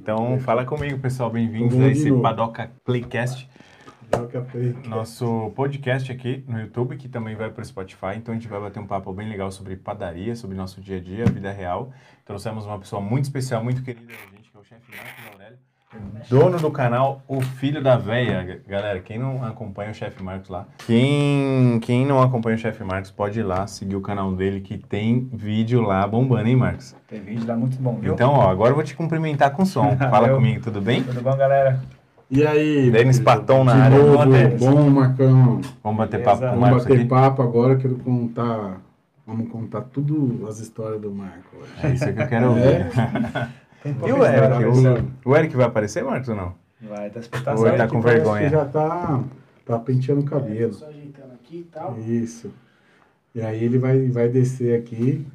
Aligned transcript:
Então, 0.00 0.40
fala 0.40 0.64
comigo, 0.64 0.98
pessoal. 0.98 1.28
Bem-vindos 1.28 1.78
a 1.78 1.88
esse. 1.88 2.10
Padoca 2.22 2.72
Playcast, 2.86 3.46
play. 4.50 4.74
nosso 4.88 5.52
podcast 5.54 6.10
aqui 6.10 6.42
no 6.48 6.58
YouTube, 6.58 6.96
que 6.96 7.06
também 7.06 7.36
vai 7.36 7.50
para 7.50 7.60
o 7.60 7.64
Spotify. 7.64 8.16
Então, 8.16 8.32
a 8.32 8.38
gente 8.38 8.48
vai 8.48 8.58
bater 8.58 8.80
um 8.80 8.86
papo 8.86 9.12
bem 9.12 9.28
legal 9.28 9.52
sobre 9.52 9.76
padaria, 9.76 10.34
sobre 10.34 10.56
nosso 10.56 10.80
dia 10.80 10.96
a 10.96 11.00
dia, 11.00 11.26
vida 11.26 11.52
real. 11.52 11.92
Trouxemos 12.24 12.64
uma 12.64 12.78
pessoa 12.78 13.02
muito 13.02 13.24
especial, 13.24 13.62
muito 13.62 13.82
querida 13.82 14.06
da 14.06 14.36
gente, 14.36 14.50
que 14.50 14.56
é 14.56 14.60
o 14.60 14.64
chefe 14.64 14.90
Marcos 14.90 15.32
Aurélio. 15.34 15.69
Dono 16.28 16.58
do 16.58 16.70
canal 16.70 17.20
O 17.26 17.40
Filho 17.40 17.82
da 17.82 17.96
Véia. 17.96 18.60
Galera, 18.68 19.00
quem 19.00 19.18
não 19.18 19.44
acompanha 19.44 19.90
o 19.90 19.94
chefe 19.94 20.22
Marcos 20.22 20.48
lá, 20.48 20.66
quem, 20.86 21.80
quem 21.80 22.06
não 22.06 22.22
acompanha 22.22 22.56
o 22.56 22.58
chefe 22.58 22.84
Marcos, 22.84 23.10
pode 23.10 23.40
ir 23.40 23.42
lá 23.42 23.66
seguir 23.66 23.96
o 23.96 24.00
canal 24.00 24.30
dele, 24.32 24.60
que 24.60 24.78
tem 24.78 25.28
vídeo 25.32 25.80
lá 25.82 26.06
bombando, 26.06 26.48
hein, 26.48 26.54
Marcos? 26.54 26.94
Tem 27.08 27.20
vídeo 27.20 27.46
lá 27.46 27.56
muito 27.56 27.76
bom, 27.82 27.96
viu? 27.96 28.14
Então, 28.14 28.32
ó, 28.34 28.48
agora 28.48 28.70
eu 28.70 28.74
vou 28.76 28.84
te 28.84 28.94
cumprimentar 28.94 29.50
com 29.50 29.64
som. 29.64 29.96
Fala 29.98 30.28
Eu- 30.28 30.36
comigo, 30.36 30.62
tudo 30.62 30.80
bem? 30.80 31.02
Tudo 31.02 31.20
bom, 31.22 31.36
galera? 31.36 31.80
E 32.30 32.46
aí? 32.46 32.88
Denis? 32.92 33.18
Paton 33.18 33.64
na 33.64 33.74
De 33.74 33.80
área. 33.80 33.98
novo, 33.98 34.58
Bom, 34.58 34.72
bom, 34.84 34.90
Marcão. 34.90 35.60
Vamos 35.82 35.98
bater 35.98 36.18
Beleza. 36.20 36.30
papo 36.30 36.40
com 36.40 36.46
o 36.46 36.50
Vamos 36.50 36.60
Marcos 36.60 36.82
bater 36.84 36.98
aqui? 37.00 37.08
papo 37.08 37.42
agora, 37.42 37.76
quero 37.76 37.96
contar. 37.96 38.80
Vamos 39.26 39.48
contar 39.50 39.80
tudo 39.82 40.46
as 40.48 40.60
histórias 40.60 41.00
do 41.00 41.10
Marco 41.10 41.56
hoje. 41.60 41.72
É 41.82 41.90
isso 41.90 42.12
que 42.12 42.20
eu 42.22 42.28
quero 42.28 42.48
ouvir. 42.50 42.62
É? 42.64 43.48
E 43.84 44.12
o 44.12 44.24
Eric? 44.24 44.64
O, 45.24 45.30
o 45.30 45.36
Eric 45.36 45.56
vai 45.56 45.66
aparecer, 45.66 46.04
Marcos, 46.04 46.28
ou 46.28 46.36
não? 46.36 46.54
Vai, 46.82 47.10
tá 47.10 47.16
Ou 47.16 47.20
expectação. 47.22 47.66
ele 47.68 47.76
tá 47.76 47.86
Que 47.86 47.92
com 47.92 48.00
parece 48.02 48.24
vergonha? 48.24 48.48
já 48.48 48.64
tá, 48.64 49.22
tá 49.66 49.78
penteando 49.78 50.20
o 50.22 50.24
cabelo. 50.24 50.72
Só 50.72 50.86
ajeitando 50.88 51.32
aqui 51.34 51.58
e 51.58 51.64
tal. 51.64 51.98
Isso. 51.98 52.52
E 53.34 53.40
aí 53.42 53.64
ele 53.64 53.78
vai, 53.78 54.08
vai 54.08 54.28
descer 54.28 54.78
aqui. 54.78 55.26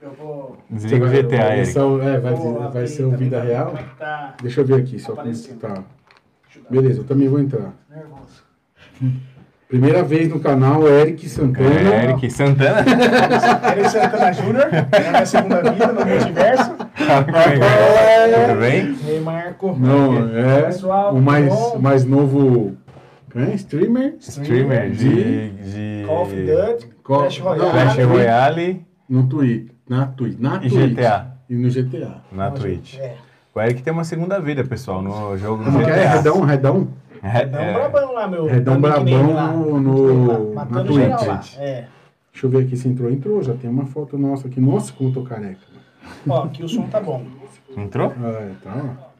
Eu 0.00 0.12
vou. 0.12 0.58
Desliga 0.68 1.04
o 1.06 1.08
Você 1.08 1.22
GTA, 1.22 1.36
vai, 1.38 1.58
Eric. 1.60 1.70
é 1.70 2.00
é, 2.02 2.20
vai, 2.20 2.34
vou 2.34 2.70
vai 2.70 2.86
ser 2.86 3.04
o 3.04 3.10
vida 3.10 3.40
real? 3.40 3.74
É 3.76 3.82
tá 3.98 4.34
Deixa 4.42 4.60
eu 4.60 4.66
ver 4.66 4.80
aqui 4.82 4.98
só 4.98 5.14
como 5.14 5.32
tá. 5.60 5.84
Beleza, 6.70 7.00
eu 7.00 7.04
também 7.04 7.28
vou 7.28 7.40
entrar. 7.40 7.72
Nervoso. 7.90 8.44
Primeira 9.68 10.02
vez 10.02 10.28
no 10.28 10.38
canal, 10.40 10.86
Eric 10.86 11.28
Santana. 11.28 11.94
É, 11.94 12.04
Eric 12.04 12.30
Santana? 12.30 12.84
Eric 13.72 13.90
Santana 13.90 14.32
Júnior, 14.32 14.68
é 14.72 15.08
a 15.08 15.10
minha 15.10 15.26
segunda 15.26 15.62
vida 15.62 15.86
no 15.86 16.06
multiverso. 16.06 16.70
Comigo. 16.74 18.46
Tudo 18.46 18.60
bem? 18.60 18.96
E 19.04 19.10
aí, 19.10 19.20
Marco. 19.20 19.76
Não, 19.78 20.38
é 20.38 20.62
Pessoal, 20.62 21.14
o 21.14 21.20
mais, 21.20 21.52
mais 21.80 22.04
novo 22.04 22.76
é, 23.34 23.54
streamer 23.54 24.14
Streamer 24.20 24.90
de... 24.90 25.50
de... 25.50 26.04
Call 26.06 26.22
of 26.22 26.34
Duty, 26.36 26.88
Co- 27.02 27.18
Clash 27.18 27.38
Royale. 27.40 27.70
Clash 27.70 27.98
Royale 28.06 28.86
no 29.08 29.26
Twitch. 29.26 29.70
Na 29.88 30.06
Twitch. 30.06 30.38
Na 30.38 30.56
e 30.62 30.68
Twitch. 30.70 30.92
GTA. 30.92 31.26
E 31.50 31.54
no 31.56 31.68
GTA. 31.68 32.22
Na 32.30 32.50
Twitch. 32.52 32.98
É. 32.98 33.16
O 33.54 33.60
Eric 33.60 33.82
tem 33.82 33.92
uma 33.92 34.04
segunda 34.04 34.40
vida, 34.40 34.64
pessoal, 34.64 35.00
no 35.02 35.36
jogo 35.36 35.64
do 35.64 35.70
Como 35.70 35.84
que 35.84 35.90
é? 35.90 36.18
GTA. 36.18 36.44
Redão, 36.46 36.88
redão? 37.28 37.60
É, 37.60 37.72
Dá 37.72 37.78
um 37.78 37.84
é, 37.84 37.88
brabão 37.88 38.12
lá, 38.12 38.28
meu. 38.28 38.46
Redão 38.46 38.80
brabão 38.80 39.32
lá. 39.34 39.52
no- 39.52 40.26
lá, 40.26 40.38
na 40.38 40.54
Matando 40.54 40.84
Twitch. 40.92 40.96
geral 41.02 41.26
lá. 41.26 41.40
É. 41.58 41.84
Deixa 42.32 42.46
eu 42.46 42.50
ver 42.50 42.64
aqui 42.64 42.76
se 42.76 42.88
entrou. 42.88 43.10
Entrou, 43.10 43.42
já 43.42 43.54
tem 43.54 43.70
uma 43.70 43.86
foto 43.86 44.18
nossa 44.18 44.48
aqui. 44.48 44.60
Nossa, 44.60 44.92
como 44.92 45.10
eu 45.10 45.14
tô 45.14 45.22
careca. 45.22 45.60
Ó, 46.28 46.42
aqui 46.44 46.62
o 46.64 46.68
som 46.68 46.82
tá 46.88 47.00
bom. 47.00 47.24
Entrou? 47.76 48.12
Ah, 48.20 48.50
tá. 48.62 49.13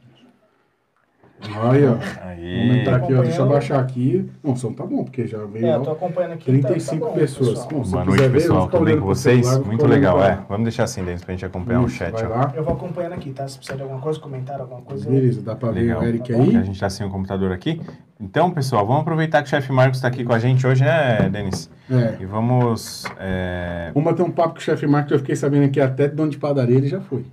Olha, 1.57 1.91
ó. 1.93 1.95
Vamos 1.95 2.07
Aí. 2.25 2.81
entrar 2.81 2.97
aqui, 2.97 3.15
ó. 3.15 3.23
Deixa 3.23 3.41
eu 3.43 3.49
baixar 3.49 3.81
aqui. 3.81 4.31
Não, 4.43 4.53
o 4.53 4.57
som 4.57 4.73
tá 4.73 4.85
bom, 4.85 5.05
porque 5.05 5.27
já 5.27 5.39
veio. 5.45 5.67
É, 5.67 5.75
eu 5.77 5.81
tô 5.83 5.91
acompanhando 5.93 6.33
aqui. 6.33 6.45
35 6.45 7.01
tá, 7.01 7.07
tá 7.07 7.13
bom, 7.13 7.19
pessoas. 7.21 7.67
Bom, 7.67 7.83
Boa 7.83 8.05
noite, 8.05 8.21
ver, 8.23 8.33
pessoal. 8.33 8.61
vou 8.61 8.69
Tudo 8.69 8.85
bem 8.85 8.99
com 9.01 9.07
vocês? 9.07 9.41
celular, 9.47 9.59
vou 9.61 9.67
Muito 9.69 9.87
legal, 9.87 10.23
é. 10.23 10.39
Vamos 10.49 10.65
deixar 10.65 10.85
assim, 10.85 11.05
Denis, 11.05 11.25
pra 11.25 11.33
gente 11.35 11.45
acompanhar 11.45 11.81
o 11.83 11.87
Isso, 11.87 11.97
chat, 11.97 12.13
vai 12.13 12.27
ó. 12.27 12.29
lá. 12.29 12.53
Eu 12.57 12.65
vou 12.65 12.75
acompanhando 12.75 13.13
aqui, 13.15 13.31
tá? 13.33 13.47
Se 13.49 13.57
precisar 13.57 13.77
de 13.77 13.83
alguma 13.83 14.01
coisa, 14.01 14.21
comentário, 14.21 14.63
alguma 14.63 14.83
coisa. 14.83 15.09
Beleza, 15.09 15.43
dá 15.43 15.55
pra 15.55 15.71
ver 15.71 15.81
Legal. 15.81 16.01
o 16.01 16.05
Eric 16.05 16.33
Tá? 16.33 16.39
Que 16.39 16.57
a 16.57 16.61
aí. 16.61 16.65
gente 16.67 16.81
tá 16.81 16.91
sem 16.91 17.07
o 17.07 17.11
computador 17.11 17.53
aqui. 17.53 17.81
Então, 18.21 18.51
pessoal, 18.51 18.87
vamos 18.87 19.03
aproveitar 19.03 19.43
que 19.43 19.49
o 19.49 19.51
chefe 19.51 19.73
Marcos 19.73 19.99
está 19.99 20.09
aqui 20.09 20.25
com 20.25 20.33
a 20.33 20.39
gente 20.39 20.67
hoje, 20.67 20.85
né, 20.85 21.29
Denis? 21.31 21.69
É. 21.91 22.17
E 22.21 22.25
vamos. 22.25 23.05
é, 23.19 23.91
Vamos 23.93 24.11
bater 24.11 24.23
um 24.23 24.31
papo 24.31 24.55
com 24.55 24.59
o 24.59 24.63
chefe 24.63 24.87
Marcos, 24.87 25.13
eu 25.13 25.19
fiquei 25.19 25.35
sabendo 25.37 25.71
que 25.71 25.81
até 25.81 26.09
dono 26.09 26.31
de 26.31 26.39
padaria 26.39 26.77
ele 26.77 26.89
já 26.89 27.01
foi. 27.01 27.25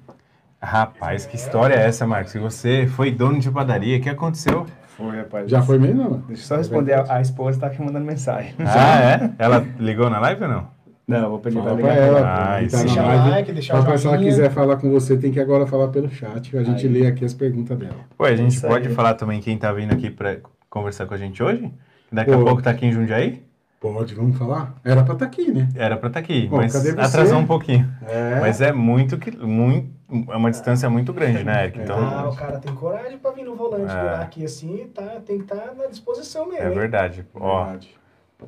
Rapaz, 0.62 1.26
que 1.26 1.36
história 1.36 1.74
é 1.76 1.88
essa, 1.88 2.06
Marcos? 2.06 2.34
Que 2.34 2.40
você 2.40 2.86
foi 2.88 3.12
dono 3.12 3.40
de 3.40 3.50
padaria, 3.50 3.98
o 3.98 4.02
que 4.02 4.10
aconteceu? 4.10 4.66
Foi, 4.96 5.18
rapaz. 5.18 5.50
Já 5.50 5.62
foi 5.62 5.80
mesmo? 5.80 6.24
Deixa 6.28 6.44
eu 6.44 6.48
só 6.48 6.58
responder. 6.58 6.94
A, 6.94 7.16
a 7.16 7.22
esposa 7.22 7.60
tá 7.60 7.68
aqui 7.68 7.82
mandando 7.82 8.06
mensagem. 8.06 8.54
Ah, 8.60 9.02
é? 9.02 9.32
Ela 9.40 9.66
ligou 9.80 10.10
na 10.10 10.20
live 10.20 10.44
ou 10.44 10.50
não? 10.50 10.68
Não, 11.08 11.30
vou 11.32 11.40
pedir 11.40 11.58
Fala 11.58 11.76
pra 11.76 11.84
pra 11.88 11.94
ela. 11.96 12.20
Ah, 12.22 12.60
tá 12.70 12.78
Deixa 12.84 13.02
live. 13.02 13.30
like, 13.32 13.52
deixa 13.52 13.74
Fala 13.74 13.84
o 13.84 13.88
pra 13.88 13.98
se 13.98 14.06
ela 14.08 14.16
joinha. 14.18 14.30
quiser 14.32 14.52
falar 14.52 14.78
com 14.78 14.90
você, 14.92 15.18
tem 15.18 15.32
que 15.32 15.40
agora 15.40 15.66
falar 15.66 15.88
pelo 15.88 16.10
chat. 16.10 16.56
A 16.56 16.64
gente 16.64 16.86
Aí. 16.86 16.94
lê 16.94 17.08
aqui 17.08 17.26
as 17.26 17.34
perguntas 17.34 17.78
dela. 17.78 17.96
Pô, 18.18 18.24
a 18.26 18.36
gente 18.36 18.52
Isso 18.54 18.68
pode 18.68 18.88
aí. 18.88 18.94
falar 18.94 19.16
também 19.16 19.42
quem 19.42 19.58
tá 19.58 19.74
vindo 19.74 19.92
aqui 19.92 20.10
pra 20.12 20.38
conversar 20.70 21.08
com 21.08 21.14
a 21.16 21.18
gente 21.18 21.42
hoje? 21.42 21.70
Daqui 22.12 22.32
a 22.32 22.38
Pô. 22.38 22.46
pouco 22.46 22.62
tá 22.62 22.70
aqui 22.70 22.86
em 22.86 22.92
Jundiaí? 22.92 23.42
Pode, 23.81 24.14
vamos 24.14 24.38
falar? 24.38 24.75
Era 24.86 25.03
pra 25.03 25.14
estar 25.14 25.25
aqui, 25.25 25.52
né? 25.52 25.68
Era 25.75 25.97
pra 25.97 26.08
estar 26.08 26.19
aqui, 26.19 26.47
Pô, 26.47 26.58
mas 26.58 26.75
atrasou 27.00 27.40
um 27.40 27.47
pouquinho. 27.47 27.92
É. 28.08 28.40
Mas 28.40 28.62
é 28.62 28.72
muito 28.72 29.18
que. 29.18 29.36
Muito, 29.36 29.90
é 30.31 30.36
uma 30.38 30.52
distância 30.52 30.88
muito 30.88 31.12
grande, 31.12 31.44
né, 31.44 31.64
Eric? 31.64 31.80
Então. 31.80 31.97
Ah, 31.97 32.30
o 32.30 32.36
cara 32.36 32.59
tem 32.59 32.75
coragem 32.75 33.18
pra 33.18 33.31
vir 33.31 33.44
no 33.44 33.56
volante, 33.56 33.91
É. 33.91 34.22
aqui 34.22 34.46
assim, 34.46 34.88
tá, 34.94 35.20
tem 35.25 35.40
que 35.40 35.52
estar 35.52 35.74
na 35.74 35.88
disposição 35.88 36.47
mesmo. 36.47 36.64
É 36.64 36.68
hein? 36.70 36.75
verdade. 36.75 37.25
Ó, 37.34 37.64
Verdade. 37.64 37.90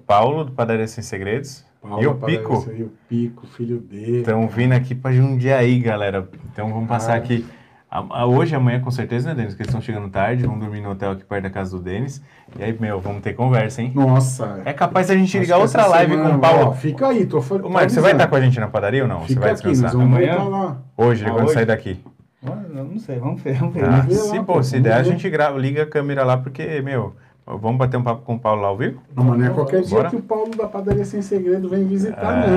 Paulo 0.06 0.44
do 0.46 0.52
Padaria 0.52 0.88
Sem 0.88 1.04
Segredos 1.04 1.64
Paula 1.82 2.02
e 2.02 2.08
o 2.08 2.16
Pico 2.16 2.66
aí, 2.70 2.84
o 2.84 2.92
Pico, 3.10 3.48
filho 3.48 3.80
dele. 3.80 4.20
estão 4.20 4.48
vindo 4.48 4.74
aqui 4.74 4.94
pra 4.94 5.12
Jundiaí, 5.12 5.80
galera. 5.80 6.28
Então 6.52 6.72
vamos 6.72 6.88
passar 6.88 7.14
Ah. 7.14 7.18
aqui. 7.18 7.44
A- 8.00 8.22
a- 8.22 8.26
Hoje, 8.26 8.56
amanhã, 8.56 8.80
com 8.80 8.90
certeza, 8.92 9.30
né, 9.30 9.36
Denis? 9.36 9.52
Porque 9.52 9.64
eles 9.64 9.70
estão 9.70 9.82
chegando 9.82 10.10
tarde, 10.10 10.46
vão 10.46 10.58
dormir 10.58 10.82
no 10.82 10.92
hotel 10.92 11.12
aqui 11.12 11.24
perto 11.24 11.44
da 11.44 11.50
casa 11.50 11.78
do 11.78 11.84
Denis. 11.84 12.22
E 12.58 12.64
aí, 12.64 12.76
meu, 12.80 13.00
vamos 13.00 13.22
ter 13.22 13.34
conversa, 13.34 13.82
hein? 13.82 13.92
Nossa. 13.94 14.62
É 14.66 14.74
capaz 14.74 15.10
a 15.12 15.16
gente 15.16 15.38
ligar 15.38 15.58
outra 15.60 15.86
live 15.86 16.12
semana, 16.14 16.30
com 16.32 16.36
o 16.38 16.40
Paulo. 16.40 16.66
ó, 16.70 16.72
fica 16.74 17.08
aí, 17.08 17.26
tô 17.26 17.42
falando. 17.42 17.66
Ô, 17.66 17.70
Marcos, 17.70 17.94
você 17.94 18.02
vai 18.02 18.12
estar 18.14 18.28
com 18.28 18.36
a 18.36 18.42
gente 18.42 18.60
na 18.60 18.68
padaria 18.68 19.04
ou 19.04 19.08
não? 19.08 19.20
você 19.22 19.28
Fica 19.30 19.42
vai 19.42 19.52
aqui, 19.52 19.70
descansar? 19.70 20.02
Amanhã? 20.02 20.44
lá. 20.44 20.78
Hoje, 20.98 21.26
Ah, 21.26 21.32
quando 21.32 21.46
hoje? 21.46 21.54
sair 21.54 21.66
daqui. 21.66 22.00
Eu 22.76 22.84
não 22.86 23.00
sei, 23.00 23.20
vamos 23.20 23.42
ver, 23.42 23.54
vamos 23.54 23.74
ver. 23.74 23.82
Tá? 23.86 23.90
Vamos 23.92 24.06
ver 24.08 24.16
Se, 24.16 24.38
lá, 24.38 24.44
pô, 24.44 24.54
pô, 24.56 24.64
se 24.64 24.80
der, 24.80 24.94
a 24.94 24.98
ver. 24.98 25.06
gente 25.06 25.30
grava, 25.30 25.58
liga 25.58 25.84
a 25.84 25.86
câmera 25.86 26.26
lá, 26.26 26.36
porque, 26.36 26.82
meu, 26.82 27.14
vamos 27.46 27.78
bater 27.78 27.96
um 27.98 28.04
papo 28.04 28.24
com 28.24 28.36
o 28.36 28.40
Paulo 28.40 28.62
lá 28.62 28.68
ao 28.68 28.78
vivo? 28.78 29.00
Não, 29.16 29.24
mas 29.24 29.40
não 29.40 29.46
é 29.46 29.50
qualquer 29.52 29.82
dia 29.82 29.96
Bora? 29.98 30.10
que 30.10 30.16
o 30.18 30.22
Paulo 30.22 30.50
da 30.58 30.68
Padaria 30.68 31.06
Sem 31.06 31.22
Segredo 31.22 31.70
vem 31.70 31.86
visitar, 31.88 32.44
É, 32.44 32.48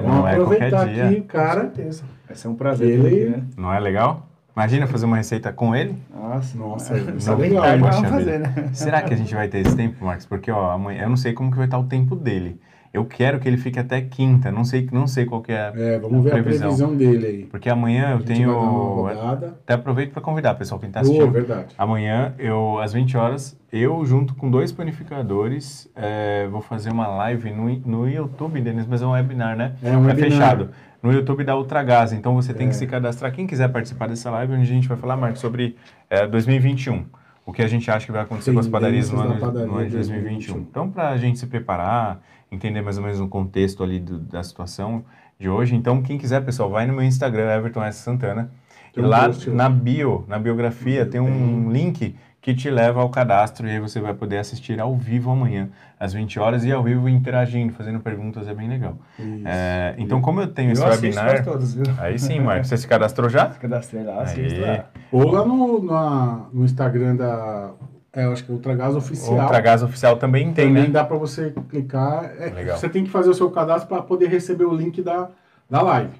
meu. 0.00 0.02
não 0.08 0.10
Vamos 0.22 0.30
é 0.30 0.32
aproveitar 0.32 0.70
qualquer 0.70 0.94
dia. 0.94 1.04
aqui, 1.06 1.20
Com 1.20 1.26
cara. 1.26 1.60
certeza. 1.60 2.04
Vai 2.26 2.36
ser 2.36 2.48
um 2.48 2.54
prazer 2.54 2.88
Ele- 2.88 3.02
ter 3.10 3.28
aqui, 3.28 3.36
né? 3.36 3.42
Não 3.58 3.74
é 3.74 3.78
legal? 3.80 4.26
Imagina 4.56 4.86
fazer 4.86 5.06
uma 5.06 5.16
receita 5.16 5.52
com 5.52 5.74
ele? 5.74 5.96
Nossa, 6.14 6.58
Nossa, 6.58 6.94
é, 6.94 6.98
isso 6.98 7.20
só 7.20 7.34
é 7.34 7.36
legal, 7.36 7.64
poxa 7.78 8.08
fazer, 8.08 8.38
né? 8.40 8.70
Será 8.72 9.02
que 9.02 9.14
a 9.14 9.16
gente 9.16 9.34
vai 9.34 9.48
ter 9.48 9.58
esse 9.58 9.76
tempo, 9.76 10.04
Marcos? 10.04 10.26
Porque, 10.26 10.50
ó, 10.50 10.70
amanhã, 10.72 11.02
eu 11.04 11.08
não 11.08 11.16
sei 11.16 11.32
como 11.32 11.50
que 11.50 11.56
vai 11.56 11.66
estar 11.66 11.78
o 11.78 11.84
tempo 11.84 12.14
dele. 12.16 12.60
Eu 12.92 13.04
quero 13.04 13.38
que 13.38 13.46
ele 13.46 13.56
fique 13.56 13.78
até 13.78 14.00
quinta, 14.00 14.50
não 14.50 14.64
sei, 14.64 14.88
não 14.90 15.06
sei 15.06 15.24
qual 15.24 15.40
que 15.40 15.52
é. 15.52 15.72
É, 15.76 15.98
vamos 16.00 16.24
ver 16.24 16.32
a 16.36 16.42
previsão 16.42 16.96
dele 16.96 17.24
aí. 17.26 17.44
Porque 17.46 17.68
amanhã 17.70 18.08
A 18.08 18.10
eu 18.10 18.18
gente 18.18 18.26
tenho. 18.26 18.52
vai 18.52 19.14
dar 19.14 19.20
uma 19.20 19.22
rodada. 19.22 19.46
Até 19.62 19.74
aproveito 19.74 20.10
para 20.12 20.20
convidar, 20.20 20.54
pessoal, 20.54 20.80
quem 20.80 20.90
tá 20.90 20.98
Pô, 21.00 21.06
assistindo. 21.06 21.30
verdade. 21.30 21.72
Amanhã, 21.78 22.34
eu, 22.36 22.80
às 22.80 22.92
20 22.92 23.16
horas, 23.16 23.56
eu, 23.72 24.04
junto 24.04 24.34
com 24.34 24.50
dois 24.50 24.72
panificadores, 24.72 25.88
é, 25.94 26.48
vou 26.50 26.60
fazer 26.60 26.90
uma 26.90 27.06
live 27.06 27.52
no, 27.52 27.68
no 27.86 28.08
YouTube, 28.08 28.60
Denis, 28.60 28.86
mas 28.88 29.02
é 29.02 29.06
um 29.06 29.12
webinar, 29.12 29.56
né? 29.56 29.74
É 29.84 29.96
um 29.96 30.04
webinar. 30.04 30.30
fechado. 30.30 30.70
No 31.02 31.12
YouTube 31.12 31.44
da 31.44 31.56
Ultragás. 31.56 32.12
Então 32.12 32.34
você 32.34 32.52
tem 32.52 32.66
É. 32.66 32.70
que 32.70 32.76
se 32.76 32.86
cadastrar. 32.86 33.32
Quem 33.32 33.46
quiser 33.46 33.68
participar 33.68 34.08
dessa 34.08 34.30
live, 34.30 34.52
onde 34.52 34.62
a 34.62 34.66
gente 34.66 34.86
vai 34.88 34.96
falar, 34.96 35.16
Marcos, 35.16 35.40
sobre 35.40 35.76
é, 36.08 36.26
2021. 36.26 37.04
O 37.46 37.52
que 37.52 37.62
a 37.62 37.66
gente 37.68 37.90
acha 37.90 38.04
que 38.06 38.12
vai 38.12 38.20
acontecer 38.22 38.52
com 38.52 38.60
as 38.60 38.68
padarias 38.68 39.10
no 39.10 39.18
ano, 39.20 39.34
da 39.34 39.38
no 39.38 39.44
ano 39.46 39.52
de 39.56 39.60
padaria 39.60 39.90
2021. 39.90 40.20
2021. 40.54 40.58
Então, 40.60 40.90
para 40.90 41.08
a 41.08 41.16
gente 41.16 41.38
se 41.38 41.46
preparar, 41.46 42.20
entender 42.52 42.82
mais 42.82 42.96
ou 42.98 43.02
menos 43.02 43.18
o 43.18 43.26
contexto 43.26 43.82
ali 43.82 43.98
do- 43.98 44.18
da 44.18 44.42
situação 44.42 45.04
de 45.38 45.48
hoje. 45.48 45.74
Então, 45.74 46.02
quem 46.02 46.18
quiser, 46.18 46.44
pessoal, 46.44 46.70
vai 46.70 46.86
no 46.86 46.92
meu 46.92 47.02
Instagram, 47.02 47.50
Everton 47.56 47.82
S. 47.82 48.00
Santana. 48.00 48.50
Tem 48.92 49.02
e 49.02 49.06
um 49.06 49.08
lá 49.08 49.24
post 49.26 49.48
lá. 49.48 49.56
na 49.56 49.68
bio, 49.70 50.24
na 50.28 50.38
biografia, 50.38 51.06
tem 51.06 51.20
um 51.20 51.70
link 51.72 52.14
que 52.40 52.54
te 52.54 52.70
leva 52.70 53.00
ao 53.02 53.10
cadastro 53.10 53.66
e 53.66 53.70
aí 53.70 53.78
você 53.80 54.00
vai 54.00 54.14
poder 54.14 54.38
assistir 54.38 54.80
ao 54.80 54.96
vivo 54.96 55.30
amanhã, 55.30 55.68
às 55.98 56.14
20 56.14 56.38
horas, 56.40 56.64
e 56.64 56.72
ao 56.72 56.82
vivo 56.82 57.06
interagindo, 57.08 57.72
fazendo 57.74 58.00
perguntas, 58.00 58.48
é 58.48 58.54
bem 58.54 58.66
legal. 58.68 58.96
É, 59.44 59.94
então, 59.98 60.22
como 60.22 60.40
eu 60.40 60.46
tenho 60.46 60.72
esse 60.72 60.80
Eu 60.82 60.88
assisto 60.88 61.20
webinar... 61.20 61.44
todos, 61.44 61.74
viu? 61.74 61.84
Aí 61.98 62.18
sim, 62.18 62.40
Marcos, 62.40 62.68
você 62.68 62.78
se 62.78 62.88
cadastrou 62.88 63.28
já? 63.28 63.46
Cadastrei 63.46 64.02
lá, 64.04 64.22
assisto 64.22 64.60
lá. 64.60 64.86
Ou 65.12 65.30
lá 65.30 65.44
no, 65.44 65.82
na- 65.84 66.46
no 66.52 66.64
Instagram 66.64 67.16
da. 67.16 67.72
É, 68.12 68.24
eu 68.24 68.32
acho 68.32 68.42
que 68.44 68.50
é 68.50 68.54
Ultragás 68.54 68.94
O 68.94 68.98
Oficial. 68.98 69.38
Ultragás 69.42 69.82
Oficial 69.82 70.16
também 70.16 70.52
tem, 70.52 70.66
Também 70.68 70.84
né? 70.84 70.88
dá 70.90 71.04
para 71.04 71.16
você 71.16 71.54
clicar. 71.68 72.24
É, 72.40 72.46
Legal. 72.50 72.76
Você 72.78 72.88
tem 72.88 73.04
que 73.04 73.10
fazer 73.10 73.28
o 73.30 73.34
seu 73.34 73.50
cadastro 73.50 73.86
para 73.88 74.02
poder 74.02 74.28
receber 74.28 74.64
o 74.64 74.74
link 74.74 75.00
da, 75.02 75.28
da 75.68 75.80
live, 75.82 76.10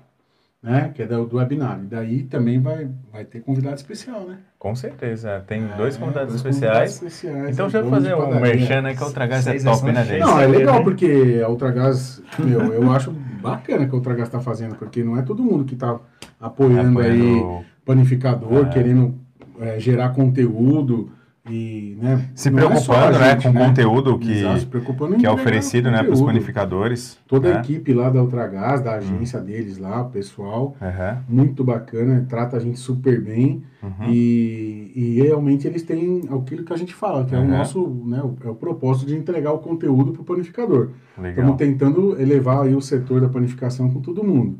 né? 0.63 0.91
Que 0.95 1.03
é 1.03 1.07
do, 1.07 1.25
do 1.27 1.37
webinar. 1.39 1.81
E 1.83 1.87
daí 1.87 2.23
também 2.25 2.61
vai, 2.61 2.89
vai 3.13 3.25
ter 3.25 3.41
convidado 3.41 3.77
especial, 3.77 4.27
né? 4.27 4.39
Com 4.59 4.75
certeza, 4.77 5.43
tem 5.47 5.67
dois 5.77 5.97
É, 5.97 5.99
convidados 5.99 6.29
dois 6.35 6.45
especiais. 6.45 6.99
convidados 6.99 7.15
especiais, 7.25 7.51
Então, 7.55 7.67
é, 7.67 7.71
já 7.71 7.81
vou 7.81 7.91
dono 7.91 8.03
fazer 8.03 8.15
um 8.15 8.19
padaria. 8.19 8.41
merchan, 8.57 8.83
né? 8.83 8.95
Que 8.95 9.03
a 9.03 9.07
Ultragás 9.07 9.47
é 9.47 9.51
Vocês 9.53 9.65
top, 9.65 9.93
né, 9.93 10.05
gente? 10.05 10.21
Não, 10.21 10.39
é 10.41 10.47
legal 10.47 10.77
né? 10.79 10.83
porque 10.85 11.41
a 11.45 11.49
Ultragás, 11.49 12.23
meu, 12.39 12.73
eu 12.75 12.93
acho 12.93 13.11
bacana 13.43 13.87
que 13.87 13.93
a 13.93 13.95
Ultragás 13.97 14.29
está 14.29 14.41
fazendo, 14.41 14.75
porque 14.77 15.03
não 15.03 15.17
é 15.17 15.23
todo 15.23 15.43
mundo 15.43 15.65
que 15.65 15.75
está 15.75 15.99
apoiando, 16.39 17.01
aí 17.01 17.21
Apoiando- 17.39 17.65
panificador, 17.87 18.67
É. 18.67 18.69
querendo 18.71 19.15
é, 19.61 19.79
gerar 19.79 20.11
conteúdo 20.11 21.11
e, 21.49 21.97
né? 22.01 22.29
Se 22.35 22.49
é 22.49 22.53
preocupando, 22.53 23.19
né, 23.19 23.31
gente, 23.31 23.45
com 23.45 23.51
o 23.51 23.55
conteúdo 23.55 24.19
que, 24.19 24.31
Exato, 24.31 25.17
que 25.19 25.27
é 25.27 25.31
oferecido, 25.31 25.91
né, 25.91 26.03
para 26.03 26.13
os 26.13 26.21
panificadores. 26.21 27.19
Toda 27.27 27.49
né? 27.49 27.57
a 27.57 27.61
equipe 27.61 27.95
lá 27.95 28.11
da 28.11 28.23
Ultragás, 28.23 28.83
da 28.83 28.97
agência 28.97 29.41
deles 29.41 29.79
lá, 29.79 30.03
o 30.03 30.11
pessoal, 30.11 30.77
Aham, 30.81 31.25
muito 31.27 31.65
bacana, 31.65 32.27
trata 32.29 32.59
a 32.59 32.61
gente 32.61 32.79
super 32.79 33.21
bem 33.23 33.63
uhum. 33.83 34.11
e, 34.11 34.93
e 34.95 35.23
realmente 35.23 35.67
eles 35.67 35.83
têm 35.83 36.29
aquilo 36.31 36.63
que 36.63 36.73
a 36.75 36.77
gente 36.77 36.95
fala, 36.95 37.25
que 37.25 37.35
é 37.35 37.39
o 37.39 37.41
Uhum. 37.41 37.49
nosso, 37.49 37.89
né, 38.07 38.21
o, 38.23 38.37
é 38.47 38.51
o 38.51 38.55
propósito 38.55 39.07
de 39.07 39.17
entregar 39.17 39.53
o 39.53 39.59
conteúdo 39.59 40.13
para 40.13 40.21
o 40.23 40.25
panificador. 40.25 40.91
Legal. 41.17 41.31
Estamos 41.31 41.57
tentando 41.57 42.21
elevar 42.21 42.67
aí 42.67 42.75
o 42.75 42.83
setor 42.83 43.21
da 43.21 43.29
panificação 43.29 43.91
com 43.91 44.01
todo 44.01 44.23
mundo. 44.23 44.59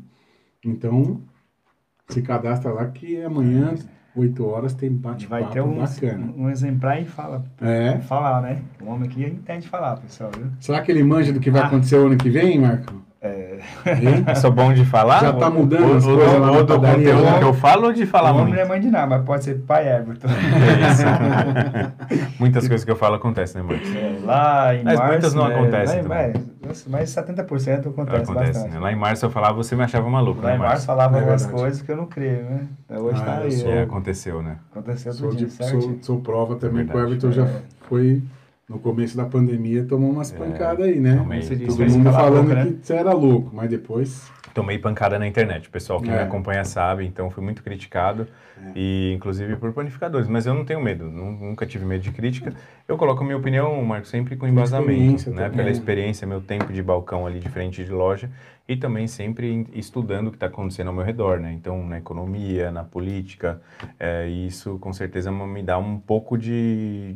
Então, 0.65 1.21
se 2.07 2.21
cadastra 2.23 2.71
lá 2.71 2.87
que 2.87 3.21
amanhã, 3.21 3.75
8 4.15 4.45
horas, 4.45 4.73
tem 4.73 4.91
bate-papo 4.91 5.41
Vai 5.43 5.51
ter 5.53 5.61
um, 5.61 5.75
bacana. 5.79 6.33
um 6.37 6.49
exemplar 6.49 7.01
e 7.01 7.05
fala. 7.05 7.43
É. 7.61 7.99
Falar, 7.99 8.41
né? 8.41 8.61
O 8.83 8.89
homem 8.89 9.07
aqui 9.09 9.23
entende 9.25 9.67
falar, 9.67 9.97
pessoal, 9.97 10.29
viu? 10.35 10.47
Será 10.59 10.81
que 10.81 10.91
ele 10.91 11.03
manja 11.03 11.31
do 11.31 11.39
que 11.39 11.49
vai 11.49 11.61
Ah. 11.61 11.67
acontecer 11.67 11.95
o 11.97 12.07
ano 12.07 12.17
que 12.17 12.29
vem, 12.29 12.59
Marco? 12.59 12.93
É? 13.85 14.31
Eu 14.31 14.35
sou 14.37 14.51
bom 14.51 14.73
de 14.73 14.83
falar? 14.85 15.19
Já 15.21 15.33
tá 15.33 15.49
mudando 15.49 15.89
ou, 15.89 15.97
as 15.97 16.05
coisas 16.05 16.33
lá 16.39 16.51
na 16.51 16.61
do 16.61 16.65
padaria, 16.67 16.95
conteúdo 17.13 17.31
né? 17.31 17.37
que 17.39 17.43
eu 17.43 17.53
falo 17.53 17.85
ou 17.87 17.93
de 17.93 18.05
falar 18.05 18.31
o 18.31 18.39
muito? 18.39 18.53
não 18.53 18.59
é 18.61 18.65
mãe 18.65 18.79
de 18.79 18.89
nada, 18.89 19.07
mas 19.07 19.25
pode 19.25 19.43
ser 19.43 19.55
pai 19.61 19.87
Everton. 19.87 20.27
É 20.27 20.87
isso. 20.91 21.03
Muitas 22.39 22.67
coisas 22.67 22.83
que 22.85 22.91
eu 22.91 22.95
falo 22.95 23.15
acontecem, 23.15 23.61
né, 23.61 23.67
Marcos? 23.67 23.95
É, 23.95 24.15
lá 24.23 24.75
em 24.75 24.83
Mas 24.83 24.95
março... 24.97 25.11
muitas 25.13 25.33
não 25.33 25.47
é, 25.47 25.53
acontecem 25.55 26.01
lá 26.03 26.15
em- 26.23 26.29
é, 26.29 26.33
nossa, 26.67 26.89
mas 26.89 27.09
70% 27.09 27.87
acontece, 27.89 28.31
Acontece, 28.31 28.33
bastante. 28.53 28.69
né? 28.73 28.79
Lá 28.79 28.91
em 28.91 28.95
março 28.95 29.25
eu 29.25 29.29
falava, 29.29 29.53
você 29.55 29.75
me 29.75 29.83
achava 29.83 30.09
maluco, 30.09 30.41
Lá 30.41 30.49
né, 30.51 30.55
em 30.55 30.59
março 30.59 30.85
falava 30.85 31.15
É 31.17 31.19
algumas 31.19 31.45
coisas 31.45 31.81
que 31.81 31.91
eu 31.91 31.97
não 31.97 32.05
creio, 32.05 32.43
né? 32.43 32.67
Hoje 32.99 33.21
Ah, 33.21 33.25
tá 33.25 33.37
aí. 33.39 33.51
sou- 33.51 33.71
É, 33.71 33.75
né? 33.75 33.81
aconteceu, 33.83 34.41
né? 34.41 34.57
Aconteceu 34.71 35.13
Sou, 35.13 35.29
tudo 35.29 35.49
certo? 35.49 35.81
sou, 35.81 35.97
sou 36.01 36.19
prova 36.21 36.55
também 36.55 36.85
que 36.85 36.91
o 36.91 36.93
Verdade. 36.97 37.11
Everton 37.23 37.31
já 37.31 37.43
É. 37.43 37.61
foi, 37.87 38.21
no 38.71 38.79
começo 38.79 39.17
da 39.17 39.25
pandemia, 39.25 39.83
tomou 39.83 40.09
umas 40.11 40.31
pancadas 40.31 40.85
aí, 40.87 40.99
né? 40.99 41.17
tomei. 41.17 41.41
Todo 41.41 41.89
mundo 41.89 42.11
falando 42.11 42.43
boca, 42.47 42.55
né? 42.55 42.65
que 42.79 42.87
você 42.87 42.93
era 42.93 43.11
louco, 43.13 43.51
mas 43.53 43.69
depois... 43.69 44.31
Tomei 44.53 44.77
pancada 44.77 45.17
na 45.17 45.25
internet. 45.27 45.69
O 45.69 45.71
pessoal 45.71 46.01
que 46.01 46.09
me 46.09 46.15
É. 46.15 46.23
acompanha 46.23 46.65
sabe, 46.65 47.05
então 47.05 47.29
fui 47.29 47.41
muito 47.43 47.63
criticado. 47.63 48.27
E 48.75 49.13
inclusive 49.15 49.55
por 49.55 49.71
panificadores. 49.73 50.27
Mas 50.27 50.45
eu 50.45 50.53
não 50.53 50.63
tenho 50.65 50.81
medo, 50.81 51.05
nu- 51.09 51.31
nunca 51.31 51.65
tive 51.65 51.83
medo 51.85 52.01
de 52.03 52.11
crítica. 52.11 52.53
Eu 52.87 52.95
coloco 52.97 53.23
a 53.23 53.25
minha 53.25 53.37
opinião, 53.37 53.81
Marco, 53.83 54.07
sempre 54.07 54.35
com 54.35 54.45
embasamento. 54.45 54.91
experiência 54.91 55.31
Né? 55.31 55.43
também. 55.43 55.57
Pela 55.57 55.69
experiência, 55.71 56.27
meu 56.27 56.41
tempo 56.41 56.71
de 56.71 56.83
balcão 56.83 57.25
ali 57.25 57.39
de 57.39 57.47
frente 57.49 57.83
de 57.83 57.91
loja. 57.91 58.29
E 58.67 58.75
também 58.75 59.07
sempre 59.07 59.49
em- 59.51 59.67
estudando 59.73 60.27
o 60.27 60.31
que 60.31 60.35
está 60.37 60.45
acontecendo 60.47 60.87
ao 60.89 60.93
meu 60.93 61.03
redor, 61.03 61.39
né? 61.39 61.53
Então, 61.53 61.83
na 61.87 61.97
economia, 61.97 62.71
na 62.71 62.83
política. 62.83 63.59
é, 63.99 64.27
e 64.29 64.47
isso 64.47 64.77
com 64.79 64.91
certeza 64.93 65.31
me 65.31 65.63
dá 65.63 65.77
um 65.77 65.97
pouco 65.97 66.37
de, 66.37 67.15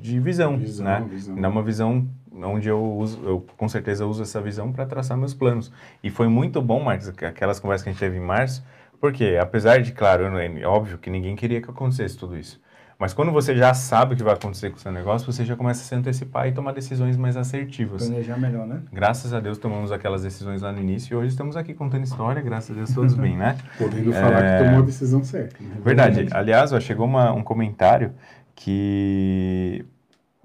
de 0.00 0.18
visão, 0.20 0.56
Visão, 0.56 0.84
né? 0.84 1.04
visão. 1.08 1.34
Dá 1.40 1.48
uma 1.48 1.62
visão 1.62 2.06
onde 2.32 2.68
eu 2.68 2.82
uso, 2.82 3.18
eu 3.24 3.44
com 3.56 3.68
certeza 3.68 4.04
uso 4.06 4.22
essa 4.22 4.40
visão 4.40 4.70
para 4.72 4.84
traçar 4.86 5.16
meus 5.16 5.32
planos. 5.34 5.72
E 6.02 6.10
foi 6.10 6.28
muito 6.28 6.60
bom, 6.60 6.82
Marcos, 6.82 7.08
aqu- 7.08 7.24
aquelas 7.26 7.58
conversas 7.58 7.82
que 7.82 7.88
a 7.88 7.92
gente 7.92 8.00
teve 8.00 8.16
em 8.18 8.20
março, 8.20 8.62
porque 9.00 9.38
apesar 9.40 9.80
de, 9.80 9.92
claro, 9.92 10.24
é 10.38 10.66
óbvio 10.66 10.98
que 10.98 11.10
ninguém 11.10 11.34
queria 11.34 11.60
que 11.60 11.70
acontecesse 11.70 12.16
tudo 12.16 12.36
isso. 12.36 12.60
Mas 12.98 13.12
quando 13.12 13.30
você 13.30 13.54
já 13.54 13.74
sabe 13.74 14.14
o 14.14 14.16
que 14.16 14.22
vai 14.22 14.32
acontecer 14.32 14.70
com 14.70 14.76
o 14.76 14.80
seu 14.80 14.90
negócio, 14.90 15.30
você 15.30 15.44
já 15.44 15.54
começa 15.54 15.82
a 15.82 15.84
se 15.84 15.94
antecipar 15.94 16.48
e 16.48 16.52
tomar 16.52 16.72
decisões 16.72 17.14
mais 17.14 17.36
assertivas. 17.36 18.06
Planejar 18.06 18.38
melhor, 18.38 18.66
né? 18.66 18.80
Graças 18.90 19.34
a 19.34 19.40
Deus 19.40 19.58
tomamos 19.58 19.92
aquelas 19.92 20.22
decisões 20.22 20.62
lá 20.62 20.72
no 20.72 20.78
início 20.80 21.12
e 21.12 21.16
hoje 21.16 21.28
estamos 21.28 21.56
aqui 21.58 21.74
contando 21.74 22.04
história, 22.04 22.40
graças 22.40 22.70
a 22.70 22.74
Deus 22.74 22.94
todos 22.94 23.12
bem, 23.14 23.36
né? 23.36 23.58
Podendo 23.76 24.12
falar 24.14 24.42
É. 24.42 24.58
que 24.58 24.64
tomou 24.64 24.80
a 24.82 24.86
decisão 24.86 25.22
certa. 25.22 25.62
né? 25.62 25.76
Verdade. 25.84 26.26
Aliás, 26.30 26.72
ó, 26.72 26.80
chegou 26.80 27.04
uma- 27.06 27.32
um 27.32 27.42
comentário 27.42 28.12
que. 28.56 29.84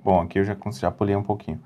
Bom, 0.04 0.22
aqui 0.22 0.40
eu 0.40 0.44
já, 0.44 0.56
já 0.80 0.92
pulei 0.92 1.16
um 1.16 1.24
pouquinho. 1.24 1.60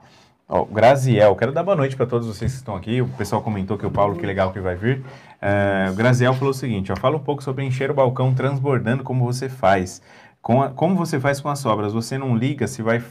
Ó, 0.48 0.64
Graziel, 0.64 1.36
quero 1.36 1.52
dar 1.52 1.64
boa 1.64 1.76
noite 1.76 1.96
para 1.96 2.06
todos 2.06 2.28
vocês 2.28 2.52
que 2.52 2.58
estão 2.58 2.76
aqui. 2.76 3.02
O 3.02 3.08
pessoal 3.08 3.42
comentou 3.42 3.78
que 3.78 3.86
o 3.86 3.90
Paulo, 3.92 4.16
que 4.16 4.26
legal 4.26 4.54
que 4.54 4.60
vai 4.60 4.76
vir. 4.76 5.04
É, 5.42 5.88
o 5.90 5.96
Graziel 5.96 6.34
falou 6.34 6.52
o 6.52 6.54
seguinte: 6.54 6.92
ó, 6.92 6.96
fala 6.96 7.18
um 7.18 7.24
pouco 7.24 7.44
sobre 7.44 7.66
encher 7.66 7.90
o 7.90 7.94
balcão 7.96 8.34
transbordando, 8.34 9.04
como 9.04 9.26
você 9.26 9.50
faz. 9.50 10.02
Com 10.42 10.62
a- 10.62 10.70
como 10.70 10.96
você 10.96 11.20
faz 11.20 11.42
com 11.42 11.50
as 11.50 11.58
sobras? 11.60 11.94
Você 11.94 12.18
não 12.20 12.38
liga 12.38 12.68
se 12.68 12.84
vai, 12.84 13.02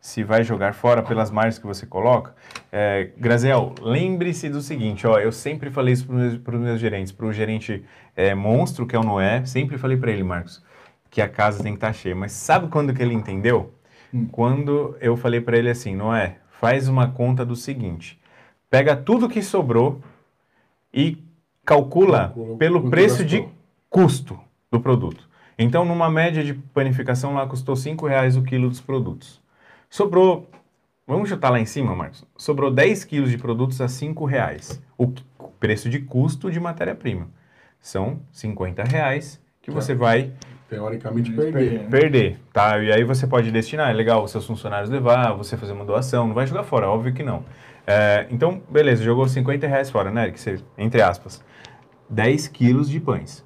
se 0.00 0.24
vai 0.24 0.42
jogar 0.42 0.74
fora 0.74 1.00
pelas 1.00 1.30
margens 1.30 1.58
que 1.60 1.66
você 1.66 1.86
coloca? 1.86 2.34
É, 2.72 3.10
Graziel, 3.16 3.72
lembre-se 3.80 4.48
do 4.48 4.60
seguinte: 4.60 5.06
ó, 5.06 5.18
eu 5.20 5.30
sempre 5.30 5.70
falei 5.70 5.94
isso 5.94 6.06
para 6.06 6.16
os 6.16 6.20
meus, 6.20 6.60
meus 6.60 6.80
gerentes, 6.80 7.12
para 7.12 7.26
o 7.26 7.32
gerente 7.32 7.84
é, 8.16 8.34
monstro, 8.34 8.84
que 8.84 8.96
é 8.96 8.98
o 8.98 9.04
Noé, 9.04 9.44
sempre 9.44 9.78
falei 9.78 9.96
para 9.96 10.10
ele, 10.10 10.24
Marcos, 10.24 10.60
que 11.10 11.20
a 11.20 11.28
casa 11.28 11.62
tem 11.62 11.72
que 11.72 11.78
estar 11.78 11.92
cheia. 11.92 12.14
Mas 12.14 12.32
sabe 12.32 12.68
quando 12.68 12.94
que 12.94 13.02
ele 13.02 13.14
entendeu? 13.14 13.72
Quando 14.32 14.96
eu 15.00 15.16
falei 15.16 15.40
para 15.40 15.58
ele 15.58 15.68
assim, 15.68 15.94
Noé, 15.94 16.38
faz 16.60 16.88
uma 16.88 17.10
conta 17.10 17.44
do 17.44 17.54
seguinte: 17.54 18.18
pega 18.70 18.96
tudo 18.96 19.28
que 19.28 19.42
sobrou 19.42 20.00
e 20.92 21.22
calcula 21.64 22.28
Calcula 22.28 22.56
pelo 22.56 22.88
preço 22.88 23.24
de 23.24 23.46
custo 23.90 24.38
do 24.70 24.80
produto. 24.80 25.28
Então, 25.58 25.84
numa 25.84 26.08
média 26.08 26.42
de 26.42 26.54
panificação, 26.54 27.34
lá 27.34 27.46
custou 27.46 27.74
5 27.74 28.06
reais 28.06 28.36
o 28.36 28.42
quilo 28.42 28.68
dos 28.68 28.80
produtos. 28.80 29.42
Sobrou, 29.90 30.48
vamos 31.06 31.28
chutar 31.28 31.50
lá 31.50 31.58
em 31.58 31.66
cima, 31.66 31.94
Marcos, 31.94 32.24
sobrou 32.36 32.70
10 32.70 33.04
quilos 33.04 33.30
de 33.30 33.36
produtos 33.36 33.80
a 33.80 33.88
5 33.88 34.24
reais. 34.24 34.80
O 34.96 35.12
preço 35.58 35.90
de 35.90 35.98
custo 35.98 36.50
de 36.50 36.60
matéria-prima. 36.60 37.28
São 37.80 38.20
50 38.32 38.84
reais 38.84 39.40
que 39.60 39.70
você 39.70 39.94
vai 39.94 40.32
Teoricamente, 40.68 41.32
perder. 41.32 41.52
perderam. 41.52 41.90
perder, 41.90 42.40
tá? 42.52 42.78
E 42.78 42.92
aí 42.92 43.02
você 43.02 43.26
pode 43.26 43.50
destinar, 43.50 43.90
é 43.90 43.92
legal, 43.94 44.22
os 44.22 44.30
seus 44.30 44.46
funcionários 44.46 44.90
levar, 44.90 45.32
você 45.32 45.56
fazer 45.56 45.72
uma 45.72 45.84
doação, 45.84 46.26
não 46.26 46.34
vai 46.34 46.46
jogar 46.46 46.62
fora, 46.64 46.88
óbvio 46.88 47.12
que 47.14 47.22
não. 47.22 47.42
É, 47.86 48.26
então, 48.30 48.60
beleza, 48.68 49.02
jogou 49.02 49.26
50 49.26 49.66
reais 49.66 49.88
fora, 49.88 50.10
né, 50.10 50.24
Eric? 50.24 50.38
Você- 50.38 50.58
entre 50.76 51.00
aspas. 51.00 51.42
10 52.10 52.48
quilos 52.48 52.88
de 52.88 53.00
pães. 53.00 53.44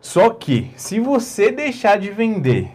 Só 0.00 0.30
que, 0.30 0.70
se 0.76 1.00
você 1.00 1.50
deixar 1.50 1.98
de 1.98 2.10
vender 2.10 2.70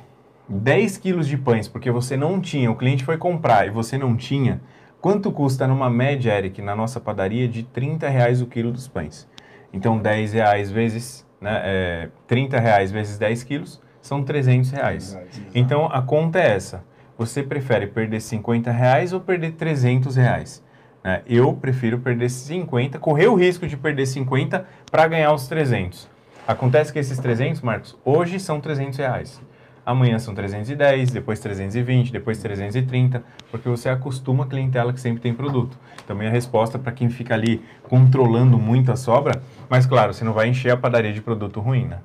10 0.50 0.98
quilos 0.98 1.28
de 1.28 1.38
pães 1.38 1.68
porque 1.68 1.90
você 1.92 2.18
não 2.18 2.42
tinha, 2.42 2.70
o 2.70 2.76
cliente 2.76 3.06
foi 3.06 3.18
comprar 3.18 3.68
e 3.68 3.70
você 3.70 3.98
não 3.98 4.18
tinha, 4.18 4.62
quanto 5.00 5.32
custa 5.32 5.68
numa 5.68 5.90
média, 5.90 6.36
Eric, 6.36 6.62
na 6.62 6.76
nossa 6.76 7.00
padaria, 7.00 7.48
de 7.48 7.64
30 7.64 8.10
reais 8.10 8.42
o 8.42 8.48
quilo 8.48 8.72
dos 8.72 8.88
pães? 8.88 9.30
Então, 9.72 9.98
10 9.98 10.34
reais 10.34 10.70
vezes, 10.70 11.26
né, 11.42 11.62
é, 11.64 12.10
30 12.28 12.60
reais 12.60 12.92
vezes 12.92 13.18
10 13.18 13.44
quilos, 13.44 13.82
são 14.02 14.24
300 14.24 14.72
reais. 14.72 15.18
Então, 15.54 15.88
a 15.92 16.02
conta 16.02 16.40
é 16.40 16.56
essa. 16.56 16.84
Você 17.18 17.44
prefere 17.44 17.88
perder 17.88 18.22
50 18.22 18.72
reais 18.72 19.12
ou 19.12 19.20
perder 19.20 19.52
300 19.54 20.16
reais? 20.16 20.64
né? 21.04 21.22
Eu 21.28 21.54
prefiro 21.54 22.00
perder 22.00 22.30
50, 22.30 23.00
correr 23.00 23.28
o 23.28 23.36
risco 23.36 23.68
de 23.68 23.76
perder 23.76 24.06
50 24.06 24.66
para 24.90 25.08
ganhar 25.08 25.34
os 25.34 25.48
300. 25.48 26.10
Acontece 26.48 26.92
que 26.92 27.00
esses 27.00 27.18
300, 27.20 27.62
Marcos, 27.62 27.98
hoje 28.04 28.40
são 28.40 28.60
300 28.60 28.98
reais. 28.98 29.42
Amanhã 29.86 30.20
são 30.20 30.36
310, 30.36 31.12
depois 31.12 31.40
320, 31.40 32.12
depois 32.12 32.38
330, 32.38 33.24
porque 33.50 33.68
você 33.68 33.90
acostuma 33.90 34.44
a 34.44 34.48
clientela 34.48 34.94
que 34.94 35.00
sempre 35.00 35.22
tem 35.22 35.34
produto. 35.34 35.78
Também 36.06 36.28
a 36.28 36.32
resposta 36.32 36.78
para 36.78 36.92
quem 36.92 37.10
fica 37.10 37.34
ali 37.34 37.64
controlando 37.84 38.60
muito 38.60 38.92
a 38.92 38.96
sobra, 38.96 39.42
mas 39.68 39.86
claro, 39.88 40.14
você 40.14 40.24
não 40.24 40.34
vai 40.34 40.50
encher 40.50 40.72
a 40.72 40.78
padaria 40.78 41.12
de 41.12 41.22
produto 41.22 41.60
ruim, 41.60 41.86
né? 41.86 42.00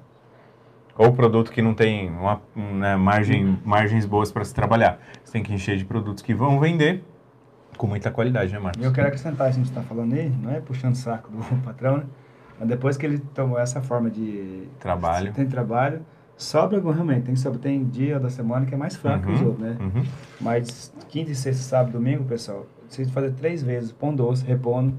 Ou 0.96 1.12
produto 1.12 1.52
que 1.52 1.60
não 1.60 1.74
tem 1.74 2.08
uma, 2.08 2.40
né, 2.54 2.96
margem, 2.96 3.58
margens 3.62 4.06
boas 4.06 4.32
para 4.32 4.44
se 4.44 4.54
trabalhar. 4.54 4.98
Você 5.22 5.32
tem 5.32 5.42
que 5.42 5.52
encher 5.52 5.76
de 5.76 5.84
produtos 5.84 6.22
que 6.22 6.32
vão 6.32 6.58
vender 6.58 7.04
com 7.76 7.86
muita 7.86 8.10
qualidade, 8.10 8.50
né, 8.50 8.58
Marcos? 8.58 8.82
Eu 8.82 8.90
quero 8.92 9.08
acrescentar, 9.08 9.48
a 9.48 9.50
gente 9.50 9.66
está 9.68 9.82
falando 9.82 10.14
aí, 10.14 10.30
não 10.30 10.50
é 10.50 10.60
puxando 10.60 10.94
o 10.94 10.96
saco 10.96 11.30
do 11.30 11.38
patrão, 11.62 11.98
né? 11.98 12.04
Mas 12.58 12.68
depois 12.68 12.96
que 12.96 13.04
ele 13.04 13.18
tomou 13.18 13.58
essa 13.58 13.82
forma 13.82 14.08
de 14.08 14.66
Trabalho. 14.80 15.30
tem 15.34 15.46
trabalho, 15.46 16.00
sobra 16.36 16.76
algum 16.78 16.90
realmente, 16.90 17.22
tem, 17.24 17.36
sobra, 17.36 17.58
tem 17.58 17.84
dia 17.84 18.18
da 18.20 18.28
semana 18.30 18.66
que 18.66 18.74
é 18.74 18.76
mais 18.76 18.94
fraco 18.96 19.26
que 19.26 19.32
os 19.32 19.40
Uhum, 19.40 19.46
outros, 19.48 19.66
né? 19.66 19.76
uhum. 19.80 20.02
Mas 20.40 20.92
quinta, 21.08 21.32
sexta, 21.34 21.62
sábado, 21.62 21.92
domingo, 21.92 22.24
pessoal, 22.24 22.66
precisa 22.86 23.10
fazer 23.10 23.32
três 23.32 23.62
vezes, 23.62 23.90
pão 23.92 24.14
doce, 24.14 24.44
repondo, 24.44 24.94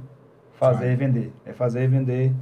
fazer 0.54 0.92
e 0.92 0.96
vender. 0.96 1.32
É 1.46 1.54
fazer 1.54 1.84
e 1.84 1.88
vender. 1.88 2.34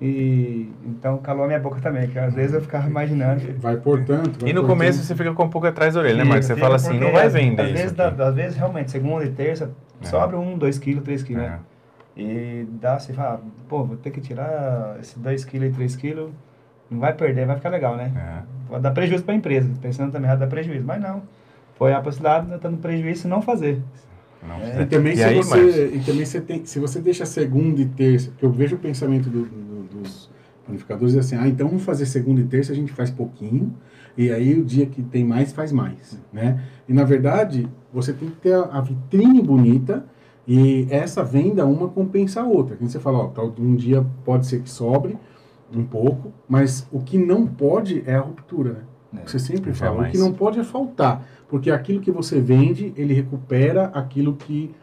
E 0.00 0.68
então 0.84 1.18
calou 1.18 1.44
a 1.44 1.46
minha 1.46 1.60
boca 1.60 1.80
também, 1.80 2.08
que 2.08 2.18
às 2.18 2.34
vezes 2.34 2.54
eu 2.54 2.60
ficava 2.60 2.88
imaginando. 2.88 3.40
Vai 3.58 3.76
portanto. 3.76 4.40
vai 4.40 4.50
E 4.50 4.52
no 4.52 4.60
portanto. 4.62 4.66
começo 4.66 5.02
você 5.04 5.14
fica 5.14 5.32
com 5.32 5.44
um 5.44 5.48
pouco 5.48 5.66
atrás 5.68 5.94
da 5.94 6.00
orelha, 6.00 6.16
né, 6.18 6.24
Marcos? 6.24 6.46
Você 6.46 6.56
fala 6.56 6.74
assim, 6.74 6.98
não 6.98 7.12
vai 7.12 7.28
vender 7.28 7.62
às 7.62 7.68
isso 7.68 7.76
vezes, 7.76 8.00
aqui. 8.00 8.16
dá- 8.16 8.28
às 8.28 8.34
vezes, 8.34 8.56
realmente, 8.56 8.90
segunda 8.90 9.24
e 9.24 9.30
terça, 9.30 9.70
É. 10.00 10.04
sobra 10.06 10.36
um, 10.38 10.58
dois 10.58 10.76
quilos, 10.78 11.04
três 11.04 11.22
quilos, 11.22 11.44
né? 11.44 11.60
É. 12.16 12.20
E 12.20 12.66
dá, 12.80 12.98
você 12.98 13.12
fala, 13.12 13.40
pô, 13.68 13.84
vou 13.84 13.96
ter 13.96 14.10
que 14.10 14.20
tirar 14.20 14.96
esses 15.00 15.16
2 15.16 15.44
kg 15.44 15.66
e 15.66 15.70
3 15.70 15.94
kg, 15.96 16.28
não 16.92 17.00
vai 17.00 17.12
perder, 17.14 17.46
vai 17.46 17.56
ficar 17.56 17.70
legal, 17.70 17.96
né? 17.96 18.12
É. 18.16 18.42
Pode 18.68 18.82
dar 18.82 18.90
prejuízo 18.92 19.24
para 19.24 19.34
a 19.34 19.36
empresa, 19.36 19.68
pensando 19.80 20.12
também, 20.12 20.28
vai 20.28 20.38
dar 20.38 20.46
prejuízo, 20.46 20.84
mas 20.84 21.00
não. 21.00 21.22
Foi 21.76 21.92
a 21.92 22.00
possibilidade 22.00 22.46
de 22.50 22.58
dando 22.58 22.78
prejuízo 22.78 23.22
se 23.22 23.28
não 23.28 23.42
fazer. 23.42 23.82
Não 24.46 24.56
É. 24.56 24.82
E 24.82 24.86
também, 24.86 25.12
E 25.12 25.16
se 25.16 25.24
aí, 25.24 25.36
você, 25.36 25.86
e 25.94 26.00
também 26.00 26.24
você 26.24 26.40
tem, 26.40 26.64
se 26.64 26.78
você 26.78 27.00
deixa 27.00 27.24
segunda 27.26 27.80
e 27.80 27.86
terça, 27.86 28.30
porque 28.30 28.44
eu 28.44 28.50
vejo 28.50 28.76
o 28.76 28.78
pensamento 28.78 29.28
do- 29.28 29.44
do- 29.46 30.00
dos, 30.00 30.30
Panificadores 30.64 31.12
dizem 31.12 31.38
assim, 31.38 31.44
ah, 31.44 31.48
então 31.48 31.66
vamos 31.66 31.82
fazer 31.82 32.06
segunda 32.06 32.40
e 32.40 32.44
terça, 32.44 32.70
a 32.72 32.74
gente 32.74 32.92
faz 32.92 33.10
pouquinho, 33.10 33.74
e 34.16 34.30
aí 34.30 34.54
o 34.58 34.64
dia 34.64 34.86
que 34.86 35.02
tem 35.02 35.24
mais, 35.24 35.52
faz 35.52 35.72
mais, 35.72 36.16
né? 36.32 36.60
E 36.88 36.92
na 36.94 37.02
verdade, 37.02 37.68
você 37.92 38.12
tem 38.12 38.28
que 38.30 38.36
ter 38.36 38.54
a, 38.54 38.62
a 38.66 38.80
vitrine 38.80 39.42
bonita 39.42 40.04
e 40.46 40.86
essa 40.88 41.24
venda, 41.24 41.66
uma 41.66 41.88
compensa 41.88 42.42
a 42.42 42.46
outra. 42.46 42.76
Quando 42.76 42.90
você 42.90 43.00
fala, 43.00 43.18
ó, 43.18 43.26
tal- 43.26 43.52
um 43.58 43.74
dia 43.74 44.06
pode 44.24 44.46
ser 44.46 44.60
que 44.60 44.70
sobre 44.70 45.16
um 45.74 45.84
pouco, 45.84 46.32
mas 46.48 46.86
o 46.92 47.00
que 47.00 47.16
não 47.18 47.46
pode 47.46 48.02
é 48.06 48.14
a 48.14 48.20
ruptura, 48.20 48.84
né? 49.12 49.22
É. 49.24 49.28
Você 49.28 49.38
sempre 49.38 49.72
fala, 49.72 50.08
o 50.08 50.10
que 50.10 50.18
não 50.18 50.32
pode 50.32 50.58
é 50.58 50.64
faltar, 50.64 51.22
porque 51.48 51.70
aquilo 51.70 52.00
que 52.00 52.10
você 52.10 52.40
vende, 52.40 52.92
ele 52.96 53.12
recupera 53.12 53.86
aquilo 53.94 54.34
que, 54.34 54.74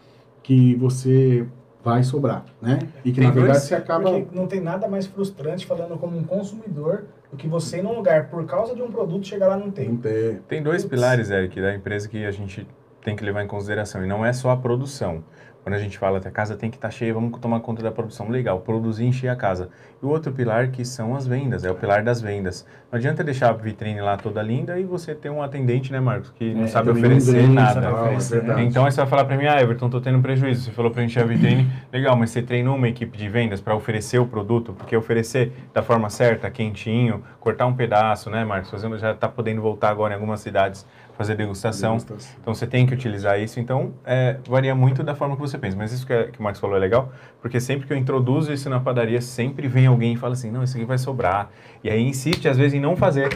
que 0.43 0.75
você 0.75 1.45
vai 1.83 2.03
sobrar, 2.03 2.45
né? 2.61 2.79
E 3.05 3.11
que 3.11 3.19
Tem 3.19 3.27
na 3.27 3.33
verdade 3.33 3.53
dois- 3.59 3.63
você 3.63 3.75
acaba... 3.75 4.11
Não 4.33 4.45
tem 4.47 4.59
nada 4.59 4.87
mais 4.87 5.07
frustrante 5.07 5.65
falando 5.65 5.97
como 5.97 6.17
um 6.17 6.23
consumidor 6.23 7.05
do 7.31 7.37
que 7.37 7.47
você 7.47 7.77
ir 7.79 7.83
num 7.83 7.95
lugar 7.95 8.29
por 8.29 8.45
causa 8.45 8.75
de 8.75 8.81
um 8.81 8.91
produto 8.91 9.25
chegar 9.25 9.47
lá 9.47 9.57
não 9.57 9.71
tem. 9.71 9.89
Não 9.89 9.97
ter... 9.97 10.41
Tem 10.47 10.61
dois 10.61 10.83
Putz. 10.83 10.93
pilares, 10.95 11.29
Eric, 11.31 11.59
da 11.61 11.73
empresa 11.73 12.07
que 12.07 12.25
a 12.25 12.31
gente 12.31 12.67
tem 13.03 13.15
que 13.15 13.23
levar 13.23 13.43
em 13.43 13.47
consideração. 13.47 14.03
E 14.03 14.07
não 14.07 14.25
é 14.25 14.33
só 14.33 14.51
a 14.51 14.57
produção. 14.57 15.23
Quando 15.69 15.75
a 15.77 15.83
gente 15.83 15.99
fala 15.99 16.19
que 16.19 16.27
a 16.27 16.31
casa 16.31 16.55
tem 16.55 16.71
que 16.71 16.77
estar 16.77 16.89
cheia, 16.89 17.13
vamos 17.13 17.39
tomar 17.39 17.59
conta 17.59 17.83
da 17.83 17.91
produção. 17.91 18.27
Legal, 18.27 18.59
produzir 18.59 19.03
e 19.03 19.07
encher 19.09 19.27
a 19.27 19.35
casa. 19.35 19.69
E 20.01 20.03
o 20.03 20.09
outro 20.09 20.31
pilar 20.31 20.69
que 20.69 20.83
são 20.83 21.15
as 21.15 21.27
vendas, 21.27 21.63
é 21.63 21.69
o 21.69 21.75
pilar 21.75 22.01
das 22.01 22.19
vendas. 22.19 22.65
Não 22.91 22.97
adianta 22.97 23.23
deixar 23.23 23.49
a 23.49 23.53
vitrine 23.53 24.01
lá 24.01 24.17
toda 24.17 24.41
linda 24.41 24.79
e 24.79 24.83
você 24.83 25.13
ter 25.13 25.29
um 25.29 25.43
atendente, 25.43 25.91
né, 25.91 25.99
Marcos, 25.99 26.31
que 26.31 26.55
não 26.55 26.63
É, 26.63 26.67
sabe 26.67 26.89
oferecer 26.89 27.47
nada. 27.47 27.81
tal, 27.81 28.05
oferecer, 28.05 28.37
é 28.37 28.39
verdade. 28.39 28.63
Então 28.63 28.83
aí 28.83 28.91
você 28.91 28.97
vai 28.99 29.05
falar 29.07 29.25
para 29.25 29.37
mim, 29.37 29.45
ah, 29.45 29.61
Everton, 29.61 29.91
tô 29.91 30.01
tendo 30.01 30.19
prejuízo. 30.23 30.63
Você 30.63 30.71
falou 30.71 30.89
para 30.89 31.03
encher 31.03 31.21
a 31.21 31.25
vitrine, 31.27 31.69
legal, 31.93 32.15
mas 32.15 32.31
você 32.31 32.41
treinou 32.41 32.75
uma 32.75 32.87
equipe 32.87 33.15
de 33.15 33.29
vendas 33.29 33.61
para 33.61 33.75
oferecer 33.75 34.17
o 34.17 34.25
produto, 34.25 34.73
porque 34.73 34.97
oferecer 34.97 35.53
da 35.71 35.83
forma 35.83 36.09
certa, 36.09 36.49
quentinho, 36.49 37.21
cortar 37.39 37.67
um 37.67 37.75
pedaço, 37.75 38.31
né, 38.31 38.43
Marcos? 38.43 38.71
Fazendo, 38.71 38.97
já 38.97 39.11
está 39.11 39.27
podendo 39.29 39.61
voltar 39.61 39.89
agora 39.89 40.13
em 40.13 40.15
algumas 40.15 40.39
cidades 40.39 40.83
fazer 41.19 41.35
degustação. 41.35 41.97
Degustação. 41.97 42.37
Então 42.41 42.55
você 42.55 42.65
tem 42.65 42.87
que 42.87 42.93
utilizar 42.93 43.37
isso. 43.37 43.59
Então 43.59 43.93
é, 44.05 44.37
varia 44.47 44.73
muito 44.73 45.03
da 45.03 45.13
forma 45.13 45.35
que 45.35 45.41
você 45.41 45.57
pensa. 45.57 45.75
Mas 45.75 45.91
isso 45.91 46.07
que, 46.07 46.13
é- 46.13 46.27
que 46.27 46.39
o 46.39 46.43
Marcos 46.43 46.61
falou 46.61 46.77
é 46.77 46.79
legal, 46.79 47.11
porque 47.41 47.59
sempre 47.59 47.85
que 47.85 47.91
eu 47.91 47.97
introduzo 47.97 48.53
isso 48.53 48.69
na 48.69 48.79
padaria, 48.79 49.19
sempre 49.19 49.67
vem 49.67 49.85
alguém 49.85 50.13
e 50.13 50.15
fala 50.15 50.33
assim: 50.33 50.49
não, 50.49 50.63
isso 50.63 50.77
aqui 50.77 50.85
vai 50.85 50.97
sobrar. 50.97 51.49
E 51.83 51.89
aí 51.89 52.01
insiste 52.01 52.47
às 52.47 52.57
vezes 52.57 52.73
em 52.73 52.79
não 52.79 52.95
fazer. 52.95 53.27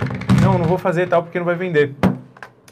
Não, 0.41 0.57
não 0.57 0.65
vou 0.65 0.77
fazer 0.77 1.09
tal 1.09 1.23
porque 1.23 1.37
não 1.37 1.45
vai 1.45 1.55
vender. 1.55 1.93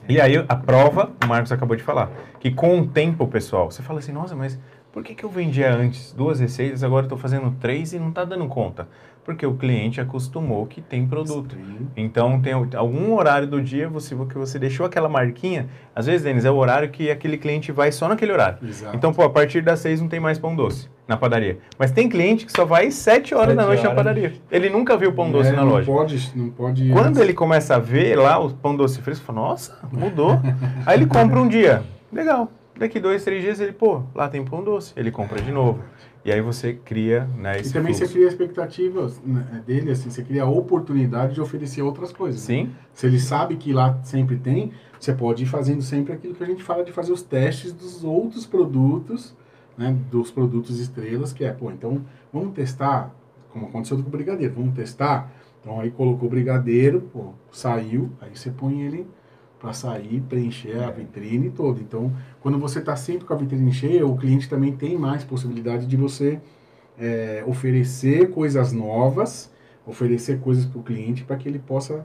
E 0.08 0.20
aí 0.20 0.44
a 0.48 0.56
prova, 0.56 1.12
o 1.24 1.27
Marcos 1.27 1.51
acabou 1.51 1.75
de 1.75 1.84
falar, 1.84 2.10
que 2.39 2.50
com 2.51 2.80
o 2.80 2.88
tempo, 2.88 3.27
pessoal, 3.27 3.70
você 3.70 3.84
fala 3.84 4.00
assim, 4.00 4.12
nossa, 4.12 4.36
mas 4.36 4.60
por 4.91 5.03
que, 5.03 5.15
que 5.15 5.24
eu 5.24 5.30
vendia 5.30 5.74
antes 5.74 6.12
duas 6.12 6.39
receitas, 6.39 6.84
agora 6.84 7.06
estou 7.06 7.18
fazendo 7.18 7.51
três 7.60 7.94
e 7.94 8.00
não 8.00 8.10
está 8.10 8.25
dando 8.25 8.46
conta? 8.48 8.88
Porque 9.24 9.46
o 9.46 9.54
cliente 9.54 10.01
acostumou 10.01 10.66
que 10.66 10.82
tem 10.82 11.08
produto. 11.08 11.56
Sim. 11.56 11.88
Então, 11.96 12.42
tem 12.42 12.54
algum 12.54 13.13
horário 13.13 13.48
do 13.48 13.62
dia 13.62 13.88
você, 13.88 14.16
que 14.16 14.36
você 14.38 14.58
deixou 14.58 14.86
aquela 14.86 15.08
marquinha. 15.08 15.68
Às 15.96 16.08
vezes, 16.08 16.24
Denis, 16.24 16.44
é 16.44 16.50
o 16.50 16.56
horário 16.56 16.90
que 16.90 17.12
aquele 17.12 17.38
cliente 17.38 17.72
vai 17.72 17.92
só 17.92 18.08
naquele 18.08 18.32
horário. 18.32 18.58
Exato. 18.68 18.96
Então, 18.96 19.13
pô, 19.13 19.22
a 19.22 19.30
partir 19.30 19.62
das 19.62 19.80
seis 19.80 20.01
não 20.01 20.08
tem 20.08 20.20
mais 20.20 20.40
pão 20.40 20.56
doce 20.56 20.90
na 21.08 21.18
padaria. 21.18 21.60
Mas 21.78 21.92
tem 21.92 22.10
cliente 22.10 22.46
que 22.48 22.51
só 22.51 22.66
vai 22.66 22.90
sete 22.90 23.36
horas 23.36 23.56
da 23.56 23.62
Sete 23.62 23.68
noite 23.68 23.84
na 23.84 23.90
horas. 23.90 23.98
padaria. 24.04 24.34
Ele 24.50 24.70
nunca 24.70 24.98
viu 24.98 25.13
pão 25.13 25.32
doce 25.32 25.50
É, 25.50 25.51
na 25.51 25.63
não 25.63 25.70
loja. 25.70 25.86
Pode, 25.92 26.32
não 26.36 26.50
pode... 26.50 26.90
Quando 26.90 27.22
ele 27.22 27.34
começa 27.34 27.75
a 27.75 27.80
ver 27.80 28.16
lá 28.18 28.40
o 28.40 28.50
pão 28.50 28.75
doce 28.75 29.01
fresco, 29.01 29.24
fala, 29.25 29.40
nossa, 29.42 29.78
mudou. 29.92 30.40
Aí 30.86 30.98
ele 30.98 31.06
compra 31.06 31.40
um 31.40 31.48
dia. 31.48 31.84
Legal. 32.12 32.50
Daqui 32.78 33.00
dois, 33.00 33.24
três 33.24 33.44
dias 33.44 33.60
ele, 33.60 33.74
pô, 33.74 34.01
lá 34.16 34.28
tem 34.28 34.44
pão 34.44 34.63
doce. 34.63 34.94
Ele 34.96 35.12
compra 35.12 35.40
de 35.40 35.51
novo. 35.51 35.82
E 36.24 36.32
aí 36.32 36.40
você 36.42 36.74
cria, 36.74 37.25
né, 37.38 37.58
E 37.58 37.62
esse 37.62 37.74
também 37.74 37.94
fluxo. 37.94 38.08
você 38.08 38.13
cria 38.13 38.28
expectativas 38.28 39.20
né, 39.25 39.63
dele, 39.66 39.92
assim, 39.92 40.10
você 40.10 40.24
cria 40.24 40.44
a 40.44 40.50
oportunidade 40.50 41.34
de 41.34 41.42
oferecer 41.42 41.82
outras 41.82 42.12
coisas. 42.13 42.48
né? 42.48 42.56
Sim, 42.56 42.72
Se 42.94 43.08
ele 43.08 43.20
sabe 43.20 43.56
que 43.56 43.74
lá 43.74 44.00
sempre 44.04 44.38
tem, 44.38 44.72
você 45.00 45.13
pode 45.13 45.44
ir 45.44 45.48
fazendo 45.48 45.82
sempre 45.82 46.13
aquilo 46.13 46.36
que 46.36 46.44
a 46.44 46.48
gente 46.48 46.62
fala 46.62 46.84
de 46.84 46.92
fazer 46.92 47.12
os 47.12 47.24
testes 47.24 47.74
dos 47.74 48.04
outros 48.04 48.46
produtos, 48.46 49.36
né, 49.78 49.96
dos 50.12 50.30
produtos 50.30 50.80
estrelas, 50.80 51.34
que 51.34 51.44
é, 51.44 51.51
pô, 51.51 51.72
então 51.72 52.06
vamos 52.32 52.54
testar, 52.54 53.16
como 53.50 53.66
aconteceu 53.66 53.98
com 53.98 54.08
o 54.08 54.12
brigadeiro, 54.12 54.54
vamos 54.56 54.75
testar. 54.75 55.32
Então 55.62 55.80
aí 55.80 55.90
colocou 55.90 56.28
o 56.28 56.32
brigadeiro, 56.32 57.01
pô, 57.13 57.34
saiu, 57.51 58.12
aí 58.22 58.30
você 58.36 58.51
põe 58.51 58.82
ele 58.82 59.08
para 59.62 59.74
sair, 59.74 60.22
preencher 60.27 60.84
a 60.84 60.89
vitrine 60.89 61.51
toda. 61.51 61.80
Então, 61.80 62.12
quando 62.41 62.58
você 62.58 62.80
está 62.80 62.96
sempre 62.96 63.25
com 63.25 63.34
a 63.34 63.38
vitrine 63.38 63.72
cheia, 63.72 64.06
o 64.08 64.18
cliente 64.18 64.50
também 64.50 64.72
tem 64.75 64.98
mais 64.98 65.24
possibilidade 65.24 65.86
de 65.86 65.96
você 65.96 66.39
é, 67.00 67.44
oferecer 67.46 68.32
coisas 68.32 68.74
novas, 68.74 69.51
oferecer 69.86 70.39
coisas 70.39 70.65
para 70.65 70.80
o 70.80 70.84
cliente 70.84 71.24
para 71.24 71.36
que 71.36 71.48
ele 71.48 71.60
possa 71.60 72.03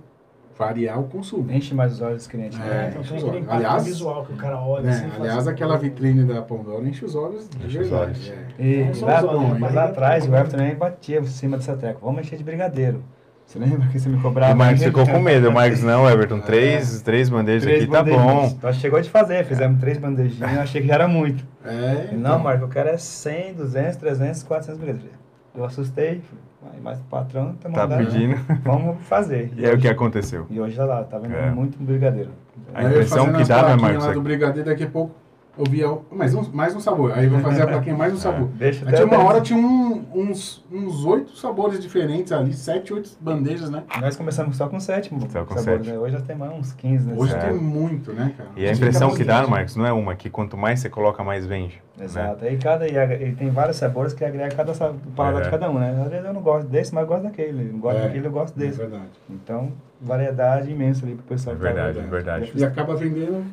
variar 0.59 0.99
o 1.01 1.05
consumo. 1.05 1.51
Enche 1.51 1.75
mais 1.75 1.93
os 1.95 2.01
olhos 2.01 2.17
dos 2.19 2.27
clientes. 2.27 2.59
É, 2.59 2.63
né? 2.63 2.89
Então 2.91 3.01
enche 3.03 3.11
tem 3.11 3.19
os 3.19 3.25
aquele 3.29 3.51
Aliás- 3.51 3.85
visual 3.85 4.25
que 4.25 4.33
o 4.33 4.37
cara 4.37 4.59
olha 4.61 4.85
Né? 4.85 4.91
assim. 4.91 5.07
e 5.07 5.11
Aliás, 5.21 5.39
assim, 5.39 5.51
aquela 5.51 5.75
"Pô, 5.75 5.81
vitrine 5.83 6.25
da 6.25 6.41
Pandora 6.43 6.87
enche 6.89 7.05
os 7.05 7.15
olhos 7.15 7.49
de 7.49 7.57
Enche 7.59 7.67
os 7.67 7.89
verdade. 7.89 8.03
olhos. 8.11 8.33
é. 8.59 8.63
E 8.63 8.85
Não 8.85 8.95
são 8.95 9.09
lá, 9.09 9.19
os 9.19 9.25
olhos, 9.25 9.41
lá 9.43 9.47
a 9.49 9.59
barriga 9.59 9.85
atrás, 9.85 10.23
o 10.25 10.27
também. 10.27 10.41
Everton 10.41 10.57
também 10.59 10.75
batia 10.77 11.19
em 11.21 11.27
cima 11.27 11.57
dessa 11.59 11.77
tecla. 11.77 12.01
Vamos 12.03 12.21
encher 12.23 12.37
de 12.39 12.45
brigadeiro. 12.45 13.03
Você 13.47 13.61
lembra 13.61 13.87
que 13.89 13.99
você 14.01 14.09
me 14.09 14.21
cobrava? 14.21 14.53
o 14.55 14.57
Marcos 14.57 14.83
ficou 14.83 15.07
com 15.07 15.21
medo. 15.21 15.49
O 15.49 15.53
Marcos, 15.53 15.81
não, 15.83 16.09
Everton, 16.11 16.41
três, 16.45 17.01
três 17.03 17.29
bandejas 17.29 17.63
Três 17.63 17.83
aqui, 17.85 17.93
tá 17.93 18.03
bandejinhas. 18.03 18.35
bom. 18.53 18.57
Então 18.59 18.73
chegou 18.73 19.01
de 19.01 19.09
fazer, 19.09 19.45
fizemos 19.45 19.79
três 19.81 19.99
bandejinhas, 19.99 20.53
eu 20.53 20.61
achei 20.61 20.81
que 20.83 20.89
já 20.89 20.95
era 20.95 21.07
muito. 21.09 21.45
É, 21.65 22.09
Não, 22.13 22.19
então. 22.19 22.39
Marco, 22.41 22.65
eu 22.65 22.69
quero 22.69 22.89
é 22.89 22.97
100, 22.99 23.55
200, 23.55 23.97
300, 23.97 24.43
400 24.43 24.81
brigadeiros. 24.81 25.17
Eu 25.55 25.65
assustei, 25.65 26.21
falei, 26.61 26.81
mas 26.83 26.99
o 26.99 27.05
patrão 27.05 27.55
tá 27.55 27.71
Tá 27.71 27.87
mandando, 27.87 28.05
pedindo. 28.11 28.37
vamos 28.65 28.97
fazer. 29.07 29.53
E 29.57 29.65
aí 29.65 29.71
o 29.71 29.75
hoje, 29.75 29.83
que 29.83 29.89
aconteceu? 29.89 30.47
E 30.51 30.61
hoje 30.61 30.77
tá 30.77 30.85
lá, 30.85 31.05
tá 31.05 31.19
vendo 31.19 31.35
É. 31.35 31.51
muito 31.51 31.79
brigadeiro. 31.83 32.31
A 32.75 32.83
impressão 32.85 33.33
que 33.33 33.45
dá, 33.45 33.63
né, 33.69 33.77
Marcos? 33.77 34.07
é 34.07 34.13
do 34.13 34.21
brigadeiro, 34.21 34.69
daqui 34.69 34.85
a 34.85 34.89
pouco 34.89 35.15
eu 35.59 35.65
via 35.65 35.87
mais 36.11 36.35
um, 36.35 36.43
mais 36.53 36.75
um 36.77 36.81
sabor. 36.81 37.13
Aí 37.13 37.25
eu 37.25 37.31
vou 37.31 37.41
fazer 37.41 37.63
a 37.63 37.67
plaquinha 37.67 37.97
mais 37.97 38.13
um 38.13 38.17
sabor. 38.19 38.49
Deixa 38.49 38.85
Aí 38.85 38.89
até 38.95 38.97
tinha 39.05 39.07
uma 39.19 39.25
hora, 39.27 39.41
tinha 39.41 39.59
um- 39.59 40.05
uns 40.15 40.65
uns 40.71 41.05
oito 41.05 41.37
sabores 41.37 41.81
diferentes 41.81 42.31
ali, 42.33 42.53
sete, 42.53 42.93
oito 42.93 43.11
bandejas, 43.21 43.71
né? 43.71 43.83
Nós 44.01 44.17
começamos 44.17 44.57
só 44.57 44.69
com 44.69 44.79
sete 44.79 45.09
Só 45.31 45.45
com 45.45 45.55
sabores, 45.57 45.65
sete. 45.65 45.91
né? 45.91 45.99
Hoje 45.99 46.13
já 46.15 46.21
tem 46.21 46.37
mais 46.37 46.53
uns 46.53 46.73
15, 46.73 47.09
né? 47.09 47.15
Hoje 47.17 47.35
É. 47.35 47.39
tem 47.39 47.55
muito, 47.55 48.13
né, 48.13 48.35
cara? 48.37 48.51
E 48.57 48.67
a 48.67 48.71
Hoje 48.71 48.81
impressão 48.81 49.15
que 49.15 49.25
dá. 49.25 49.47
Marcos, 49.47 49.77
não 49.77 49.87
é 49.87 49.93
uma, 49.93 50.15
que 50.15 50.29
quanto 50.29 50.57
mais 50.57 50.81
você 50.81 50.91
coloca, 50.91 51.23
mais 51.25 51.47
vende. 51.47 51.81
né? 51.97 52.05
Exato. 52.05 52.45
Aí 52.45 52.59
cada, 52.59 52.87
e, 52.87 53.29
e 53.29 53.33
tem 53.35 53.49
vários 53.51 53.77
sabores 53.77 54.13
que 54.13 54.25
agrega 54.25 54.55
cada 54.55 54.73
paladar 55.15 55.41
É. 55.41 55.45
de 55.45 55.51
cada 55.51 55.71
um, 55.71 55.79
né? 55.79 55.99
Às 56.05 56.11
vezes 56.11 56.27
eu 56.27 56.35
não 56.35 56.43
gosto 56.43 56.67
desse, 56.69 56.95
mas 56.95 57.03
eu 57.03 57.09
gosto 57.09 57.23
daquele. 57.23 57.73
Não 57.73 57.79
gosto 57.79 57.99
É, 57.99 58.03
daquele, 58.03 58.27
eu 58.27 58.31
gosto 58.33 58.57
É 58.57 58.65
desse. 58.67 58.79
verdade. 58.79 59.09
Então, 59.31 59.73
variedade 60.01 60.71
imensa 60.71 61.07
ali 61.07 61.15
pro 61.15 61.25
É 61.25 61.29
pessoal 61.29 61.57
que 61.57 61.63
tá 61.63 61.69
verdade, 61.69 61.99
é 61.99 62.03
vendo. 62.03 62.11
verdade. 62.11 62.53
E 62.55 62.65
acaba 62.65 62.95
vendendo 62.97 63.45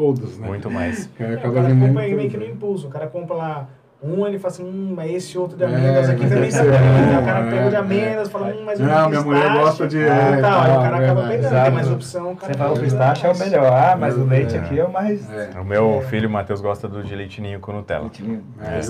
todos, 0.00 0.38
né? 0.38 0.46
Muito 0.48 0.70
mais. 0.70 1.10
É, 1.20 1.24
É, 1.24 1.36
o 1.36 1.52
cara 1.52 1.68
compra 1.74 2.02
aí 2.02 2.14
meio 2.14 2.30
que 2.30 2.36
no 2.38 2.44
impulso. 2.46 2.86
O 2.86 2.90
cara 2.90 3.06
compra 3.06 3.36
lá 3.36 3.68
um, 4.02 4.26
ele 4.26 4.38
fala 4.38 4.54
assim, 4.54 4.64
hum, 4.64 4.94
mas 4.96 5.10
esse 5.12 5.36
outro 5.36 5.58
de 5.58 5.62
É, 5.62 5.66
amêndoas 5.66 6.08
aqui 6.08 6.22
mas 6.22 6.30
também 6.32 6.50
bom. 6.50 6.56
é, 6.56 7.18
o 7.20 7.24
cara 7.26 7.38
é, 7.46 7.50
pega 7.50 7.66
o 7.66 7.68
de 7.68 7.76
é. 7.76 7.78
amêndoas, 7.78 8.28
fala, 8.30 8.46
hum, 8.46 8.62
mas 8.64 8.80
o 8.80 8.82
Não, 8.82 9.02
de 9.04 9.08
minha 9.10 9.20
mulher 9.22 9.52
gosta 9.52 9.86
de- 9.88 9.98
ah, 9.98 10.30
é, 10.38 10.40
tal. 10.40 10.60
Aí 10.62 10.70
o 10.70 10.80
cara 10.80 10.96
acaba 10.96 11.04
verdade. 11.04 11.28
pegando, 11.28 11.46
Exato. 11.52 11.64
tem 11.66 11.74
mais 11.74 11.90
opção. 11.90 12.32
o 12.32 12.36
cara 12.36 12.52
Você 12.52 12.58
fala, 12.58 12.72
o 12.74 12.80
pistache 12.80 13.26
é 13.26 13.30
o 13.30 13.38
melhor. 13.38 13.66
Ah, 13.72 13.96
mas 14.00 14.16
o 14.16 14.22
É. 14.22 14.24
leite 14.24 14.56
aqui 14.56 14.80
é 14.80 14.84
o 14.84 14.90
mais... 14.90 15.30
É. 15.30 15.50
O 15.60 15.64
meu 15.66 16.00
filho, 16.08 16.28
o 16.30 16.32
Matheus, 16.32 16.62
gosta 16.62 16.88
do 16.88 17.04
de 17.04 17.14
leitinho 17.14 17.60
com 17.60 17.72
Nutella. 17.72 18.00
Leitinho. 18.04 18.42
É, 18.58 18.80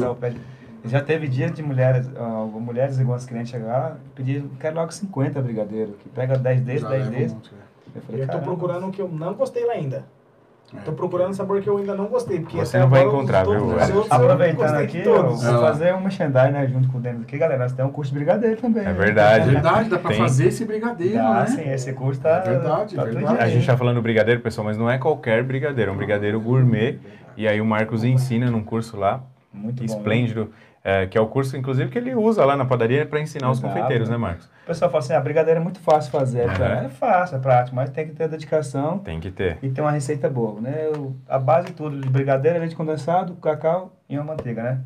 Já 0.84 1.00
teve 1.02 1.26
dia 1.26 1.50
de 1.50 1.60
mulheres, 1.62 2.08
ah, 2.16 2.46
mulheres 2.54 3.00
igual 3.00 3.16
as 3.16 3.26
clientes 3.26 3.50
chegar 3.50 3.96
pedir, 4.14 4.44
quero 4.60 4.76
logo 4.76 4.92
50 4.92 5.42
brigadeiro, 5.42 5.92
que 6.00 6.08
pega 6.08 6.38
10 6.38 6.60
desses, 6.60 6.82
Já 6.82 6.88
10 6.88 7.02
leva 7.06 7.16
um 7.16 7.18
desses. 7.20 7.36
né? 7.52 7.58
Eu 7.96 8.02
falei, 8.02 8.22
Eu 8.22 8.28
tô 8.28 8.38
procurando 8.38 8.86
o 8.86 8.90
que 8.92 9.02
eu 9.02 9.08
não 9.08 9.34
gostei 9.34 9.66
lá 9.66 9.72
ainda. 9.72 10.04
É. 10.76 10.80
Tô 10.82 10.92
procurando 10.92 11.34
sabor 11.34 11.60
que 11.60 11.68
eu 11.68 11.76
ainda 11.78 11.94
não 11.94 12.06
gostei. 12.06 12.40
Porque 12.40 12.56
Você 12.56 12.78
não 12.78 12.88
vai 12.88 13.04
os 13.04 13.12
encontrar, 13.12 13.44
viu, 13.44 13.66
os 13.66 14.12
Aproveitando 14.12 14.76
aqui, 14.76 15.02
todos. 15.02 15.42
vou 15.42 15.60
fazer 15.60 15.92
uma 15.92 16.02
merchandising 16.02 16.52
né, 16.52 16.66
junto 16.68 16.88
com 16.88 16.98
o 16.98 17.00
Denis 17.00 17.22
aqui, 17.22 17.36
galera. 17.36 17.62
Nós 17.62 17.72
temos 17.72 17.90
um 17.90 17.94
curso 17.94 18.12
de 18.12 18.18
brigadeiro 18.18 18.56
também. 18.60 18.82
É 18.84 18.86
né? 18.86 18.92
verdade. 18.92 19.48
É 19.48 19.52
verdade, 19.52 19.88
dá 19.88 19.98
pra 19.98 20.10
Tem. 20.10 20.18
fazer 20.18 20.46
esse 20.48 20.64
brigadeiro, 20.64 21.14
Dá, 21.14 21.40
né? 21.40 21.46
sim, 21.46 21.68
esse 21.70 21.92
curso 21.92 22.20
tá. 22.20 22.42
É 22.44 22.50
verdade, 22.50 22.94
tá 22.94 23.04
verdade. 23.04 23.26
tudo 23.26 23.40
A 23.40 23.48
gente 23.48 23.66
tá 23.66 23.76
falando 23.76 24.00
brigadeiro, 24.00 24.40
pessoal, 24.40 24.64
mas 24.64 24.78
não 24.78 24.88
é 24.88 24.96
qualquer 24.98 25.42
brigadeiro, 25.42 25.90
é 25.90 25.94
um 25.94 25.96
brigadeiro 25.96 26.40
gourmet. 26.40 26.98
E 27.36 27.48
aí 27.48 27.60
o 27.60 27.64
Marcos 27.64 28.04
ensina 28.04 28.50
num 28.50 28.62
curso 28.62 28.96
lá, 28.96 29.22
Muito 29.52 29.78
bom. 29.78 29.84
esplêndido, 29.84 30.52
é, 30.84 31.06
que 31.06 31.18
é 31.18 31.20
o 31.20 31.26
curso, 31.26 31.56
inclusive, 31.56 31.90
que 31.90 31.98
ele 31.98 32.14
usa 32.14 32.44
lá 32.44 32.56
na 32.56 32.64
padaria 32.64 33.04
para 33.04 33.20
ensinar 33.20 33.50
os 33.50 33.58
Exato. 33.58 33.72
confeiteiros, 33.72 34.08
né, 34.08 34.16
Marcos? 34.16 34.48
O 34.70 34.72
pessoal 34.72 34.88
fala 34.88 35.02
assim: 35.02 35.12
a 35.14 35.20
brigadeiro 35.20 35.58
é 35.58 35.62
muito 35.62 35.80
fácil 35.80 36.12
fazer. 36.12 36.46
Uhum. 36.46 36.64
É 36.64 36.88
fácil, 36.88 37.36
é 37.36 37.38
prático, 37.40 37.74
mas 37.74 37.90
tem 37.90 38.06
que 38.06 38.12
ter 38.14 38.28
dedicação 38.28 38.98
Tem 39.00 39.18
que 39.18 39.28
ter. 39.32 39.58
e 39.60 39.68
ter 39.68 39.80
uma 39.80 39.90
receita 39.90 40.30
boa, 40.30 40.60
né? 40.60 40.86
O- 40.96 41.12
a 41.28 41.40
base 41.40 41.66
de 41.68 41.72
tudo 41.72 42.00
de 42.00 42.08
brigadeiro 42.08 42.56
é 42.56 42.60
leite 42.60 42.76
condensado, 42.76 43.34
cacau 43.34 43.92
e 44.08 44.16
uma 44.16 44.22
manteiga, 44.22 44.62
né? 44.62 44.80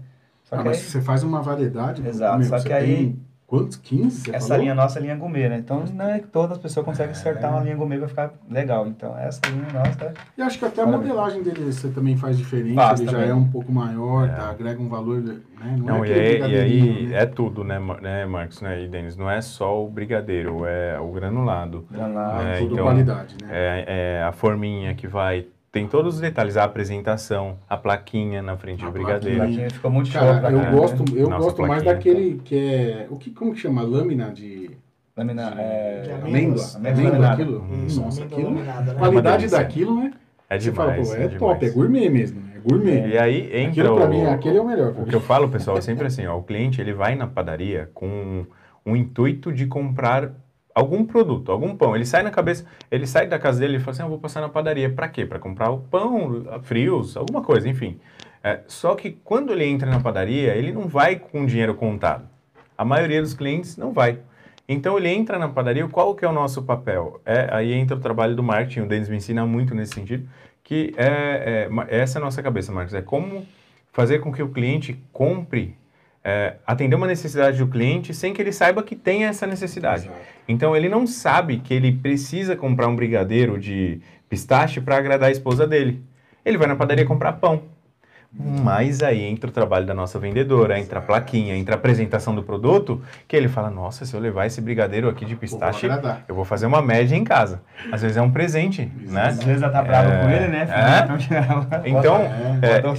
Só 0.45 0.55
Ah, 0.57 0.59
que 0.61 0.65
mas 0.69 0.79
aí, 0.79 0.85
você 0.85 1.03
faz 1.03 1.23
uma 1.23 1.43
variedade. 1.43 2.07
Exato, 2.07 2.39
meu, 2.39 2.49
só 2.49 2.59
que 2.61 2.73
aí- 2.73 2.97
tem 2.97 3.21
Quantos? 3.59 3.77
15? 3.77 4.11
Você 4.21 4.35
Essa 4.37 4.49
falou? 4.49 4.63
linha 4.63 4.75
nossa 4.75 4.99
é 4.99 5.03
linha 5.03 5.15
gourmet, 5.17 5.49
né? 5.49 5.59
Então 5.59 5.85
não 5.95 6.09
é 6.09 6.19
que 6.21 6.27
todas 6.27 6.53
as 6.53 6.59
pessoas 6.59 6.85
conseguem 6.85 7.13
acertar 7.13 7.51
É. 7.51 7.55
uma 7.55 7.63
linha 7.63 7.77
gourmet 7.77 7.99
pra 7.99 8.09
ficar 8.09 8.33
legal. 8.51 8.87
Então 8.87 9.17
essa 9.19 9.41
linha 9.51 9.67
nossa 9.73 10.13
E 10.37 10.43
acho 10.43 10.59
que 10.59 10.65
até 10.65 10.83
a 10.83 10.85
Parabéns. 10.85 11.09
modelagem 11.11 11.43
dele 11.43 11.73
você 11.73 11.89
também 11.89 12.17
faz 12.17 12.37
diferente, 12.37 12.75
Faz 12.75 13.01
ele 13.01 13.11
já 13.11 13.17
também. 13.19 13.31
é 13.31 13.35
um 13.35 13.49
pouco 13.49 13.71
maior, 13.73 14.29
É. 14.29 14.33
tá? 14.33 14.51
agrega 14.51 14.81
um 14.83 14.89
valor, 14.89 15.21
né? 15.21 15.37
Não, 15.79 16.05
é 16.05 16.09
e, 16.09 16.39
e 16.41 16.43
aí 16.59 17.07
né? 17.09 17.23
é 17.23 17.27
tudo, 17.27 17.65
né, 17.65 17.79
Mar- 17.79 18.01
né, 18.03 18.27
Marcos 18.27 18.61
né, 18.61 18.83
e 18.83 18.89
Denis? 18.89 19.17
Não 19.17 19.31
é 19.31 19.41
só 19.41 19.83
o 19.83 19.89
brigadeiro, 19.89 20.67
é 20.67 20.99
o 21.01 21.11
granulado. 21.11 21.87
granulada. 21.91 22.43
É, 22.43 22.59
tudo 22.59 22.73
então, 22.75 22.85
qualidade, 22.85 23.37
né? 23.43 23.49
É, 23.51 23.85
é 24.19 24.23
a 24.23 24.33
forminha 24.33 24.95
que 24.95 25.07
vai. 25.07 25.47
Tem 25.75 25.89
todos 25.89 26.15
os 26.15 26.21
detalhes, 26.21 26.57
a 26.57 26.63
apresentação, 26.63 27.59
a 27.69 27.77
plaquinha 27.77 28.41
na 28.41 28.57
frente 28.57 28.85
A 28.85 28.87
do 28.87 28.93
brigadeiro. 28.93 29.39
plaquinha. 29.39 29.67
Aqui 29.67 29.75
ficou 29.75 29.91
muito 29.91 30.09
show 30.09 30.21
Cara, 30.21 30.53
eu 30.53 30.61
cá, 30.61 30.71
gosto, 30.71 30.99
né? 31.13 31.21
eu 31.21 31.29
Nossa, 31.29 31.45
gosto 31.47 31.63
mais 31.67 31.83
plaquinha, 31.83 32.15
daquele 32.15 32.41
que 32.45 32.57
é. 32.57 33.07
O 33.11 33.17
que, 33.17 33.31
como 33.33 33.53
que 33.53 33.59
chama? 33.59 33.83
Lâmina 33.83 34.31
de. 34.31 34.71
Lâmina, 35.17 35.51
De 35.51 35.61
é... 35.61 36.01
Amêndoa? 36.23 36.29
amêndoas. 36.29 36.77
Amêndoa, 36.77 37.29
aquilo? 37.33 37.67
Isso, 37.87 38.01
Nossa, 38.01 38.23
aquilo. 38.25 38.45
laminada, 38.45 38.83
né? 38.93 38.93
A 38.93 38.99
qualidade 39.01 39.49
daquilo, 39.49 39.97
né? 39.97 40.13
É 40.49 40.59
Você 40.61 40.71
fala, 40.71 40.93
demais. 40.93 41.09
pô, 41.09 41.15
é 41.15 41.19
é 41.19 41.29
demais. 41.29 41.39
top, 41.41 41.67
é 41.67 41.71
gourmet 41.71 42.09
mesmo. 42.09 42.41
né? 42.41 42.53
É 42.55 42.59
gourmet. 42.69 43.09
E 43.09 43.19
aí 43.19 43.57
entra 43.57 43.71
Aquilo 43.83 43.97
pra 43.97 44.05
o, 44.07 44.09
mim, 44.11 44.25
aquele 44.27 44.59
é 44.59 44.61
o 44.61 44.67
melhor. 44.67 44.95
o 44.97 45.05
que 45.07 45.15
eu 45.17 45.21
falo, 45.21 45.49
pessoal, 45.49 45.77
é 45.77 45.81
sempre 45.81 46.07
assim, 46.07 46.25
ó, 46.25 46.37
o 46.39 46.43
cliente 46.45 46.81
ele 46.81 46.93
vai 46.93 47.17
na 47.17 47.27
padaria 47.27 47.91
com 47.93 48.47
um 48.87 48.95
intuito 48.95 49.53
de 49.53 49.67
comprar 49.67 50.31
algum 50.75 51.05
produto, 51.05 51.53
algum 51.53 51.77
pão. 51.77 51.95
Ele 51.95 52.05
sai 52.05 52.23
na 52.23 52.31
cabeça, 52.31 52.67
ele 52.91 53.07
sai 53.07 53.27
da 53.27 53.39
casa 53.39 53.61
dele 53.61 53.77
e 53.77 53.81
fala 53.81 53.91
assim, 53.93 54.03
ah, 54.03 54.07
vou 54.07 54.19
passar 54.19 54.41
na 54.41 54.49
padaria. 54.49 54.91
Para 54.91 55.09
quê? 55.09 55.25
Para 55.25 55.39
comprar 55.39 55.71
o 55.71 55.79
pão, 55.79 56.45
frios, 56.63 57.17
alguma 57.17 57.43
coisa, 57.43 57.69
enfim. 57.69 58.01
É, 58.43 58.61
só 58.67 58.95
que 58.95 59.13
quando 59.25 59.53
ele 59.53 59.65
entra 59.65 59.89
na 59.89 60.01
padaria, 60.01 60.55
ele 60.55 60.73
não 60.73 60.89
vai 60.89 61.17
com 61.17 61.47
dinheiro 61.47 61.75
contado. 61.75 62.29
A 62.77 62.85
maioria 62.85 63.23
dos 63.23 63.33
clientes 63.33 63.77
não 63.77 63.93
vai. 63.93 64.19
Então 64.69 64.99
ele 64.99 65.09
entra 65.09 65.39
na 65.39 65.49
padaria, 65.49 65.87
qual 65.89 66.15
que 66.15 66.25
é 66.25 66.29
o 66.29 66.33
nosso 66.33 66.63
papel? 66.63 67.21
É, 67.25 67.49
aí 67.53 67.73
entra 67.73 67.97
o 67.97 68.01
trabalho 68.01 68.35
do 68.35 68.43
marketing, 68.43 68.81
o 68.81 68.87
Denis 68.87 69.09
me 69.09 69.17
ensina 69.17 69.47
muito 69.47 69.75
nesse 69.75 69.95
sentido, 69.95 70.29
que 70.63 70.95
é, 70.97 71.69
é, 71.69 71.97
essa 72.01 72.19
é 72.19 72.21
a 72.21 72.25
nossa 72.25 72.43
cabeça, 72.43 72.73
Marcos, 72.73 72.95
é 72.95 73.03
como 73.03 73.47
fazer 73.93 74.21
com 74.21 74.33
que 74.33 74.43
o 74.43 74.49
cliente 74.49 74.99
compre, 75.13 75.77
é, 76.23 76.57
atender 76.67 76.97
uma 76.97 77.07
necessidade 77.07 77.59
do 77.59 77.67
cliente 77.67 78.15
sem 78.15 78.33
que 78.33 78.41
ele 78.41 78.53
saiba 78.53 78.83
que 78.83 78.97
tem 78.97 79.25
essa 79.25 79.47
necessidade. 79.47 80.07
Exato. 80.07 80.34
Então 80.49 80.77
ele 80.77 80.89
não 80.89 81.07
sabe 81.07 81.59
que 81.59 81.73
ele 81.73 81.93
precisa 81.93 82.55
comprar 82.57 82.89
um 82.89 82.97
brigadeiro 82.97 83.59
de 83.59 84.01
pistache 84.29 84.81
para 84.81 84.97
agradar 84.97 85.29
a 85.29 85.33
esposa 85.33 85.67
dele. 85.67 86.03
Ele 86.45 86.59
vai 86.59 86.67
na 86.67 86.77
padaria 86.77 87.05
comprar 87.07 87.33
pão. 87.35 87.63
Mas 88.37 89.01
aí 89.01 89.23
entra 89.23 89.49
o 89.49 89.53
trabalho 89.53 89.87
da 89.87 89.95
nossa 89.95 90.19
vendedora, 90.19 90.77
entra 90.77 90.99
a 90.99 91.03
plaquinha, 91.03 91.55
entra 91.57 91.77
a 91.77 91.79
apresentação 91.79 92.35
do 92.35 92.43
produto, 92.43 93.01
que 93.29 93.37
ele 93.37 93.47
fala, 93.47 93.71
nossa, 93.71 94.05
se 94.05 94.13
eu 94.13 94.19
levar 94.19 94.45
esse 94.47 94.61
brigadeiro 94.61 95.09
aqui 95.09 95.25
de 95.25 95.35
vou 95.35 95.41
pistache, 95.41 95.87
agradar. 95.87 96.25
eu 96.27 96.35
vou 96.35 96.45
fazer 96.45 96.67
uma 96.67 96.83
média 96.83 97.15
em 97.15 97.23
casa. 97.23 97.63
Às 97.93 98.03
vezes 98.03 98.17
é 98.17 98.23
um 98.23 98.33
presente, 98.33 98.91
né? 99.03 99.27
Às 99.29 99.45
vezes 99.45 99.63
ela 99.63 99.71
tá 99.71 99.81
brava 99.85 100.13
É, 100.13 100.21
com 100.25 100.31
ele, 100.31 100.49
né? 100.49 100.67
é. 100.69 101.87
Então, 101.89 102.21
Então, 102.81 102.95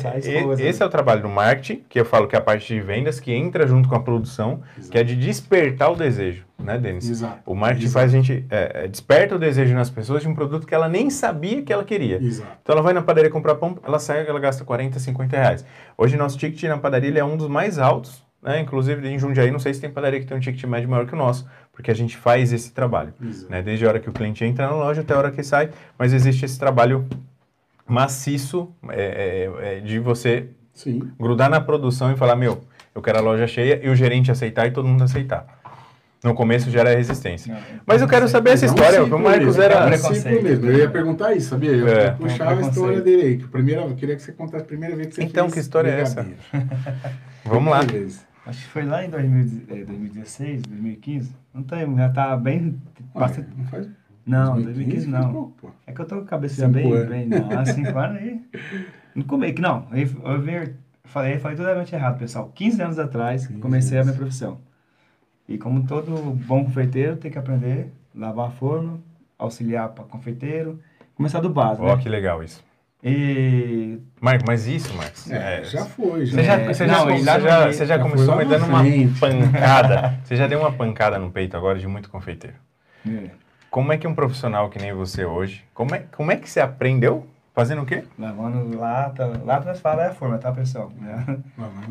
É, 0.64 0.70
esse 0.70 0.82
é 0.82 0.86
o 0.86 0.90
trabalho 0.90 1.24
do 1.24 1.30
marketing, 1.30 1.84
que 1.90 2.00
eu 2.00 2.06
falo 2.06 2.28
que 2.30 2.36
é 2.38 2.40
a 2.40 2.42
parte 2.42 2.74
de 2.74 2.80
vendas, 2.80 3.20
que 3.20 3.34
entra 3.34 3.68
junto 3.68 3.90
com 3.90 3.96
a 3.96 4.00
produção, 4.00 4.62
que 4.90 4.98
é 4.98 5.04
de 5.04 5.18
despertar 5.18 5.92
o 5.92 5.98
desejo, 5.98 6.46
né, 6.58 6.78
Denis? 6.78 7.10
Exato. 7.10 7.40
O 7.46 7.56
marketing 7.56 7.86
Exato. 7.86 8.00
faz 8.00 8.14
a 8.14 8.18
gente, 8.18 8.46
é, 8.50 8.84
é, 8.84 8.88
desperta 8.88 9.36
o 9.36 9.40
desejo 9.40 9.74
nas 9.74 9.90
pessoas 9.90 10.22
de 10.22 10.28
um 10.28 10.34
produto 10.34 10.66
que 10.66 10.74
ela 10.74 10.90
nem 10.90 11.10
sabia 11.10 11.62
que 11.62 11.72
ela 11.72 11.84
queria. 11.84 12.22
Exato. 12.22 12.52
Então 12.62 12.74
ela 12.74 12.82
vai 12.82 12.94
na 12.94 13.02
padaria 13.02 13.30
comprar 13.30 13.56
pão, 13.56 13.78
ela 13.84 14.00
sai, 14.00 14.28
ela 14.28 14.40
gasta 14.40 14.64
40, 14.64 15.00
50 15.00 15.38
reais. 15.38 15.66
Hoje 15.98 16.18
nosso 16.18 16.38
ticket 16.38 16.64
na 16.64 16.78
padaria 16.78 17.20
é 17.20 17.24
um 17.24 17.38
dos 17.38 17.48
mais 17.48 17.78
altos, 17.78 18.24
né? 18.42 18.60
Inclusive 18.60 19.08
em 19.08 19.18
Jundiaí, 19.20 19.52
não 19.52 19.60
sei 19.60 19.74
se 19.74 19.82
tem 19.82 19.90
padaria 19.90 20.20
que 20.20 20.26
tem 20.26 20.38
um 20.38 20.40
ticket 20.40 20.64
médio 20.66 20.90
maior 20.90 21.06
que 21.06 21.14
o 21.14 21.18
nosso, 21.18 21.48
porque 21.72 21.92
a 21.92 21.96
gente 21.96 22.16
faz 22.16 22.54
esse 22.54 22.72
trabalho, 22.72 23.14
né? 23.50 23.62
Desde 23.62 23.86
a 23.86 23.90
hora 23.90 24.00
que 24.00 24.10
o 24.10 24.14
cliente 24.14 24.44
entra 24.44 24.68
na 24.68 24.76
loja 24.76 25.02
até 25.02 25.14
a 25.14 25.18
hora 25.18 25.32
que 25.32 25.44
sai, 25.44 25.70
mas 25.98 26.14
existe 26.14 26.46
esse 26.46 26.58
trabalho 26.58 27.06
maciço 27.88 28.74
é, 28.90 29.50
é, 29.62 29.78
é, 29.78 29.80
de 29.80 30.00
você 30.00 30.50
Sim. 30.74 31.12
grudar 31.20 31.50
na 31.50 31.62
produção 31.62 32.12
e 32.12 32.18
falar, 32.18 32.36
meu, 32.36 32.64
eu 32.94 33.02
quero 33.02 33.20
a 33.20 33.22
loja 33.22 33.48
cheia 33.48 33.80
e 33.84 33.90
o 33.90 33.96
gerente 33.96 34.32
aceitar 34.32 34.68
e 34.68 34.72
todo 34.72 34.88
mundo 34.88 35.04
aceitar. 35.04 35.46
No 36.26 36.34
começo 36.34 36.72
gera 36.72 36.90
resistência. 36.96 37.56
Mas 37.86 38.02
eu 38.02 38.08
quero 38.08 38.28
saber 38.28 38.50
essa 38.52 38.66
É 38.66 38.68
história, 38.68 39.04
o 39.04 39.20
Marcos 39.20 39.60
era... 39.60 39.76
É 39.86 40.42
mesmo. 40.42 40.66
Eu 40.66 40.78
ia 40.80 40.90
perguntar 40.90 41.36
isso, 41.36 41.50
sabia? 41.50 41.70
Eu 41.72 41.88
É. 41.88 42.08
É 42.08 42.18
um 42.20 42.26
a 42.26 42.28
história 42.28 42.56
preconceito. 42.58 43.04
dele 43.04 43.22
aí. 43.22 43.38
Que 43.38 43.48
primeira, 43.48 43.82
eu 43.82 43.96
queria 43.96 44.16
que 44.16 44.24
você 44.24 44.32
contasse 44.32 44.64
a 44.64 44.66
primeira 44.66 44.96
vez 44.96 45.10
que 45.10 45.16
você 45.16 45.24
Então, 45.24 45.44
fez 45.46 45.54
que 45.54 45.60
história 45.60 45.92
é 45.92 46.02
essa? 46.02 46.26
Vamos 47.46 47.72
lá. 47.72 47.82
Vez. 47.82 48.26
Acho 48.48 48.60
que 48.64 48.70
foi 48.72 48.86
lá 48.86 49.06
em 49.06 49.10
2000, 49.12 49.62
eh, 49.70 49.84
2016, 49.86 50.62
2015. 50.64 51.32
Não 51.54 51.62
tem, 51.62 51.96
já 51.96 52.10
tá 52.10 52.36
bem. 52.36 52.76
Bastante... 53.14 53.48
Não 53.56 53.66
faz 53.66 53.88
Não, 54.26 54.54
2015 54.56 54.66
2015 54.66 55.12
faz 55.12 55.26
não. 55.26 55.32
pouco. 55.34 55.76
É 55.86 55.92
que 55.92 56.02
eu 56.02 56.06
tô 56.06 56.16
com 56.18 56.22
a 56.24 56.26
cabeça 56.26 56.68
bem, 56.68 56.92
anos. 56.92 57.08
bem. 57.10 57.28
Não, 57.28 57.52
há 57.60 57.66
cinco 57.66 57.98
anos 58.00 58.18
aí. 58.22 58.42
No 59.14 59.24
começo, 59.26 59.54
que 59.54 59.62
não. 59.62 59.88
Eu, 59.92 60.08
eu, 60.32 60.42
vi- 60.42 60.74
falei, 61.04 61.38
falei 61.38 61.56
totalmente 61.56 61.94
errado, 61.94 62.18
pessoal. 62.18 62.52
15 62.54 62.82
anos 62.82 62.98
atrás, 63.00 63.46
15 63.48 63.60
comecei 63.60 64.00
a 64.00 64.04
minha 64.04 64.16
profissão. 64.16 64.58
E 65.48 65.58
como 65.58 65.86
todo 65.86 66.12
bom 66.46 66.64
confeiteiro, 66.66 67.18
tem 67.18 67.30
que 67.32 67.38
aprender, 67.38 67.92
lavar 68.16 68.52
forno, 68.52 69.04
auxiliar 69.38 69.90
para 69.90 70.04
confeiteiro, 70.06 70.80
começar 71.16 71.40
do 71.40 71.50
básico. 71.50 71.86
Ó, 71.86 71.96
né? 71.96 72.02
que 72.02 72.10
legal 72.10 72.44
isso. 72.44 72.64
E 73.04 74.00
Marcos, 74.20 74.46
mas 74.48 74.66
isso, 74.66 74.92
Marcos. 74.96 75.30
É, 75.30 75.60
é, 75.60 75.64
já 75.66 75.86
foi. 75.86 76.26
Já. 76.26 76.38
Você 76.38 76.44
já, 76.44 76.54
É, 76.56 76.74
você 76.74 76.88
não, 76.88 76.94
já, 77.10 77.16
e 77.16 77.20
você 77.20 77.26
já, 77.26 77.60
meio- 77.60 77.74
você 77.74 77.86
já 77.86 77.98
já 77.98 78.04
começou 78.04 78.36
me 78.36 78.46
dando 78.46 78.66
uma 78.66 78.84
pancada. 79.20 80.20
Você 80.26 80.36
já 80.36 80.48
deu 80.48 80.60
uma 80.60 80.72
pancada 80.72 81.20
no 81.20 81.30
peito 81.30 81.56
agora 81.56 81.78
de 81.78 81.88
muito 81.88 82.10
confeiteiro. 82.10 82.56
é, 83.08 83.30
Como 83.70 83.94
é 83.94 83.98
que 84.00 84.08
um 84.08 84.16
profissional 84.16 84.70
que 84.72 84.80
nem 84.80 84.92
você 84.92 85.24
hoje, 85.24 85.64
como 85.72 85.94
é, 85.94 86.00
como 86.18 86.32
é 86.32 86.36
que 86.38 86.50
você 86.50 86.60
aprendeu? 86.60 87.28
Fazendo 87.54 87.84
o 87.84 87.86
quê? 87.86 88.04
lavando 88.20 88.76
lata. 88.78 89.28
Lata 89.46 89.68
nós 89.70 89.80
fala 89.80 90.04
é 90.04 90.08
a 90.08 90.14
forma, 90.14 90.38
tá, 90.40 90.52
pessoal? 90.52 90.92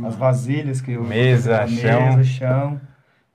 As 0.05 0.17
vasilhas 0.17 0.81
que 0.81 0.93
eu. 0.93 1.03
Mesa, 1.05 1.63
a 1.63 1.67
chão. 1.69 2.07
Mesa, 2.17 2.25
chão. 2.25 2.81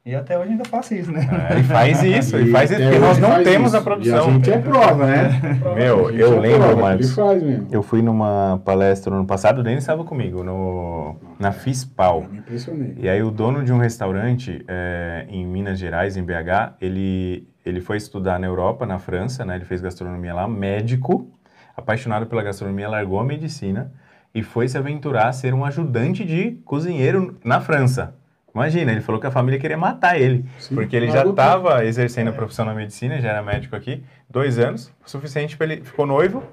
E 0.05 0.15
até 0.15 0.39
hoje 0.39 0.51
ainda 0.51 0.65
faço 0.65 0.95
isso, 0.95 1.11
né? 1.11 1.27
Ele 1.51 1.63
faz 1.63 2.01
isso, 2.01 2.35
ele 2.37 2.49
E 2.49 2.51
faz 2.51 2.71
isso, 2.71 2.81
porque 2.81 2.99
nós 2.99 3.17
não 3.19 3.43
temos 3.43 3.73
isso. 3.73 3.75
a 3.75 3.79
E 3.79 3.81
a 3.81 3.83
produção. 3.83 4.31
gente 4.33 4.51
é 4.51 4.57
prova, 4.57 5.05
né? 5.05 5.29
Meu, 5.75 6.09
eu 6.09 6.37
é 6.37 6.39
lembro, 6.39 6.59
prova, 6.67 6.81
Marcos. 6.81 7.05
Ele 7.07 7.15
faz 7.15 7.43
mesmo. 7.43 7.67
Eu 7.69 7.83
fui 7.83 8.01
numa 8.01 8.61
palestra 8.63 9.11
no 9.11 9.17
ano 9.17 9.27
passado, 9.27 9.59
o 9.59 9.63
Denis 9.63 9.83
estava 9.83 10.03
comigo, 10.03 10.43
no, 10.43 11.15
na 11.37 11.51
FISPAL. 11.51 12.23
Eu 12.23 12.29
me 12.31 12.37
impressionei. 12.39 12.95
E 12.97 13.09
aí 13.09 13.21
o 13.21 13.29
dono 13.29 13.63
de 13.63 13.73
um 13.73 13.77
restaurante 13.77 14.63
é, 14.67 15.25
em 15.29 15.45
Minas 15.45 15.77
Gerais, 15.77 16.15
em 16.15 16.23
BH, 16.23 16.75
ele, 16.81 17.47
ele 17.65 17.81
foi 17.81 17.97
estudar 17.97 18.39
na 18.39 18.47
Europa, 18.47 18.85
na 18.85 18.99
França, 18.99 19.43
né? 19.43 19.55
Ele 19.57 19.65
fez 19.65 19.81
gastronomia 19.81 20.33
lá, 20.33 20.47
médico, 20.47 21.29
apaixonado 21.75 22.25
pela 22.25 22.41
gastronomia, 22.41 22.87
largou 22.87 23.19
a 23.19 23.23
medicina 23.23 23.91
e 24.33 24.41
foi 24.43 24.67
se 24.67 24.77
aventurar 24.77 25.27
a 25.27 25.33
ser 25.33 25.53
um 25.53 25.65
ajudante 25.65 26.23
de 26.23 26.51
cozinheiro 26.63 27.37
na 27.43 27.59
França. 27.59 28.15
Imagina, 28.59 28.91
ele 28.91 28.99
falou 28.99 29.21
que 29.21 29.25
a 29.27 29.31
família 29.31 29.57
queria 29.57 29.77
matar 29.77 30.19
ele, 30.19 30.45
Sim, 30.59 30.75
porque 30.75 30.93
ele 30.93 31.09
já 31.09 31.23
estava 31.23 31.85
exercendo 31.85 32.27
a 32.27 32.33
profissão 32.33 32.65
na 32.65 32.73
medicina, 32.73 33.21
já 33.21 33.29
era 33.29 33.41
médico 33.41 33.73
aqui, 33.73 34.03
dois 34.29 34.59
anos, 34.59 34.93
o 35.05 35.09
suficiente 35.09 35.55
para 35.55 35.67
ele, 35.71 35.81
ficou 35.85 36.05
noivo, 36.05 36.43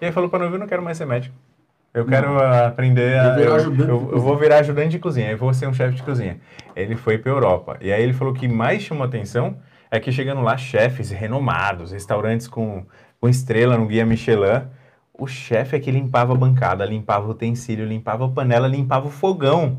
e 0.00 0.06
aí 0.06 0.12
falou 0.12 0.30
para 0.30 0.38
noivo, 0.38 0.54
eu 0.54 0.60
não 0.60 0.66
quero 0.66 0.82
mais 0.82 0.96
ser 0.96 1.04
médico. 1.06 1.34
Eu 1.92 2.06
quero 2.06 2.38
ah, 2.38 2.68
aprender 2.68 3.18
a. 3.18 3.38
Eu- 3.38 3.54
ajudante 3.54 3.82
de 3.82 3.82
eu- 3.82 3.88
eu 3.96 4.00
cozinha. 4.06 4.20
vou 4.22 4.36
virar 4.38 4.58
ajudante 4.60 4.88
de 4.88 4.98
cozinha, 4.98 5.30
eu 5.30 5.36
vou 5.36 5.52
ser 5.52 5.66
um 5.68 5.74
chefe 5.74 5.94
de 5.96 6.02
cozinha. 6.02 6.40
Ele 6.74 6.96
foi 6.96 7.18
para 7.18 7.30
Europa. 7.30 7.76
E 7.82 7.92
aí 7.92 8.02
ele 8.02 8.14
falou 8.14 8.32
que 8.32 8.48
mais 8.48 8.80
chamou 8.80 9.04
atenção 9.04 9.58
é 9.90 10.00
que 10.00 10.10
chegando 10.10 10.40
lá, 10.40 10.56
chefes 10.56 11.10
renomados, 11.10 11.92
restaurantes 11.92 12.48
com, 12.48 12.86
com 13.20 13.28
estrela 13.28 13.76
no 13.76 13.84
Guia 13.86 14.06
Michelin, 14.06 14.62
o 15.12 15.26
chefe 15.26 15.76
é 15.76 15.78
que 15.78 15.90
limpava 15.90 16.32
a 16.32 16.36
bancada, 16.36 16.86
limpava 16.86 17.26
o 17.26 17.30
utensílio, 17.32 17.84
limpava 17.86 18.24
a 18.24 18.28
panela, 18.28 18.66
limpava 18.66 19.06
o 19.06 19.10
fogão. 19.10 19.76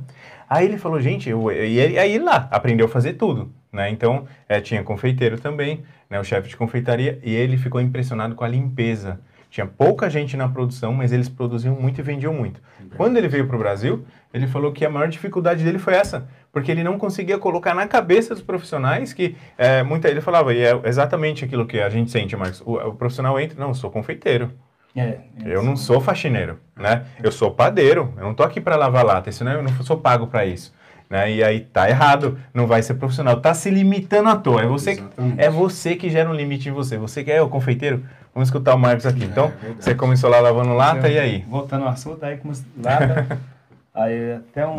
Aí 0.54 0.66
ele 0.66 0.78
falou, 0.78 1.00
gente, 1.02 1.30
eu, 1.30 1.52
e 1.52 1.80
ele- 1.80 1.98
aí 1.98 2.20
lá, 2.20 2.48
aprendeu 2.52 2.86
a 2.86 2.90
fazer 2.90 3.14
tudo, 3.14 3.52
né? 3.72 3.90
Então, 3.90 4.26
eh, 4.48 4.62
tinha 4.62 4.84
confeiteiro 4.84 5.40
também, 5.40 5.84
né? 6.10 6.20
O 6.20 6.24
chefe 6.24 6.50
de 6.50 6.56
confeitaria, 6.58 7.20
e 7.24 7.34
ele 7.34 7.58
ficou 7.58 7.82
impressionado 7.82 8.36
com 8.36 8.44
a 8.44 8.48
limpeza. 8.48 9.20
Tinha 9.50 9.66
pouca 9.68 10.10
gente 10.10 10.36
na 10.36 10.48
produção, 10.48 10.94
mas 10.94 11.12
eles 11.12 11.30
produziam 11.30 11.76
muito 11.76 12.00
e 12.00 12.04
vendiam 12.04 12.34
muito. 12.34 12.60
Quando 12.98 13.18
ele 13.18 13.28
veio 13.28 13.48
para 13.48 13.56
o 13.56 13.60
Brasil, 13.60 14.04
ele 14.34 14.48
falou 14.48 14.72
que 14.72 14.84
a 14.86 14.90
maior 14.90 15.08
dificuldade 15.08 15.64
dele 15.64 15.78
foi 15.80 15.94
essa, 15.94 16.28
porque 16.52 16.72
ele 16.72 16.84
não 16.84 16.98
conseguia 16.98 17.38
colocar 17.38 17.74
na 17.76 17.86
cabeça 17.88 18.34
dos 18.34 18.44
profissionais 18.44 19.14
que 19.14 19.36
é, 19.58 19.84
muita 19.84 20.08
ele 20.10 20.22
falava 20.22 20.54
e 20.54 20.60
é 20.60 20.80
exatamente 20.86 21.46
aquilo 21.46 21.66
que 21.68 21.80
a 21.80 21.90
gente 21.90 22.10
sente, 22.12 22.36
Marcos. 22.36 22.62
O, 22.66 22.78
o 22.78 22.96
profissional 22.96 23.40
entra, 23.40 23.60
não, 23.60 23.70
eu 23.70 23.74
sou 23.76 23.92
confeiteiro, 23.92 24.52
É, 24.96 25.20
eu 25.46 25.64
não 25.64 25.76
sou 25.76 26.00
faxineiro, 26.00 26.60
né? 26.76 27.04
Eu 27.22 27.32
sou 27.32 27.52
padeiro, 27.52 28.14
eu 28.18 28.24
não 28.24 28.34
tô 28.34 28.44
aqui 28.44 28.62
para 28.62 28.76
lavar 28.76 29.04
lata, 29.04 29.30
isso 29.30 29.44
não, 29.44 29.52
eu 29.52 29.64
não 29.64 29.84
sou 29.84 29.98
pago 29.98 30.28
para 30.28 30.46
isso. 30.46 30.74
Né? 31.10 31.32
E 31.32 31.44
aí 31.44 31.60
tá 31.60 31.90
errado, 31.90 32.40
não 32.54 32.66
vai 32.66 32.82
ser 32.82 32.96
profissional, 32.96 33.40
tá 33.40 33.54
se 33.54 33.70
limitando 33.70 34.30
à 34.30 34.36
toa. 34.36 34.64
É 34.64 34.66
você, 34.66 34.96
que- 34.96 35.04
é 35.38 35.50
você 35.50 35.96
que 35.96 36.10
gera 36.10 36.30
um 36.30 36.34
limite 36.34 36.70
em 36.70 36.72
você. 36.72 36.98
Você 36.98 37.24
que 37.24 37.32
é 37.32 37.40
o 37.42 37.50
confeiteiro. 37.50 38.04
Vamos 38.34 38.50
escutar 38.50 38.74
o 38.74 38.80
Marcos 38.80 39.06
aqui. 39.06 39.22
É, 39.22 39.26
então, 39.28 39.50
verdade. 39.50 39.84
você 39.84 39.94
começou 39.94 40.28
lá 40.28 40.40
lavando 40.40 40.74
lata 40.74 41.08
e 41.08 41.20
aí? 41.20 41.46
Voltando 41.48 41.84
ao 41.84 41.90
assunto, 41.90 42.24
aí 42.24 42.38
como 42.38 42.54
lata. 42.82 43.40
aí 43.94 44.34
até 44.34 44.66
um. 44.66 44.74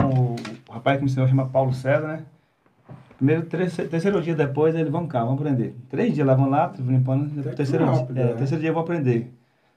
O 0.68 0.72
rapaz 0.72 0.96
que 0.96 1.04
me 1.04 1.10
ensinou 1.10 1.28
chama 1.28 1.46
Paulo 1.46 1.72
César, 1.72 2.08
né? 2.08 2.20
Primeiro, 3.16 3.42
terceiro, 3.42 3.88
terceiro 3.90 4.20
dia 4.20 4.34
depois, 4.34 4.74
ele, 4.74 4.90
vamos 4.90 5.08
cá, 5.08 5.20
vamos 5.20 5.40
aprender. 5.40 5.76
Três 5.88 6.14
dias 6.14 6.26
vão 6.26 6.50
lá, 6.50 6.72
limpando, 6.80 7.30
terceiro, 7.54 7.86
rápido, 7.86 8.18
é, 8.18 8.24
né? 8.24 8.32
terceiro 8.32 8.60
dia 8.60 8.70
eu 8.70 8.74
vou 8.74 8.82
aprender. 8.82 9.32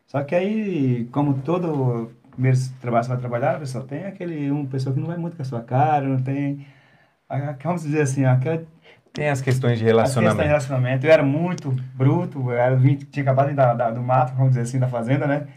Só 0.08 0.24
que 0.24 0.34
aí, 0.36 1.06
como 1.12 1.36
todo 1.42 2.12
primeiro 2.32 2.58
trabalho 2.80 3.04
você 3.04 3.10
vai 3.10 3.18
trabalhar, 3.20 3.60
pessoal, 3.60 3.84
tem 3.84 4.06
aquele, 4.06 4.50
uma 4.52 4.66
pessoa 4.68 4.94
que 4.94 5.00
não 5.00 5.08
vai 5.08 5.18
muito 5.18 5.36
com 5.36 5.42
a 5.42 5.46
sua 5.46 5.62
cara, 5.62 6.08
não 6.08 6.22
tem, 6.22 6.66
vamos 7.64 7.82
dizer 7.84 8.02
assim, 8.02 8.26
aquela 8.26 8.64
Tem 9.14 9.30
as 9.30 9.42
questões 9.42 9.80
de 9.80 9.86
a 9.86 9.88
questão 9.88 10.22
de 10.22 10.28
relacionamento. 10.28 10.48
relacionamento. 10.48 11.06
Eu 11.06 11.12
era 11.12 11.24
muito 11.24 11.72
bruto, 11.96 12.40
eu 12.52 12.54
era, 12.54 12.78
tinha 13.12 13.24
acabado 13.24 13.50
de 13.50 13.56
dar, 13.56 13.74
dar- 13.74 13.92
do 13.92 14.02
mato, 14.02 14.34
vamos 14.34 14.50
dizer 14.50 14.62
assim, 14.62 14.80
da 14.80 14.88
fazenda, 14.88 15.28
né? 15.28 15.48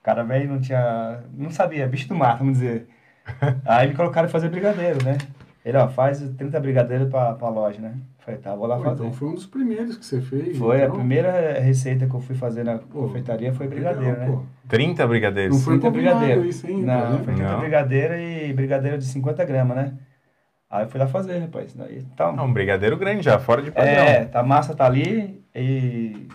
O 0.00 0.02
cara 0.02 0.24
velho 0.24 0.48
não 0.50 0.60
tinha, 0.60 1.20
não 1.34 1.50
sabia, 1.50 1.86
bicho 1.86 2.08
do 2.08 2.14
mato, 2.14 2.38
vamos 2.38 2.54
dizer. 2.58 2.88
Aí 3.64 3.88
me 3.88 3.94
colocaram 3.94 4.28
fazer 4.28 4.48
brigadeiro, 4.48 5.04
né? 5.04 5.18
Ele, 5.64 5.76
ó, 5.76 5.88
faz 5.88 6.20
30 6.38 6.58
brigadeiros 6.58 7.08
pra, 7.10 7.34
pra 7.34 7.48
loja, 7.50 7.80
né? 7.80 7.94
Falei, 8.20 8.40
tá, 8.40 8.54
vou 8.54 8.66
lá 8.66 8.76
Pô, 8.76 8.84
fazer. 8.84 8.94
então 9.02 9.12
foi 9.12 9.28
um 9.28 9.34
dos 9.34 9.46
primeiros 9.46 9.96
que 9.96 10.04
você 10.04 10.20
fez. 10.20 10.56
Foi, 10.56 10.80
a 10.80 10.84
então. 10.84 10.96
primeira 10.96 11.60
receita 11.60 12.06
que 12.06 12.14
eu 12.14 12.20
fui 12.20 12.34
fazer 12.34 12.64
na 12.64 12.78
Pô, 12.78 13.02
confeitaria 13.02 13.52
foi 13.52 13.66
legal, 13.66 13.94
brigadeiro, 13.94 14.20
né? 14.20 14.26
pô. 14.26 14.42
30 14.68 15.06
brigadeiros. 15.06 15.56
Não 15.56 15.62
foi 15.64 15.74
30 15.78 15.86
combinado 15.86 16.18
brigadeiro. 16.18 16.48
isso, 16.48 16.66
hein? 16.66 16.82
Não, 16.82 17.12
vendo? 17.12 17.24
foi 17.24 17.34
30 17.34 17.52
Não. 17.52 17.60
brigadeiro 17.60 18.14
e 18.14 18.52
brigadeiro 18.52 18.98
de 18.98 19.04
50 19.04 19.44
gramas, 19.44 19.76
né? 19.76 19.92
Aí 20.70 20.84
eu 20.84 20.88
fui 20.88 21.00
lá 21.00 21.06
fazer, 21.08 21.38
rapaz. 21.38 21.74
Daí, 21.74 22.02
tá, 22.16 22.24
É 22.36 22.40
um 22.40 22.52
brigadeiro 22.52 22.96
grande 22.96 23.22
já, 23.22 23.38
fora 23.38 23.60
de 23.60 23.70
padrão. 23.70 23.92
É, 23.92 24.24
tá, 24.26 24.40
a 24.40 24.42
massa 24.44 24.74
tá 24.74 24.86
ali 24.86 25.42
e 25.54 26.28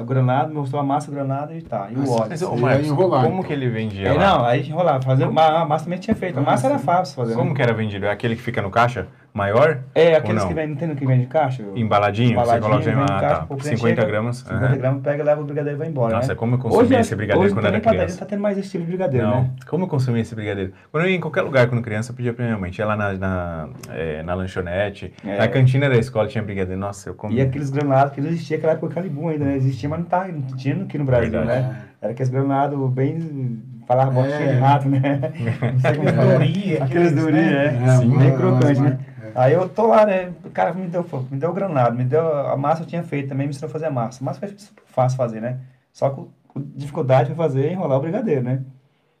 o 0.00 0.04
granado, 0.04 0.52
mostrou 0.52 0.80
a 0.80 0.84
massa, 0.84 1.10
o 1.10 1.14
granado 1.14 1.54
e 1.54 1.62
tá. 1.62 1.88
E 1.90 1.96
o 1.96 2.10
óleo. 2.10 2.26
Mas, 2.28 2.42
ô, 2.42 2.56
Marcos, 2.56 2.86
enrolar, 2.86 3.22
como 3.22 3.34
então. 3.36 3.46
que 3.46 3.52
ele 3.52 3.68
vendia 3.68 4.10
Aí, 4.10 4.16
lá? 4.18 4.38
não, 4.38 4.44
aí 4.44 4.66
enrolava, 4.66 5.02
fazer, 5.02 5.24
a 5.24 5.30
massa 5.30 5.84
também 5.84 5.98
tinha 5.98 6.14
feito. 6.14 6.38
A 6.38 6.42
massa 6.42 6.66
era 6.66 6.78
fácil 6.78 7.14
fazer. 7.14 7.34
Como 7.34 7.50
né? 7.50 7.56
que 7.56 7.62
era 7.62 7.72
vendido? 7.72 8.06
É 8.06 8.10
aquele 8.10 8.36
que 8.36 8.42
fica 8.42 8.60
no 8.62 8.70
caixa? 8.70 9.06
Maior? 9.36 9.80
É, 9.94 10.16
aqueles 10.16 10.42
que 10.44 10.54
vendem, 10.54 10.68
não 10.70 10.76
tem 10.76 10.88
no 10.88 10.96
que 10.96 11.04
vende 11.06 11.24
em 11.24 11.26
caixa? 11.26 11.62
Embaladinho? 11.74 12.30
Embaladinho, 12.32 12.32
você 12.34 12.60
coloca 12.60 12.84
vem 12.84 12.94
em 12.94 13.02
ah, 13.02 13.20
caixa, 13.20 13.36
tá. 13.36 13.44
o 13.50 13.56
cliente 13.56 13.76
50 13.76 13.94
chega, 14.00 14.06
gramas. 14.06 14.36
50 14.38 14.64
aham. 14.64 14.76
gramas, 14.78 15.02
pega, 15.02 15.24
leva 15.24 15.40
o 15.42 15.44
brigadeiro 15.44 15.76
e 15.76 15.78
vai 15.78 15.88
embora, 15.88 16.14
Nossa, 16.16 16.28
né? 16.28 16.34
como 16.34 16.54
eu 16.54 16.58
consumia 16.58 17.00
esse 17.00 17.14
brigadeiro 17.14 17.44
hoje 17.46 17.54
quando 17.54 17.66
era 17.66 17.80
criança. 17.80 18.18
tá 18.18 18.24
tendo 18.24 18.40
mais 18.40 18.56
estilo 18.56 18.84
de 18.84 18.88
brigadeiro, 18.88 19.26
Não, 19.26 19.42
né? 19.42 19.50
como 19.68 19.84
eu 19.84 19.88
consumia 19.88 20.22
esse 20.22 20.34
brigadeiro? 20.34 20.72
Quando 20.90 21.04
eu 21.04 21.10
ia 21.10 21.16
em 21.16 21.20
qualquer 21.20 21.42
lugar, 21.42 21.68
quando 21.68 21.82
criança, 21.82 22.12
eu 22.12 22.16
pedia 22.16 22.32
pra 22.32 22.46
minha 22.46 22.56
mãe. 22.56 22.70
Tinha 22.70 22.86
lá 22.86 22.96
na, 22.96 23.12
na, 23.12 23.68
é, 23.90 24.22
na 24.22 24.32
lanchonete, 24.32 25.12
É. 25.22 25.36
na 25.36 25.48
cantina 25.48 25.86
da 25.90 25.96
escola 25.98 26.26
tinha 26.28 26.42
brigadeiro. 26.42 26.80
Nossa, 26.80 27.10
eu 27.10 27.12
E 27.12 27.16
comia. 27.16 27.44
aqueles 27.44 27.68
granados 27.68 28.14
que 28.14 28.22
não 28.22 28.28
existia 28.30 28.56
naquela 28.56 28.72
época 28.72 28.94
Calibum 28.94 29.28
ainda, 29.28 29.44
né? 29.44 29.56
Existia, 29.56 29.86
mas 29.86 29.98
não, 29.98 30.06
tá, 30.06 30.26
não 30.28 30.56
tinha 30.56 30.82
aqui 30.82 30.96
no 30.96 31.04
Brasil, 31.04 31.30
Verdade. 31.30 31.60
né? 31.62 31.76
Era 32.00 32.12
aqueles 32.12 32.30
granados 32.30 32.90
bem. 32.90 33.62
Falava 33.86 34.10
bosta 34.10 34.32
É. 34.32 34.38
cheio 34.38 34.50
de 34.54 34.58
rato, 34.58 34.88
né? 34.88 34.98
Não 35.72 35.78
sei 35.80 35.94
como 35.94 36.08
é. 36.08 36.12
Durinha, 36.12 36.82
Aqueles 36.82 37.12
durinhos, 37.12 37.52
né? 37.52 37.64
é. 37.66 37.88
É, 37.88 37.96
Sim, 37.98 38.06
uma- 38.08 38.18
bem 38.18 38.28
uma- 38.30 38.36
crocante, 38.36 38.80
uma- 38.80 38.90
né? 38.90 38.98
Aí 39.36 39.52
eu 39.52 39.68
tô 39.68 39.86
lá, 39.86 40.06
né? 40.06 40.32
O 40.44 40.50
cara 40.50 40.72
me 40.72 40.86
deu, 40.88 41.04
me 41.30 41.38
deu 41.38 41.52
granado, 41.52 41.94
me 41.94 42.04
deu 42.04 42.26
a 42.48 42.56
massa 42.56 42.82
eu 42.82 42.86
tinha 42.86 43.02
feito 43.02 43.28
também, 43.28 43.46
me 43.46 43.50
ensinou 43.50 43.68
a 43.68 43.72
fazer 43.72 43.86
a 43.86 43.90
massa. 43.90 44.22
A 44.22 44.24
massa 44.24 44.40
foi 44.40 44.56
fácil 44.86 45.16
fazer, 45.18 45.40
né? 45.40 45.60
Só 45.92 46.08
com, 46.10 46.28
com 46.48 46.60
dificuldade 46.74 47.26
pra 47.26 47.36
fazer 47.44 47.70
enrolar 47.70 47.98
o 47.98 48.00
brigadeiro, 48.00 48.42
né? 48.42 48.62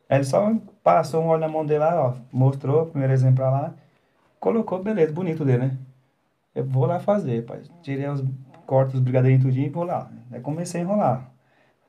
Aí 0.08 0.16
ele 0.18 0.24
só 0.24 0.54
passou 0.82 1.22
um 1.22 1.26
óleo 1.28 1.40
na 1.40 1.48
mão 1.48 1.66
dele 1.66 1.80
lá, 1.80 2.02
ó, 2.08 2.14
mostrou 2.32 2.82
o 2.84 2.86
primeiro 2.86 3.12
exemplar 3.12 3.50
lá, 3.52 3.74
colocou, 4.40 4.82
beleza, 4.82 5.12
bonito 5.12 5.44
dele, 5.44 5.64
né? 5.66 5.76
Eu 6.54 6.64
vou 6.64 6.86
lá 6.86 6.98
fazer, 6.98 7.44
pai. 7.44 7.60
Tirei 7.82 8.08
os 8.08 8.24
cortos 8.64 8.94
os 8.94 9.00
brigadeirinhos 9.00 9.44
tudinho 9.44 9.66
e 9.66 9.70
vou 9.70 9.84
lá. 9.84 10.10
Aí 10.32 10.40
comecei 10.40 10.80
a 10.80 10.84
enrolar. 10.84 11.30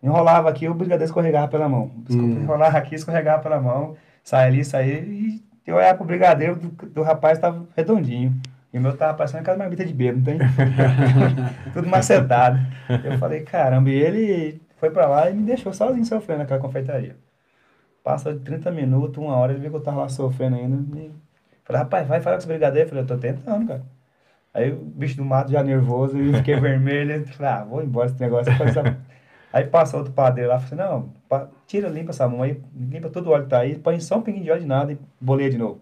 Enrolava 0.04 0.50
aqui, 0.50 0.68
o 0.68 0.74
brigadeiro 0.74 1.06
escorregava 1.06 1.48
pela 1.48 1.70
mão. 1.70 1.92
Desculpa, 1.98 2.34
Hum. 2.40 2.42
enrolava 2.44 2.78
aqui, 2.78 2.96
escorregava 2.96 3.42
pela 3.42 3.60
mão. 3.62 3.96
Saia 4.24 4.48
ali, 4.48 4.66
saía 4.66 5.00
e 5.00 5.42
eu 5.70 5.76
olhava 5.76 5.98
pro 5.98 6.06
brigadeiro 6.06 6.56
do, 6.56 6.70
do 6.70 7.04
rapaz 7.04 7.38
tava 7.40 7.68
redondinho. 7.76 8.40
E 8.74 8.78
o 8.78 8.82
meu 8.82 8.96
tava 8.96 9.14
parecendo 9.14 9.42
aquela 9.42 9.58
marmita 9.58 9.86
de 9.86 10.12
não 10.12 10.22
tem? 10.22 10.38
Tudo 11.74 11.88
macetado. 11.88 12.60
Eu 13.04 13.18
falei, 13.18 13.42
caramba, 13.42 13.90
e 13.90 13.94
ele 13.96 14.62
foi 14.78 14.90
pra 14.90 15.08
lá 15.08 15.30
e 15.30 15.34
me 15.34 15.44
deixou 15.44 15.74
sozinho 15.74 16.06
sofrendo 16.06 16.40
naquela 16.40 16.60
confeitaria. 16.60 17.16
Passa 18.04 18.34
de 18.34 18.40
30 18.40 18.72
minutos, 18.72 19.18
uma 19.22 19.36
hora, 19.36 19.52
ele 19.52 19.62
viu 19.62 19.70
que 19.72 19.78
eu 19.78 19.82
tava 19.82 20.02
lá 20.02 20.10
sofrendo 20.10 20.56
ainda. 20.56 20.78
Me... 20.78 21.12
Falei, 21.66 21.82
rapaz, 21.82 22.08
vai 22.08 22.22
falar 22.22 22.36
com 22.36 22.40
esse 22.40 22.48
brigadeiro. 22.48 22.86
Eu 22.86 22.90
falei, 22.90 23.04
eu 23.04 23.08
tô 23.08 23.18
tentando, 23.18 23.68
cara. 23.68 23.84
Aí 24.54 24.72
o 24.72 24.78
bicho 24.78 25.18
do 25.18 25.26
mato 25.26 25.52
já 25.52 25.64
nervoso, 25.64 26.18
eu 26.18 26.34
fiquei 26.36 26.56
vermelho. 26.60 27.26
Falei, 27.28 27.52
ah, 27.52 27.64
vou 27.64 27.84
embora 27.84 28.08
esse 28.10 28.20
negócio. 28.20 28.52
Essa- 28.52 28.98
Aí 29.58 29.66
passa 29.66 29.98
outro 29.98 30.14
padeiro 30.14 30.52
lá, 30.52 30.60
falei, 30.60 30.86
não, 30.86 31.10
pa- 31.28 31.50
tira, 31.66 31.90
limpa 31.90 32.12
essa 32.12 32.28
mão 32.28 32.44
aí, 32.44 32.62
limpa 32.76 33.10
todo 33.10 33.26
o 33.26 33.32
óleo 33.32 33.46
que 33.46 33.50
tá 33.50 33.58
aí, 33.60 33.76
põe 33.76 34.00
só 34.00 34.18
um 34.18 34.22
pinguinho 34.22 34.44
de 34.44 34.52
óleo 34.52 34.62
de 34.62 34.68
nada 34.68 34.92
e 34.92 35.00
boleia 35.20 35.50
de 35.50 35.58
novo. 35.58 35.82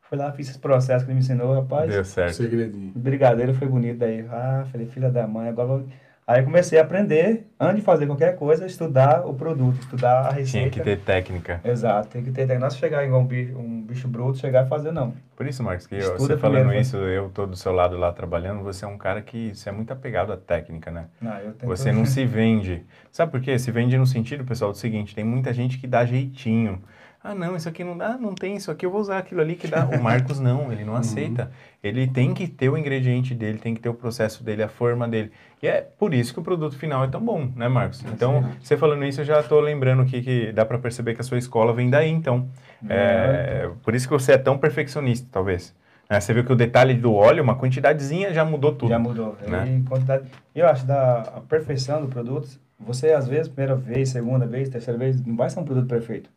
Fui 0.00 0.16
lá, 0.16 0.32
fiz 0.32 0.48
esse 0.48 0.58
processo 0.58 1.04
que 1.04 1.10
ele 1.10 1.18
me 1.18 1.20
ensinou, 1.20 1.52
rapaz. 1.54 1.90
Deu 1.92 2.04
certo. 2.06 2.36
Segredinho. 2.36 2.90
Brigadeiro 2.94 3.52
foi 3.52 3.68
bonito 3.68 3.98
daí. 3.98 4.26
Ah, 4.30 4.64
falei, 4.72 4.86
filha 4.86 5.10
da 5.10 5.26
mãe, 5.26 5.48
agora 5.50 5.68
vou... 5.68 5.84
Aí 6.24 6.40
eu 6.40 6.44
comecei 6.44 6.78
a 6.78 6.82
aprender, 6.82 7.48
antes 7.58 7.76
de 7.76 7.82
fazer 7.82 8.06
qualquer 8.06 8.36
coisa, 8.36 8.64
estudar 8.64 9.26
o 9.26 9.34
produto, 9.34 9.80
estudar 9.80 10.20
a 10.20 10.30
receita. 10.30 10.50
Tinha 10.50 10.70
que 10.70 10.80
ter 10.80 10.98
técnica. 11.00 11.60
Exato, 11.64 12.08
tem 12.08 12.22
que 12.22 12.30
ter. 12.30 12.46
Que 12.46 12.56
não 12.58 12.68
é 12.68 12.70
chegar 12.70 13.04
igual 13.04 13.22
um 13.22 13.26
bicho, 13.26 13.58
um 13.58 13.82
bicho 13.82 14.06
bruto, 14.06 14.38
chegar 14.38 14.64
e 14.64 14.68
fazer, 14.68 14.92
não. 14.92 15.12
Por 15.34 15.46
isso, 15.48 15.64
Marcos, 15.64 15.88
que 15.88 15.96
eu- 15.96 16.16
você 16.16 16.36
falando 16.36 16.38
primeiro, 16.38 16.68
né? 16.68 16.80
isso, 16.80 16.96
eu 16.96 17.28
tô 17.30 17.44
do 17.44 17.56
seu 17.56 17.72
lado 17.72 17.96
lá 17.96 18.12
trabalhando, 18.12 18.62
você 18.62 18.84
é 18.84 18.88
um 18.88 18.96
cara 18.96 19.20
que 19.20 19.52
você 19.52 19.68
é 19.68 19.72
muito 19.72 19.92
apegado 19.92 20.32
à 20.32 20.36
técnica, 20.36 20.92
né? 20.92 21.06
Não, 21.20 21.36
eu 21.38 21.52
tento... 21.54 21.66
Você 21.68 21.90
não 21.90 22.04
se 22.04 22.24
vende. 22.24 22.84
Sabe 23.10 23.32
por 23.32 23.40
quê? 23.40 23.58
Se 23.58 23.72
vende 23.72 23.98
no 23.98 24.06
sentido, 24.06 24.44
pessoal, 24.44 24.70
do 24.70 24.78
seguinte, 24.78 25.16
tem 25.16 25.24
muita 25.24 25.52
gente 25.52 25.76
que 25.78 25.88
dá 25.88 26.04
jeitinho. 26.04 26.80
Ah, 27.24 27.36
não, 27.36 27.54
isso 27.54 27.68
aqui 27.68 27.84
não 27.84 27.96
dá, 27.96 28.18
não 28.18 28.34
tem 28.34 28.56
isso 28.56 28.68
aqui, 28.70 28.84
eu 28.84 28.90
vou 28.90 29.00
usar 29.00 29.18
aquilo 29.18 29.40
ali 29.40 29.54
que 29.54 29.68
dá. 29.68 29.86
O 29.86 30.02
Marcos 30.02 30.40
não, 30.40 30.72
ele 30.72 30.84
não 30.84 30.96
aceita. 30.96 31.52
Ele 31.82 32.06
tem 32.08 32.34
que 32.34 32.48
ter 32.48 32.68
o 32.68 32.76
ingrediente 32.76 33.32
dele, 33.32 33.58
tem 33.58 33.74
que 33.74 33.80
ter 33.80 33.88
o 33.88 33.94
processo 33.94 34.42
dele, 34.42 34.62
a 34.62 34.68
forma 34.68 35.06
dele. 35.06 35.30
E 35.62 35.68
é 35.68 35.80
por 35.80 36.12
isso 36.12 36.34
que 36.34 36.40
o 36.40 36.42
produto 36.42 36.76
final 36.76 37.04
é 37.04 37.08
tão 37.08 37.20
bom, 37.20 37.48
né, 37.54 37.68
Marcos? 37.68 38.04
Então, 38.12 38.44
você 38.60 38.76
falando 38.76 39.04
isso, 39.04 39.20
eu 39.20 39.24
já 39.24 39.40
tô 39.42 39.60
lembrando 39.60 40.02
aqui 40.02 40.20
que 40.20 40.52
dá 40.52 40.64
para 40.64 40.78
perceber 40.78 41.14
que 41.14 41.20
a 41.20 41.24
sua 41.24 41.38
escola 41.38 41.72
vem 41.72 41.88
daí, 41.88 42.10
então. 42.10 42.48
É, 42.88 43.70
por 43.84 43.94
isso 43.94 44.08
que 44.08 44.12
você 44.12 44.32
é 44.32 44.38
tão 44.38 44.58
perfeccionista, 44.58 45.28
talvez. 45.30 45.72
Né, 46.10 46.20
Você 46.20 46.34
viu 46.34 46.44
que 46.44 46.52
o 46.52 46.56
detalhe 46.56 46.94
do 46.94 47.14
óleo, 47.14 47.42
uma 47.42 47.56
quantidadezinha 47.56 48.34
já 48.34 48.44
mudou 48.44 48.72
tudo. 48.72 48.88
Já 48.90 48.98
mudou. 48.98 49.36
né? 49.46 49.78
E 49.78 49.88
quantidade... 49.88 50.24
Eu 50.54 50.68
acho 50.68 50.84
da 50.84 51.20
a 51.20 51.40
perfeição 51.40 52.02
do 52.02 52.08
produto, 52.08 52.48
você 52.78 53.12
às 53.12 53.28
vezes, 53.28 53.48
primeira 53.48 53.76
vez, 53.76 54.08
segunda 54.08 54.44
vez, 54.44 54.68
terceira 54.68 54.98
vez, 54.98 55.24
não 55.24 55.36
vai 55.36 55.48
ser 55.48 55.60
um 55.60 55.64
produto 55.64 55.86
perfeito. 55.88 56.28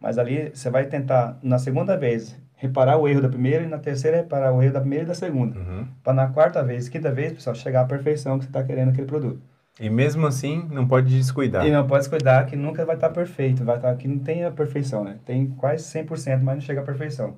Mas 0.00 0.18
ali 0.18 0.50
você 0.54 0.70
vai 0.70 0.86
tentar, 0.86 1.38
na 1.42 1.58
segunda 1.58 1.96
vez, 1.96 2.36
reparar 2.54 2.96
o 2.96 3.08
erro 3.08 3.22
da 3.22 3.28
primeira 3.28 3.64
e 3.64 3.68
na 3.68 3.78
terceira 3.78 4.18
reparar 4.18 4.52
o 4.52 4.62
erro 4.62 4.72
da 4.72 4.80
primeira 4.80 5.04
e 5.04 5.08
da 5.08 5.14
segunda. 5.14 5.58
Uhum. 5.58 5.86
Para 6.02 6.12
na 6.12 6.28
quarta 6.28 6.62
vez, 6.62 6.88
quinta 6.88 7.10
vez, 7.10 7.32
pessoal, 7.32 7.54
chegar 7.54 7.82
à 7.82 7.84
perfeição 7.84 8.38
que 8.38 8.44
você 8.44 8.50
está 8.50 8.62
querendo 8.62 8.88
naquele 8.88 9.06
produto. 9.06 9.40
E 9.80 9.88
mesmo 9.88 10.26
assim, 10.26 10.66
não 10.72 10.86
pode 10.86 11.16
descuidar. 11.16 11.64
E 11.64 11.70
não 11.70 11.86
pode 11.86 12.04
se 12.04 12.10
cuidar 12.10 12.46
que 12.46 12.56
nunca 12.56 12.84
vai 12.84 12.96
estar 12.96 13.10
perfeito, 13.10 13.64
vai 13.64 13.76
estar 13.76 13.94
que 13.96 14.08
não 14.08 14.18
tem 14.18 14.44
a 14.44 14.50
perfeição, 14.50 15.04
né? 15.04 15.18
Tem 15.24 15.46
quase 15.46 15.84
100%, 15.84 16.42
mas 16.42 16.54
não 16.56 16.60
chega 16.60 16.80
à 16.80 16.84
perfeição. 16.84 17.36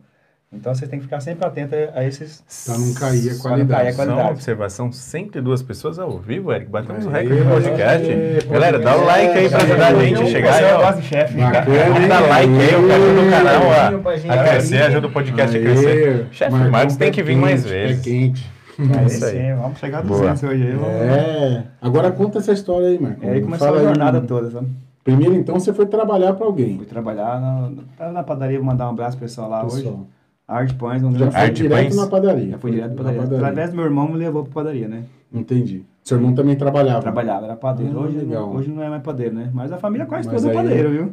Então 0.53 0.75
você 0.75 0.85
tem 0.89 0.99
que 0.99 1.05
ficar 1.05 1.21
sempre 1.21 1.47
atento 1.47 1.77
a 1.95 2.05
esses 2.05 2.43
Pra 2.67 2.77
não 2.77 2.93
cair 2.93 3.31
a 3.31 3.33
não 3.35 3.39
cair 3.39 3.39
a 3.39 3.41
qualidade. 3.41 3.93
Só 3.95 4.03
uma 4.03 4.07
qualidade. 4.07 4.31
observação, 4.33 4.91
102 4.91 5.63
pessoas 5.63 5.97
ao 6.01 6.19
vivo, 6.19 6.53
Eric. 6.53 6.69
Batemos 6.69 7.07
o 7.07 7.09
recorde 7.09 7.41
do 7.45 7.51
podcast. 7.51 8.11
aê, 8.11 8.41
Galera, 8.51 8.79
dá 8.81 8.97
o 8.97 9.05
like 9.05 9.39
aí 9.39 9.49
pra 9.49 9.59
ajudar 9.63 9.87
a 9.95 10.05
gente 10.05 10.23
a 10.23 10.27
chegar 10.27 10.55
aí, 10.55 10.65
Eu 10.71 10.79
gosto 10.79 11.01
de 11.03 11.07
chefe. 11.07 11.35
Bacana? 11.39 12.09
Dá 12.09 12.21
like 12.21 12.53
aí, 12.53 12.73
eu 12.73 12.89
quero 12.89 13.03
ajuda 13.05 13.21
o 13.21 13.31
canal 13.31 13.63
a, 13.71 14.35
a 14.35 14.49
crescer, 14.49 14.77
aí. 14.79 14.83
ajuda 14.89 15.07
o 15.07 15.13
podcast 15.13 15.57
a 15.57 15.61
Aê, 15.61 15.65
crescer. 15.65 16.27
Chefe 16.33 16.57
Marcos 16.57 16.97
tem 16.97 17.13
que 17.13 17.23
vir 17.23 17.37
mais 17.37 17.65
vezes. 17.65 17.97
Pé 17.99 18.11
quente. 18.11 18.51
Aí 18.99 19.07
Isso 19.07 19.25
aí. 19.27 19.33
sim, 19.33 19.55
vamos 19.55 19.79
chegar 19.79 19.99
a 19.99 20.03
Boa. 20.03 20.21
200 20.33 20.43
hoje. 20.43 20.63
aí, 20.67 20.79
É. 21.09 21.63
Agora 21.81 22.11
conta 22.11 22.39
essa 22.39 22.51
história 22.53 22.89
aí, 22.89 22.99
Marcão. 22.99 23.29
E 23.29 23.33
aí 23.35 23.41
começou 23.41 23.67
Fala 23.69 23.79
a 23.79 23.81
aí, 23.83 23.87
jornada 23.87 24.13
mano. 24.15 24.27
toda, 24.27 24.51
sabe? 24.51 24.67
Primeiro, 25.05 25.35
então, 25.37 25.61
você 25.61 25.73
foi 25.73 25.87
trabalhar 25.87 26.33
pra 26.33 26.45
alguém. 26.47 26.77
Fui 26.77 26.87
trabalhar 26.87 27.41
na, 27.41 27.71
tava 27.97 28.11
na 28.13 28.23
padaria, 28.25 28.59
vou 28.59 28.67
mandar 28.67 28.87
um 28.89 28.91
abraço 28.91 29.17
pro 29.17 29.27
pessoal 29.27 29.49
lá 29.49 29.65
hoje. 29.65 29.89
Arte 30.51 30.75
Pães, 30.75 31.03
um 31.03 31.13
Já 31.13 31.19
grande 31.19 31.33
foi 31.35 31.41
Arte 31.43 31.63
direto 31.63 31.83
Pães? 31.83 31.97
na 31.97 32.07
padaria. 32.07 32.51
Já 32.51 32.59
fui 32.59 32.71
direto 32.73 32.95
pra 32.95 33.05
na 33.05 33.13
padaria. 33.13 33.37
Através 33.39 33.71
do 33.71 33.77
meu 33.77 33.85
irmão 33.85 34.09
me 34.09 34.17
levou 34.17 34.43
pra 34.45 34.53
padaria, 34.53 34.89
né? 34.89 35.05
Entendi. 35.33 35.85
Seu 36.03 36.17
irmão 36.19 36.35
também 36.35 36.57
trabalhava. 36.57 37.01
Trabalhava, 37.01 37.47
era 37.47 37.57
padeiro. 37.57 37.99
Ah, 37.99 38.03
hoje, 38.03 38.17
legal. 38.19 38.51
hoje 38.53 38.69
não 38.71 38.83
é 38.83 38.89
mais 38.89 39.03
padeiro, 39.03 39.35
né? 39.35 39.51
Mas 39.55 39.71
a 39.73 39.79
família 39.79 40.07
quase 40.07 40.29
Mas 40.29 40.43
toda 40.43 40.53
é 40.53 40.59
aí- 40.59 40.65
padeiro, 40.69 40.91
viu? 40.91 41.13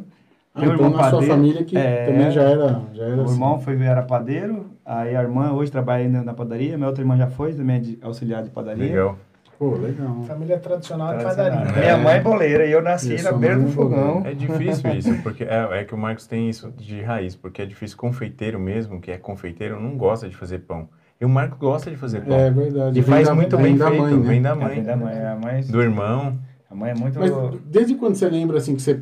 Ah, 0.54 0.60
Meu 0.62 0.74
então 0.74 0.86
irmão 0.86 0.90
na 0.98 1.04
sua 1.04 1.12
padeiro. 1.12 1.34
família 1.34 1.64
que 1.64 1.76
É. 1.78 2.06
também 2.06 2.30
já 2.32 2.42
era, 2.42 2.82
já 2.92 3.04
era 3.04 3.16
O 3.16 3.24
assim. 3.24 3.32
irmão 3.34 3.58
foi, 3.60 3.80
era 3.80 4.02
padeiro, 4.02 4.66
aí 4.84 5.14
a 5.14 5.22
irmã 5.22 5.52
hoje 5.52 5.70
trabalha 5.70 6.02
ainda 6.04 6.22
na 6.22 6.34
padaria, 6.34 6.76
minha 6.76 6.88
outra 6.88 7.02
irmã 7.02 7.16
já 7.16 7.28
foi, 7.28 7.52
também 7.52 7.76
é 7.76 7.78
de 7.78 7.98
auxiliar 8.02 8.42
de 8.42 8.50
padaria. 8.50 8.84
Legal. 8.84 9.16
Pô, 9.58 9.74
legal. 9.74 10.22
Família 10.22 10.58
tradicional 10.58 11.14
de 11.14 11.18
Tradicional. 11.20 11.58
padaria. 11.62 11.80
Minha 11.82 11.96
mãe 11.98 12.14
é 12.16 12.20
boleira 12.20 12.64
e 12.66 12.70
eu 12.72 12.80
nasci 12.80 13.14
Isso, 13.16 13.24
na 13.24 13.32
beira 13.32 13.58
do 13.58 13.66
é 13.66 13.70
fogão. 13.70 14.22
É 14.24 14.32
difícil 14.32 14.90
isso, 14.94 15.22
porque 15.22 15.42
é, 15.44 15.68
é 15.80 15.84
que 15.84 15.92
o 15.94 15.98
Marcos 15.98 16.26
tem 16.28 16.48
isso 16.48 16.72
de 16.76 17.02
raiz, 17.02 17.34
porque 17.34 17.60
é 17.62 17.66
difícil. 17.66 17.96
Confeiteiro 17.96 18.58
mesmo, 18.60 19.00
que 19.00 19.10
é 19.10 19.18
confeiteiro, 19.18 19.80
não 19.80 19.96
gosta 19.96 20.28
de 20.28 20.36
fazer 20.36 20.60
pão. 20.60 20.88
E 21.20 21.24
o 21.24 21.28
Marcos 21.28 21.58
gosta 21.58 21.90
de 21.90 21.96
fazer 21.96 22.20
pão. 22.20 22.36
É 22.38 22.50
verdade. 22.50 22.98
E 22.98 23.02
Vem 23.02 23.14
faz 23.14 23.26
da- 23.26 23.34
muito 23.34 23.56
bem 23.56 23.76
da 23.76 23.88
feito, 23.88 24.00
mãe, 24.02 24.14
né? 24.16 24.28
vem 24.28 24.42
da 24.42 24.50
É, 24.50 24.54
mãe, 24.54 24.74
vem 24.76 24.84
da 24.84 24.96
mãe. 24.96 25.18
A 25.26 25.34
mãe, 25.36 25.60
do 25.62 25.82
irmão. 25.82 26.38
a 26.70 26.74
mãe 26.76 26.90
é 26.92 26.94
muito. 26.94 27.18
Mas 27.18 27.32
desde 27.66 27.96
quando 27.96 28.14
você 28.14 28.28
lembra 28.28 28.58
assim 28.58 28.76
que 28.76 28.82
você 28.82 29.00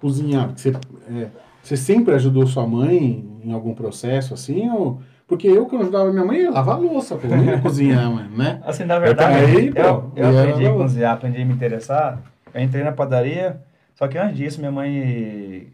cozinhava? 0.00 0.52
Que 0.52 0.60
você, 0.60 0.72
é, 1.10 1.26
você 1.62 1.76
sempre 1.76 2.14
ajudou 2.14 2.46
sua 2.46 2.64
mãe 2.64 3.28
em 3.42 3.52
algum 3.52 3.74
processo 3.74 4.34
assim? 4.34 4.70
Ou 4.70 5.00
Porque 5.26 5.48
eu, 5.48 5.66
quando 5.66 5.82
ajudava 5.82 6.12
minha 6.12 6.24
mãe, 6.24 6.38
ia 6.42 6.50
lavar 6.50 6.76
a 6.76 6.78
louça, 6.78 7.16
pô, 7.16 7.26
não 7.26 7.44
ia 7.44 7.58
cozinhar, 7.60 8.08
mano, 8.10 8.36
né? 8.36 8.60
Assim, 8.64 8.84
na 8.84 8.98
verdade, 8.98 9.46
também, 9.46 9.66
eu, 9.74 9.74
pô, 10.02 10.10
eu, 10.14 10.32
e 10.32 10.38
aprendi 10.38 10.66
a 10.66 10.72
cozinhar, 10.72 11.12
aprendi 11.14 11.42
a 11.42 11.44
me 11.44 11.52
interessar. 11.52 12.22
Eu 12.54 12.60
entrei 12.62 12.84
na 12.84 12.92
padaria, 12.92 13.60
só 13.94 14.06
que 14.06 14.16
antes 14.16 14.36
disso, 14.36 14.60
minha 14.60 14.70
mãe, 14.70 15.72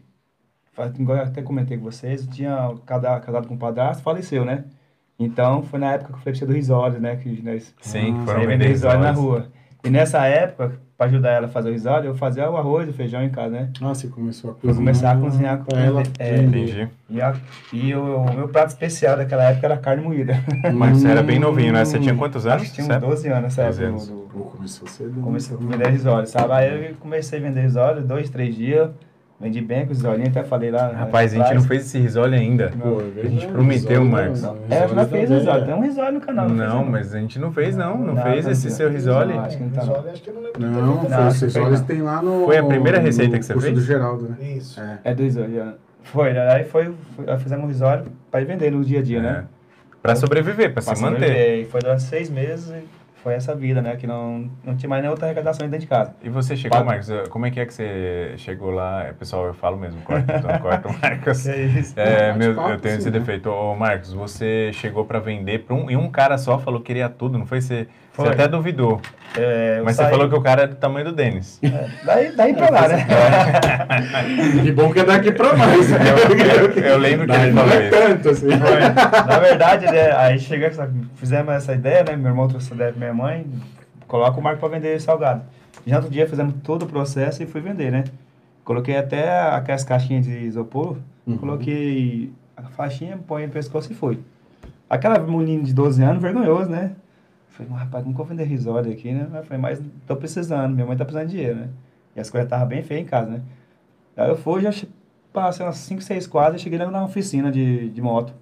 igual 0.99 1.17
eu 1.19 1.23
até 1.25 1.41
comentei 1.43 1.77
com 1.77 1.83
vocês, 1.83 2.25
eu 2.25 2.31
tinha 2.31 2.73
cada- 2.85 3.19
casado 3.19 3.47
com 3.47 3.53
um 3.53 3.57
padrasto, 3.57 4.01
faleceu, 4.01 4.43
né? 4.43 4.63
Então, 5.19 5.61
foi 5.61 5.79
na 5.79 5.91
época 5.93 6.07
que 6.13 6.15
eu 6.15 6.19
falei 6.19 6.33
pra 6.33 6.39
você 6.39 6.45
do 6.47 6.53
risole, 6.53 6.99
né? 6.99 7.15
Que 7.17 7.41
nós 7.43 7.73
Sim, 7.79 8.13
que 8.13 8.19
Ah, 8.23 8.25
foram 8.25 8.47
vender 8.47 8.67
risole 8.67 8.97
na 8.97 9.11
rua. 9.11 9.47
E 9.83 9.89
nessa 9.89 10.25
época, 10.25 10.79
pra 10.97 11.07
ajudar 11.07 11.31
ela 11.31 11.45
a 11.47 11.49
fazer 11.49 11.69
o 11.69 11.71
risole, 11.73 12.07
eu 12.07 12.15
fazia 12.15 12.49
o 12.49 12.55
arroz, 12.55 12.87
o 12.87 12.93
feijão 12.93 13.21
em 13.23 13.29
casa, 13.29 13.49
né? 13.49 13.69
Ah, 13.81 13.93
você 13.93 14.07
começou 14.07 14.51
a 14.51 14.53
cozinhar. 14.53 14.75
começar 14.77 15.11
a 15.11 15.17
cozinhar 15.17 15.57
com 15.63 15.77
ela. 15.77 16.03
é. 16.19 16.37
Entendi. 16.37 16.87
E, 17.09 17.21
a- 17.21 17.35
e 17.71 17.93
o, 17.95 18.17
o 18.17 18.33
meu 18.33 18.47
prato 18.47 18.69
especial 18.69 19.17
daquela 19.17 19.43
época 19.49 19.65
era 19.67 19.77
carne 19.77 20.03
moída. 20.03 20.35
Mas 20.73 20.99
você 20.99 21.07
era 21.09 21.23
bem 21.23 21.39
novinho, 21.39 21.73
né? 21.73 21.83
Você 21.83 21.99
tinha 21.99 22.13
Hum. 22.13 22.17
quantos 22.17 22.45
anos? 22.45 22.63
que 22.67 22.71
tinha 22.73 22.87
uns 22.87 23.01
12 23.01 23.27
anos 23.27 23.43
nessa 23.43 23.65
12 23.65 23.83
época. 23.83 23.89
anos. 23.89 24.07
do- 24.07 24.15
do- 24.15 24.33
Pô, 24.33 24.39
começou 24.45 24.87
cedo. 24.87 25.09
né? 25.11 25.21
Comecei 25.23 25.55
a 25.55 25.59
vender 25.59 25.89
risório, 25.89 26.27
sabe? 26.27 26.53
Aí 26.53 26.89
eu 26.89 26.95
comecei 26.95 27.39
a 27.39 27.41
vender 27.41 27.61
risório, 27.61 28.01
dois, 28.01 28.29
três 28.29 28.55
dias. 28.55 28.89
Vendi 29.41 29.59
bem 29.59 29.85
com 29.85 29.91
os 29.91 29.97
risolinhos, 29.97 30.29
até 30.29 30.43
falei 30.43 30.71
lá. 30.71 30.87
Rapaz, 30.87 31.33
a 31.33 31.37
gente 31.37 31.53
não 31.55 31.63
fez 31.63 31.81
esse 31.85 31.99
risole 31.99 32.33
ainda. 32.35 32.71
Pô, 32.79 33.01
é. 33.17 33.21
A 33.21 33.29
gente 33.29 33.47
prometeu, 33.47 33.89
Risole 34.03 34.09
Marcos. 34.09 34.41
não, 34.41 34.57
É, 34.69 34.83
eu 34.85 34.89
já 34.89 35.03
risole. 35.03 35.65
Tem 35.65 35.73
um 35.73 35.81
risório 35.81 36.13
no 36.13 36.21
canal. 36.21 36.47
Não, 36.49 36.79
fez, 36.79 36.89
mas 36.91 37.15
a 37.15 37.19
gente 37.19 37.39
não 37.39 37.51
fez, 37.51 37.75
não. 37.75 37.97
Não, 37.97 38.13
Não, 38.15 38.23
fez 38.23 38.45
não, 38.45 38.51
esse 38.53 38.69
não. 38.69 38.75
seu 38.75 38.89
risole. 38.89 39.33
Acho 39.33 39.57
que 39.57 39.63
não 39.63 39.69
tá, 39.71 39.81
Risole, 39.81 40.03
não. 40.05 40.11
acho 40.11 40.21
que 40.21 40.31
não 40.31 40.41
lembro. 40.41 40.59
ter 40.59 40.59
Não, 40.61 40.99
foi 41.01 41.09
Não, 41.09 41.27
os 41.27 41.35
você 41.35 41.45
risoles 41.45 41.67
fez, 41.69 41.81
tem 41.81 42.01
lá 42.01 42.21
no. 42.21 42.45
Foi 42.45 42.57
a 42.57 42.63
primeira 42.63 42.99
receita 42.99 43.37
que 43.37 43.43
você 43.45 43.53
curso 43.53 43.67
fez? 43.67 43.79
do 43.79 43.85
Geraldo, 43.85 44.29
né? 44.29 44.37
Isso. 44.55 44.79
É. 44.79 44.99
É 45.03 45.13
do 45.13 45.23
já. 45.53 45.73
Foi, 46.03 46.31
né? 46.33 46.49
aí 46.51 46.63
foi, 46.63 46.93
foi, 47.15 47.25
aí 47.29 47.39
fizemos 47.39 47.65
um 47.65 47.67
risório 47.67 48.05
pra 48.31 48.41
ir 48.41 48.45
vender 48.45 48.71
no 48.71 48.83
dia 48.83 48.99
a 48.99 49.03
dia, 49.03 49.21
né? 49.21 49.43
É. 49.49 49.97
Pra 50.01 50.15
sobreviver, 50.15 50.71
pra 50.73 50.81
se 50.81 51.01
manter. 51.01 51.61
E 51.61 51.65
foi 51.65 51.81
durante 51.81 52.03
seis 52.03 52.29
meses 52.29 52.69
e 52.69 52.83
foi 53.23 53.33
essa 53.33 53.55
vida, 53.55 53.81
né? 53.81 53.95
Que 53.95 54.05
não, 54.05 54.51
não 54.63 54.75
tinha 54.75 54.89
mais 54.89 55.01
nenhuma 55.01 55.13
outra 55.13 55.27
arrecadação 55.27 55.65
dentro 55.65 55.79
de 55.79 55.87
casa. 55.87 56.13
E 56.21 56.29
você 56.29 56.57
chegou. 56.57 56.83
Marcos, 56.83 57.09
como 57.29 57.45
é 57.45 57.51
que 57.51 57.59
é 57.59 57.65
que 57.65 57.73
você 57.73 58.33
chegou 58.37 58.69
lá? 58.69 59.05
Eh, 59.05 59.13
Pessoal, 59.13 59.45
eu 59.45 59.53
falo 59.53 59.77
mesmo, 59.77 60.01
corta, 60.01 60.35
então 60.35 60.51
corta 60.59 60.89
o 60.89 60.99
Marcos. 60.99 61.47
É 61.47 61.61
isso. 61.63 61.93
É, 61.97 62.33
Bate 62.33 62.37
meu, 62.37 62.51
eu 62.51 62.79
tenho 62.79 62.95
sim, 62.95 62.99
esse 62.99 63.11
né? 63.11 63.19
defeito. 63.19 63.49
Ô, 63.49 63.75
Marcos, 63.75 64.11
você 64.11 64.71
chegou 64.73 65.05
pra 65.05 65.19
vender 65.19 65.59
pra 65.59 65.73
um, 65.73 65.89
e 65.89 65.95
um 65.95 66.11
cara 66.11 66.37
só 66.37 66.59
falou 66.59 66.81
que 66.81 66.87
queria 66.87 67.07
tudo, 67.07 67.37
não 67.37 67.45
foi? 67.45 67.61
Você, 67.61 67.87
Foi. 68.13 68.25
você 68.27 68.31
até 68.33 68.47
duvidou. 68.47 69.01
É, 69.35 69.77
eu 69.79 69.85
Mas 69.85 69.95
saí- 69.95 70.05
você 70.05 70.11
falou 70.11 70.29
que 70.29 70.35
o 70.35 70.41
cara 70.41 70.61
é 70.63 70.67
do 70.67 70.75
tamanho 70.75 71.05
do 71.05 71.11
Denis. 71.13 71.59
É, 71.63 71.89
daí, 72.05 72.35
daí 72.35 72.53
pra 72.53 72.69
lá, 72.69 72.87
né? 72.87 73.07
Que 74.63 74.71
bom 74.71 74.91
que 74.93 74.99
é 74.99 75.03
daqui 75.03 75.31
pra 75.31 75.55
mais. 75.55 75.89
né? 75.89 75.97
Eu, 76.75 76.83
eu 76.83 76.97
lembro 76.99 77.25
que 77.25 77.31
Daí 77.33 77.43
ele 77.47 77.51
não 77.53 77.63
falou 77.67 77.77
é 77.81 77.89
tanto 77.89 78.29
assim. 78.29 78.47
Na 78.47 79.39
verdade, 79.39 79.85
né, 79.87 80.11
aí 80.15 80.37
chega, 80.39 80.71
fizemos 81.15 81.53
essa 81.53 81.73
ideia, 81.73 82.03
né? 82.03 82.15
Meu 82.15 82.29
irmão 82.29 82.47
trouxe 82.47 82.67
essa 82.67 82.75
ideia 82.75 82.91
pra 82.91 82.99
minha 82.99 83.13
mãe, 83.13 83.45
coloca 84.07 84.39
o 84.39 84.43
Marco 84.43 84.59
pra 84.59 84.69
vender 84.69 84.99
salgado. 85.01 85.41
Já 85.85 85.95
outro 85.97 86.11
dia 86.11 86.27
fizemos 86.27 86.53
todo 86.63 86.83
o 86.83 86.87
processo 86.87 87.41
e 87.41 87.47
fui 87.47 87.61
vender, 87.61 87.91
né? 87.91 88.03
Coloquei 88.63 88.95
até 88.95 89.29
aquelas 89.49 89.83
caixinhas 89.83 90.25
de 90.25 90.37
isopor, 90.45 90.97
Uhum. 91.25 91.37
coloquei 91.37 92.31
a 92.55 92.61
faixinha, 92.63 93.17
põe 93.27 93.47
no 93.47 93.51
pescoço 93.51 93.91
e 93.91 93.95
foi. 93.95 94.19
Aquela 94.89 95.17
menina 95.19 95.63
de 95.63 95.73
12 95.73 96.03
anos, 96.03 96.21
vergonhoso, 96.21 96.69
né? 96.69 96.91
Falei, 97.53 97.71
mas, 97.71 97.81
rapaz, 97.81 98.03
como 98.03 98.15
que 98.15 98.21
eu 98.21 98.25
vender 98.25 98.43
risório 98.45 98.91
aqui, 98.91 99.11
né? 99.11 99.27
Eu 99.33 99.43
falei, 99.43 99.61
mas 99.61 99.81
tô 100.07 100.15
precisando, 100.15 100.73
minha 100.73 100.85
mãe 100.87 100.97
tá 100.97 101.05
precisando 101.05 101.27
de 101.29 101.35
dinheiro, 101.37 101.59
né? 101.59 101.69
E 102.15 102.19
as 102.19 102.29
coisas 102.29 102.45
estavam 102.47 102.67
bem 102.67 102.83
feias 102.83 103.01
em 103.03 103.05
casa, 103.05 103.29
né? 103.29 103.41
Aí 104.17 104.29
eu 104.29 104.35
fui, 104.35 104.61
já 104.61 104.71
passei 105.31 105.65
umas 105.65 105.77
5, 105.77 106.01
6 106.01 106.27
quadras, 106.27 106.61
cheguei 106.61 106.77
lá 106.79 106.89
na 106.89 107.03
oficina 107.05 107.51
de, 107.51 107.89
de 107.89 108.01
moto. 108.01 108.33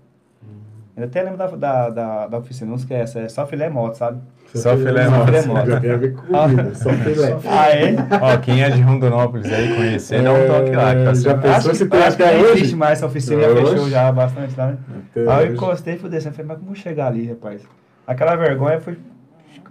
Eu 0.96 1.06
até 1.06 1.22
lembro 1.24 1.38
da, 1.38 1.48
da, 1.48 1.90
da, 1.90 2.28
da 2.28 2.38
oficina, 2.38 2.70
não 2.70 2.76
esquece, 2.76 3.18
é 3.18 3.30
só 3.30 3.48
filé 3.48 3.70
moto, 3.70 3.96
sabe? 3.96 4.22
Só 4.54 4.76
filé 4.76 5.06
Nossa, 5.10 5.26
filé 5.26 5.42
moto. 5.46 5.70
Já 5.70 5.80
tem 5.80 5.92
a 5.92 5.96
ver 5.98 6.14
com 6.14 6.22
comida, 6.28 6.76
só 6.76 6.90
filé. 7.00 7.38
Aí, 7.46 7.96
Ó, 8.22 8.38
quem 8.38 8.62
é 8.62 8.70
de 8.70 8.82
Rondonópolis 8.82 9.50
aí 9.52 9.74
conhecer, 9.74 10.22
dá 10.22 10.34
um 10.34 10.48
toque 10.48 10.76
lá. 10.76 10.94
Que 10.94 11.04
tá 11.06 11.12
É, 11.12 11.16
já 11.16 11.38
pensou 11.38 11.72
acho 11.72 11.76
se 11.76 11.86
tem 11.86 12.02
acho 12.04 12.18
que 12.18 12.24
hoje? 12.24 12.52
existe 12.60 12.76
mais 12.76 13.00
essa 13.00 13.06
oficina, 13.06 13.42
já 13.42 13.56
fechou 13.56 13.90
já 13.90 14.12
bastante, 14.12 14.54
sabe? 14.54 14.78
Até 15.12 15.22
Aí 15.22 15.26
eu 15.28 15.34
hoje. 15.46 15.54
encostei 15.54 15.94
e 15.96 15.98
fui 15.98 16.10
descendo, 16.10 16.36
falei, 16.36 16.48
mas 16.50 16.60
como 16.60 16.76
chegar 16.76 17.08
ali, 17.08 17.28
rapaz? 17.30 17.62
Aquela 18.06 18.36
vergonha 18.36 18.80
foi, 18.80 18.98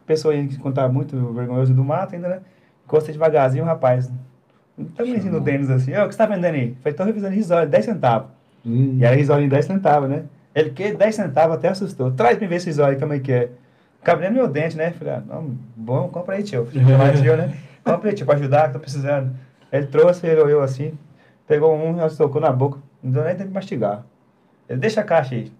pessoa 0.06 0.34
aí 0.34 0.46
que 0.48 0.58
contava 0.58 0.92
muito 0.92 1.16
vergonhoso 1.32 1.74
do 1.74 1.84
mato 1.84 2.14
ainda, 2.14 2.28
né? 2.28 2.40
Encostei 2.84 3.12
devagarzinho, 3.12 3.62
o 3.64 3.66
rapaz, 3.66 4.10
tá 4.96 5.04
me 5.04 5.18
no 5.20 5.40
Denis 5.40 5.70
assim, 5.70 5.96
ô, 5.96 6.04
o 6.04 6.08
que 6.08 6.14
você 6.14 6.18
tá 6.18 6.26
vendendo 6.26 6.54
aí? 6.54 6.74
Falei, 6.82 6.96
tô 6.96 7.04
revisando 7.04 7.34
risório, 7.34 7.68
10 7.68 7.84
centavos. 7.84 8.28
Hum. 8.64 8.96
E 8.98 9.04
era 9.04 9.14
risório 9.14 9.44
em 9.44 9.48
10 9.48 9.64
centavos, 9.64 10.08
né? 10.08 10.24
Ele 10.54 10.70
que 10.70 10.92
10 10.92 11.14
centavos 11.14 11.56
até 11.56 11.68
assustou. 11.68 12.10
Traz 12.10 12.36
pra 12.36 12.44
mim 12.44 12.50
ver 12.50 12.56
esse 12.56 12.66
risório 12.66 12.98
como 12.98 13.12
é 13.12 13.18
que 13.20 13.32
é. 13.32 13.50
Cabe 14.02 14.26
no 14.28 14.34
meu 14.34 14.48
dente, 14.48 14.76
né? 14.76 14.90
Falei, 14.92 15.14
ah, 15.14 15.22
não, 15.26 15.54
bom, 15.76 16.08
compra 16.08 16.36
aí, 16.36 16.42
tio. 16.42 16.64
"Vai, 16.64 17.12
tio, 17.20 17.36
né? 17.36 17.54
Compra 17.84 18.10
aí, 18.10 18.14
tio, 18.14 18.26
pra 18.26 18.34
ajudar, 18.34 18.66
que 18.68 18.72
tô 18.74 18.80
precisando. 18.80 19.34
Ele 19.72 19.86
trouxe, 19.86 20.26
ele 20.26 20.40
olhou 20.40 20.62
assim, 20.62 20.92
pegou 21.46 21.74
um, 21.74 21.96
já 21.96 22.08
tocou 22.10 22.40
na 22.40 22.50
boca. 22.52 22.78
Não 23.02 23.12
deu 23.12 23.24
nem 23.24 23.34
tempo 23.34 23.48
de 23.48 23.54
mastigar. 23.54 24.04
Ele, 24.68 24.78
deixa 24.78 25.00
a 25.00 25.04
caixa 25.04 25.34
aí. 25.34 25.52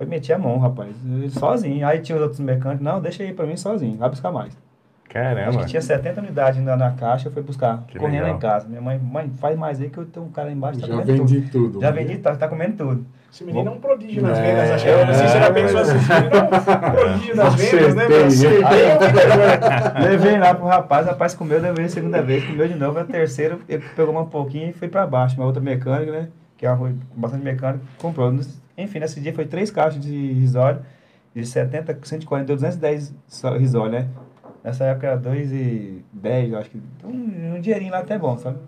Foi 0.00 0.06
meter 0.06 0.32
a 0.32 0.38
mão, 0.38 0.56
rapaz. 0.58 0.96
Sozinho. 1.28 1.86
Aí 1.86 1.98
tinha 1.98 2.16
os 2.16 2.22
outros 2.22 2.40
mecânicos, 2.40 2.82
não, 2.82 3.02
deixa 3.02 3.22
aí 3.22 3.34
pra 3.34 3.44
mim 3.44 3.54
sozinho, 3.54 3.98
vai 3.98 4.08
buscar 4.08 4.32
mais. 4.32 4.48
Acho 4.54 5.12
Caramba. 5.12 5.58
que 5.58 5.66
tinha 5.66 5.82
70 5.82 6.20
unidades 6.22 6.62
na, 6.62 6.74
na 6.74 6.92
caixa, 6.92 7.28
eu 7.28 7.32
fui 7.32 7.42
buscar, 7.42 7.82
Que 7.86 7.98
correndo 7.98 8.22
legal. 8.22 8.36
em 8.36 8.38
casa. 8.38 8.66
Minha 8.66 8.80
mãe, 8.80 8.98
mãe, 8.98 9.30
faz 9.38 9.58
mais 9.58 9.78
aí 9.78 9.90
que 9.90 9.98
eu 9.98 10.06
tenho 10.06 10.24
um 10.24 10.30
cara 10.30 10.48
aí 10.48 10.54
embaixo, 10.54 10.80
tá 10.80 10.86
Já 10.86 10.92
comendo 10.94 11.12
vendi 11.26 11.40
tudo. 11.42 11.50
tudo. 11.72 11.80
Já 11.82 11.90
né? 11.90 11.96
vendi, 12.02 12.16
tá, 12.18 12.34
tá 12.34 12.48
comendo 12.48 12.76
tudo. 12.78 13.04
Esse 13.30 13.44
menino 13.44 13.68
é 13.68 13.72
um 13.72 13.78
prodígio 13.78 14.22
nas 14.22 14.38
É, 14.38 14.42
vendas, 14.42 14.70
acho 14.70 14.84
que 14.84 14.90
eu 14.90 15.06
não 15.06 15.14
sei 15.14 15.28
se 15.28 15.38
já 15.38 15.52
pensou 15.52 15.80
assim, 15.80 15.96
esse 15.98 16.08
menino 16.14 16.36
é 16.36 16.42
um 16.42 16.90
prodígio 16.92 17.36
nas 17.36 17.54
vendas, 17.56 17.94
né, 17.94 18.08
meu? 18.08 18.26
Acertei, 18.26 18.64
Aí 18.64 20.04
eu 20.04 20.10
levei 20.10 20.38
lá 20.38 20.54
pro 20.54 20.66
rapaz, 20.66 21.06
o 21.06 21.10
rapaz 21.10 21.34
comeu, 21.34 21.60
levei 21.60 21.84
a 21.84 21.88
segunda 21.90 22.22
vez, 22.22 22.42
comeu 22.44 22.66
de 22.66 22.74
novo, 22.74 22.98
a 22.98 23.04
terceira, 23.04 23.58
ele 23.68 23.84
pegou 23.94 24.18
um 24.18 24.24
pouquinho 24.24 24.70
e 24.70 24.72
foi 24.72 24.88
pra 24.88 25.06
baixo. 25.06 25.36
Uma 25.36 25.44
outra 25.46 25.60
mecânica, 25.60 26.10
né? 26.10 26.28
Que 26.56 26.66
é 26.66 26.72
uma 26.72 26.92
bastante 27.14 27.44
mecânico, 27.44 27.84
comprou. 27.98 28.32
Enfim, 28.76 28.98
nesse 28.98 29.20
dia 29.20 29.32
foi 29.32 29.46
três 29.46 29.70
caixas 29.70 30.00
de 30.00 30.32
risório, 30.32 30.80
de 31.34 31.44
70, 31.44 31.98
140, 32.02 32.46
deu 32.46 32.56
210 32.56 33.14
só 33.28 33.56
risório, 33.56 33.92
né? 33.92 34.08
Nessa 34.62 34.84
época 34.84 35.06
era 35.06 35.18
2,10, 35.18 36.50
eu 36.50 36.58
acho 36.58 36.70
que. 36.70 36.82
Um, 37.04 37.56
um 37.56 37.60
dinheirinho 37.60 37.92
lá 37.92 38.00
até 38.00 38.18
bom, 38.18 38.36
sabe? 38.36 38.58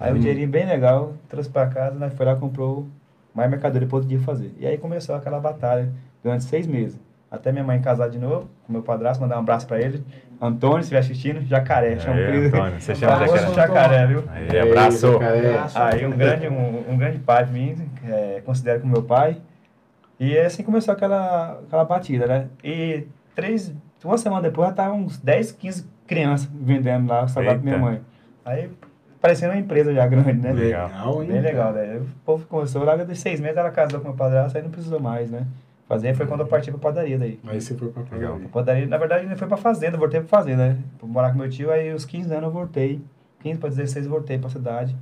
Aí 0.00 0.12
um 0.12 0.18
dinheirinho 0.18 0.48
bem 0.48 0.64
legal, 0.64 1.14
trouxe 1.28 1.50
pra 1.50 1.66
casa, 1.66 1.96
né? 1.98 2.08
Foi 2.10 2.24
lá 2.24 2.36
comprou 2.36 2.86
mais 3.34 3.50
mercadoria 3.50 3.86
para 3.86 3.96
outro 3.96 4.08
dia 4.08 4.20
fazer. 4.20 4.54
E 4.58 4.66
aí 4.66 4.78
começou 4.78 5.14
aquela 5.14 5.40
batalha 5.40 5.92
durante 6.22 6.44
seis 6.44 6.66
meses. 6.66 6.98
Até 7.30 7.52
minha 7.52 7.64
mãe 7.64 7.80
casar 7.80 8.08
de 8.08 8.18
noe 8.18 8.46
com 8.66 8.72
meu 8.72 8.82
padrasto, 8.82 9.22
mandar 9.22 9.36
um 9.36 9.40
abraço 9.40 9.66
pra 9.66 9.78
ele. 9.80 10.02
Antônio, 10.40 10.76
se 10.76 10.94
estiver 10.94 10.98
assistindo, 11.00 11.46
jacaré. 11.46 11.98
chama 11.98 12.16
Aí, 12.16 12.22
ele. 12.22 12.46
Antônio, 12.46 12.80
você 12.80 12.94
chama 12.94 13.26
jacaré. 13.26 13.54
jacaré, 13.54 14.06
viu? 14.06 14.24
Aí, 14.28 14.58
abraço. 14.58 15.16
Abraço. 15.16 15.78
Aí 15.78 16.06
um 16.06 16.10
grande, 16.10 16.48
um, 16.48 16.92
um 16.92 16.96
grande 16.96 17.18
pai 17.18 17.44
de 17.44 17.52
mim, 17.52 17.90
é, 18.06 18.40
considero 18.44 18.80
como 18.80 18.92
meu 18.92 19.02
pai. 19.02 19.36
E 20.18 20.38
assim 20.38 20.62
começou 20.62 20.92
aquela, 20.92 21.60
aquela 21.66 21.84
batida, 21.84 22.26
né? 22.26 22.46
E 22.64 23.06
três, 23.34 23.72
uma 24.02 24.16
semana 24.16 24.42
depois 24.42 24.68
já 24.68 24.70
estavam 24.72 25.00
uns 25.00 25.18
10, 25.18 25.52
15 25.52 25.86
crianças 26.06 26.48
vendendo 26.52 27.08
lá 27.08 27.24
o 27.24 27.28
salgado 27.28 27.60
pra 27.60 27.64
minha 27.70 27.78
mãe. 27.78 28.00
Aí 28.44 28.70
parecendo 29.20 29.52
uma 29.52 29.60
empresa 29.60 29.92
já 29.92 30.06
grande, 30.06 30.32
né? 30.32 30.52
Legal. 30.52 30.88
Legal, 30.88 31.22
hein? 31.22 31.30
Bem 31.30 31.40
legal, 31.40 31.72
né? 31.72 31.96
O 31.96 32.06
povo 32.24 32.46
começou 32.46 32.84
lá 32.84 32.96
de 32.96 33.14
seis 33.16 33.40
meses, 33.40 33.56
ela 33.56 33.70
casou 33.70 34.00
com 34.00 34.08
meu 34.08 34.16
padrasto, 34.16 34.56
aí 34.56 34.64
não 34.64 34.70
precisou 34.70 35.00
mais, 35.00 35.30
né? 35.30 35.46
Fazer 35.88 36.14
foi 36.14 36.26
quando 36.26 36.40
eu 36.40 36.46
parti 36.46 36.70
pra 36.70 36.78
padaria 36.78 37.18
daí. 37.18 37.40
Aí 37.46 37.60
você 37.60 37.74
foi 37.74 37.88
pra 37.88 38.02
Legal. 38.02 38.32
padaria. 38.32 38.48
Padaria, 38.50 38.86
na 38.86 38.98
verdade, 38.98 39.24
ele 39.24 39.36
foi 39.36 39.48
pra 39.48 39.56
fazenda, 39.56 39.96
voltei 39.96 40.20
pra 40.20 40.28
fazenda, 40.28 40.68
né? 40.68 40.78
Pra 40.98 41.08
morar 41.08 41.32
com 41.32 41.38
meu 41.38 41.48
tio, 41.48 41.70
aí 41.70 41.92
os 41.94 42.04
15 42.04 42.30
anos 42.30 42.44
eu 42.44 42.50
voltei. 42.50 43.00
15 43.40 43.58
pra 43.58 43.68
16 43.70 44.04
eu 44.04 44.10
voltei 44.10 44.38
pra 44.38 44.50
cidade. 44.50 44.94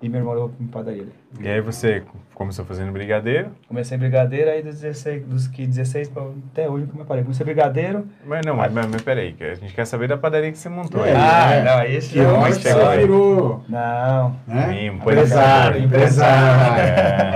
E 0.00 0.08
meu 0.08 0.20
irmão 0.20 0.32
levou 0.34 0.48
pra 0.50 0.80
padaria. 0.80 1.06
E 1.40 1.48
aí 1.48 1.60
você 1.60 2.02
começou 2.32 2.64
fazendo 2.64 2.92
brigadeiro, 2.92 3.48
Comecei 3.66 3.96
em 3.96 3.98
brigadeiro, 3.98 4.48
aí 4.48 4.62
dos 4.62 4.80
16, 4.80 5.24
dos 5.26 5.48
que 5.48 5.66
16 5.66 6.08
pra, 6.10 6.22
até 6.52 6.70
hoje 6.70 6.86
como 6.86 7.02
eu 7.02 7.04
parei. 7.04 7.24
Comecei 7.24 7.44
brigadeiro. 7.44 8.06
mas 8.24 8.46
não, 8.46 8.54
mas, 8.54 8.72
mas, 8.72 8.86
mas 8.86 9.02
peraí, 9.02 9.32
que 9.32 9.42
a 9.42 9.54
gente 9.56 9.74
quer 9.74 9.84
saber 9.86 10.06
da 10.06 10.16
padaria 10.16 10.52
que 10.52 10.56
você 10.58 10.68
montou. 10.68 11.04
É, 11.04 11.10
aí. 11.10 11.16
ah, 11.18 11.52
é. 11.52 11.62
não, 11.64 11.82
esse 11.82 12.10
Que 12.10 12.20
é 12.20 12.28
uma 12.28 12.46
que 12.46 12.60
chegou 12.60 12.86
aí. 12.88 12.98
virou, 13.00 13.64
Não. 13.68 14.36
né? 14.46 14.68
Sim, 14.68 14.98
põe 15.02 15.14
na 15.16 15.22
Empresário, 15.22 15.72
cara. 15.72 15.78
empresário. 15.80 16.82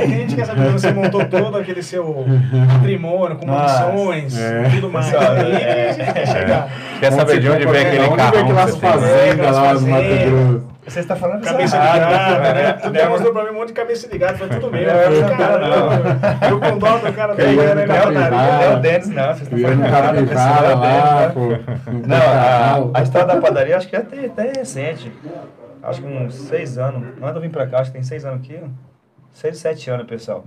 É 0.03 0.07
que 0.07 0.13
a 0.15 0.17
gente 0.19 0.37
quer 0.37 0.45
saber 0.47 0.63
quando 0.65 0.79
você 0.79 0.93
montou 0.93 1.25
todo 1.25 1.57
aquele 1.57 1.83
seu 1.83 2.25
patrimônio, 2.69 3.37
com 3.39 3.47
mansões 3.47 4.39
É. 4.39 4.69
tudo 4.71 4.89
mais. 4.89 5.13
Aí 5.13 5.53
é. 5.53 6.69
quer 7.01 7.13
saber 7.13 7.41
de 7.41 7.49
onde 7.51 7.67
vem 7.67 7.87
aquele 7.87 8.05
Onde 8.05 8.23
vem 8.23 8.31
que 8.31 8.39
aquelas 8.39 8.77
fazendas 8.77 9.57
lá 9.57 9.75
no 9.75 9.81
Mato. 9.81 10.03
Grosso? 10.05 10.72
Você 10.85 10.99
está 10.99 11.15
falando 11.15 11.45
Cabeça 11.45 11.77
errado, 11.77 11.95
ligada, 11.95 12.55
né? 12.55 12.73
Tu 12.73 12.91
Não, 12.91 12.95
já 13.01 13.09
mostrou 13.09 13.33
pra 13.33 13.45
mim 13.45 13.51
um 13.51 13.55
monte 13.55 13.69
de 13.69 13.75
cabeça 13.75 14.09
ligada, 14.09 14.37
foi 14.37 14.49
tudo 14.49 14.69
meu. 14.71 14.85
Não, 14.85 14.95
Eu 14.95 15.11
não, 15.13 15.29
falei, 15.29 15.37
Caramba, 15.47 16.49
eu 16.51 16.61
com 16.61 16.79
dó 16.79 16.99
do 16.99 17.13
cara 17.13 17.35
da 17.35 17.45
padaria. 17.45 17.87
Não 17.87 18.41
é 18.63 18.75
o 18.77 18.81
Denis, 18.81 19.09
não. 19.09 19.25
Vocês 19.27 19.43
estão 19.43 19.59
Virando 19.59 19.83
falando 19.89 20.17
errado. 20.17 20.19
a 20.19 20.23
pessoa 20.27 20.49
capivara 20.49 20.67
é 20.67 20.75
o 20.75 20.79
lá, 20.79 21.31
pô. 21.31 21.47
né? 21.49 22.03
Não, 22.07 22.91
a, 22.95 22.99
a 22.99 23.03
história 23.03 23.27
da 23.29 23.41
padaria 23.41 23.77
acho 23.77 23.89
que 23.89 23.95
é 23.95 24.01
até, 24.01 24.27
até 24.27 24.53
recente. 24.59 25.13
Acho 25.85 26.01
que 26.03 26.07
uns 26.09 26.35
seis 26.35 26.77
anos. 26.79 27.15
Quando 27.19 27.37
eu 27.37 27.43
vim 27.43 27.51
pra 27.51 27.67
cá, 27.69 27.79
acho 27.81 27.91
que 27.91 27.97
tem 27.97 28.03
seis 28.03 28.25
anos 28.25 28.41
aqui. 28.41 28.61
Seis, 29.33 29.59
sete 29.59 29.89
anos, 29.89 30.07
pessoal. 30.07 30.45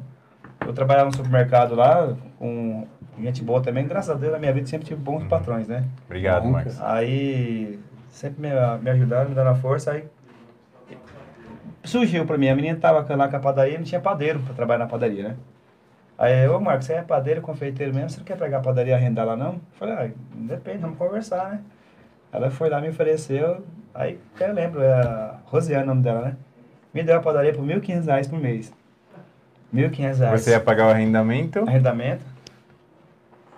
eu 0.67 0.73
trabalhava 0.73 1.07
no 1.07 1.15
supermercado 1.15 1.75
lá, 1.75 2.09
com 2.37 2.85
gente 3.21 3.41
boa 3.41 3.61
também. 3.61 3.87
Graças 3.87 4.09
a 4.09 4.13
Deus, 4.15 4.33
na 4.33 4.39
minha 4.39 4.51
vida 4.51 4.67
sempre 4.67 4.85
tive 4.85 4.99
bons 5.01 5.23
patrões, 5.23 5.65
né? 5.67 5.85
Obrigado, 6.05 6.45
Marcos. 6.45 6.77
Aí 6.81 7.79
sempre 8.09 8.41
me, 8.41 8.53
me 8.81 8.89
ajudaram, 8.91 9.29
me 9.29 9.35
dando 9.35 9.49
a 9.49 9.55
força. 9.55 9.91
Aí 9.91 10.03
surgiu 11.89 12.25
pra 12.25 12.37
mim, 12.37 12.49
a 12.49 12.55
menina 12.55 12.77
tava 12.79 13.05
lá 13.15 13.27
com 13.27 13.35
a 13.35 13.39
padaria 13.39 13.75
e 13.75 13.77
não 13.77 13.83
tinha 13.83 14.01
padeiro 14.01 14.39
pra 14.39 14.53
trabalhar 14.53 14.79
na 14.79 14.87
padaria, 14.87 15.29
né? 15.29 15.35
Aí, 16.17 16.47
ô 16.47 16.59
Marcos, 16.59 16.85
você 16.85 16.93
é 16.93 17.01
padeiro, 17.01 17.41
confeiteiro 17.41 17.93
mesmo, 17.93 18.09
você 18.09 18.17
não 18.17 18.25
quer 18.25 18.37
pegar 18.37 18.59
a 18.59 18.61
padaria 18.61 18.93
e 18.93 18.95
arrendar 18.95 19.25
lá 19.25 19.35
não? 19.35 19.53
Eu 19.53 19.61
falei, 19.77 19.93
ah, 19.93 20.09
depende, 20.33 20.77
vamos 20.77 20.97
conversar, 20.97 21.49
né? 21.49 21.61
Ela 22.31 22.49
foi 22.49 22.69
lá, 22.69 22.79
me 22.79 22.89
ofereceu, 22.89 23.63
aí 23.93 24.19
até 24.35 24.47
lembro, 24.47 24.81
é 24.81 24.93
a 24.93 25.35
Rosiane 25.45 25.83
o 25.83 25.87
nome 25.87 26.01
dela, 26.01 26.21
né? 26.21 26.35
Me 26.93 27.03
deu 27.03 27.17
a 27.17 27.21
padaria 27.21 27.53
por 27.53 27.65
1.500 27.65 28.05
reais 28.05 28.27
por 28.27 28.39
mês. 28.39 28.73
1.500 29.73 30.17
reais. 30.19 30.41
Você 30.41 30.51
ia 30.51 30.59
pagar 30.59 30.87
o 30.87 30.89
arrendamento 30.89 31.59
Arrendamento. 31.67 32.34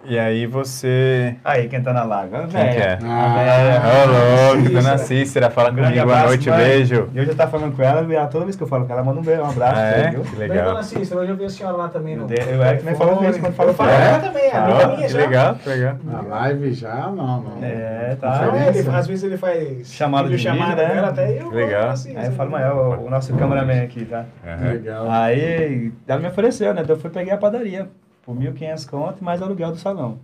E 0.07 0.17
aí 0.17 0.45
você. 0.45 1.35
Aí, 1.43 1.67
quem 1.67 1.81
tá 1.83 1.91
na 1.91 2.03
laga? 2.03 2.47
Quem 2.47 2.49
que 2.49 2.57
é? 2.77 2.97
Ah, 3.03 3.81
Ô, 4.05 4.55
louco, 4.55 4.69
dona 4.69 4.97
Cícera, 4.97 5.49
fala 5.49 5.69
comigo, 5.69 5.89
boa 5.91 6.01
abraço, 6.03 6.25
noite, 6.27 6.49
mãe. 6.49 6.57
beijo. 6.59 7.09
E 7.13 7.17
eu 7.17 7.25
já 7.25 7.35
tava 7.35 7.51
falando 7.51 7.75
com 7.75 7.83
ela, 7.83 8.05
e 8.09 8.15
ela, 8.15 8.27
toda 8.27 8.45
vez 8.45 8.55
que 8.55 8.63
eu 8.63 8.67
falo 8.67 8.85
com 8.85 8.93
ela, 8.93 9.03
manda 9.03 9.19
um 9.19 9.23
beijo, 9.23 9.41
um 9.41 9.49
abraço, 9.49 9.81
Ah, 9.81 9.85
é? 9.85 10.09
viu? 10.11 10.21
Que 10.21 10.35
Bem, 10.37 10.47
dona 10.47 10.61
legal. 10.63 10.83
Cícera, 10.83 11.19
hoje 11.21 11.31
eu 11.31 11.35
vi 11.37 11.45
a 11.45 11.49
senhora 11.49 11.75
lá 11.77 11.89
também. 11.89 12.13
Eu 12.15 12.21
no- 12.27 12.33
eu 12.33 12.63
era 12.63 12.77
que 12.77 12.85
nem 12.85 12.95
falo 12.95 13.17
com 13.17 13.23
eles 13.25 13.37
quando 13.37 13.53
falo 13.53 13.73
falo 13.73 13.89
com 13.89 13.95
ela. 13.95 14.05
ela 14.05 14.19
também, 14.19 14.43
é 14.43 14.51
Ah, 14.55 14.63
amiga 14.65 14.87
minha 14.87 15.07
que 15.07 15.13
já. 15.13 15.19
legal, 15.19 15.55
que 15.55 15.69
legal. 15.69 15.95
Na 16.03 16.21
live 16.21 16.73
já, 16.73 16.95
não, 17.07 17.41
não. 17.41 17.57
É, 17.61 18.17
tá. 18.19 18.45
Não, 18.45 18.55
é, 18.55 18.69
ele, 18.69 18.89
às 18.89 19.07
vezes 19.07 19.23
ele 19.23 19.37
faz 19.37 19.91
Chamada 19.91 20.29
de 20.29 20.37
chamada 20.37 20.87
né? 20.87 20.99
até 21.05 21.41
eu. 21.41 21.51
Legal. 21.51 21.89
assim, 21.89 22.15
Aí 22.15 22.27
eu 22.27 22.31
falo, 22.31 22.51
mas 22.51 22.65
é 22.65 22.71
o, 22.71 23.09
nosso 23.09 23.33
cameraman 23.35 23.83
aqui, 23.83 24.05
tá? 24.05 24.25
Aham. 24.45 24.69
Legal. 24.71 25.07
Aí 25.11 25.91
ela 26.07 26.19
me 26.21 26.27
ofereceu, 26.27 26.73
né? 26.73 26.81
Daí 26.83 26.95
eu 26.95 26.99
fui 26.99 27.09
peguei 27.09 27.33
a 27.33 27.37
padaria 27.37 27.87
por 28.27 28.35
1.500 28.35 28.89
conto 28.89 29.23
mais 29.23 29.41
aluguel 29.41 29.71
do 29.71 29.77
salão. 29.77 30.19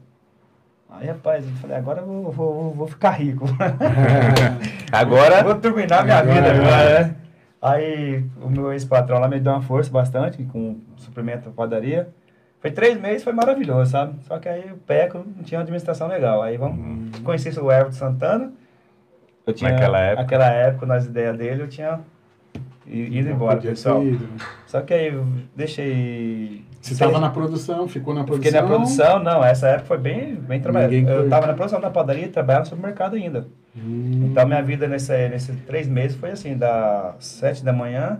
Aí, 0.89 1.07
rapaz, 1.07 1.45
eu 1.45 1.51
falei, 1.53 1.77
agora 1.77 2.01
eu 2.01 2.05
vou, 2.05 2.31
vou, 2.31 2.73
vou 2.73 2.87
ficar 2.87 3.11
rico. 3.11 3.45
Agora, 4.91 5.41
Vou 5.43 5.55
terminar 5.55 6.03
minha 6.03 6.17
Agora, 6.19 6.35
vida 6.35 6.51
agora. 6.51 7.03
né? 7.07 7.15
Aí 7.59 8.23
o 8.41 8.49
meu 8.49 8.71
ex-patrão 8.73 9.17
lá 9.19 9.27
me 9.27 9.39
deu 9.39 9.53
uma 9.53 9.61
força 9.61 9.89
bastante 9.89 10.43
com 10.43 10.77
suprimento 10.97 11.49
da 11.49 11.55
padaria. 11.55 12.09
Foi 12.59 12.69
três 12.69 12.99
meses, 12.99 13.23
foi 13.23 13.33
maravilhoso, 13.33 13.89
sabe? 13.89 14.13
Só 14.27 14.37
que 14.37 14.47
aí 14.47 14.71
o 14.71 14.77
PECO 14.77 15.25
não 15.35 15.43
tinha 15.43 15.57
uma 15.57 15.63
administração 15.63 16.07
legal. 16.07 16.43
Aí 16.43 16.57
vamos 16.57 17.17
conheci 17.21 17.49
o 17.59 17.71
Everton 17.71 17.93
Santana. 17.93 18.51
Eu 19.47 19.53
tinha, 19.53 19.71
Naquela 19.71 19.99
época. 19.99 20.21
Naquela 20.21 20.49
época, 20.51 20.85
nas 20.85 21.05
ideias 21.05 21.37
dele, 21.37 21.63
eu 21.63 21.67
tinha 21.67 21.99
ido 22.85 23.29
Não 23.29 23.35
embora, 23.35 23.59
pessoal. 23.59 24.03
Só 24.67 24.81
que 24.81 24.93
aí 24.93 25.07
eu 25.07 25.25
deixei... 25.55 26.63
Você 26.83 26.93
estava 26.93 27.19
na 27.19 27.29
produção, 27.29 27.87
ficou 27.87 28.13
na 28.13 28.23
produção. 28.23 28.43
Fiquei 28.43 28.61
na 28.61 28.67
produção, 28.67 29.19
não, 29.19 29.43
essa 29.43 29.67
época 29.69 29.85
foi 29.87 29.97
bem, 29.97 30.35
bem 30.35 30.59
trabalhada. 30.59 30.93
Eu 30.93 31.23
estava 31.23 31.47
na 31.47 31.53
produção 31.53 31.79
da 31.79 31.89
padaria 31.89 32.25
e 32.25 32.29
trabalhava 32.29 32.65
no 32.65 32.69
supermercado 32.69 33.15
ainda. 33.15 33.47
Hum, 33.75 34.27
Então, 34.29 34.45
minha 34.45 34.61
vida 34.61 34.87
nesse, 34.87 35.29
nesses 35.29 35.55
três 35.65 35.87
meses 35.87 36.17
foi 36.17 36.31
assim, 36.31 36.57
das 36.57 37.15
sete 37.25 37.63
da 37.63 37.71
manhã 37.71 38.19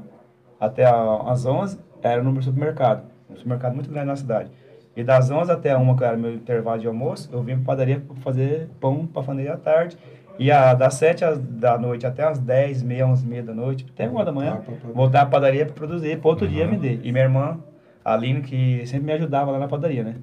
até 0.60 0.86
as 0.86 1.45
11, 1.45 1.78
era 2.02 2.23
no 2.23 2.41
supermercado. 2.41 3.04
Um 3.30 3.36
supermercado 3.36 3.73
muito 3.76 3.89
grande 3.89 4.08
na 4.08 4.15
cidade. 4.15 4.49
E 4.95 5.04
das 5.04 5.30
11 5.30 5.52
até 5.52 5.76
uma, 5.76 5.97
que 5.97 6.04
era 6.04 6.15
meu 6.15 6.34
intervalo 6.34 6.80
de 6.80 6.88
almoço, 6.88 7.30
eu 7.34 7.41
vim 7.43 7.56
para 7.56 7.65
padaria 7.65 7.99
pra 7.99 8.15
fazer 8.17 8.69
pão 8.80 9.06
para 9.06 9.23
família 9.23 9.56
à 9.56 9.58
tarde. 9.58 9.97
E 10.39 10.52
a, 10.52 10.73
das 10.73 10.93
7 10.95 11.26
às- 11.26 11.38
da 11.39 11.78
noite 11.78 12.06
até 12.08 12.23
as 12.23 12.39
10, 12.39 12.82
meia, 12.82 13.06
11 13.06 13.26
meia 13.26 13.43
da 13.43 13.54
noite, 13.54 13.86
até 13.93 14.08
uma 14.08 14.23
da 14.23 14.32
manhã, 14.32 14.62
Voltar 14.93 15.21
à 15.23 15.26
padaria 15.26 15.65
para 15.65 15.73
produzir, 15.76 16.17
para 16.19 16.30
outro 16.30 16.47
dia 16.47 16.65
vender. 16.67 17.02
E 17.04 17.12
minha 17.12 17.23
irmã, 17.26 17.58
a 18.04 18.13
Aline, 18.13 18.42
que 18.42 18.86
sempre 18.86 19.06
me 19.06 19.13
ajudava 19.13 19.52
lá 19.52 19.60
na 19.60 19.68
padaria, 19.68 20.04
né? 20.04 20.16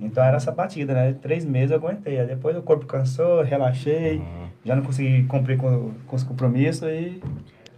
Então 0.00 0.22
era 0.22 0.36
essa 0.36 0.52
batida, 0.52 0.94
né? 0.94 1.14
Três 1.20 1.44
meses 1.44 1.70
eu 1.70 1.78
aguentei. 1.78 2.20
Aí 2.20 2.26
depois 2.26 2.56
o 2.56 2.62
corpo 2.62 2.86
cansou, 2.86 3.42
relaxei, 3.42 4.22
já 4.64 4.76
não 4.76 4.82
consegui 4.82 5.24
cumprir 5.24 5.56
com, 5.56 5.92
com 6.06 6.16
os 6.16 6.22
compromissos 6.22 6.82
e 6.88 7.20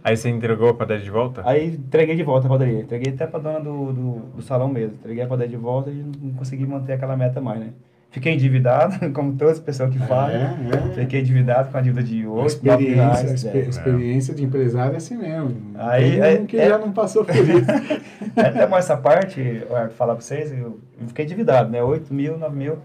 aí 0.03 0.17
você 0.17 0.29
entregou 0.29 0.69
a 0.69 0.73
padaria 0.73 1.03
de 1.03 1.11
volta? 1.11 1.41
aí 1.45 1.75
entreguei 1.75 2.15
de 2.15 2.23
volta 2.23 2.47
a 2.47 2.49
padaria. 2.49 2.81
Entreguei 2.81 3.13
até 3.13 3.25
pra 3.25 3.39
dona 3.39 3.59
do, 3.59 3.93
do, 3.93 4.19
do 4.35 4.41
salão 4.41 4.67
mesmo. 4.67 4.95
Entreguei 4.95 5.23
a 5.23 5.27
padaria 5.27 5.49
de 5.49 5.61
volta 5.61 5.89
e 5.89 6.03
não 6.21 6.33
consegui 6.33 6.65
manter 6.65 6.93
aquela 6.93 7.15
meta 7.15 7.39
mais, 7.39 7.59
né? 7.59 7.69
Fiquei 8.11 8.33
endividado, 8.33 8.97
como 9.13 9.33
todas 9.33 9.55
as 9.55 9.59
pessoas 9.59 9.91
que 9.91 9.99
falam. 9.99 10.31
É, 10.35 10.55
é. 10.91 10.93
Fiquei 10.95 11.19
endividado 11.21 11.71
com 11.71 11.77
a 11.77 11.81
dívida 11.81 12.01
de 12.03 12.23
A 12.25 12.29
8, 12.29 12.35
9 12.35 12.47
experiência, 12.47 12.95
reais. 13.03 13.31
expe- 13.43 13.57
é. 13.57 13.61
experiência 13.61 14.33
de 14.33 14.43
empresário 14.43 14.93
é 14.95 14.97
assim 14.97 15.15
mesmo. 15.17 15.55
Aí, 15.75 16.19
um 16.19 16.23
é- 16.23 16.37
que 16.39 16.57
é- 16.57 16.69
já 16.69 16.77
não 16.79 16.91
passou 16.91 17.23
por 17.23 17.35
isso. 17.35 17.45
Até 18.35 18.65
mais 18.67 18.85
essa 18.85 18.97
parte, 18.97 19.39
eu 19.39 19.77
ia 19.77 19.89
falar 19.89 20.15
pra 20.15 20.23
vocês, 20.23 20.51
eu 20.51 20.79
eu 21.01 21.07
fiquei 21.07 21.23
endividado, 21.25 21.69
né? 21.69 21.81
8 21.83 22.13
mil, 22.13 22.37
9 22.37 22.55
mil. 22.57 22.77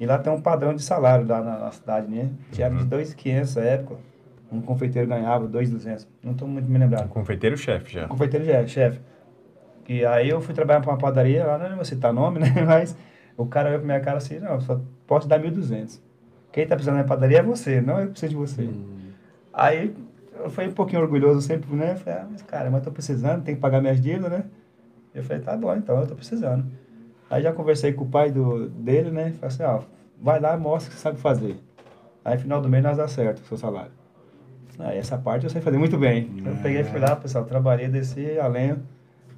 E 0.00 0.04
lá 0.04 0.18
tem 0.18 0.32
um 0.32 0.40
padrão 0.40 0.74
de 0.74 0.82
salário 0.82 1.26
lá 1.26 1.40
na, 1.40 1.58
na 1.58 1.70
cidade, 1.70 2.08
né? 2.10 2.28
Que 2.50 2.62
era 2.62 2.74
de 2.74 2.84
2.500 2.84 3.54
na 3.56 3.62
época. 3.62 3.94
Um 4.52 4.60
confeiteiro 4.60 5.08
ganhava 5.08 5.46
2.200. 5.48 6.06
Não 6.22 6.34
tô 6.34 6.44
muito 6.46 6.68
me 6.68 6.76
lembrando. 6.78 7.08
Confeiteiro 7.08 7.56
chefe 7.56 7.94
já. 7.94 8.04
Um 8.06 8.08
confeiteiro 8.08 8.44
já, 8.44 8.66
chefe. 8.66 8.98
E 9.88 10.04
aí 10.04 10.28
eu 10.28 10.40
fui 10.40 10.52
trabalhar 10.54 10.80
pra 10.80 10.90
uma 10.90 10.98
padaria, 10.98 11.44
lá 11.46 11.56
não 11.56 11.76
vou 11.76 11.84
citar 11.84 12.12
nome, 12.12 12.40
né? 12.40 12.52
Mas 12.66 12.96
o 13.36 13.46
cara 13.46 13.68
olhou 13.68 13.80
pra 13.80 13.86
minha 13.86 14.00
cara 14.00 14.18
assim, 14.18 14.38
não, 14.38 14.60
só 14.60 14.80
posso 15.06 15.28
dar 15.28 15.40
1.200. 15.40 16.00
Quem 16.52 16.66
tá 16.66 16.74
precisando 16.74 16.98
da 16.98 17.04
padaria 17.04 17.38
é 17.38 17.42
você, 17.42 17.80
não 17.80 17.98
eu 18.00 18.10
preciso 18.10 18.30
de 18.30 18.36
você. 18.36 18.68
Aí 19.52 19.94
eu 20.38 20.50
fui 20.50 20.66
um 20.66 20.72
pouquinho 20.72 21.02
orgulhoso 21.02 21.40
sempre, 21.40 21.74
né? 21.74 21.94
Falei, 21.96 22.20
ah, 22.20 22.26
mas 22.30 22.42
cara, 22.42 22.70
mas 22.70 22.82
tô 22.82 22.90
precisando, 22.90 23.42
tem 23.42 23.54
que 23.54 23.60
pagar 23.60 23.80
minhas 23.80 24.00
dívidas, 24.00 24.30
né? 24.30 24.44
Eu 25.14 25.22
falei, 25.22 25.42
tá 25.42 25.56
bom, 25.56 25.74
então 25.74 25.98
eu 26.00 26.06
tô 26.06 26.14
precisando. 26.14 26.64
Aí 27.30 27.42
já 27.42 27.52
conversei 27.52 27.92
com 27.92 28.04
o 28.04 28.08
pai 28.08 28.30
do, 28.30 28.68
dele, 28.68 29.10
né? 29.10 29.32
Falei 29.32 29.54
assim, 29.54 29.62
ó, 29.62 29.80
vai 30.20 30.40
lá, 30.40 30.56
mostra 30.56 30.90
o 30.90 30.94
que 30.94 30.98
você 30.98 31.02
sabe 31.02 31.18
fazer. 31.18 31.56
Aí 32.24 32.38
final 32.38 32.60
do 32.60 32.68
mês 32.68 32.82
nós 32.82 32.96
dá 32.96 33.08
certo 33.08 33.38
o 33.38 33.46
seu 33.46 33.56
salário. 33.56 33.92
Aí 34.78 34.98
essa 34.98 35.18
parte 35.18 35.44
eu 35.44 35.50
sei 35.50 35.60
fazer 35.60 35.78
muito 35.78 35.98
bem. 35.98 36.30
Eu 36.44 36.56
peguei, 36.62 36.84
fui 36.84 37.00
lá, 37.00 37.16
pessoal, 37.16 37.44
trabalhei, 37.44 37.88
desci 37.88 38.38
a 38.38 38.46
lenha. 38.46 38.78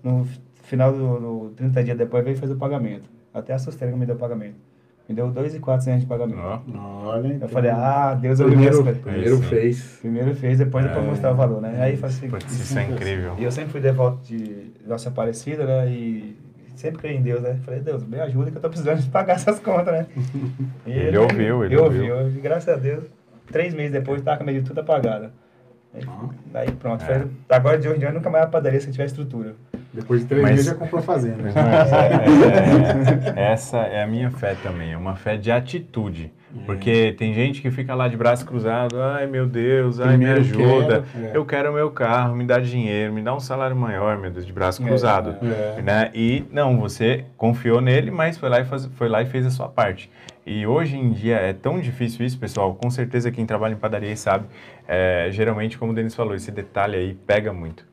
No 0.02 0.26
final 0.62 0.92
do 0.92 1.20
no 1.20 1.50
30 1.50 1.84
dias 1.84 1.98
depois 1.98 2.24
veio 2.24 2.36
fazer 2.36 2.54
o 2.54 2.56
pagamento. 2.56 3.08
Até 3.34 3.52
assustei 3.52 3.90
que 3.90 3.96
me 3.96 4.06
deu 4.06 4.14
o 4.14 4.18
pagamento. 4.18 4.54
Me 5.08 5.14
deu 5.14 5.28
2,400 5.30 6.00
de 6.02 6.06
pagamento. 6.06 6.38
Ó, 6.38 7.08
Olha, 7.08 7.26
Eu 7.28 7.32
então, 7.34 7.48
falei, 7.48 7.70
ah, 7.70 8.14
Deus 8.18 8.40
eu 8.40 8.46
primeiro, 8.46 8.82
mesmo. 8.82 9.02
primeiro 9.02 9.36
sim. 9.36 9.42
fez. 9.42 9.98
Primeiro 10.00 10.34
fez, 10.34 10.58
depois 10.58 10.84
depois 10.86 11.04
É. 11.04 11.08
mostrar 11.08 11.32
o 11.32 11.34
valor, 11.34 11.60
né? 11.60 11.76
Aí 11.78 11.96
falei 11.98 12.16
assim, 12.16 12.30
isso 12.46 12.78
é 12.78 12.84
incrível. 12.84 13.34
e 13.36 13.44
eu 13.44 13.52
sempre 13.52 13.70
fui 13.72 13.80
devoto 13.82 14.24
de 14.24 14.72
Nossa 14.86 15.10
Aparecida, 15.10 15.66
né? 15.66 15.90
E 15.90 16.38
sempre 16.74 17.00
creio 17.00 17.18
em 17.18 17.22
Deus, 17.22 17.42
né? 17.42 17.58
Falei, 17.64 17.80
Deus, 17.80 18.02
me 18.06 18.18
ajuda 18.18 18.50
que 18.50 18.56
eu 18.56 18.62
tô 18.62 18.68
precisando 18.70 19.00
de 19.02 19.10
pagar 19.10 19.34
essas 19.34 19.58
contas, 19.60 19.92
né? 19.92 20.06
E 20.86 20.92
Ele 20.92 21.18
ouviu, 21.18 21.64
ele 21.64 21.74
eu 21.76 21.84
ouviu. 21.84 22.16
ouvi. 22.16 22.38
E 22.38 22.40
graças 22.40 22.68
a 22.68 22.76
Deus, 22.78 23.04
três 23.52 23.74
meses 23.74 23.92
depois, 23.92 24.22
tava 24.22 24.38
com 24.38 24.44
a 24.44 24.46
medida 24.46 24.66
tudo 24.66 24.80
apagada. 24.80 25.32
Aí, 25.92 26.02
aí 26.54 26.72
pronto. 26.72 27.04
É. 27.04 27.26
agora 27.50 27.78
de 27.78 27.86
hoje 27.88 27.98
em 27.98 28.00
diante, 28.00 28.14
nunca 28.14 28.30
mais 28.30 28.44
a 28.44 28.46
padaria 28.48 28.80
se 28.80 28.90
tiver 28.90 29.04
estrutura. 29.04 29.54
Depois 29.94 30.20
de 30.22 30.26
três 30.26 30.42
Mas- 30.42 30.50
meses 30.52 30.66
já 30.66 30.74
comprou 30.74 31.00
fazenda. 31.00 31.36
Mas 31.54 31.56
é- 31.56 33.40
é- 33.40 33.52
essa 33.52 33.78
é 33.78 34.02
a 34.02 34.06
minha 34.06 34.30
fé 34.30 34.56
também, 34.62 34.92
é 34.92 34.96
uma 34.96 35.14
fé 35.16 35.36
de 35.36 35.50
atitude. 35.50 36.32
Porque 36.66 37.12
tem 37.18 37.34
gente 37.34 37.60
que 37.60 37.68
fica 37.68 37.96
lá 37.96 38.06
de 38.06 38.16
braço 38.16 38.46
cruzado, 38.46 39.00
ai 39.02 39.26
meu 39.26 39.44
Deus, 39.44 39.98
ai 39.98 40.16
me 40.16 40.24
Primeiro 40.24 40.40
ajuda, 40.40 41.04
quero, 41.12 41.26
é. 41.26 41.36
eu 41.36 41.44
quero 41.44 41.70
o 41.70 41.74
meu 41.74 41.90
carro, 41.90 42.36
me 42.36 42.44
dá 42.44 42.60
dinheiro, 42.60 43.12
me 43.12 43.20
dá 43.22 43.34
um 43.34 43.40
salário 43.40 43.74
maior, 43.74 44.16
meu 44.18 44.30
Deus, 44.30 44.46
de 44.46 44.52
braço 44.52 44.80
É, 44.80 44.86
cruzado. 44.86 45.36
é. 45.42 45.82
Né? 45.82 46.10
E 46.14 46.44
não, 46.52 46.78
você 46.78 47.24
confiou 47.36 47.80
nele, 47.80 48.12
mas 48.12 48.38
foi 48.38 48.48
lá, 48.48 48.60
e 48.60 48.64
faz- 48.64 48.86
foi 48.94 49.08
lá 49.08 49.20
e 49.20 49.26
fez 49.26 49.44
a 49.46 49.50
sua 49.50 49.68
parte. 49.68 50.08
E 50.46 50.64
hoje 50.64 50.96
em 50.96 51.10
dia 51.10 51.36
é 51.38 51.52
tão 51.52 51.80
difícil 51.80 52.24
isso, 52.24 52.38
pessoal. 52.38 52.72
Com 52.74 52.88
certeza 52.88 53.32
quem 53.32 53.44
trabalha 53.44 53.72
em 53.72 53.76
padaria 53.78 54.14
sabe. 54.16 54.44
É, 54.86 55.26
geralmente, 55.32 55.76
como 55.76 55.90
o 55.90 55.94
Denis 55.94 56.14
falou, 56.14 56.36
esse 56.36 56.52
detalhe 56.52 56.96
aí 56.96 57.14
pega 57.26 57.52
muito. 57.52 57.84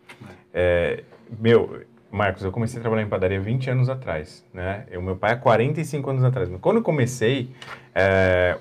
É, 0.54 1.02
meu, 1.40 1.82
Marcos, 2.12 2.43
eu 2.43 2.52
comecei 2.52 2.78
a 2.78 2.82
trabalhar 2.82 3.04
em 3.04 3.10
padaria 3.10 3.39
20 3.39 3.69
anos 3.69 3.89
atrás, 3.89 4.45
né? 4.54 4.86
O 4.95 5.02
meu 5.02 5.15
pai 5.15 5.32
há 5.32 5.38
45 5.38 6.10
anos 6.10 6.24
atrás. 6.24 6.50
Quando 6.60 6.78
eu 6.78 6.84
comecei, 6.84 7.50
é, 7.95 8.58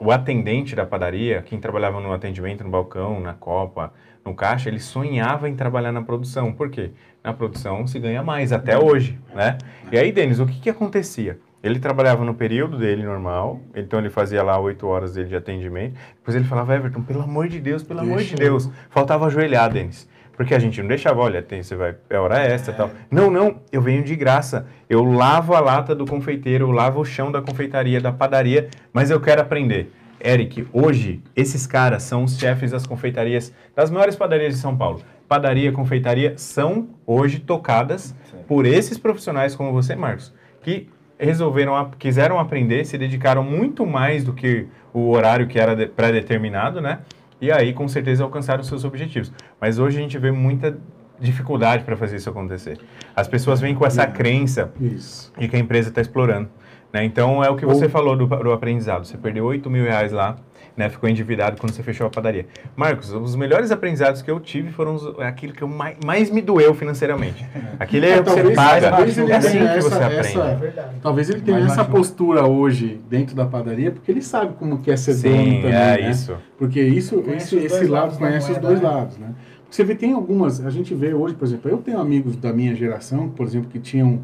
o 0.00 0.10
atendente 0.10 0.74
da 0.74 0.86
padaria, 0.86 1.42
quem 1.42 1.60
trabalhava 1.60 2.00
no 2.00 2.12
atendimento, 2.12 2.64
no 2.64 2.70
balcão, 2.70 3.20
na 3.20 3.34
copa, 3.34 3.92
no 4.24 4.34
caixa, 4.34 4.70
ele 4.70 4.80
sonhava 4.80 5.50
em 5.50 5.54
trabalhar 5.54 5.92
na 5.92 6.00
produção. 6.00 6.50
Por 6.50 6.70
quê? 6.70 6.92
Na 7.22 7.34
produção 7.34 7.86
se 7.86 7.98
ganha 7.98 8.22
mais, 8.22 8.52
até 8.52 8.78
hoje, 8.78 9.18
né? 9.34 9.58
E 9.92 9.98
aí, 9.98 10.10
Denis, 10.10 10.40
o 10.40 10.46
que 10.46 10.58
que 10.60 10.70
acontecia? 10.70 11.38
Ele 11.62 11.78
trabalhava 11.78 12.24
no 12.24 12.34
período 12.34 12.76
dele 12.78 13.04
normal, 13.04 13.60
então 13.74 13.98
ele 13.98 14.10
fazia 14.10 14.42
lá 14.42 14.58
oito 14.58 14.86
horas 14.86 15.14
dele 15.14 15.28
de 15.28 15.36
atendimento. 15.36 15.94
Depois 16.16 16.34
ele 16.34 16.44
falava, 16.44 16.74
Everton, 16.74 17.02
pelo 17.02 17.22
amor 17.22 17.48
de 17.48 17.58
Deus, 17.58 17.82
pelo 17.82 18.00
amor 18.00 18.18
de 18.18 18.34
Deus. 18.34 18.70
Faltava 18.90 19.26
ajoelhar, 19.26 19.70
Denis. 19.70 20.08
Porque 20.36 20.54
a 20.54 20.58
gente 20.58 20.80
não 20.80 20.88
deixava, 20.88 21.20
olha, 21.20 21.40
tem, 21.42 21.62
você 21.62 21.76
vai, 21.76 21.94
é 22.10 22.18
hora 22.18 22.38
extra 22.40 22.72
e 22.72 22.76
tal. 22.76 22.90
Não, 23.10 23.30
não, 23.30 23.60
eu 23.70 23.80
venho 23.80 24.02
de 24.02 24.16
graça. 24.16 24.66
Eu 24.90 25.04
lavo 25.04 25.54
a 25.54 25.60
lata 25.60 25.94
do 25.94 26.04
confeiteiro, 26.06 26.66
eu 26.66 26.70
lavo 26.72 27.00
o 27.00 27.04
chão 27.04 27.30
da 27.30 27.40
confeitaria, 27.40 28.00
da 28.00 28.10
padaria, 28.12 28.68
mas 28.92 29.10
eu 29.10 29.20
quero 29.20 29.40
aprender. 29.40 29.92
Eric, 30.24 30.66
hoje, 30.72 31.22
esses 31.36 31.66
caras 31.66 32.02
são 32.02 32.24
os 32.24 32.38
chefes 32.38 32.70
das 32.72 32.86
confeitarias, 32.86 33.52
das 33.76 33.90
maiores 33.90 34.16
padarias 34.16 34.54
de 34.54 34.60
São 34.60 34.76
Paulo. 34.76 35.02
Padaria, 35.28 35.70
confeitaria 35.70 36.34
são 36.36 36.88
hoje 37.06 37.38
tocadas 37.40 38.14
por 38.48 38.66
esses 38.66 38.98
profissionais 38.98 39.54
como 39.54 39.72
você, 39.72 39.94
Marcos, 39.94 40.32
que 40.62 40.88
resolveram, 41.18 41.90
quiseram 41.98 42.38
aprender, 42.38 42.84
se 42.84 42.98
dedicaram 42.98 43.42
muito 43.44 43.86
mais 43.86 44.24
do 44.24 44.32
que 44.32 44.66
o 44.92 45.10
horário 45.10 45.46
que 45.46 45.58
era 45.58 45.74
de- 45.76 45.86
pré-determinado, 45.86 46.80
né? 46.80 47.00
E 47.40 47.50
aí, 47.52 47.72
com 47.72 47.86
certeza, 47.88 48.22
alcançaram 48.24 48.60
os 48.62 48.66
seus 48.68 48.84
objetivos. 48.84 49.32
Mas 49.60 49.78
hoje 49.78 49.98
a 49.98 50.00
gente 50.00 50.16
vê 50.18 50.30
muita 50.30 50.78
dificuldade 51.20 51.84
para 51.84 51.96
fazer 51.96 52.16
isso 52.16 52.28
acontecer. 52.30 52.78
As 53.14 53.28
pessoas 53.28 53.60
vêm 53.60 53.74
com 53.74 53.86
essa 53.86 54.02
É. 54.02 54.06
crença 54.06 54.72
Isso. 54.80 55.32
e 55.38 55.46
que 55.48 55.54
a 55.56 55.58
empresa 55.58 55.88
está 55.88 56.00
explorando. 56.00 56.48
Né? 56.92 57.04
Então, 57.04 57.42
é 57.42 57.50
o 57.50 57.56
que 57.56 57.64
você 57.66 57.84
Ou- 57.84 57.90
falou 57.90 58.16
do, 58.16 58.26
do 58.26 58.52
aprendizado. 58.52 59.04
Você 59.04 59.16
perdeu 59.16 59.44
8 59.44 59.68
mil 59.70 59.84
reais 59.84 60.12
lá, 60.12 60.36
né? 60.76 60.88
ficou 60.88 61.08
endividado 61.08 61.60
quando 61.60 61.72
você 61.72 61.82
fechou 61.82 62.06
a 62.06 62.10
padaria. 62.10 62.46
Marcos, 62.76 63.12
os 63.12 63.36
melhores 63.36 63.70
aprendizados 63.70 64.22
que 64.22 64.30
eu 64.30 64.40
tive 64.40 64.70
foram 64.72 64.94
os, 64.96 65.18
aquilo 65.20 65.52
que 65.52 65.62
eu 65.62 65.68
mais, 65.68 65.96
mais 66.04 66.30
me 66.30 66.40
doeu 66.42 66.74
financeiramente. 66.74 67.44
Aquele 67.78 68.06
é, 68.06 68.20
o 68.20 68.24
que 68.24 68.30
você 68.30 68.36
Talvez- 68.36 68.56
paga. 68.56 68.90
talvez 68.90 69.18
ele 69.18 69.32
É 69.32 69.36
assim 69.36 69.50
tenha 69.52 69.72
que 69.72 69.78
essa- 69.78 69.88
você 69.90 70.02
aprende. 70.02 70.18
essa- 70.20 70.44
É 70.44 70.54
verdade. 70.56 70.88
Talvez 71.02 71.30
ele 71.30 71.40
tenha 71.40 71.58
Mais 71.60 71.72
essa 71.72 71.84
postura 71.84 72.44
hoje 72.46 73.00
dentro 73.08 73.34
da 73.36 73.46
padaria, 73.46 73.90
porque 73.90 74.10
ele 74.10 74.22
sabe 74.22 74.54
como 74.58 74.78
que 74.78 74.90
é 74.90 74.96
ser 74.96 75.14
dono 75.14 75.34
Sim, 75.44 75.62
também, 75.62 75.72
é 75.76 76.00
né? 76.02 76.10
isso. 76.10 76.36
Porque 76.58 76.80
isso, 76.80 77.22
esse, 77.34 77.56
esse 77.56 77.86
lado 77.86 78.16
conhece 78.18 78.50
os 78.52 78.58
dois 78.58 78.80
né? 78.80 78.88
lados, 78.88 79.16
né? 79.18 79.34
Você 79.70 79.82
vê, 79.82 79.94
tem 79.96 80.12
algumas, 80.12 80.64
a 80.64 80.70
gente 80.70 80.94
vê 80.94 81.12
hoje, 81.12 81.34
por 81.34 81.44
exemplo, 81.46 81.68
eu 81.70 81.78
tenho 81.78 81.98
amigos 81.98 82.36
da 82.36 82.52
minha 82.52 82.74
geração, 82.76 83.28
por 83.28 83.44
exemplo, 83.44 83.68
que 83.68 83.80
tinham, 83.80 84.20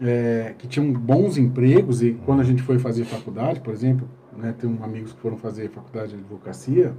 é, 0.00 0.54
que 0.58 0.66
tinham 0.66 0.92
bons 0.92 1.36
empregos 1.38 2.02
e 2.02 2.16
quando 2.26 2.40
a 2.40 2.44
gente 2.44 2.62
foi 2.62 2.78
fazer 2.80 3.04
faculdade, 3.04 3.60
por 3.60 3.72
exemplo, 3.72 4.08
né, 4.36 4.54
tem 4.58 4.68
um 4.68 4.82
amigos 4.84 5.12
que 5.12 5.20
foram 5.20 5.36
fazer 5.36 5.68
faculdade 5.70 6.12
de 6.12 6.18
advocacia, 6.18 6.92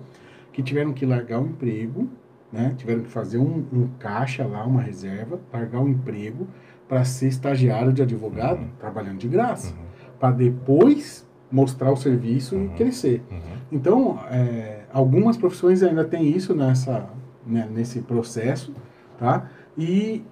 que 0.52 0.62
tiveram 0.62 0.94
que 0.94 1.06
largar 1.06 1.42
o 1.42 1.46
emprego, 1.48 2.08
né, 2.52 2.74
tiveram 2.78 3.02
que 3.02 3.10
fazer 3.10 3.38
um, 3.40 3.66
um 3.74 3.88
caixa 4.00 4.46
lá, 4.46 4.66
uma 4.66 4.82
reserva, 4.82 5.40
largar 5.52 5.82
o 5.82 5.90
emprego 5.90 6.48
para 6.88 7.04
ser 7.04 7.28
estagiário 7.28 7.92
de 7.92 8.02
advogado, 8.02 8.60
Uhum. 8.60 8.70
trabalhando 8.80 9.18
de 9.18 9.28
graça, 9.28 9.74
Uhum, 9.74 10.10
para 10.20 10.32
depois 10.32 11.28
mostrar 11.52 11.92
o 11.92 11.96
serviço 11.96 12.56
Uhum. 12.56 12.66
e 12.66 12.70
crescer. 12.70 13.24
uhum. 13.32 13.38
Então, 13.72 14.20
é, 14.30 14.84
algumas 14.92 15.36
profissões 15.38 15.82
ainda 15.82 16.04
têm 16.06 16.28
isso 16.30 16.54
nessa, 16.54 17.10
né, 17.46 17.68
nesse 17.72 18.02
processo, 18.02 18.74
tá? 19.18 19.50
E 19.78 20.24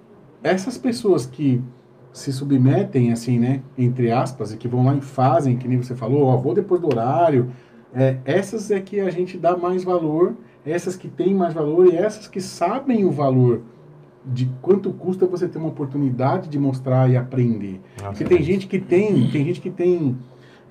essas 0.44 0.78
pessoas 0.78 1.26
que 1.26 1.62
se 2.14 2.32
submetem, 2.34 3.12
assim, 3.12 3.40
né, 3.40 3.62
entre 3.78 4.12
aspas, 4.12 4.54
e 4.54 4.58
que 4.58 4.68
vão 4.68 4.86
lá 4.86 4.96
e 4.96 5.02
fazem, 5.02 5.58
que 5.58 5.68
nem 5.68 5.78
você 5.78 5.96
falou, 5.96 6.24
ó, 6.24 6.38
vou 6.38 6.54
depois 6.54 6.82
do 6.82 6.88
horário, 6.88 7.52
é, 7.94 8.18
essas 8.26 8.72
é 8.72 8.80
que 8.80 9.00
a 9.00 9.10
gente 9.10 9.38
dá 9.38 9.56
mais 9.56 9.84
valor, 9.84 10.36
essas 10.66 10.96
que 10.96 11.08
têm 11.08 11.34
mais 11.34 11.54
valor 11.54 11.88
e 11.88 11.96
essas 11.96 12.28
que 12.28 12.42
sabem 12.42 13.06
o 13.06 13.12
valor 13.12 13.62
de 14.26 14.50
quanto 14.62 14.92
custa 14.92 15.26
você 15.26 15.48
ter 15.48 15.58
uma 15.58 15.70
oportunidade 15.70 16.48
de 16.48 16.60
mostrar 16.60 17.10
e 17.10 17.18
aprender. 17.18 17.82
Nossa, 17.98 18.12
Porque 18.12 18.24
tem 18.24 18.44
gente 18.44 18.68
que 18.68 18.80
tem, 18.80 19.30
tem 19.32 19.46
gente 19.46 19.60
que 19.60 19.70
tem 19.70 20.18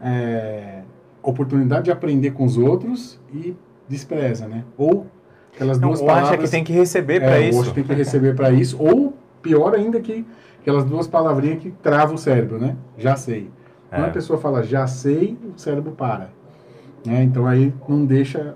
é, 0.01 0.83
oportunidade 1.23 1.87
de 1.87 1.91
aprender 1.91 2.31
com 2.31 2.45
os 2.45 2.57
outros 2.57 3.21
e 3.35 3.57
despreza, 3.89 4.47
né? 4.47 4.65
Ou 4.79 5.07
aquelas 5.53 5.81
Não, 5.81 5.89
duas 5.89 6.01
ou 6.01 6.09
acha 6.09 6.21
palavras 6.21 6.49
que 6.49 6.57
tem 6.57 6.65
que 6.65 6.73
receber 6.73 7.17
é, 7.17 7.21
para 7.21 7.37
ou 7.37 7.43
isso. 7.43 7.61
acha 7.61 7.69
que 7.71 7.75
tem 7.75 7.85
que 7.85 7.95
receber 7.95 8.37
para 8.37 8.53
isso, 8.53 8.77
ou 8.81 9.15
pior 9.43 9.75
ainda 9.75 10.01
que 10.01 10.25
aquelas 10.61 10.85
duas 10.85 11.07
palavrinhas 11.09 11.61
que 11.63 11.71
travam 11.71 12.15
o 12.15 12.19
cérebro, 12.19 12.59
né? 12.59 12.77
Já 12.99 13.17
sei. 13.17 13.51
Quando 13.89 14.05
É. 14.05 14.09
a 14.09 14.13
pessoa 14.13 14.39
fala 14.39 14.63
já 14.63 14.87
sei, 14.87 15.37
o 15.57 15.59
cérebro 15.59 15.93
para. 15.93 16.29
Né? 17.05 17.23
Então 17.25 17.47
aí 17.47 17.73
não 17.89 18.05
deixa 18.05 18.55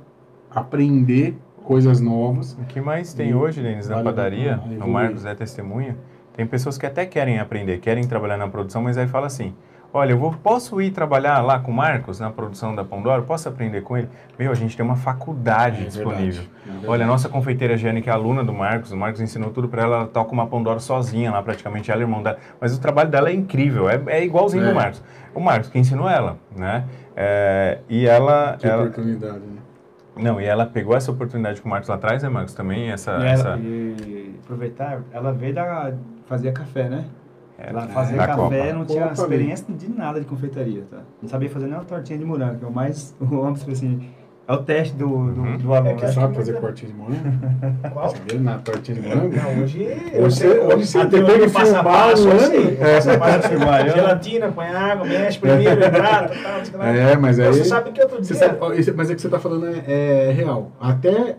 aprender 0.50 1.36
coisas 1.64 2.00
novas. 2.00 2.52
O 2.52 2.64
que 2.64 2.80
mais 2.80 3.12
tem 3.14 3.30
E 3.30 3.34
hoje, 3.34 3.62
Denis, 3.62 3.88
na 3.88 3.96
vale 3.96 4.04
padaria, 4.06 4.60
o. 4.84 4.86
Marcos 4.88 5.24
é 5.24 5.34
testemunha, 5.34 5.96
tem 6.36 6.46
pessoas 6.46 6.76
que 6.78 6.86
até 6.86 7.06
querem 7.06 7.38
aprender, 7.38 7.78
querem 7.78 8.04
trabalhar 8.06 8.36
na 8.36 8.48
produção, 8.48 8.82
mas 8.82 8.98
aí 8.98 9.06
fala 9.08 9.26
assim, 9.26 9.54
olha, 9.94 10.10
eu 10.10 10.18
vou, 10.18 10.32
posso 10.32 10.80
ir 10.82 10.90
trabalhar 10.90 11.40
lá 11.40 11.60
com 11.60 11.70
o 11.70 11.74
Marcos, 11.74 12.18
na 12.18 12.28
produção 12.28 12.74
da 12.74 12.82
Pandora? 12.84 13.22
Posso 13.22 13.48
aprender 13.48 13.80
com 13.82 13.96
ele? 13.96 14.08
Meu, 14.36 14.50
a 14.50 14.54
gente 14.54 14.76
tem 14.76 14.84
uma 14.84 14.96
faculdade 14.96 15.82
É 15.82 15.84
disponível. 15.86 16.42
verdade, 16.42 16.50
é 16.66 16.70
verdade. 16.70 16.86
Olha, 16.88 17.04
a 17.04 17.06
nossa 17.06 17.28
confeiteira 17.28 17.76
Jane, 17.76 18.02
que 18.02 18.10
é 18.10 18.12
aluna 18.12 18.42
do 18.42 18.52
Marcos, 18.52 18.90
o 18.90 18.96
Marcos 18.96 19.20
ensinou 19.20 19.50
tudo 19.50 19.68
para 19.68 19.82
ela, 19.82 19.96
ela 19.98 20.06
toca 20.06 20.32
uma 20.32 20.46
Pandora 20.48 20.80
sozinha 20.80 21.30
lá, 21.30 21.40
praticamente, 21.40 21.90
ela 21.92 22.00
e 22.00 22.04
o 22.04 22.08
irmão 22.08 22.22
dela. 22.22 22.38
Mas 22.60 22.76
o 22.76 22.80
trabalho 22.80 23.08
dela 23.08 23.28
é 23.30 23.32
incrível, 23.32 23.88
é, 23.88 24.00
é 24.08 24.24
igualzinho 24.24 24.64
É. 24.64 24.68
do 24.68 24.74
Marcos. 24.74 25.00
O 25.32 25.40
Marcos 25.40 25.68
que 25.70 25.78
ensinou 25.78 26.08
ela, 26.08 26.36
né? 26.56 26.84
É, 27.16 27.78
e 27.88 28.06
ela, 28.06 28.56
Que 28.58 28.66
ela- 28.66 28.82
oportunidade, 28.82 29.38
né? 29.38 29.60
Não, 30.16 30.40
e 30.40 30.44
ela 30.44 30.64
pegou 30.66 30.96
essa 30.96 31.10
oportunidade 31.10 31.60
com 31.60 31.66
o 31.68 31.70
Marcos 31.70 31.88
lá 31.88 31.94
atrás, 31.96 32.22
né, 32.22 32.28
Marcos? 32.28 32.54
Também 32.54 32.90
essa... 32.90 33.18
E, 33.18 33.26
essa... 33.26 33.48
ela, 33.48 33.58
e 33.60 34.34
aproveitar, 34.44 35.00
ela 35.12 35.32
veio 35.32 35.54
da, 35.54 35.92
fazia 36.26 36.52
café, 36.52 36.88
né? 36.88 37.04
Ela 37.58 37.84
é, 37.84 37.88
fazia 37.88 38.16
da 38.16 38.26
café, 38.26 38.40
Copa. 38.42 38.72
não 38.72 38.84
tinha 38.84 39.00
Copa 39.02 39.12
experiência 39.14 39.66
de 39.72 39.88
nada 39.88 40.18
de 40.20 40.26
confeitaria, 40.26 40.82
tá? 40.90 40.98
Não 41.22 41.28
sabia 41.28 41.48
fazer 41.48 41.66
nem 41.66 41.74
uma 41.74 41.84
tortinha 41.84 42.18
de 42.18 42.24
morango, 42.24 42.58
que 42.58 42.64
é 42.64 42.68
o 42.68 42.72
mais, 42.72 43.14
o 43.20 43.36
homem, 43.36 43.54
tipo 43.54 43.70
assim, 43.70 44.08
é 44.46 44.52
o 44.52 44.58
teste 44.58 44.94
do, 44.96 45.06
do, 45.06 45.40
Uhum. 45.40 45.56
do 45.56 45.72
aluno. 45.72 45.90
É 45.90 45.94
que 45.94 46.06
Você 46.06 46.12
sabe 46.12 46.34
fazer 46.34 46.60
cortinho 46.60 46.90
de 46.92 46.98
morango? 46.98 47.20
Qual? 47.92 48.08
Sabia 48.10 48.40
na 48.40 48.58
tortinha 48.58 49.00
de 49.00 49.08
morango? 49.08 49.36
Não, 49.36 49.62
hoje. 49.62 49.88
Você- 50.20 50.46
eu 50.48 50.66
hoje 50.66 50.86
você 50.86 50.98
a 50.98 51.06
tem 51.06 51.24
teoria 51.24 51.46
que 51.46 51.52
passo 51.52 51.76
a 51.76 51.84
passo, 51.84 52.28
um 52.28 52.32
eu 52.32 52.38
sei. 52.40 52.78
É. 52.80 52.94
Passo 52.96 53.10
a 53.10 53.18
passo, 53.18 53.48
Filmar, 53.48 53.86
eu- 53.86 53.92
Gelatina, 53.94 54.52
põe 54.52 54.66
água, 54.66 55.06
mexe 55.06 55.38
primeiro, 55.40 55.80
hidrata, 55.86 56.34
tal. 56.72 56.82
É, 56.82 57.16
mas 57.16 57.38
aí... 57.40 57.46
Você 57.46 57.64
sabe 57.64 57.92
que 57.92 58.02
outro 58.02 58.16
Você 58.22 58.34
dia. 58.34 58.42
sabe- 58.48 58.58
ó, 58.60 58.72
isso- 58.72 58.92
mas 58.96 59.10
é 59.10 59.14
que 59.14 59.20
você 59.20 59.28
está 59.28 59.38
falando 59.38 59.66
é, 59.68 60.28
é 60.28 60.32
real. 60.32 60.72
Até 60.80 61.36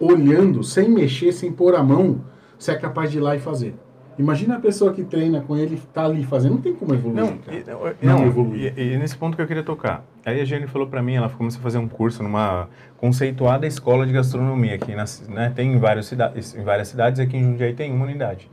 olhando, 0.00 0.62
sem 0.64 0.88
mexer, 0.90 1.32
sem 1.32 1.52
pôr 1.52 1.74
a 1.76 1.82
mão, 1.82 2.20
você 2.58 2.72
é 2.72 2.74
capaz 2.74 3.10
de 3.12 3.18
ir 3.18 3.20
lá 3.20 3.36
e 3.36 3.38
fazer. 3.38 3.74
Imagina 4.22 4.56
a 4.56 4.60
pessoa 4.60 4.92
que 4.92 5.02
treina 5.02 5.40
com 5.40 5.56
ele, 5.56 5.82
tá 5.92 6.04
ali 6.04 6.22
fazendo, 6.24 6.52
não 6.54 6.60
tem 6.62 6.72
como 6.74 6.94
evoluir. 6.94 7.24
Não, 7.24 7.38
e, 7.52 8.06
Não 8.06 8.18
não, 8.20 8.26
evoluir. 8.26 8.72
e, 8.78 8.94
e 8.94 8.96
nesse 8.96 9.16
ponto 9.16 9.34
que 9.36 9.42
eu 9.42 9.46
queria 9.48 9.64
tocar. 9.64 10.04
Aí 10.24 10.40
a 10.40 10.44
Jenny 10.44 10.68
falou 10.68 10.86
pra 10.86 11.02
mim, 11.02 11.14
ela 11.14 11.28
começou 11.28 11.58
a 11.58 11.62
fazer 11.62 11.78
um 11.78 11.88
curso 11.88 12.22
numa 12.22 12.68
conceituada 12.98 13.66
escola 13.66 14.06
de 14.06 14.12
gastronomia 14.12 14.78
ci- 15.06 15.28
né, 15.28 15.52
tem 15.54 15.72
em, 15.72 15.78
vários 15.78 16.06
cida 16.06 16.32
em 16.56 16.62
várias 16.62 16.86
cidades, 16.88 17.18
aqui 17.18 17.36
em 17.36 17.42
Jundiaí 17.42 17.74
tem 17.74 17.92
uma 17.92 18.04
unidade. 18.04 18.48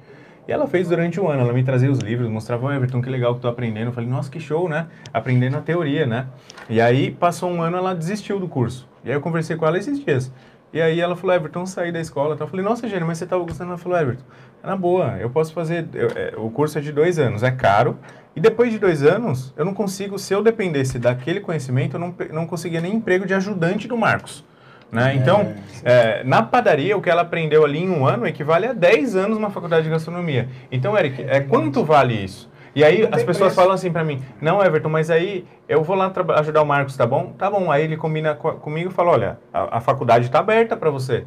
E 0.48 0.52
ela 0.52 0.66
fez 0.66 0.90
durante 0.90 1.20
o 1.20 1.28
ano, 1.30 1.42
ela 1.44 1.54
me 1.54 1.64
trazia 1.64 1.92
os 1.92 2.00
livros, 2.00 2.28
mostrava, 2.28 2.66
"Ô, 2.66 2.72
Everton, 2.72 3.00
que 3.04 3.10
legal 3.12 3.36
que 3.36 3.42
tô 3.42 3.48
aprendendo. 3.48 3.90
Eu 3.90 3.92
falei, 3.94 4.10
nossa, 4.10 4.32
que 4.32 4.40
show, 4.40 4.68
né? 4.68 4.88
Aprendendo 5.14 5.58
a 5.58 5.62
teoria, 5.62 6.08
né? 6.08 6.26
E 6.68 6.82
aí, 6.82 7.12
passou 7.12 7.52
um 7.52 7.62
ano, 7.62 7.78
ela 7.78 7.94
desistiu 7.94 8.40
do 8.40 8.48
curso. 8.48 8.88
E 9.06 9.10
aí 9.10 9.16
eu 9.16 9.22
conversei 9.22 9.56
com 9.56 9.68
ela 9.68 9.78
esses 9.78 10.04
dias. 10.04 10.32
E 10.74 10.82
aí 10.82 11.00
ela 11.00 11.16
falou, 11.16 11.36
Everton, 11.36 11.66
saí 11.68 11.92
da 11.92 12.00
escola. 12.00 12.36
Eu 12.40 12.48
falei, 12.48 12.66
nossa, 12.66 12.88
Jenny, 12.88 13.04
mas 13.06 13.20
você 13.20 13.28
tava 13.28 13.44
gostando? 13.44 13.70
Ela 13.70 13.78
falou, 13.78 13.98
Everton, 14.00 14.24
na 14.64 14.76
boa, 14.76 15.18
eu 15.20 15.30
posso 15.30 15.54
fazer, 15.54 15.88
eu- 15.94 16.10
é, 16.16 16.34
o 16.38 16.50
curso 16.50 16.78
é 16.78 16.82
de 16.82 16.92
dois 16.92 17.18
anos, 17.20 17.44
é 17.44 17.52
caro. 17.52 17.98
E 18.36 18.40
depois 18.40 18.72
de 18.72 18.80
dois 18.80 19.04
anos, 19.04 19.54
eu 19.58 19.66
não 19.66 19.74
consigo, 19.74 20.18
se 20.20 20.34
eu 20.34 20.42
dependesse 20.44 21.00
daquele 21.00 21.40
conhecimento, 21.40 21.96
eu 21.96 22.00
não, 22.00 22.14
não 22.32 22.46
conseguia 22.46 22.80
nem 22.80 22.96
emprego 22.96 23.26
de 23.26 23.34
ajudante 23.34 23.88
do 23.88 23.98
Marcos. 23.98 24.46
Né? 24.92 25.14
Então, 25.16 25.54
é, 25.84 26.24
na 26.24 26.42
padaria, 26.42 26.98
o 26.98 27.02
que 27.02 27.10
ela 27.10 27.22
aprendeu 27.22 27.64
ali 27.64 27.80
em 27.80 27.90
um 27.90 28.06
ano 28.08 28.26
equivale 28.26 28.66
a 28.66 28.74
10 28.74 29.16
anos 29.16 29.38
numa 29.38 29.50
faculdade 29.52 29.84
de 29.84 29.90
gastronomia. 29.90 30.48
Então, 30.72 30.98
Eric, 30.98 31.22
é, 31.28 31.40
quanto 31.42 31.84
vale 31.86 32.14
isso? 32.14 32.50
E 32.76 32.84
aí 32.84 33.02
as 33.04 33.24
pessoas 33.24 33.38
preço. 33.38 33.56
falam 33.56 33.72
assim 33.74 33.92
pra 33.92 34.04
mim, 34.04 34.22
não, 34.40 34.64
Everton, 34.64 34.90
mas 34.90 35.10
aí 35.12 35.46
eu 35.68 35.84
vou 35.84 35.96
lá 35.96 36.12
ajudar 36.38 36.62
o 36.62 36.66
Marcos, 36.66 36.96
tá 36.96 37.06
bom? 37.06 37.34
Tá 37.38 37.50
bom. 37.50 37.72
Aí 37.72 37.84
ele 37.84 37.98
combina 37.98 38.36
co- 38.36 38.54
comigo 38.54 38.90
e 38.90 38.94
fala, 38.94 39.12
olha, 39.12 39.40
a, 39.54 39.78
a 39.78 39.82
faculdade 39.82 40.30
tá 40.30 40.40
aberta 40.40 40.78
pra 40.78 40.90
você. 40.90 41.26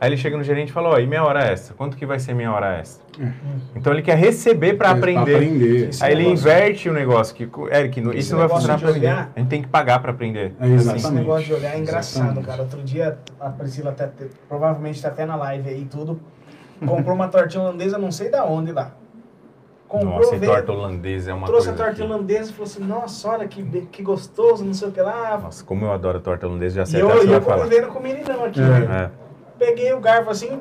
Aí 0.00 0.08
ele 0.10 0.16
chega 0.16 0.36
no 0.36 0.42
gerente 0.42 0.68
e 0.68 0.72
fala, 0.72 0.90
ó, 0.90 0.98
e 0.98 1.06
meia 1.06 1.24
hora 1.24 1.44
extra? 1.44 1.74
Quanto 1.74 1.96
que 1.96 2.04
vai 2.04 2.18
ser 2.18 2.34
meia 2.34 2.52
hora 2.52 2.78
extra? 2.78 3.04
Então 3.74 3.92
ele 3.92 4.02
quer 4.02 4.16
receber 4.18 4.74
pra 4.74 4.88
É, 4.88 4.92
aprender. 4.92 5.34
aprender. 5.36 5.90
Aí 6.02 6.12
ele 6.12 6.22
negócio- 6.24 6.40
inverte 6.48 6.88
o 6.88 6.92
negócio. 6.92 7.34
Que, 7.34 7.44
Eric, 7.74 8.00
Esse 8.00 8.18
isso 8.18 8.32
não 8.32 8.40
vai 8.40 8.48
funcionar 8.48 8.76
ninguém. 8.78 8.92
olhar- 8.92 9.30
A 9.34 9.38
gente 9.38 9.48
tem 9.48 9.62
que 9.62 9.68
pagar 9.68 10.00
pra 10.00 10.10
aprender. 10.10 10.52
É, 10.60 10.64
Assim. 10.64 10.74
exatamente. 10.74 11.04
Esse 11.06 11.14
negócio 11.14 11.46
de 11.46 11.52
olhar 11.54 11.74
é 11.74 11.78
engraçado, 11.78 12.22
Exatamente. 12.24 12.46
cara. 12.46 12.62
Outro 12.62 12.82
dia, 12.82 13.18
a 13.40 13.50
Priscila 13.50 13.90
até, 13.90 14.08
te- 14.08 14.30
provavelmente 14.48 15.00
tá 15.00 15.08
até 15.08 15.24
na 15.24 15.36
live 15.36 15.68
aí 15.70 15.82
e 15.82 15.86
tudo, 15.86 16.20
comprou 16.84 17.14
uma 17.14 17.28
tortinha 17.28 17.62
holandesa, 17.62 17.96
não 17.96 18.10
sei 18.10 18.30
da 18.30 18.44
onde 18.44 18.72
lá. 18.72 18.90
Comprou, 19.88 20.16
Nossa, 20.18 20.34
e 20.34 20.38
veio, 20.38 20.52
torta 20.52 20.72
holandesa 20.72 21.30
é 21.30 21.34
uma 21.34 21.46
trouxe 21.46 21.68
a 21.68 21.72
coisa 21.72 21.84
tortinha 21.84 22.06
que- 22.08 22.12
holandesa 22.12 22.50
e 22.50 22.52
falou 22.52 22.64
assim, 22.66 22.84
nossa, 22.84 23.28
olha 23.28 23.46
que, 23.46 23.62
que 23.92 24.02
gostoso, 24.02 24.64
não 24.64 24.74
sei 24.74 24.88
o 24.88 24.92
que 24.92 25.00
lá. 25.00 25.38
Nossa, 25.40 25.62
como 25.64 25.84
eu 25.84 25.92
adoro 25.92 26.18
torta 26.20 26.48
holandesa, 26.48 26.76
já 26.76 26.82
E 26.82 26.86
sei 26.86 27.02
eu, 27.02 27.06
o 27.06 27.10
que 27.12 27.16
e 27.16 27.20
você 27.20 27.26
eu 27.28 27.30
vai 27.32 27.40
falar. 27.40 27.62
convivendo 27.62 27.86
com 27.88 27.98
o 28.00 28.02
meninão 28.02 28.44
aqui, 28.44 28.60
É. 28.60 28.64
né? 28.64 29.10
É. 29.20 29.23
Peguei 29.58 29.92
o 29.92 30.00
garfo 30.00 30.30
assim, 30.30 30.60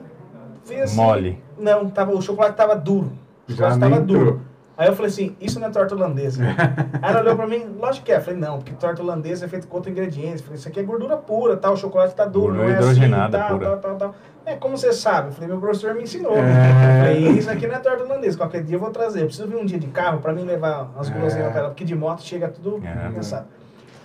fiz 0.66 0.82
assim. 0.82 0.96
Mole. 0.96 1.44
Não, 1.58 1.90
tava, 1.90 2.12
o 2.12 2.22
chocolate 2.22 2.56
tava 2.56 2.76
duro. 2.76 3.12
O 3.48 3.52
Já 3.52 3.56
chocolate 3.72 3.80
nem 3.80 3.90
tava 3.92 4.02
duro. 4.02 4.22
entrou. 4.22 4.40
Aí 4.76 4.88
eu 4.88 4.96
falei 4.96 5.12
assim, 5.12 5.36
isso 5.40 5.60
não 5.60 5.68
é 5.68 5.70
torta 5.70 5.94
holandesa. 5.94 6.44
Aí 6.44 6.56
ela 7.12 7.22
olhou 7.22 7.36
pra 7.36 7.46
mim, 7.46 7.64
lógico 7.80 8.06
que 8.08 8.12
é. 8.12 8.18
Eu 8.18 8.22
falei, 8.22 8.40
não, 8.40 8.58
porque 8.58 8.72
torta 8.74 9.04
holandesa 9.04 9.46
é 9.46 9.48
feita 9.48 9.68
com 9.68 9.76
outro 9.78 9.92
ingrediente. 9.92 10.38
Eu 10.38 10.44
falei, 10.44 10.56
isso 10.58 10.68
aqui 10.68 10.80
é 10.80 10.84
gordura 10.84 11.16
pura, 11.16 11.56
tá? 11.56 11.70
O 11.70 11.78
chocolate 11.78 12.16
tá 12.16 12.26
duro, 12.26 12.56
Gordura 12.56 12.64
não 12.68 12.74
é 12.74 12.78
assim, 12.80 12.90
hidrogenada 12.92 13.38
tal, 13.38 13.50
pura. 13.60 13.66
tal, 13.66 13.78
tal, 13.78 13.96
tal. 13.98 14.16
É, 14.46 14.56
como 14.56 14.76
você 14.76 14.92
sabe? 14.92 15.28
Eu 15.28 15.32
falei, 15.34 15.48
meu 15.50 15.60
professor 15.60 15.94
me 15.94 16.02
ensinou. 16.04 16.36
É. 16.36 16.40
Eu 16.40 17.06
falei, 17.06 17.28
isso 17.38 17.52
aqui 17.52 17.68
não 17.68 17.76
é 17.76 17.80
torta 17.80 18.04
holandesa, 18.04 18.36
qualquer 18.36 18.64
dia 18.64 18.76
eu 18.76 18.80
vou 18.80 18.90
trazer. 18.90 19.22
Eu 19.22 19.26
preciso 19.28 19.48
vir 19.48 19.58
um 19.58 19.66
dia 19.66 19.78
de 19.80 19.88
carro 19.88 20.20
pra 20.20 20.34
mim 20.34 20.44
levar 20.44 20.90
umas 20.96 21.08
É. 21.10 21.14
guloseimas 21.14 21.52
pra 21.52 21.60
ela, 21.62 21.70
porque 21.70 21.86
de 21.86 21.96
moto 21.96 22.24
chega 22.24 22.48
tudo 22.50 22.82
É. 22.84 23.12
cansado. 23.14 23.46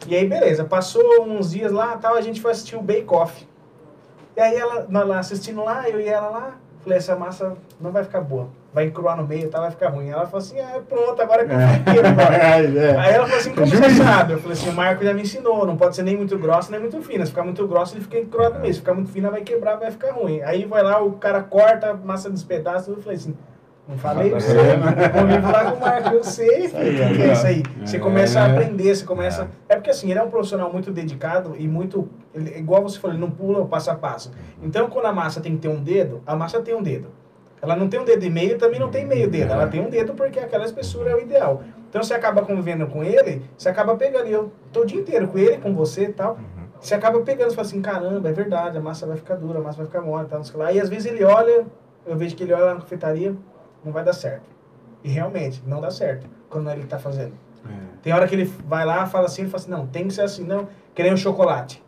E 0.06 0.14
aí, 0.14 0.28
beleza, 0.28 0.64
passou 0.64 1.02
uns 1.26 1.50
dias 1.50 1.72
lá 1.72 1.96
tal, 1.96 2.14
a 2.14 2.20
gente 2.20 2.42
foi 2.42 2.50
assistir 2.52 2.76
o 2.76 2.82
Bake 2.82 3.06
Off. 3.08 3.48
E 4.38 4.40
aí 4.40 4.54
ela, 4.54 4.86
nós 4.88 5.08
lá 5.08 5.18
assistindo 5.18 5.64
lá, 5.64 5.88
eu 5.88 6.00
e 6.00 6.06
ela 6.06 6.28
lá, 6.28 6.52
falei, 6.84 6.98
essa 6.98 7.16
massa 7.16 7.56
não 7.80 7.90
vai 7.90 8.04
ficar 8.04 8.20
boa. 8.20 8.48
Vai 8.72 8.84
encruar 8.84 9.16
no 9.16 9.26
meio, 9.26 9.50
tá, 9.50 9.58
vai 9.58 9.72
ficar 9.72 9.88
ruim. 9.88 10.10
Ela 10.10 10.26
falou 10.26 10.38
assim, 10.38 10.60
ah, 10.60 10.80
pronto, 10.88 11.20
agora 11.20 11.42
é 11.42 11.44
eu 11.44 11.68
fiquei 11.70 12.06
agora. 12.08 12.36
É, 12.36 12.96
Aí 12.96 13.14
ela 13.14 13.24
falou 13.26 13.40
assim, 13.40 13.52
como 13.52 13.66
você 13.66 13.90
sabe? 13.90 14.34
Eu 14.34 14.38
falei 14.38 14.56
assim, 14.56 14.68
o 14.68 14.72
Marco 14.72 15.02
já 15.02 15.12
me 15.12 15.22
ensinou, 15.22 15.66
não 15.66 15.76
pode 15.76 15.96
ser 15.96 16.04
nem 16.04 16.16
muito 16.16 16.38
grossa, 16.38 16.70
nem 16.70 16.78
muito 16.78 17.02
fina. 17.02 17.26
Se 17.26 17.32
ficar 17.32 17.42
muito 17.42 17.66
grossa, 17.66 17.96
ele 17.96 18.04
fica 18.04 18.16
encruado 18.16 18.54
no 18.54 18.60
meio. 18.60 18.72
Se 18.72 18.78
ficar 18.78 18.94
muito 18.94 19.10
fina, 19.10 19.28
vai 19.28 19.40
quebrar, 19.40 19.74
vai 19.74 19.90
ficar 19.90 20.12
ruim. 20.12 20.40
Aí 20.42 20.64
vai 20.66 20.84
lá, 20.84 21.02
o 21.02 21.14
cara 21.14 21.42
corta, 21.42 21.90
a 21.90 21.94
massa 21.94 22.30
despedaça, 22.30 22.92
eu 22.92 23.02
falei 23.02 23.16
assim, 23.18 23.36
não 23.88 23.96
falei 23.96 24.30
pra 24.30 24.38
você, 24.38 24.54
comigo 25.18 25.50
lá 25.50 25.70
com 25.70 25.76
o 25.76 25.80
Marco, 25.80 26.14
eu 26.14 26.22
sei, 26.22 26.66
o 26.66 26.70
que, 26.70 27.14
que 27.16 27.22
é 27.22 27.32
isso 27.32 27.46
aí? 27.46 27.62
Você 27.84 27.98
começa 27.98 28.40
a 28.40 28.46
aprender, 28.46 28.94
você 28.94 29.04
começa... 29.04 29.48
É 29.68 29.76
porque 29.76 29.90
assim, 29.90 30.10
ele 30.10 30.18
é 30.18 30.22
um 30.22 30.28
profissional 30.28 30.70
muito 30.70 30.90
dedicado 30.90 31.54
e 31.58 31.66
muito... 31.66 32.08
ele- 32.34 32.58
igual 32.58 32.82
você 32.82 32.98
falou, 32.98 33.16
ele 33.16 33.24
não 33.24 33.30
pula 33.30 33.60
o 33.60 33.66
passo 33.66 33.90
a 33.90 33.94
passo. 33.94 34.30
Então, 34.62 34.90
quando 34.90 35.06
a 35.06 35.12
massa 35.12 35.40
tem 35.40 35.52
que 35.54 35.58
ter 35.62 35.68
um 35.68 35.82
dedo, 35.82 36.20
a 36.26 36.36
massa 36.36 36.60
tem 36.60 36.74
um 36.74 36.82
dedo. 36.82 37.08
Ela 37.62 37.74
não 37.74 37.88
tem 37.88 37.98
um 37.98 38.04
dedo 38.04 38.24
e 38.24 38.30
meio 38.30 38.52
e 38.52 38.54
também 38.58 38.78
não 38.78 38.88
tem 38.90 39.06
meio 39.06 39.28
dedo. 39.28 39.52
Ela 39.52 39.66
tem 39.66 39.80
um 39.80 39.88
dedo 39.90 40.12
porque 40.14 40.38
aquela 40.38 40.64
espessura 40.64 41.10
é 41.10 41.14
o 41.14 41.20
ideal. 41.20 41.62
Então 41.88 42.02
você 42.02 42.14
acaba 42.14 42.42
convivendo 42.42 42.86
com 42.86 43.02
ele, 43.02 43.42
você 43.56 43.68
acaba 43.68 43.96
pegando. 43.96 44.28
E 44.28 44.32
eu 44.32 44.52
tô 44.72 44.82
o 44.82 44.86
dia 44.86 45.00
inteiro 45.00 45.26
com 45.26 45.38
ele, 45.38 45.56
com 45.56 45.74
você 45.74 46.04
e 46.04 46.12
tal. 46.12 46.38
Você 46.78 46.94
acaba 46.94 47.18
pegando 47.22 47.50
e 47.50 47.54
fala 47.56 47.66
assim: 47.66 47.80
caramba, 47.82 48.28
é 48.28 48.32
verdade, 48.32 48.78
a 48.78 48.80
massa 48.80 49.06
vai 49.06 49.16
ficar 49.16 49.34
dura, 49.34 49.58
a 49.58 49.62
massa 49.62 49.78
vai 49.78 49.86
ficar 49.86 50.02
mole 50.02 50.26
e 50.26 50.28
tal, 50.28 50.38
não 50.38 50.44
sei 50.44 50.56
lá. 50.56 50.70
E 50.72 50.78
às 50.78 50.88
vezes 50.88 51.06
ele 51.10 51.24
olha, 51.24 51.66
eu 52.06 52.16
vejo 52.16 52.36
que 52.36 52.44
ele 52.44 52.52
olha 52.52 52.66
lá 52.66 52.74
na 52.74 52.80
confeitaria, 52.80 53.34
não 53.84 53.92
vai 53.92 54.04
dar 54.04 54.12
certo. 54.12 54.48
E 55.02 55.08
realmente, 55.08 55.62
não 55.66 55.80
dá 55.80 55.90
certo 55.90 56.28
quando 56.48 56.70
ele 56.70 56.84
tá 56.84 56.98
fazendo. 56.98 57.34
É. 57.64 57.70
Tem 58.02 58.12
hora 58.12 58.26
que 58.26 58.34
ele 58.34 58.44
vai 58.44 58.84
lá, 58.84 59.06
fala 59.06 59.26
assim, 59.26 59.42
ele 59.42 59.50
fala 59.50 59.62
assim: 59.62 59.70
não, 59.70 59.86
tem 59.86 60.08
que 60.08 60.14
ser 60.14 60.22
assim, 60.22 60.44
não. 60.44 60.68
Que 60.94 61.02
nem 61.02 61.12
um 61.12 61.16
chocolate. 61.16 61.82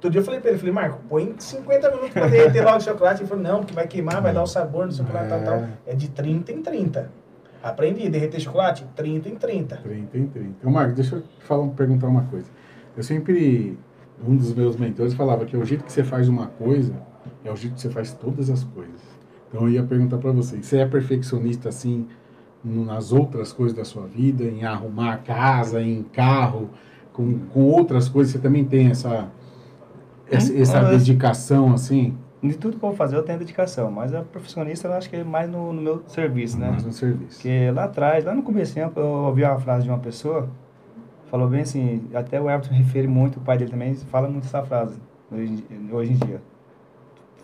Todo 0.00 0.12
dia 0.12 0.20
eu 0.20 0.24
falei 0.24 0.40
pra 0.40 0.50
ele, 0.50 0.58
falei, 0.58 0.74
Marco, 0.74 1.00
põe 1.08 1.34
50 1.38 1.90
minutos 1.90 2.10
pra 2.10 2.26
derreter 2.26 2.62
logo 2.64 2.76
o 2.76 2.80
chocolate. 2.80 3.22
Ele 3.22 3.28
falou, 3.28 3.42
não, 3.42 3.58
porque 3.60 3.72
vai 3.72 3.86
queimar, 3.86 4.20
vai 4.20 4.32
dar 4.32 4.42
o 4.42 4.46
sabor, 4.46 4.84
não 4.84 4.92
sei 4.92 5.04
o 5.04 5.08
que 5.08 5.12
lá, 5.12 5.24
tal, 5.26 5.42
tal. 5.42 5.64
É 5.86 5.94
de 5.94 6.08
30 6.10 6.52
em 6.52 6.62
30. 6.62 7.10
Aprendi, 7.62 8.08
derreter 8.08 8.38
chocolate, 8.38 8.86
30 8.94 9.28
em 9.28 9.34
30. 9.36 9.76
30 9.76 10.18
em 10.18 10.26
30. 10.26 10.48
Então, 10.60 10.70
Marco, 10.70 10.94
deixa 10.94 11.16
eu 11.16 11.22
te 11.22 11.44
falar, 11.44 11.66
perguntar 11.68 12.06
uma 12.08 12.22
coisa. 12.24 12.46
Eu 12.96 13.02
sempre, 13.02 13.78
um 14.24 14.36
dos 14.36 14.54
meus 14.54 14.76
mentores 14.76 15.14
falava 15.14 15.44
que 15.46 15.56
o 15.56 15.64
jeito 15.64 15.84
que 15.84 15.92
você 15.92 16.04
faz 16.04 16.28
uma 16.28 16.48
coisa 16.48 16.94
é 17.44 17.50
o 17.50 17.56
jeito 17.56 17.74
que 17.74 17.80
você 17.80 17.90
faz 17.90 18.12
todas 18.12 18.50
as 18.50 18.62
coisas. 18.64 19.00
Então, 19.48 19.62
eu 19.62 19.68
ia 19.70 19.82
perguntar 19.82 20.18
para 20.18 20.32
você, 20.32 20.62
você 20.62 20.78
é 20.78 20.86
perfeccionista 20.86 21.68
assim 21.68 22.06
nas 22.64 23.12
outras 23.12 23.52
coisas 23.52 23.76
da 23.76 23.84
sua 23.84 24.06
vida, 24.06 24.44
em 24.44 24.64
arrumar 24.64 25.12
a 25.14 25.18
casa, 25.18 25.80
em 25.80 26.02
carro, 26.02 26.68
com, 27.12 27.38
com 27.52 27.62
outras 27.62 28.08
coisas, 28.08 28.32
você 28.32 28.38
também 28.40 28.64
tem 28.64 28.88
essa, 28.88 29.28
essa, 30.30 30.52
Hum, 30.52 30.60
essa 30.60 30.82
mas- 30.82 30.98
dedicação 30.98 31.72
assim, 31.72 32.14
De 32.42 32.54
tudo 32.56 32.76
que 32.78 32.84
eu 32.84 32.88
vou 32.88 32.96
fazer, 32.96 33.16
eu 33.16 33.22
tenho 33.22 33.38
dedicação. 33.38 33.90
Mas 33.90 34.12
a 34.14 34.22
profissionista, 34.22 34.86
eu 34.88 34.92
acho 34.94 35.08
que 35.08 35.16
é 35.16 35.24
mais 35.24 35.48
no, 35.50 35.72
no 35.72 35.80
meu 35.80 36.02
serviço, 36.06 36.58
né? 36.58 36.70
mais 36.70 36.84
no 36.84 36.92
serviço? 36.92 37.36
Porque 37.36 37.70
lá 37.72 37.84
atrás, 37.84 38.24
lá 38.24 38.34
no 38.34 38.42
começo, 38.42 38.78
eu 38.78 38.92
ouvi 39.04 39.42
uma 39.42 39.58
frase 39.58 39.84
de 39.84 39.90
uma 39.90 39.98
pessoa, 39.98 40.48
falou 41.30 41.48
bem 41.48 41.60
assim, 41.62 42.02
até 42.14 42.40
o 42.40 42.48
Everton 42.50 42.74
refere 42.76 43.06
muito, 43.08 43.38
o 43.38 43.40
pai 43.42 43.58
dele 43.58 43.70
também 43.70 43.94
fala 43.94 44.28
muito 44.28 44.44
essa 44.44 44.62
frase 44.62 44.96
hoje, 45.32 45.64
hoje 45.90 46.12
em 46.12 46.16
dia. 46.16 46.40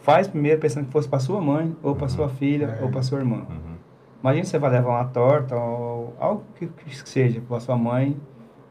Faz 0.03 0.26
primeiro 0.28 0.61
pensando 0.61 0.86
que 0.86 0.92
fosse 0.92 1.09
para 1.09 1.18
sua 1.20 1.40
mãe, 1.40 1.74
ou 1.82 1.94
para 1.96 2.09
sua 2.09 2.28
filha, 2.28 2.76
É. 2.78 2.82
ou 2.84 2.90
para 2.90 3.03
sua 3.03 3.18
irmã. 3.20 3.38
Uhum. 3.48 3.72
Imagina 4.20 4.44
você 4.44 4.59
vai 4.59 4.70
levar 4.70 4.90
uma 4.90 5.05
torta, 5.05 5.57
ou 5.57 6.14
algo 6.18 6.42
que, 6.57 6.66
que 6.66 7.09
seja 7.09 7.40
para 7.40 7.59
sua 7.61 7.76
mãe, 7.76 8.16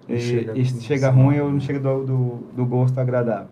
E 0.09 0.15
e, 0.15 0.19
chega 0.19 0.57
e 0.57 0.65
chega 0.65 1.09
ruim 1.09 1.39
ou 1.39 1.51
não 1.51 1.59
chega 1.59 1.79
do, 1.79 2.05
do, 2.05 2.35
do 2.55 2.65
gosto 2.65 2.99
agradável. 2.99 3.47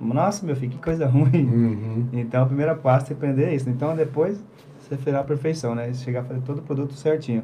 Nossa, 0.00 0.44
meu 0.44 0.54
filho, 0.54 0.72
que 0.72 0.78
coisa 0.78 1.06
ruim. 1.08 1.44
Uhum. 1.44 2.08
Então, 2.12 2.42
a 2.42 2.46
primeira 2.46 2.74
parte 2.74 3.12
é 3.12 3.16
aprender 3.16 3.52
isso. 3.54 3.68
Então, 3.70 3.96
depois, 3.96 4.42
você 4.78 4.94
virar 4.94 5.20
a 5.20 5.24
perfeição, 5.24 5.74
né? 5.74 5.92
Chegar 5.94 6.20
a 6.20 6.24
fazer 6.24 6.40
todo 6.42 6.58
o 6.58 6.62
produto 6.62 6.92
certinho. 6.94 7.42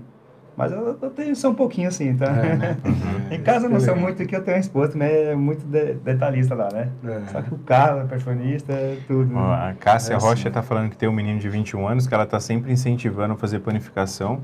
Mas 0.57 0.71
eu, 0.71 0.99
eu 1.01 1.11
tenho 1.11 1.35
só 1.35 1.51
um 1.51 1.55
pouquinho 1.55 1.89
assim, 1.89 2.15
tá? 2.17 2.27
É, 2.27 2.57
né? 2.57 2.77
em 3.33 3.41
casa 3.41 3.67
eu 3.67 3.71
não 3.71 3.81
sou 3.81 3.95
legal. 3.95 4.03
muito, 4.03 4.27
que 4.27 4.37
eu 4.37 4.43
tenho 4.45 4.57
uma 4.57 4.61
esposa, 4.61 4.93
mas 4.97 5.11
é 5.11 5.35
muito 5.35 5.65
de- 5.65 5.95
detalhista 5.95 6.55
lá, 6.55 6.69
né? 6.71 6.91
É. 7.05 7.27
Só 7.33 7.41
que 7.43 7.55
o 7.55 7.59
carro, 7.59 8.01
é 8.01 8.05
perfeccionista, 8.05 8.73
é 8.73 8.97
tudo. 9.07 9.35
Ó, 9.35 9.53
a 9.53 9.73
Cássia 9.79 10.13
É 10.13 10.17
assim. 10.17 10.27
Rocha 10.27 10.49
está 10.49 10.63
falando 10.63 10.91
que 10.91 10.97
tem 10.97 11.09
um 11.09 11.13
menino 11.13 11.39
de 11.41 11.49
21 11.49 11.89
anos 11.89 12.07
que 12.07 12.15
ela 12.15 12.25
está 12.25 12.39
sempre 12.39 12.71
incentivando 12.71 13.33
a 13.35 13.37
fazer 13.37 13.61
panificação 13.61 14.43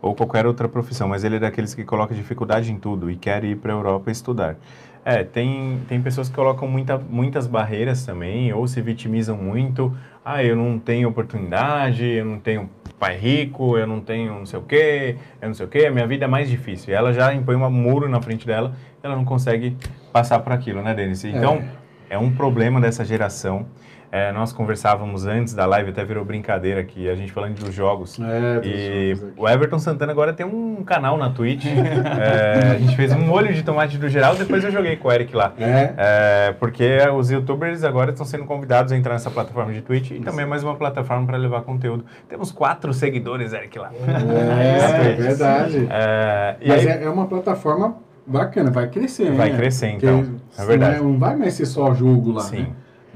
ou 0.00 0.14
qualquer 0.14 0.46
outra 0.46 0.68
profissão, 0.68 1.08
mas 1.08 1.24
ele 1.24 1.36
é 1.36 1.38
daqueles 1.40 1.74
que 1.74 1.84
coloca 1.84 2.14
dificuldade 2.14 2.72
em 2.72 2.78
tudo 2.78 3.10
e 3.10 3.16
quer 3.16 3.42
ir 3.42 3.56
para 3.56 3.72
a 3.72 3.76
Europa 3.76 4.10
estudar. 4.12 4.56
É, 5.04 5.24
tem, 5.24 5.80
tem 5.88 6.02
pessoas 6.02 6.28
que 6.28 6.34
colocam 6.34 6.68
muita, 6.68 6.98
muitas 6.98 7.46
barreiras 7.46 8.04
também, 8.04 8.52
ou 8.52 8.68
se 8.68 8.80
vitimizam 8.80 9.36
muito. 9.36 9.96
Ah, 10.24 10.44
eu 10.44 10.54
não 10.54 10.78
tenho 10.78 11.08
oportunidade, 11.08 12.04
eu 12.04 12.24
não 12.26 12.38
tenho 12.38 12.68
pai 12.98 13.16
rico, 13.16 13.78
eu 13.78 13.86
não 13.86 14.00
tenho 14.00 14.34
não 14.34 14.46
sei 14.46 14.58
o 14.58 14.62
quê, 14.62 15.16
eu 15.40 15.48
não 15.48 15.54
sei 15.54 15.66
o 15.66 15.68
quê, 15.68 15.86
a 15.86 15.90
minha 15.90 16.06
vida 16.06 16.24
é 16.24 16.28
mais 16.28 16.48
difícil. 16.48 16.92
E 16.92 16.96
ela 16.96 17.12
já 17.12 17.32
impõe 17.32 17.56
um 17.56 17.70
muro 17.70 18.08
na 18.08 18.20
frente 18.20 18.46
dela, 18.46 18.74
ela 19.02 19.14
não 19.14 19.24
consegue 19.24 19.76
passar 20.12 20.40
por 20.40 20.52
aquilo, 20.52 20.82
né, 20.82 20.94
Denis? 20.94 21.24
Então, 21.24 21.62
é 22.10 22.18
um 22.18 22.30
problema 22.32 22.80
dessa 22.80 23.04
geração. 23.04 23.66
É, 24.10 24.32
nós 24.32 24.52
conversávamos 24.52 25.26
antes 25.26 25.52
da 25.54 25.66
live, 25.66 25.90
até 25.90 26.04
virou 26.04 26.24
brincadeira 26.24 26.80
aqui, 26.80 27.08
a 27.10 27.14
gente 27.14 27.30
falando 27.30 27.58
dos 27.58 27.74
jogos. 27.74 28.18
É, 28.18 28.66
E 28.66 29.14
jogos 29.14 29.34
o 29.36 29.48
Everton 29.48 29.78
Santana 29.78 30.12
agora 30.12 30.32
tem 30.32 30.46
um 30.46 30.82
canal 30.82 31.16
na 31.16 31.30
Twitch. 31.30 31.64
É, 32.18 32.72
a 32.72 32.78
gente 32.78 32.96
fez 32.96 33.12
um 33.12 33.20
molho 33.20 33.52
de 33.52 33.62
tomate 33.62 33.96
do 33.98 34.08
geral, 34.08 34.34
depois 34.34 34.64
eu 34.64 34.70
joguei 34.70 34.96
com 34.96 35.08
o 35.08 35.12
Eric 35.12 35.34
lá. 35.34 35.52
É, 35.58 35.94
É, 35.96 36.52
porque 36.58 36.98
os 37.14 37.30
youtubers 37.30 37.84
agora 37.84 38.10
estão 38.10 38.24
sendo 38.24 38.44
convidados 38.44 38.92
a 38.92 38.96
entrar 38.96 39.12
nessa 39.12 39.30
plataforma 39.30 39.72
de 39.72 39.82
Twitch 39.82 40.12
e 40.12 40.20
também 40.20 40.44
é 40.44 40.48
mais 40.48 40.64
uma 40.64 40.74
plataforma 40.74 41.26
para 41.26 41.36
levar 41.36 41.62
conteúdo. 41.62 42.04
Temos 42.28 42.50
quatro 42.50 42.92
seguidores, 42.92 43.52
Eric, 43.52 43.78
lá. 43.78 43.90
é, 43.92 45.12
é 45.12 45.14
verdade. 45.14 45.88
Mas 46.66 46.86
aí, 46.86 47.04
é, 47.04 47.08
uma 47.08 47.26
plataforma 47.26 47.96
bacana, 48.26 48.70
vai 48.70 48.88
crescer, 48.88 49.32
Vai 49.32 49.50
né? 49.50 49.56
crescer, 49.56 49.92
Porque 49.92 50.06
então. 50.06 50.36
É 50.58 50.64
verdade. 50.64 50.98
Não, 50.98 51.10
não 51.10 51.18
vai 51.18 51.36
mais 51.36 51.54
ser 51.54 51.66
só 51.66 51.94
jogo 51.94 52.32
lá, 52.32 52.42
Sim. 52.42 52.58
né? 52.62 52.68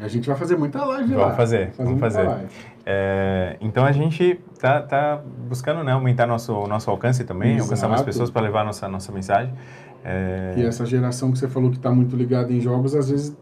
A 0.03 0.09
gente 0.09 0.27
vai 0.29 0.37
fazer 0.37 0.57
muita 0.57 0.85
live 0.85 1.15
lá. 1.15 1.23
Vamos 1.25 1.37
fazer, 1.37 1.73
vamos 1.79 2.01
fazer. 2.01 2.29
É, 2.85 3.57
então 3.61 3.85
a 3.85 3.93
gente 3.93 4.41
tá, 4.59 4.83
tá 4.83 5.21
buscando 5.49 5.85
né, 5.85 5.93
aumentar 5.93 6.27
nosso, 6.27 6.67
nosso 6.67 6.91
alcance 6.91 7.25
também, 7.25 7.61
alcançar 7.61 7.87
mais 7.87 8.01
Exato. 8.01 8.07
pessoas 8.07 8.31
para 8.31 8.43
levar 8.43 8.65
nossa, 8.65 8.89
nossa 8.89 9.13
mensagem. 9.13 9.55
É, 10.05 10.55
E 10.57 10.65
essa 10.65 10.85
geração 10.85 11.31
que 11.31 11.39
você 11.39 11.49
falou 11.49 11.71
que 11.71 11.77
está 11.77 11.93
muito 11.93 12.17
ligada 12.17 12.53
em 12.53 12.61
jogos, 12.61 12.95
às 12.95 13.09
vezes 13.09 13.37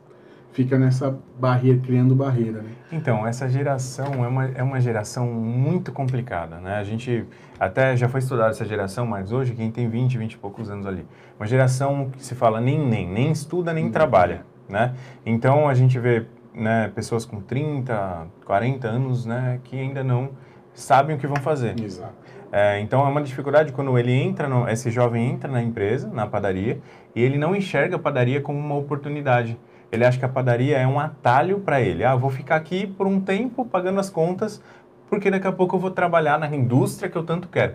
fica 0.52 0.78
nessa 0.78 1.16
barreira, 1.38 1.78
criando 1.78 2.14
barreira, 2.14 2.60
né? 2.60 2.70
Então, 2.92 3.26
essa 3.26 3.48
geração 3.48 4.24
é 4.24 4.28
uma, 4.28 4.44
é 4.46 4.62
uma 4.62 4.80
geração 4.80 5.26
muito 5.26 5.92
complicada, 5.92 6.56
né? 6.58 6.74
A 6.76 6.84
gente 6.84 7.24
até 7.58 7.96
já 7.96 8.08
foi 8.08 8.20
estudado 8.20 8.50
essa 8.50 8.64
geração, 8.64 9.06
mas 9.06 9.32
hoje 9.32 9.54
quem 9.54 9.70
tem 9.70 9.88
20, 9.88 10.18
20 10.18 10.32
e 10.32 10.38
poucos 10.38 10.68
anos 10.68 10.86
ali, 10.86 11.06
uma 11.38 11.46
geração 11.46 12.10
que 12.10 12.24
se 12.24 12.34
fala 12.34 12.60
nem 12.60 12.78
nem, 12.84 13.08
nem 13.08 13.30
estuda 13.30 13.72
nem 13.72 13.90
trabalha, 13.90 14.42
né? 14.68 14.92
Então 15.24 15.68
a 15.68 15.74
gente 15.74 15.98
vê 15.98 16.26
né, 16.54 16.90
pessoas 16.94 17.24
com 17.24 17.40
30, 17.40 18.26
40 18.44 18.88
anos, 18.88 19.26
né, 19.26 19.60
que 19.64 19.78
ainda 19.78 20.02
não 20.02 20.30
sabem 20.74 21.16
o 21.16 21.18
que 21.18 21.26
vão 21.26 21.36
fazer. 21.36 21.78
Exato. 21.80 22.14
É, 22.52 22.80
então 22.80 23.06
é 23.06 23.08
uma 23.08 23.22
dificuldade 23.22 23.72
quando 23.72 23.96
ele 23.96 24.12
entra, 24.12 24.48
no, 24.48 24.68
esse 24.68 24.90
jovem 24.90 25.30
entra 25.30 25.50
na 25.50 25.62
empresa, 25.62 26.08
na 26.08 26.26
padaria, 26.26 26.80
e 27.14 27.22
ele 27.22 27.38
não 27.38 27.54
enxerga 27.54 27.96
a 27.96 27.98
padaria 27.98 28.40
como 28.40 28.58
uma 28.58 28.74
oportunidade. 28.74 29.56
Ele 29.92 30.04
acha 30.04 30.18
que 30.18 30.24
a 30.24 30.28
padaria 30.28 30.78
é 30.78 30.86
um 30.86 30.98
atalho 30.98 31.60
para 31.60 31.80
ele. 31.80 32.04
Ah, 32.04 32.14
vou 32.14 32.30
ficar 32.30 32.56
aqui 32.56 32.86
por 32.86 33.06
um 33.06 33.20
tempo 33.20 33.64
pagando 33.64 34.00
as 34.00 34.10
contas, 34.10 34.62
porque 35.08 35.30
daqui 35.30 35.46
a 35.46 35.52
pouco 35.52 35.76
eu 35.76 35.80
vou 35.80 35.90
trabalhar 35.90 36.38
na 36.38 36.48
indústria 36.54 37.08
que 37.08 37.16
eu 37.16 37.24
tanto 37.24 37.48
quero. 37.48 37.74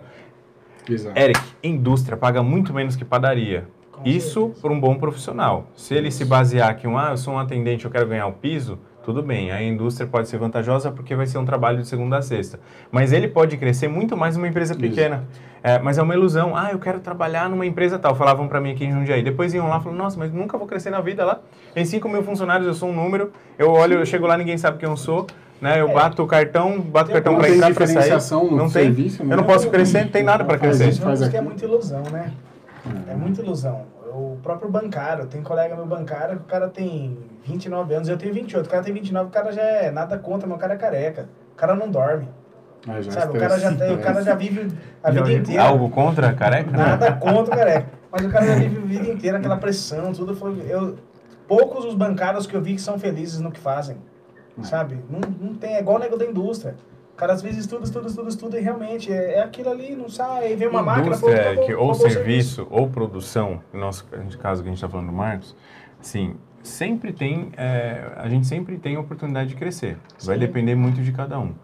Exato. 0.88 1.18
Eric, 1.18 1.40
indústria 1.62 2.16
paga 2.16 2.42
muito 2.42 2.72
menos 2.72 2.96
que 2.96 3.04
padaria. 3.04 3.66
Isso 4.04 4.52
por 4.60 4.70
um 4.70 4.78
bom 4.78 4.94
profissional. 4.96 5.66
Se 5.74 5.94
ele 5.94 6.10
se 6.10 6.24
basear 6.24 6.76
que, 6.76 6.86
um, 6.86 6.96
ah, 6.98 7.10
eu 7.10 7.16
sou 7.16 7.34
um 7.34 7.38
atendente, 7.38 7.84
eu 7.84 7.90
quero 7.90 8.06
ganhar 8.06 8.26
o 8.26 8.32
piso, 8.32 8.78
tudo 9.04 9.22
bem. 9.22 9.50
A 9.52 9.62
indústria 9.62 10.06
pode 10.06 10.28
ser 10.28 10.36
vantajosa 10.38 10.90
porque 10.90 11.14
vai 11.14 11.26
ser 11.26 11.38
um 11.38 11.44
trabalho 11.44 11.78
de 11.78 11.86
segunda 11.88 12.18
a 12.18 12.22
sexta. 12.22 12.58
Mas 12.90 13.12
ele 13.12 13.28
pode 13.28 13.56
crescer 13.56 13.88
muito 13.88 14.16
mais 14.16 14.36
numa 14.36 14.48
empresa 14.48 14.74
pequena. 14.74 15.24
É, 15.62 15.78
mas 15.78 15.98
é 15.98 16.02
uma 16.02 16.14
ilusão. 16.14 16.56
Ah, 16.56 16.70
eu 16.72 16.78
quero 16.78 17.00
trabalhar 17.00 17.48
numa 17.48 17.64
empresa 17.66 17.98
tal. 17.98 18.14
Falavam 18.14 18.46
para 18.48 18.60
mim 18.60 18.72
aqui 18.72 18.84
em 18.84 18.92
Jundiaí. 18.92 19.22
Depois 19.22 19.52
iam 19.54 19.68
lá 19.68 19.78
e 19.78 19.82
falavam, 19.82 19.94
nossa, 20.04 20.18
mas 20.18 20.32
nunca 20.32 20.56
vou 20.58 20.66
crescer 20.66 20.90
na 20.90 21.00
vida 21.00 21.24
lá. 21.24 21.40
Tem 21.74 21.84
5 21.84 22.08
mil 22.08 22.22
funcionários, 22.22 22.66
eu 22.66 22.74
sou 22.74 22.88
um 22.90 22.94
número. 22.94 23.32
Eu 23.58 23.70
olho, 23.72 23.94
eu 23.98 24.06
chego 24.06 24.26
lá, 24.26 24.36
ninguém 24.36 24.58
sabe 24.58 24.78
quem 24.78 24.88
eu 24.88 24.96
sou. 24.96 25.26
Né? 25.60 25.80
Eu 25.80 25.88
É. 25.88 25.92
bato 25.94 26.22
o 26.22 26.26
cartão, 26.26 26.80
bato 26.80 27.10
o 27.10 27.12
cartão 27.14 27.32
Não 27.32 27.40
para 27.40 27.48
entrar, 27.48 27.72
para 27.74 27.86
sair. 27.86 27.94
diferenciação 27.94 28.44
no 28.44 28.56
Não 28.56 28.64
tem. 28.64 28.84
serviço, 28.84 29.24
né? 29.24 29.32
Eu 29.32 29.38
não 29.38 29.44
posso 29.44 29.70
crescer, 29.70 30.04
não 30.04 30.10
tem 30.10 30.22
nada 30.22 30.44
para 30.44 30.58
crescer. 30.58 30.88
isso, 30.88 31.02
é 31.34 31.40
muita 31.40 31.64
ilusão, 31.64 32.02
né? 32.12 32.30
É 33.08 33.14
muita 33.14 33.40
ilusão. 33.42 33.86
O 34.12 34.38
próprio 34.42 34.70
bancário, 34.70 35.26
tem 35.26 35.42
colega 35.42 35.74
meu 35.74 35.86
bancário 35.86 36.38
que 36.38 36.44
o 36.44 36.46
cara 36.46 36.68
tem 36.68 37.18
29 37.44 37.94
anos, 37.94 38.08
eu 38.08 38.16
tenho 38.16 38.32
28. 38.32 38.66
O 38.66 38.70
cara 38.70 38.82
tem 38.82 38.94
29, 38.94 39.28
o 39.28 39.30
cara 39.30 39.52
já 39.52 39.62
é 39.62 39.90
nada 39.90 40.16
contra, 40.18 40.48
mas 40.48 40.56
o 40.56 40.60
cara 40.60 40.74
é 40.74 40.76
careca. 40.76 41.28
O 41.52 41.56
cara 41.56 41.74
não 41.74 41.90
dorme. 41.90 42.28
Ah, 42.88 43.02
Sabe? 43.10 43.36
O 43.36 43.40
cara 43.40 43.58
já, 43.58 43.74
tem, 43.74 43.94
o 43.94 43.98
cara 43.98 44.22
já 44.22 44.34
vive 44.34 44.72
a 45.02 45.10
vida 45.10 45.32
inteira. 45.32 45.62
Algo 45.62 45.90
contra 45.90 46.28
a 46.28 46.32
careca? 46.32 46.70
Nada 46.70 47.12
contra 47.12 47.56
careca. 47.56 47.88
Mas 48.10 48.24
o 48.24 48.30
cara 48.30 48.46
já 48.46 48.54
vive 48.54 48.78
a 48.78 48.86
vida 48.86 49.08
inteira, 49.08 49.38
aquela 49.38 49.56
pressão, 49.56 50.12
tudo. 50.12 50.36
Eu 50.68 50.96
poucos 51.48 51.84
os 51.84 51.94
bancários 51.94 52.46
que 52.46 52.54
eu 52.54 52.60
vi 52.60 52.74
que 52.74 52.80
são 52.80 52.98
felizes 52.98 53.40
no 53.40 53.50
que 53.50 53.60
fazem. 53.60 53.96
Sabe? 54.62 54.98
Não, 55.10 55.20
não 55.48 55.54
tem, 55.54 55.74
é 55.74 55.80
igual 55.80 55.96
o 55.96 56.00
nego 56.00 56.16
da 56.16 56.24
indústria. 56.24 56.76
O 57.16 57.18
cara 57.18 57.32
às 57.32 57.40
vezes 57.40 57.60
estuda, 57.60 57.82
estuda, 57.84 58.08
estuda, 58.08 58.28
estuda 58.28 58.58
e 58.58 58.62
realmente 58.62 59.10
é, 59.10 59.36
é 59.36 59.42
aquilo 59.42 59.70
ali, 59.70 59.96
não 59.96 60.06
sai, 60.06 60.48
aí 60.48 60.54
vem 60.54 60.68
uma 60.68 60.82
máquina, 60.82 61.16
pô, 61.16 61.28
Indústria, 61.30 61.40
acabou- 61.52 61.64
que, 61.66 61.74
ou 61.74 61.90
acabou 61.90 62.06
o 62.06 62.10
serviço, 62.10 62.66
ou 62.70 62.88
produção, 62.90 63.60
no 63.72 63.80
nosso 63.80 64.06
caso 64.38 64.62
que 64.62 64.68
a 64.68 64.70
gente 64.70 64.76
está 64.76 64.86
falando 64.86 65.06
do 65.06 65.14
Marcos, 65.14 65.56
assim, 65.98 66.34
sempre 66.62 67.14
tem, 67.14 67.48
é, 67.56 68.12
a 68.18 68.28
gente 68.28 68.46
sempre 68.46 68.76
tem 68.76 68.98
oportunidade 68.98 69.48
de 69.48 69.54
crescer. 69.56 69.96
Vai 70.24 70.34
Sim. 70.36 70.40
depender 70.40 70.74
muito 70.74 71.00
de 71.00 71.10
cada 71.10 71.38
um. 71.40 71.54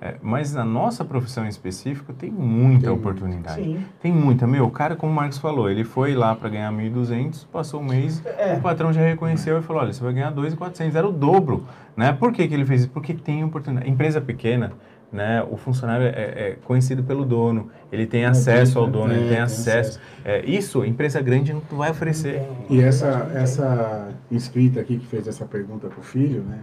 É, 0.00 0.14
mas 0.22 0.52
na 0.54 0.64
nossa 0.64 1.04
profissão 1.04 1.44
em 1.44 1.48
específico 1.48 2.12
tem 2.14 2.28
muita 2.30 2.86
Tem 2.86 2.90
oportunidade. 2.90 3.62
Sim. 3.62 3.84
Tem 4.00 4.10
muita. 4.10 4.46
Meu, 4.48 4.64
o 4.64 4.70
cara, 4.70 4.96
como 4.96 5.12
o 5.12 5.14
Marcos 5.14 5.36
falou, 5.38 5.70
ele 5.70 5.84
foi 5.84 6.14
lá 6.14 6.34
para 6.34 6.48
ganhar 6.48 6.72
1.200, 6.72 7.44
passou 7.52 7.80
um 7.80 7.84
mês, 7.84 8.20
É. 8.38 8.54
o 8.54 8.60
patrão 8.62 8.92
já 8.94 9.02
reconheceu 9.02 9.58
e 9.58 9.62
falou, 9.62 9.82
olha, 9.82 9.92
você 9.92 10.02
vai 10.02 10.14
ganhar 10.14 10.32
2.400, 10.32 10.96
era 10.96 11.06
o 11.06 11.12
dobro. 11.12 11.64
Né? 11.94 12.12
Por 12.14 12.32
que, 12.32 12.48
que 12.48 12.54
ele 12.54 12.64
fez 12.64 12.80
isso? 12.80 12.90
Porque 12.90 13.12
tem 13.12 13.44
oportunidade. 13.44 13.88
Empresa 13.88 14.20
pequena, 14.20 14.72
né? 15.12 15.42
o 15.50 15.56
funcionário 15.56 16.06
é, 16.06 16.10
é 16.10 16.58
conhecido 16.64 17.02
pelo 17.02 17.24
dono, 17.24 17.68
ele 17.92 18.06
tem 18.06 18.24
acesso 18.24 18.78
ao 18.78 18.86
dono, 18.88 19.12
É, 19.12 19.16
ele 19.16 19.24
tem 19.24 19.32
tem 19.34 19.42
acesso. 19.42 20.00
É, 20.24 20.44
isso, 20.46 20.84
empresa 20.84 21.20
grande 21.20 21.52
não 21.52 21.60
vai 21.70 21.90
oferecer. 21.90 22.42
E 22.70 22.80
essa, 22.80 23.30
essa 23.34 24.08
inscrita 24.30 24.80
aqui 24.80 24.98
que 24.98 25.06
fez 25.06 25.28
essa 25.28 25.44
pergunta 25.44 25.88
pro 25.88 26.02
filho, 26.02 26.42
né? 26.42 26.60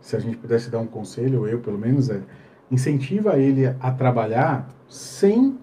Se 0.00 0.16
a 0.16 0.18
gente 0.18 0.36
pudesse 0.36 0.70
dar 0.70 0.80
um 0.80 0.86
conselho, 0.86 1.46
eu 1.46 1.60
pelo 1.60 1.78
menos, 1.78 2.10
é 2.10 2.20
incentiva 2.70 3.38
ele 3.38 3.66
a 3.66 3.90
trabalhar 3.90 4.68
sem 4.88 5.58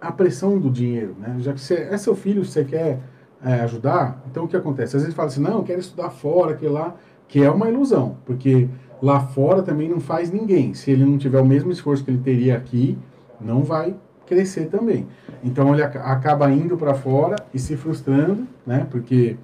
a 0.00 0.12
pressão 0.12 0.58
do 0.58 0.70
dinheiro, 0.70 1.16
né? 1.18 1.36
Já 1.38 1.52
que 1.52 1.60
você 1.60 1.74
é 1.74 1.96
seu 1.96 2.14
filho, 2.14 2.44
você 2.44 2.64
quer 2.64 3.00
é, 3.42 3.54
ajudar, 3.60 4.22
então 4.30 4.44
o 4.44 4.48
que 4.48 4.56
acontece? 4.56 4.96
Às 4.96 5.02
vezes 5.02 5.16
fala 5.16 5.28
assim, 5.28 5.40
não, 5.40 5.58
eu 5.58 5.62
quero 5.62 5.80
estudar 5.80 6.10
fora, 6.10 6.54
que 6.54 6.66
lá, 6.66 6.94
que 7.26 7.42
é 7.42 7.50
uma 7.50 7.68
ilusão, 7.68 8.18
porque 8.24 8.68
lá 9.04 9.20
fora 9.20 9.62
também 9.62 9.88
não 9.88 10.00
faz 10.00 10.30
ninguém. 10.30 10.72
Se 10.72 10.90
ele 10.90 11.04
não 11.04 11.18
tiver 11.18 11.40
o 11.40 11.44
mesmo 11.44 11.70
esforço 11.70 12.02
que 12.02 12.10
ele 12.10 12.22
teria 12.22 12.56
aqui, 12.56 12.96
não 13.38 13.62
vai 13.62 13.94
crescer 14.26 14.66
também. 14.66 15.06
Então 15.42 15.72
ele 15.74 15.82
ac- 15.82 15.98
acaba 15.98 16.50
indo 16.50 16.74
para 16.76 16.94
fora 16.94 17.36
e 17.52 17.58
se 17.58 17.76
frustrando, 17.76 18.46
né? 18.66 18.86
Porque 18.90 19.36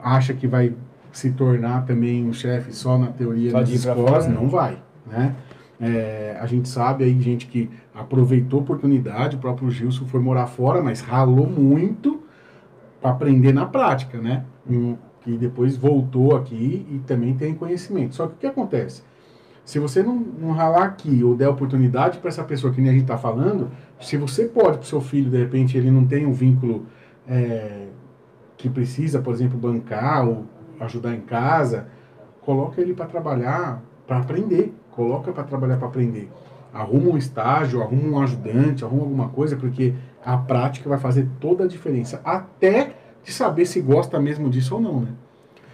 acha 0.00 0.32
que 0.32 0.46
vai 0.46 0.72
se 1.12 1.32
tornar 1.32 1.84
também 1.84 2.24
um 2.24 2.32
chefe 2.32 2.72
só 2.72 2.96
na 2.96 3.08
teoria 3.08 3.50
Só 3.50 3.56
pra 3.58 3.64
escolas, 3.74 4.10
fora, 4.10 4.28
né? 4.28 4.34
não 4.40 4.48
vai, 4.48 4.78
né? 5.04 5.34
É, 5.80 6.36
a 6.40 6.46
gente 6.46 6.68
sabe 6.68 7.02
aí 7.04 7.20
gente 7.20 7.46
que 7.46 7.68
aproveitou 7.92 8.60
a 8.60 8.62
oportunidade, 8.62 9.34
o 9.36 9.40
próprio 9.40 9.70
Gilson 9.70 10.04
foi 10.04 10.20
morar 10.20 10.46
fora, 10.46 10.80
mas 10.82 11.00
ralou 11.00 11.48
muito 11.48 12.22
para 13.00 13.10
aprender 13.10 13.52
na 13.52 13.66
prática, 13.66 14.18
né? 14.18 14.44
Hum, 14.68 14.94
Que 15.22 15.36
depois 15.36 15.76
voltou 15.76 16.36
aqui 16.36 16.86
e 16.90 16.98
também 17.06 17.34
tem 17.34 17.54
conhecimento. 17.54 18.14
Só 18.14 18.26
que 18.26 18.34
o 18.34 18.36
que 18.36 18.46
acontece? 18.46 19.02
Se 19.64 19.78
você 19.78 20.02
não, 20.02 20.16
não 20.16 20.52
ralar 20.52 20.84
aqui 20.84 21.22
ou 21.22 21.36
der 21.36 21.48
oportunidade 21.48 22.18
para 22.18 22.28
essa 22.28 22.42
pessoa 22.42 22.72
que 22.72 22.80
nem 22.80 22.90
a 22.90 22.92
gente 22.92 23.02
está 23.02 23.18
falando, 23.18 23.70
se 24.00 24.16
você 24.16 24.46
pode 24.46 24.78
para 24.78 24.84
o 24.84 24.86
seu 24.86 25.00
filho, 25.00 25.30
de 25.30 25.38
repente, 25.38 25.76
ele 25.76 25.90
não 25.90 26.06
tem 26.06 26.26
um 26.26 26.32
vínculo 26.32 26.86
é, 27.28 27.86
que 28.56 28.68
precisa, 28.68 29.20
por 29.20 29.32
exemplo, 29.32 29.58
bancar 29.58 30.26
ou 30.26 30.44
ajudar 30.80 31.14
em 31.14 31.20
casa, 31.20 31.86
coloca 32.40 32.80
ele 32.80 32.94
para 32.94 33.06
trabalhar, 33.06 33.82
para 34.06 34.18
aprender. 34.18 34.74
Coloca 34.90 35.32
para 35.32 35.44
trabalhar 35.44 35.76
para 35.76 35.86
aprender. 35.86 36.28
Arruma 36.72 37.10
um 37.10 37.16
estágio, 37.16 37.80
arruma 37.80 38.18
um 38.18 38.22
ajudante, 38.22 38.84
arruma 38.84 39.02
alguma 39.02 39.28
coisa, 39.28 39.56
porque 39.56 39.94
a 40.24 40.36
prática 40.36 40.88
vai 40.88 40.98
fazer 40.98 41.28
toda 41.40 41.64
a 41.64 41.66
diferença. 41.66 42.20
Até 42.24 42.96
de 43.24 43.32
saber 43.32 43.66
se 43.66 43.80
gosta 43.80 44.18
mesmo 44.20 44.48
disso 44.50 44.74
ou 44.76 44.80
não, 44.80 45.00
né? 45.00 45.08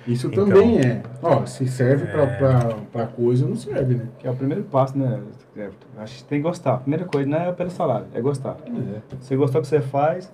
Isso 0.07 0.29
Então, 0.29 0.47
também 0.47 0.79
é. 0.79 1.03
Ó, 1.21 1.45
se 1.47 1.67
serve 1.67 2.05
é. 2.05 2.77
para 2.93 3.07
coisa, 3.09 3.47
não 3.47 3.57
serve, 3.57 3.95
né? 3.97 4.07
Que 4.19 4.27
é 4.29 4.31
o 4.31 4.37
primeiro 4.37 4.63
passo, 4.65 4.97
né? 4.97 5.21
Acho 5.99 6.19
que 6.19 6.25
tem 6.25 6.39
que 6.39 6.43
gostar. 6.43 6.75
A 6.75 6.79
primeira 6.79 7.05
coisa 7.05 7.29
não 7.29 7.39
é 7.39 7.53
pelo 7.53 7.71
salário, 7.71 8.07
é 8.15 8.21
gostar. 8.21 8.57
Se 9.21 9.29
você 9.29 9.37
gostou 9.37 9.61
do 9.61 9.65
que 9.65 9.69
você 9.69 9.81
faz, 9.81 10.31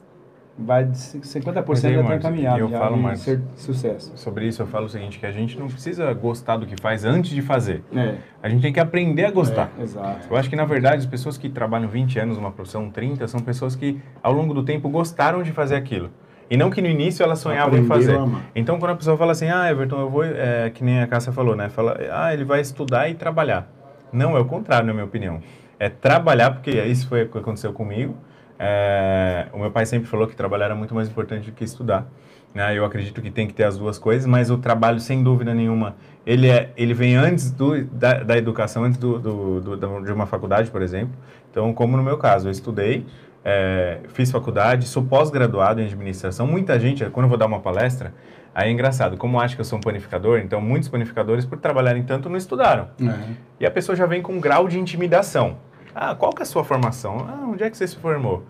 vai 0.59 0.85
de 0.85 0.99
50% 0.99 1.65
Mas 1.67 1.85
aí, 1.85 1.95
já 1.95 2.01
está 2.01 2.03
Marcos, 2.03 2.25
encaminhado. 2.27 2.59
eu 2.59 2.69
já 2.69 2.79
falo, 2.79 2.97
Marcos, 2.99 3.23
ser 3.23 3.41
sucesso. 3.57 4.13
Sobre 4.17 4.47
isso 4.47 4.61
eu 4.61 4.67
falo 4.67 4.85
o 4.87 4.89
seguinte, 4.91 5.19
que 5.19 5.25
a 5.25 5.33
gente 5.33 5.59
não 5.59 5.69
precisa 5.69 6.13
gostar 6.13 6.59
do 6.59 6.67
que 6.67 6.79
faz 6.79 7.05
antes 7.07 7.31
de 7.31 7.41
fazer. 7.41 7.83
É, 7.95 8.17
A 8.43 8.49
gente 8.51 8.61
tem 8.61 8.73
que 8.73 8.81
aprender 8.81 9.25
a 9.25 9.31
gostar. 9.31 9.71
exato. 9.81 10.27
Eu 10.31 10.37
acho 10.37 10.51
que, 10.51 10.57
na 10.57 10.67
verdade, 10.67 10.97
as 10.99 11.07
pessoas 11.07 11.39
que 11.39 11.49
trabalham 11.49 11.89
20 11.89 12.19
anos 12.19 12.37
numa 12.37 12.51
profissão, 12.51 12.91
30, 12.91 13.27
são 13.29 13.41
pessoas 13.41 13.75
que, 13.75 13.99
ao 14.23 14.33
longo 14.35 14.53
do 14.53 14.63
tempo, 14.63 14.89
gostaram 14.91 15.43
de 15.43 15.51
fazer 15.53 15.77
aquilo. 15.77 16.11
E 16.53 16.57
não 16.57 16.69
que 16.71 16.83
no 16.83 16.87
início 16.89 17.23
elas 17.23 17.39
sonhavam 17.39 17.79
em 17.79 17.87
fazer. 17.87 18.13
Então, 18.55 18.79
quando 18.79 18.91
a 18.93 18.95
pessoa 18.97 19.17
fala 19.17 19.33
assim, 19.33 19.49
ah, 19.49 19.71
Everton, 19.71 19.99
eu 20.01 20.11
vou, 20.11 20.23
é, 20.23 20.69
que 20.69 20.85
nem 20.85 21.01
a 21.01 21.07
Cássia 21.07 21.33
falou, 21.33 21.57
né? 21.57 21.71
Fala, 21.71 21.99
ah, 22.13 22.33
ele 22.35 22.45
vai 22.45 22.61
estudar 22.61 23.09
e 23.09 23.15
trabalhar. 23.15 23.67
Não, 24.13 24.37
é 24.37 24.41
o 24.41 24.45
contrário, 24.45 24.87
na 24.87 24.93
minha 24.93 25.05
opinião. 25.07 25.41
É 25.81 25.89
trabalhar, 25.89 26.51
porque 26.51 26.71
isso 26.71 27.09
foi 27.09 27.23
o 27.23 27.29
que 27.29 27.39
aconteceu 27.39 27.73
comigo. 27.73 28.15
É, 28.59 29.47
o 29.53 29.59
meu 29.59 29.71
pai 29.71 29.87
sempre 29.87 30.07
falou 30.09 30.27
que 30.29 30.37
trabalhar 30.37 30.67
era 30.67 30.75
muito 30.75 30.95
mais 30.95 31.09
importante 31.09 31.51
do 31.51 31.53
que 31.57 31.65
estudar. 31.65 32.07
Né? 32.55 32.77
Eu 32.77 32.85
acredito 32.85 33.23
que 33.23 33.31
tem 33.31 33.47
que 33.47 33.55
ter 33.55 33.65
as 33.65 33.79
duas 33.79 33.99
coisas, 33.99 34.27
mas 34.27 34.51
o 34.51 34.59
trabalho, 34.59 35.01
sem 35.01 35.23
dúvida 35.23 35.55
nenhuma, 35.55 35.97
ele, 36.27 36.49
é, 36.49 36.71
ele 36.77 36.93
vem 36.93 37.17
antes 37.17 37.51
do, 37.51 37.83
da, 37.87 38.23
da 38.23 38.37
educação, 38.37 38.85
antes 38.85 38.99
do, 38.99 39.19
do, 39.19 39.61
do- 39.61 39.77
da- 39.79 40.01
de 40.01 40.13
uma 40.13 40.27
faculdade, 40.27 40.71
por 40.71 40.83
exemplo. 40.83 41.15
Então, 41.51 41.73
como 41.73 41.97
no 41.97 42.03
meu 42.03 42.19
caso, 42.19 42.49
eu 42.49 42.53
estudei, 42.53 43.07
é, 43.45 43.99
fiz 44.09 44.31
faculdade, 44.31 44.87
sou 44.87 45.03
pós-graduado 45.03 45.81
em 45.81 45.85
administração. 45.87 46.47
Muita 46.47 46.79
gente, 46.79 47.05
quando 47.11 47.25
eu 47.25 47.29
vou 47.29 47.39
dar 47.39 47.47
uma 47.47 47.61
palestra, 47.61 48.13
aí 48.55 48.69
é 48.69 48.73
engraçado, 48.73 49.17
como 49.17 49.41
acha 49.41 49.55
que 49.55 49.61
eu 49.61 49.65
sou 49.65 49.79
um 49.79 49.83
panificador, 49.83 50.39
então 50.39 50.61
muitos 50.61 50.89
panificadores, 50.89 51.45
por 51.45 51.59
trabalharem 51.59 52.03
tanto, 52.03 52.29
não 52.29 52.37
estudaram. 52.37 52.89
É. 53.01 53.15
E 53.61 53.67
a 53.67 53.71
pessoa 53.71 53.97
já 53.97 54.07
vem 54.07 54.23
com 54.23 54.33
um 54.35 54.41
grau 54.41 54.69
de 54.69 54.79
intimidação. 54.79 55.57
Ah, 55.95 56.15
qual 56.15 56.33
que 56.33 56.41
é 56.43 56.45
a 56.45 56.47
sua 56.47 56.65
formação? 56.65 57.27
Ah, 57.29 57.47
onde 57.49 57.63
é 57.65 57.71
que 57.71 57.77
você 57.77 57.87
se 57.87 57.97
formou? 57.97 58.45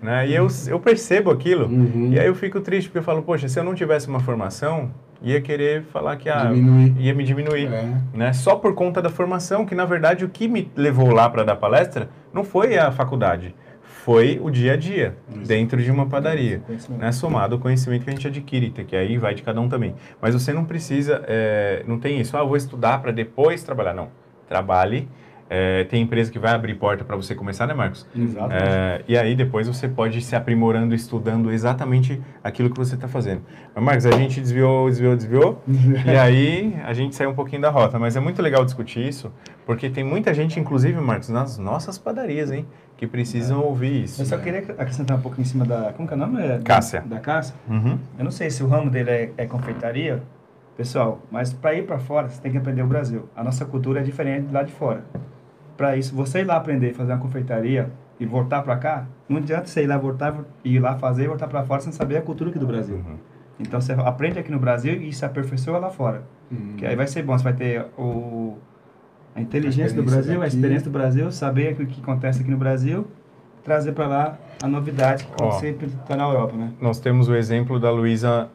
Né? 0.00 0.28
E 0.28 0.34
eu, 0.34 0.46
eu 0.68 0.78
percebo 0.78 1.30
aquilo, 1.30 1.66
Uhum. 1.66 2.10
e 2.12 2.18
aí 2.20 2.26
eu 2.26 2.34
fico 2.34 2.60
triste, 2.60 2.88
porque 2.88 2.98
eu 2.98 3.02
falo, 3.02 3.22
poxa, 3.22 3.48
se 3.48 3.58
eu 3.58 3.64
não 3.64 3.74
tivesse 3.74 4.06
uma 4.08 4.20
formação, 4.20 4.90
ia 5.20 5.40
querer 5.40 5.82
falar 5.84 6.16
que 6.16 6.28
ah, 6.28 6.44
Diminuir. 6.44 6.94
ia 6.98 7.12
me 7.14 7.24
diminuir. 7.24 7.66
É. 7.72 7.88
Né? 8.14 8.32
Só 8.32 8.54
por 8.54 8.74
conta 8.74 9.02
da 9.02 9.10
formação, 9.10 9.66
que 9.66 9.74
na 9.74 9.84
verdade 9.84 10.24
o 10.24 10.28
que 10.28 10.46
me 10.46 10.70
levou 10.76 11.10
lá 11.10 11.28
para 11.28 11.42
dar 11.42 11.56
palestra 11.56 12.08
não 12.32 12.44
foi 12.44 12.78
a 12.78 12.92
faculdade, 12.92 13.54
foi 14.04 14.38
o 14.42 14.50
dia 14.50 14.74
a 14.74 14.76
dia, 14.76 15.16
dentro 15.46 15.82
de 15.82 15.90
uma 15.90 16.06
padaria 16.06 16.62
né, 16.90 17.12
somado 17.12 17.56
ao 17.56 17.60
conhecimento 17.60 18.04
que 18.04 18.10
a 18.10 18.12
gente 18.12 18.26
adquire, 18.26 18.70
que 18.70 18.96
aí 18.96 19.18
vai 19.18 19.34
de 19.34 19.42
cada 19.42 19.60
um 19.60 19.68
também. 19.68 19.94
Mas 20.20 20.34
você 20.34 20.52
não 20.52 20.64
precisa, 20.64 21.22
é, 21.26 21.82
não 21.86 21.98
tem 21.98 22.20
isso, 22.20 22.36
ah, 22.36 22.44
vou 22.44 22.56
estudar 22.56 23.02
para 23.02 23.10
depois 23.10 23.62
trabalhar. 23.62 23.94
Não, 23.94 24.08
trabalhe. 24.48 25.08
É, 25.50 25.84
tem 25.84 26.02
empresa 26.02 26.30
que 26.30 26.38
vai 26.38 26.52
abrir 26.52 26.74
porta 26.74 27.04
para 27.04 27.16
você 27.16 27.34
começar, 27.34 27.66
né, 27.66 27.72
Marcos? 27.72 28.06
Exato. 28.14 28.52
É, 28.52 29.02
e 29.08 29.16
aí 29.16 29.34
depois 29.34 29.66
você 29.66 29.88
pode 29.88 30.18
ir 30.18 30.22
se 30.22 30.36
aprimorando, 30.36 30.94
estudando 30.94 31.50
exatamente 31.50 32.20
aquilo 32.44 32.68
que 32.70 32.76
você 32.76 32.96
está 32.96 33.08
fazendo. 33.08 33.42
Mas, 33.74 33.84
Marcos, 33.84 34.06
a 34.06 34.10
gente 34.12 34.40
desviou, 34.40 34.88
desviou, 34.88 35.16
desviou, 35.16 35.62
e 36.04 36.10
aí 36.10 36.76
a 36.84 36.92
gente 36.92 37.16
saiu 37.16 37.30
um 37.30 37.34
pouquinho 37.34 37.62
da 37.62 37.70
rota. 37.70 37.98
Mas 37.98 38.14
é 38.14 38.20
muito 38.20 38.42
legal 38.42 38.64
discutir 38.64 39.08
isso, 39.08 39.32
porque 39.64 39.88
tem 39.88 40.04
muita 40.04 40.34
gente, 40.34 40.60
inclusive, 40.60 41.00
Marcos, 41.00 41.30
nas 41.30 41.56
nossas 41.56 41.96
padarias, 41.96 42.50
hein, 42.50 42.66
que 42.98 43.06
precisam 43.06 43.60
ouvir 43.60 44.04
isso. 44.04 44.20
Eu 44.20 44.26
só 44.26 44.36
queria 44.36 44.60
acrescentar 44.60 45.16
um 45.16 45.20
pouco 45.20 45.40
em 45.40 45.44
cima 45.44 45.64
da. 45.64 45.92
Como 45.94 46.06
que 46.06 46.12
é 46.12 46.16
o 46.16 46.20
nome? 46.20 46.42
É, 46.42 46.58
Cássia. 46.58 47.00
Da 47.06 47.20
Cássia. 47.20 47.54
Uhum. 47.68 47.98
Eu 48.18 48.24
não 48.24 48.30
sei 48.30 48.50
se 48.50 48.62
o 48.62 48.66
ramo 48.66 48.90
dele 48.90 49.10
é, 49.10 49.30
é 49.38 49.46
confeitaria, 49.46 50.22
pessoal, 50.76 51.22
mas 51.30 51.52
para 51.52 51.74
ir 51.74 51.86
para 51.86 51.98
fora, 51.98 52.28
você 52.28 52.40
tem 52.40 52.52
que 52.52 52.58
aprender 52.58 52.82
o 52.82 52.86
Brasil. 52.86 53.28
A 53.34 53.42
nossa 53.42 53.64
cultura 53.64 54.00
é 54.00 54.02
diferente 54.02 54.48
de 54.48 54.52
lá 54.52 54.62
de 54.62 54.72
fora. 54.72 55.04
Para 55.78 55.96
isso, 55.96 56.14
você 56.14 56.40
ir 56.40 56.44
lá 56.44 56.56
aprender 56.56 56.90
a 56.90 56.94
fazer 56.94 57.12
uma 57.12 57.18
confeitaria 57.18 57.88
e 58.18 58.26
voltar 58.26 58.62
para 58.62 58.76
cá, 58.76 59.06
não 59.28 59.36
adianta 59.36 59.68
você 59.68 59.84
ir 59.84 59.86
lá 59.86 59.96
voltar 59.96 60.34
ir 60.64 60.80
lá 60.80 60.96
fazer 60.96 61.24
e 61.24 61.28
voltar 61.28 61.46
para 61.46 61.64
fora 61.64 61.80
sem 61.80 61.92
saber 61.92 62.16
a 62.16 62.20
cultura 62.20 62.50
aqui 62.50 62.58
do 62.58 62.66
Brasil. 62.66 62.96
Uhum. 62.96 63.16
Então 63.60 63.80
você 63.80 63.92
aprende 63.92 64.40
aqui 64.40 64.50
no 64.50 64.58
Brasil 64.58 65.00
e 65.00 65.12
se 65.12 65.24
aperfeiçoa 65.24 65.78
lá 65.78 65.88
fora. 65.88 66.24
Uhum. 66.50 66.74
Que 66.76 66.84
aí 66.84 66.96
vai 66.96 67.06
ser 67.06 67.22
bom, 67.22 67.38
você 67.38 67.44
vai 67.44 67.52
ter 67.52 67.86
o 67.96 68.58
a 69.36 69.40
inteligência 69.40 69.94
do 69.94 70.02
experiência 70.02 70.16
Brasil, 70.16 70.34
a 70.34 70.44
daqui. 70.44 70.56
experiência 70.56 70.84
do 70.84 70.90
Brasil, 70.90 71.30
saber 71.30 71.72
o 71.74 71.86
que 71.86 72.00
acontece 72.00 72.40
aqui 72.40 72.50
no 72.50 72.56
Brasil, 72.56 73.06
trazer 73.62 73.92
para 73.92 74.08
lá 74.08 74.38
a 74.60 74.66
novidade 74.66 75.24
que 75.24 75.42
Ó. 75.42 75.52
sempre 75.52 75.86
está 75.86 76.16
na 76.16 76.24
Europa, 76.24 76.56
né? 76.56 76.72
Nós 76.80 76.98
temos 76.98 77.28
o 77.28 77.36
exemplo 77.36 77.78
da 77.78 77.88
Luísa 77.88 78.48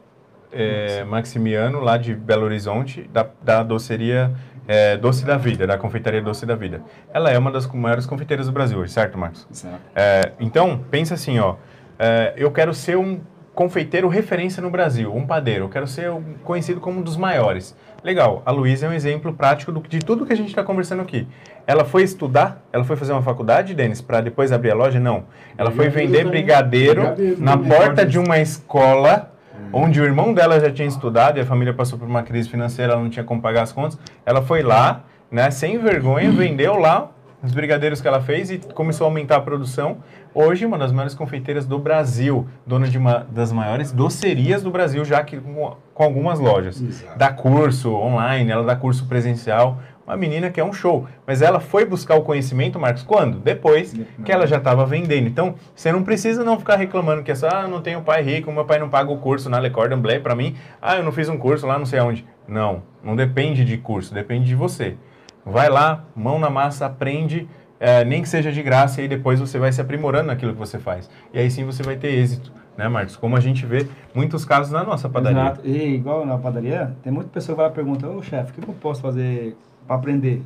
é, 0.51 1.05
Maximiano, 1.05 1.80
lá 1.80 1.97
de 1.97 2.13
Belo 2.13 2.43
Horizonte, 2.43 3.09
da, 3.13 3.26
da 3.41 3.63
doceria 3.63 4.36
é, 4.68 4.97
Doce 4.97 5.26
da 5.26 5.38
Vida, 5.38 5.68
da 5.68 5.78
confeitaria 5.78 6.22
Doce 6.22 6.45
da 6.45 6.55
Vida. 6.55 6.82
Ela 7.14 7.32
é 7.32 7.38
uma 7.38 7.51
das 7.51 7.68
maiores 7.68 8.05
confeiteiras 8.05 8.47
do 8.47 8.51
Brasil 8.51 8.78
hoje, 8.80 8.91
certo, 8.91 9.18
Marcos? 9.18 9.47
Exato. 9.51 9.80
É, 9.95 10.32
então, 10.39 10.80
pensa 10.89 11.14
assim, 11.14 11.39
ó, 11.39 11.55
é, 11.99 12.34
eu 12.36 12.51
quero 12.51 12.74
ser 12.74 12.97
um 12.97 13.20
confeiteiro 13.53 14.07
referência 14.07 14.61
no 14.61 14.70
Brasil, 14.70 15.14
um 15.16 15.28
padeiro, 15.28 15.66
eu 15.66 15.70
quero 15.70 15.86
ser 15.86 16.11
conhecido 16.43 16.82
como 16.82 16.99
um 16.99 17.03
dos 17.03 17.16
maiores. 17.16 17.76
Legal, 18.03 18.41
a 18.45 18.51
Luísa 18.51 18.88
é 18.88 18.89
um 18.89 18.93
exemplo 18.93 19.32
prático 19.32 19.72
do, 19.72 19.80
de 19.82 19.99
tudo 19.99 20.26
que 20.26 20.34
a 20.34 20.36
gente 20.36 20.49
está 20.49 20.64
conversando 20.64 21.01
aqui. 21.01 21.28
Ela 21.66 21.86
foi 21.86 22.03
estudar? 22.03 22.61
Ela 22.74 22.84
foi 22.84 22.95
fazer 22.97 23.14
uma 23.14 23.22
faculdade, 23.22 23.74
Denis, 23.74 24.01
para 24.01 24.20
depois 24.20 24.51
abrir 24.51 24.72
a 24.72 24.76
loja? 24.76 24.99
Não. 24.99 25.26
Ela 25.57 25.72
foi 25.72 25.88
vender 25.88 26.26
brigadeiro, 26.26 27.01
Brigadeiro 27.01 27.41
na 27.41 27.51
também, 27.53 27.70
porta 27.70 28.05
de 28.05 28.20
uma 28.20 28.39
escola 28.39 29.32
onde 29.74 29.99
o 29.99 30.05
irmão 30.05 30.34
dela 30.34 30.59
já 30.59 30.71
tinha 30.71 30.88
estudado 30.88 31.38
e 31.38 31.41
a 31.41 31.45
família 31.45 31.74
passou 31.74 31.97
por 31.97 32.07
uma 32.07 32.21
crise 32.21 32.47
financeira, 32.47 32.93
ela 32.93 33.01
não 33.01 33.09
tinha 33.09 33.26
como 33.26 33.41
pagar 33.41 33.63
as 33.63 33.74
contas. 33.74 33.97
Ela 34.26 34.41
foi 34.43 34.61
lá, 34.61 35.03
né, 35.32 35.49
sem 35.49 35.80
vergonha, 35.80 36.30
vendeu 36.32 36.78
lá 36.78 37.09
os 37.43 37.51
brigadeiros 37.51 37.99
que 37.99 38.07
ela 38.07 38.21
fez 38.21 38.49
e 38.49 38.57
começou 38.57 39.05
a 39.05 39.09
aumentar 39.09 39.36
a 39.36 39.41
produção. 39.41 39.97
Hoje, 40.34 40.65
uma 40.65 40.78
das 40.78 40.93
maiores 40.93 41.13
confeiteiras 41.13 41.65
do 41.65 41.78
Brasil, 41.78 42.47
dona 42.65 42.88
de 42.88 42.97
uma 42.97 43.28
das 43.30 43.51
maiores 43.51 43.91
docerias 43.91 44.63
do 44.63 44.71
Brasil, 44.71 45.03
já 45.03 45.21
que 45.24 45.38
com, 45.38 45.76
com 45.93 46.03
algumas 46.03 46.39
lojas. 46.39 46.82
Exato. 46.82 47.19
Dá 47.19 47.34
curso 47.34 47.93
online, 47.93 48.49
ela 48.49 48.63
dá 48.63 48.76
curso 48.76 49.05
presencial. 49.07 49.80
Uma 50.06 50.18
menina 50.18 50.49
que 50.49 50.60
é 50.60 50.64
um 50.64 50.74
show. 50.74 51.08
Mas 51.26 51.41
ela 51.41 51.60
foi 51.60 51.86
buscar 51.86 52.16
o 52.16 52.22
conhecimento, 52.24 52.80
Marcos, 52.80 53.04
quando? 53.04 53.39
Depois 53.39 53.93
que 54.26 54.32
ela 54.32 54.45
já 54.45 54.58
estava 54.58 54.86
vendendo. 54.86 55.28
Então, 55.28 55.56
você 55.74 55.91
não 55.91 56.04
precisa 56.04 56.43
não 56.43 56.60
ficar 56.60 56.76
reclamando 56.76 57.24
que 57.24 57.32
é 57.32 57.36
só, 57.36 57.47
ah, 57.47 57.68
não 57.68 57.82
tenho 57.82 58.01
pai 58.01 58.22
rico, 58.22 58.51
meu 58.51 58.66
pai 58.66 58.80
não 58.80 58.89
paga 58.89 59.12
o 59.12 59.18
curso 59.18 59.49
na 59.49 59.60
Le 59.60 59.70
Cordon 59.70 59.99
Bleu 59.99 60.22
para 60.22 60.36
mim. 60.36 60.56
Ah, 60.82 60.97
eu 60.97 61.04
não 61.04 61.12
fiz 61.12 61.30
um 61.30 61.38
curso 61.38 61.66
lá, 61.66 61.80
não 61.80 61.86
sei 61.86 61.99
aonde. 61.99 62.26
Não, 62.47 62.84
não 63.01 63.16
depende 63.16 63.64
de 63.64 63.78
curso, 63.78 64.14
depende 64.14 64.45
de 64.45 64.56
você. 64.56 64.97
Vai 65.45 65.70
lá, 65.70 66.06
mão 66.16 66.38
na 66.38 66.49
massa, 66.49 66.86
aprende, 66.86 67.47
eh, 67.80 68.04
nem 68.04 68.22
que 68.22 68.30
seja 68.30 68.51
de 68.51 68.62
graça, 68.62 68.99
e 68.99 69.04
aí 69.04 69.08
depois 69.08 69.39
você 69.39 69.58
vai 69.58 69.72
se 69.72 69.82
aprimorando 69.82 70.28
naquilo 70.28 70.54
que 70.54 70.60
você 70.60 70.80
faz. 70.80 71.10
E 71.34 71.39
aí 71.39 71.49
sim 71.49 71.66
você 71.66 71.84
vai 71.84 71.95
ter 71.95 72.14
êxito, 72.14 72.51
né, 72.78 72.88
Marcos? 72.88 73.16
Como 73.16 73.36
a 73.36 73.39
gente 73.39 73.66
vê 73.66 73.88
muitos 74.14 74.45
casos 74.45 74.72
na 74.72 74.84
nossa 74.84 75.10
padaria. 75.10 75.41
Exato. 75.41 75.62
E 75.66 75.95
igual 75.95 76.26
na 76.26 76.38
padaria, 76.38 76.93
tem 77.04 77.12
muita 77.12 77.30
pessoa 77.30 77.56
que 77.56 77.58
vai 77.58 77.66
lá 77.68 77.72
e 77.72 77.76
pergunta, 77.76 78.08
ô 78.08 78.22
chefe, 78.22 78.51
o 78.51 78.54
que 78.54 78.70
eu 78.70 78.76
posso 78.76 79.01
fazer 79.01 79.56
para 79.88 79.95
aprender? 79.95 80.41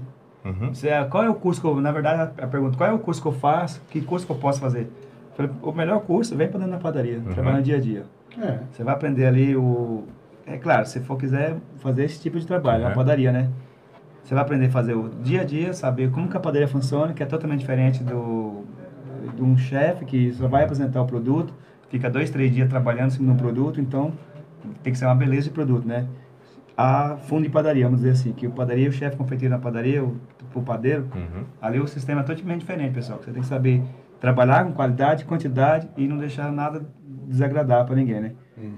Uhum. 0.45 0.73
Você, 0.73 0.89
qual 1.09 1.23
é 1.23 1.29
o 1.29 1.33
curso 1.35 1.59
que 1.59 1.67
eu, 1.67 1.75
na 1.81 1.91
verdade, 1.91 2.31
a 2.41 2.47
pergunta, 2.47 2.77
qual 2.77 2.89
é 2.89 2.93
o 2.93 2.99
curso 2.99 3.21
que 3.21 3.27
eu 3.27 3.31
faço, 3.33 3.81
que 3.89 4.01
curso 4.01 4.25
que 4.25 4.31
eu 4.31 4.37
posso 4.37 4.59
fazer? 4.59 4.81
Eu 5.31 5.35
falei, 5.35 5.51
o 5.61 5.71
melhor 5.71 5.99
curso, 6.01 6.35
vem 6.35 6.47
para 6.47 6.59
dentro 6.59 6.73
da 6.73 6.79
padaria, 6.79 7.17
Uhum. 7.19 7.33
trabalhar 7.33 7.57
no 7.57 7.63
dia 7.63 7.75
a 7.77 7.79
dia. 7.79 8.03
É. 8.41 8.59
Você 8.71 8.83
vai 8.83 8.93
aprender 8.93 9.25
ali 9.25 9.55
o... 9.55 10.03
É 10.45 10.57
claro, 10.57 10.85
se 10.85 10.99
for 11.01 11.17
quiser 11.17 11.57
fazer 11.79 12.05
esse 12.05 12.19
tipo 12.21 12.39
de 12.39 12.47
trabalho, 12.47 12.83
Uhum. 12.83 12.89
na 12.89 12.95
padaria, 12.95 13.31
né? 13.31 13.49
Você 14.23 14.33
vai 14.33 14.43
aprender 14.43 14.67
a 14.67 14.69
fazer 14.69 14.93
o 14.93 15.09
dia 15.09 15.41
a 15.41 15.43
dia, 15.43 15.73
saber 15.73 16.11
como 16.11 16.27
que 16.29 16.35
a 16.37 16.39
padaria 16.39 16.67
funciona, 16.67 17.13
que 17.13 17.23
é 17.23 17.25
totalmente 17.25 17.59
diferente 17.61 18.03
do 18.03 18.63
de 19.35 19.43
um 19.43 19.57
chefe 19.57 20.05
que 20.05 20.31
só 20.33 20.47
vai 20.47 20.63
apresentar 20.63 21.01
o 21.01 21.05
produto, 21.05 21.53
fica 21.89 22.09
dois, 22.09 22.29
três 22.29 22.51
dias 22.53 22.67
trabalhando 22.69 23.07
em 23.07 23.11
cima 23.11 23.25
de 23.27 23.31
um 23.33 23.35
produto, 23.37 23.79
então 23.81 24.11
tem 24.81 24.91
que 24.93 24.97
ser 24.97 25.05
uma 25.05 25.15
beleza 25.15 25.43
de 25.43 25.49
produto, 25.51 25.85
né? 25.87 26.05
A 26.77 27.17
fundo 27.17 27.43
de 27.43 27.49
padaria, 27.49 27.85
vamos 27.85 28.01
dizer 28.01 28.11
assim, 28.11 28.31
que 28.33 28.45
o 28.45 28.51
padaria, 28.51 28.87
o 28.87 28.91
chefe 28.91 29.17
confeiteiro 29.17 29.55
na 29.55 29.59
padaria, 29.59 30.03
o, 30.03 30.15
o 30.53 30.61
padeiro, 30.61 31.07
Uhum. 31.15 31.43
ali 31.59 31.79
o 31.79 31.87
sistema 31.87 32.21
é 32.21 32.23
totalmente 32.23 32.59
diferente, 32.59 32.93
pessoal. 32.93 33.19
Você 33.19 33.31
tem 33.31 33.41
que 33.41 33.47
saber 33.47 33.81
trabalhar 34.21 34.63
com 34.63 34.73
qualidade, 34.73 35.25
quantidade 35.25 35.89
e 35.97 36.07
não 36.07 36.17
deixar 36.17 36.51
nada 36.51 36.87
desagradável 37.27 37.85
para 37.85 37.95
ninguém, 37.95 38.19
né? 38.21 38.31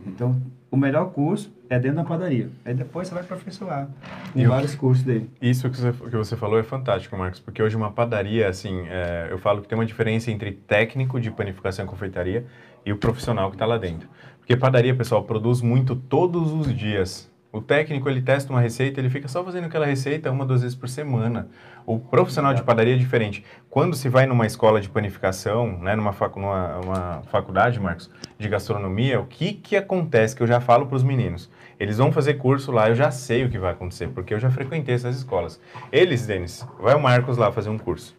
Então, 0.05 0.41
o 0.71 0.77
melhor 0.77 1.11
curso 1.11 1.53
é 1.69 1.77
dentro 1.79 1.97
da 1.97 2.03
padaria. 2.03 2.49
Aí 2.65 2.73
depois 2.73 3.07
você 3.07 3.13
vai 3.13 3.23
aperfeiçoar. 3.23 3.87
Tem 4.33 4.43
E 4.43 4.45
o 4.45 4.49
vários 4.49 4.75
cursos 4.75 5.03
dele. 5.03 5.29
Isso 5.41 5.69
que 5.69 5.77
você, 5.77 5.91
que 5.91 6.15
você 6.15 6.35
falou 6.35 6.59
é 6.59 6.63
fantástico, 6.63 7.17
Marcos, 7.17 7.39
porque 7.39 7.61
hoje 7.61 7.75
uma 7.75 7.91
padaria, 7.91 8.47
assim, 8.47 8.85
é, 8.87 9.27
eu 9.29 9.37
falo 9.37 9.61
que 9.61 9.67
tem 9.67 9.77
uma 9.77 9.85
diferença 9.85 10.31
entre 10.31 10.51
técnico 10.51 11.19
de 11.19 11.31
panificação 11.31 11.85
e 11.85 11.87
confeitaria 11.87 12.45
e 12.85 12.91
o 12.91 12.97
profissional 12.97 13.49
que 13.49 13.55
está 13.55 13.65
lá 13.65 13.77
dentro. 13.77 14.07
Porque 14.39 14.55
padaria, 14.55 14.95
pessoal, 14.95 15.23
produz 15.23 15.61
muito 15.61 15.95
todos 15.95 16.51
os 16.51 16.73
dias. 16.75 17.29
O 17.51 17.61
técnico, 17.61 18.07
ele 18.07 18.21
testa 18.21 18.53
uma 18.53 18.61
receita, 18.61 18.99
ele 18.99 19.09
fica 19.09 19.27
só 19.27 19.43
fazendo 19.43 19.65
aquela 19.65 19.85
receita 19.85 20.29
uma, 20.29 20.45
duas 20.45 20.61
vezes 20.61 20.77
por 20.77 20.87
semana. 20.87 21.49
O 21.83 21.97
profissional 21.97 22.53
de 22.53 22.61
padaria 22.61 22.93
é 22.93 22.97
diferente. 22.97 23.43
Quando 23.71 23.95
se 23.95 24.07
vai 24.07 24.27
numa 24.27 24.45
escola 24.45 24.79
de 24.79 24.87
panificação, 24.87 25.79
né, 25.79 25.95
numa, 25.95 26.13
facu 26.13 26.39
numa 26.39 26.77
uma 26.77 27.21
faculdade, 27.31 27.79
Marcos, 27.79 28.07
de 28.37 28.47
gastronomia, 28.47 29.19
o 29.19 29.25
que, 29.25 29.53
que 29.53 29.75
acontece 29.75 30.35
que 30.35 30.43
eu 30.43 30.47
já 30.47 30.61
falo 30.61 30.85
para 30.85 30.95
os 30.95 31.01
meninos? 31.01 31.49
Eles 31.79 31.97
vão 31.97 32.11
fazer 32.11 32.35
curso 32.35 32.71
lá, 32.71 32.89
eu 32.89 32.95
já 32.95 33.09
sei 33.09 33.45
o 33.45 33.49
que 33.49 33.57
vai 33.57 33.71
acontecer, 33.71 34.09
porque 34.09 34.31
eu 34.31 34.39
já 34.39 34.51
frequentei 34.51 34.93
essas 34.93 35.17
escolas. 35.17 35.59
Eles, 35.91 36.27
Denis, 36.27 36.67
vai 36.79 36.93
o 36.93 37.01
Marcos 37.01 37.35
lá 37.35 37.51
fazer 37.51 37.69
um 37.69 37.79
curso. 37.79 38.15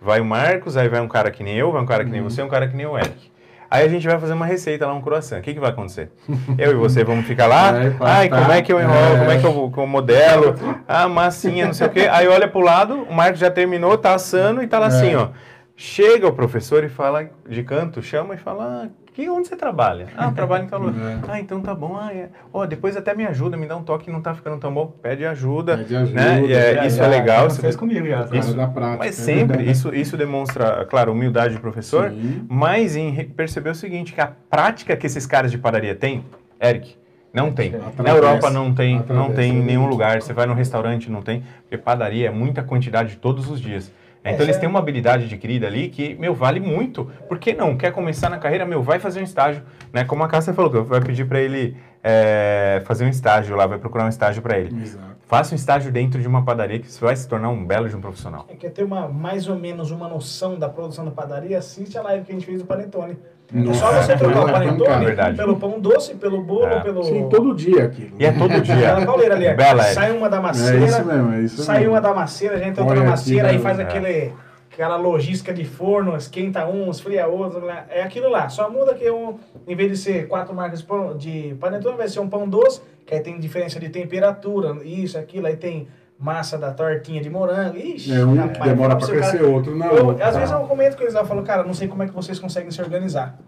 Vai 0.00 0.20
o 0.20 0.24
Marcos, 0.24 0.76
aí 0.76 0.88
vai 0.88 1.00
um 1.00 1.08
cara 1.08 1.32
que 1.32 1.42
nem 1.42 1.56
eu, 1.56 1.72
vai 1.72 1.82
um 1.82 1.86
cara 1.86 2.04
que 2.04 2.10
nem 2.12 2.22
você, 2.22 2.40
um 2.42 2.48
cara 2.48 2.68
que 2.68 2.76
nem 2.76 2.86
o 2.86 2.96
Eric. 2.96 3.28
Aí 3.70 3.84
a 3.84 3.88
gente 3.88 4.06
vai 4.06 4.18
fazer 4.18 4.32
uma 4.32 4.46
receita 4.46 4.86
lá, 4.86 4.94
um 4.94 5.00
croissant. 5.02 5.38
O 5.40 5.42
que, 5.42 5.52
que 5.52 5.60
vai 5.60 5.70
acontecer? 5.70 6.10
Eu 6.56 6.72
e 6.72 6.74
você 6.74 7.04
vamos 7.04 7.26
ficar 7.26 7.46
lá. 7.46 7.72
Vai, 7.72 7.96
Ai, 8.00 8.28
como 8.30 8.52
é 8.52 8.62
que 8.62 8.72
eu 8.72 8.80
enrolo? 8.80 9.16
É. 9.16 9.18
Como 9.18 9.30
é 9.30 9.38
que 9.38 9.46
eu, 9.46 9.72
eu 9.76 9.86
modelo? 9.86 10.54
Ah, 10.88 11.06
massinha, 11.08 11.66
não 11.66 11.74
sei 11.74 11.86
o 11.86 11.90
quê. 11.90 12.08
Aí 12.10 12.26
olha 12.26 12.48
pro 12.48 12.60
lado, 12.60 13.02
o 13.02 13.12
Marcos 13.14 13.38
já 13.40 13.50
terminou, 13.50 13.96
tá 13.98 14.14
assando 14.14 14.62
e 14.62 14.66
tá 14.66 14.78
lá 14.78 14.86
É. 14.86 14.88
assim, 14.88 15.14
ó. 15.14 15.28
Chega 15.76 16.26
o 16.26 16.32
professor 16.32 16.82
e 16.82 16.88
fala 16.88 17.28
de 17.48 17.62
canto, 17.62 18.02
chama 18.02 18.34
e 18.34 18.38
fala, 18.38 18.84
ah, 18.86 18.88
que, 19.18 19.28
onde 19.28 19.48
você 19.48 19.56
trabalha? 19.56 20.06
Ah, 20.16 20.26
eu 20.26 20.32
trabalho 20.32 20.64
em 20.64 20.68
tal 20.68 20.80
lugar. 20.80 21.10
É. 21.10 21.18
Ah, 21.28 21.40
então 21.40 21.60
tá 21.60 21.74
bom. 21.74 21.96
Ah, 22.00 22.12
é. 22.14 22.28
Ó, 22.52 22.64
depois 22.66 22.96
até 22.96 23.14
me 23.14 23.26
ajuda, 23.26 23.56
me 23.56 23.66
dá 23.66 23.76
um 23.76 23.82
toque, 23.82 24.10
não 24.10 24.20
tá 24.20 24.32
ficando 24.34 24.58
tão 24.58 24.72
bom. 24.72 24.86
Pede 25.02 25.24
ajuda. 25.26 25.76
Pede 25.78 25.96
ajuda, 25.96 26.20
né? 26.20 26.42
E 26.44 26.52
é- 26.52 26.74
já- 26.74 26.86
isso 26.86 26.96
Já- 26.98 27.04
é 27.04 27.08
legal. 27.08 27.50
você- 27.50 27.60
fez 27.60 27.74
comigo 27.76 28.06
já. 28.06 28.28
Isso- 28.32 28.54
da 28.54 28.68
prática. 28.68 28.98
mas 28.98 29.14
sempre, 29.16 29.62
isso, 29.70 29.92
isso 29.94 30.16
demonstra, 30.16 30.84
claro, 30.86 31.10
humildade 31.12 31.54
do 31.54 31.60
professor, 31.60 32.10
Sim. 32.10 32.46
mas 32.48 32.94
em 32.94 33.12
perceber 33.30 33.70
o 33.70 33.74
seguinte, 33.74 34.12
que 34.12 34.20
a 34.20 34.30
prática 34.48 34.96
que 34.96 35.06
esses 35.06 35.26
caras 35.26 35.50
de 35.50 35.58
padaria 35.58 35.94
têm, 35.94 36.24
Eric, 36.62 36.96
não 37.32 37.52
tem. 37.52 37.72
Na. 37.98 38.10
Europa 38.10 38.50
não 38.50 38.72
tem, 38.74 39.02
não 39.08 39.32
tem 39.32 39.52
em 39.52 39.62
nenhum 39.62 39.86
lugar. 39.88 40.20
Você 40.22 40.32
vai 40.32 40.46
no 40.46 40.54
restaurante, 40.54 41.10
não 41.10 41.22
tem. 41.22 41.42
Porque 41.62 41.76
padaria 41.76 42.28
é 42.28 42.30
muita 42.30 42.62
quantidade 42.62 43.16
todos 43.16 43.50
os 43.50 43.60
dias. 43.60 43.92
Então 44.30 44.40
É, 44.40 44.44
eles 44.44 44.56
é. 44.56 44.60
têm 44.60 44.68
uma 44.68 44.78
habilidade 44.78 45.24
adquirida 45.24 45.66
ali 45.66 45.88
que, 45.88 46.14
meu, 46.16 46.34
vale 46.34 46.60
muito. 46.60 47.04
Por 47.28 47.38
que 47.38 47.52
não? 47.52 47.76
Quer 47.76 47.92
começar 47.92 48.28
na 48.28 48.38
carreira, 48.38 48.64
meu, 48.64 48.82
vai 48.82 48.98
fazer 48.98 49.20
um 49.20 49.24
estágio. 49.24 49.62
Né? 49.92 50.04
Como 50.04 50.22
a 50.22 50.28
Cássia 50.28 50.52
falou, 50.54 50.70
que 50.70 50.80
vai 50.80 51.00
pedir 51.00 51.26
para 51.26 51.40
ele 51.40 51.76
é, 52.02 52.82
fazer 52.84 53.04
um 53.04 53.08
estágio 53.08 53.56
lá, 53.56 53.66
vai 53.66 53.78
procurar 53.78 54.04
um 54.04 54.08
estágio 54.08 54.42
para 54.42 54.58
ele. 54.58 54.80
Exato. 54.82 55.18
Faça 55.26 55.54
um 55.54 55.56
estágio 55.56 55.92
dentro 55.92 56.20
de 56.20 56.26
uma 56.26 56.42
padaria 56.42 56.78
que 56.78 56.90
você 56.90 57.04
vai 57.04 57.14
se 57.14 57.28
tornar 57.28 57.50
um 57.50 57.64
belo 57.64 57.88
de 57.88 57.94
um 57.94 58.00
profissional. 58.00 58.46
É, 58.48 58.54
Quer 58.56 58.70
ter 58.70 58.82
uma, 58.82 59.08
mais 59.08 59.48
ou 59.48 59.56
menos 59.56 59.90
uma 59.90 60.08
noção 60.08 60.58
da 60.58 60.68
produção 60.68 61.04
da 61.04 61.10
padaria? 61.10 61.58
Assiste 61.58 61.98
a 61.98 62.02
live 62.02 62.24
que 62.24 62.32
a 62.32 62.34
gente 62.34 62.46
fez 62.46 62.60
do 62.60 62.66
Panetone. 62.66 63.16
É 63.54 63.72
só 63.74 63.90
você 63.92 64.14
trocar 64.16 64.44
o 64.44 64.48
é 64.48 64.52
panetone 64.52 65.36
pelo 65.36 65.56
pão 65.56 65.80
doce, 65.80 66.14
pelo 66.16 66.42
bolo, 66.42 66.66
É. 66.66 66.80
pelo... 66.80 67.02
Sim, 67.02 67.28
todo 67.30 67.54
dia 67.54 67.84
aquilo. 67.84 68.10
E 68.18 68.26
é 68.26 68.32
todo 68.32 68.48
dia. 68.60 68.74
Aquela 68.74 69.06
pauleira 69.06 69.34
ali. 69.36 69.54
Bela, 69.54 69.82
Eric. 69.82 69.94
sai 69.94 70.12
uma 70.16 70.28
da 70.28 70.36
É 70.36 70.40
macieira, 70.40 70.84
isso 70.84 71.04
mesmo, 71.04 71.32
é 71.32 71.40
isso 71.40 71.62
sai 71.62 71.78
mesmo. 71.78 71.92
uma 71.94 72.00
da 72.00 72.12
macieira, 72.14 72.58
já 72.58 72.66
entra 72.66 72.82
outra 72.84 72.96
na 72.98 73.02
aqui, 73.02 73.10
macieira, 73.10 73.48
aí 73.48 73.56
né? 73.56 73.62
faz 73.62 73.78
É. 73.78 73.82
aquele, 73.84 74.32
aquela 74.70 74.96
logística 74.96 75.54
de 75.54 75.64
forno, 75.64 76.14
esquenta 76.14 76.66
um, 76.66 76.90
esfria 76.90 77.26
outro. 77.26 77.64
lá. 77.64 77.86
É 77.88 78.02
aquilo 78.02 78.28
lá. 78.28 78.50
Só 78.50 78.68
muda 78.68 78.92
que 78.94 79.10
um, 79.10 79.38
em 79.66 79.74
vez 79.74 79.90
de 79.92 79.96
ser 79.96 80.28
quatro 80.28 80.54
marcas 80.54 80.84
de 81.16 81.56
panetone, 81.58 81.96
vai 81.96 82.08
ser 82.08 82.20
um 82.20 82.28
pão 82.28 82.46
doce, 82.46 82.82
que 83.06 83.14
aí 83.14 83.20
tem 83.20 83.38
diferença 83.40 83.80
de 83.80 83.88
temperatura, 83.88 84.76
isso, 84.84 85.16
aquilo, 85.18 85.46
aí 85.46 85.56
tem 85.56 85.88
massa 86.18 86.58
da 86.58 86.72
tortinha 86.72 87.22
de 87.22 87.30
morango. 87.30 87.76
Ixi, 87.76 88.12
É 88.12 88.24
um 88.24 88.34
rapaz, 88.34 88.64
demora 88.70 88.94
o 88.96 88.98
crescer, 89.06 89.38
cara- 89.38 89.46
outro 89.48 89.76
não. 89.76 89.86
Eu, 89.92 90.10
às 90.10 90.18
tá. 90.18 90.30
vezes 90.40 90.50
eu 90.50 90.60
comento 90.60 90.96
com 90.96 91.02
eles 91.02 91.14
lá, 91.14 91.20
eu 91.20 91.26
falo, 91.26 91.42
cara, 91.42 91.62
não 91.62 91.74
sei 91.74 91.86
como 91.88 92.02
é 92.02 92.06
que 92.06 92.14
vocês 92.14 92.38
conseguem 92.38 92.70
se 92.70 92.80
organizar. 92.82 93.38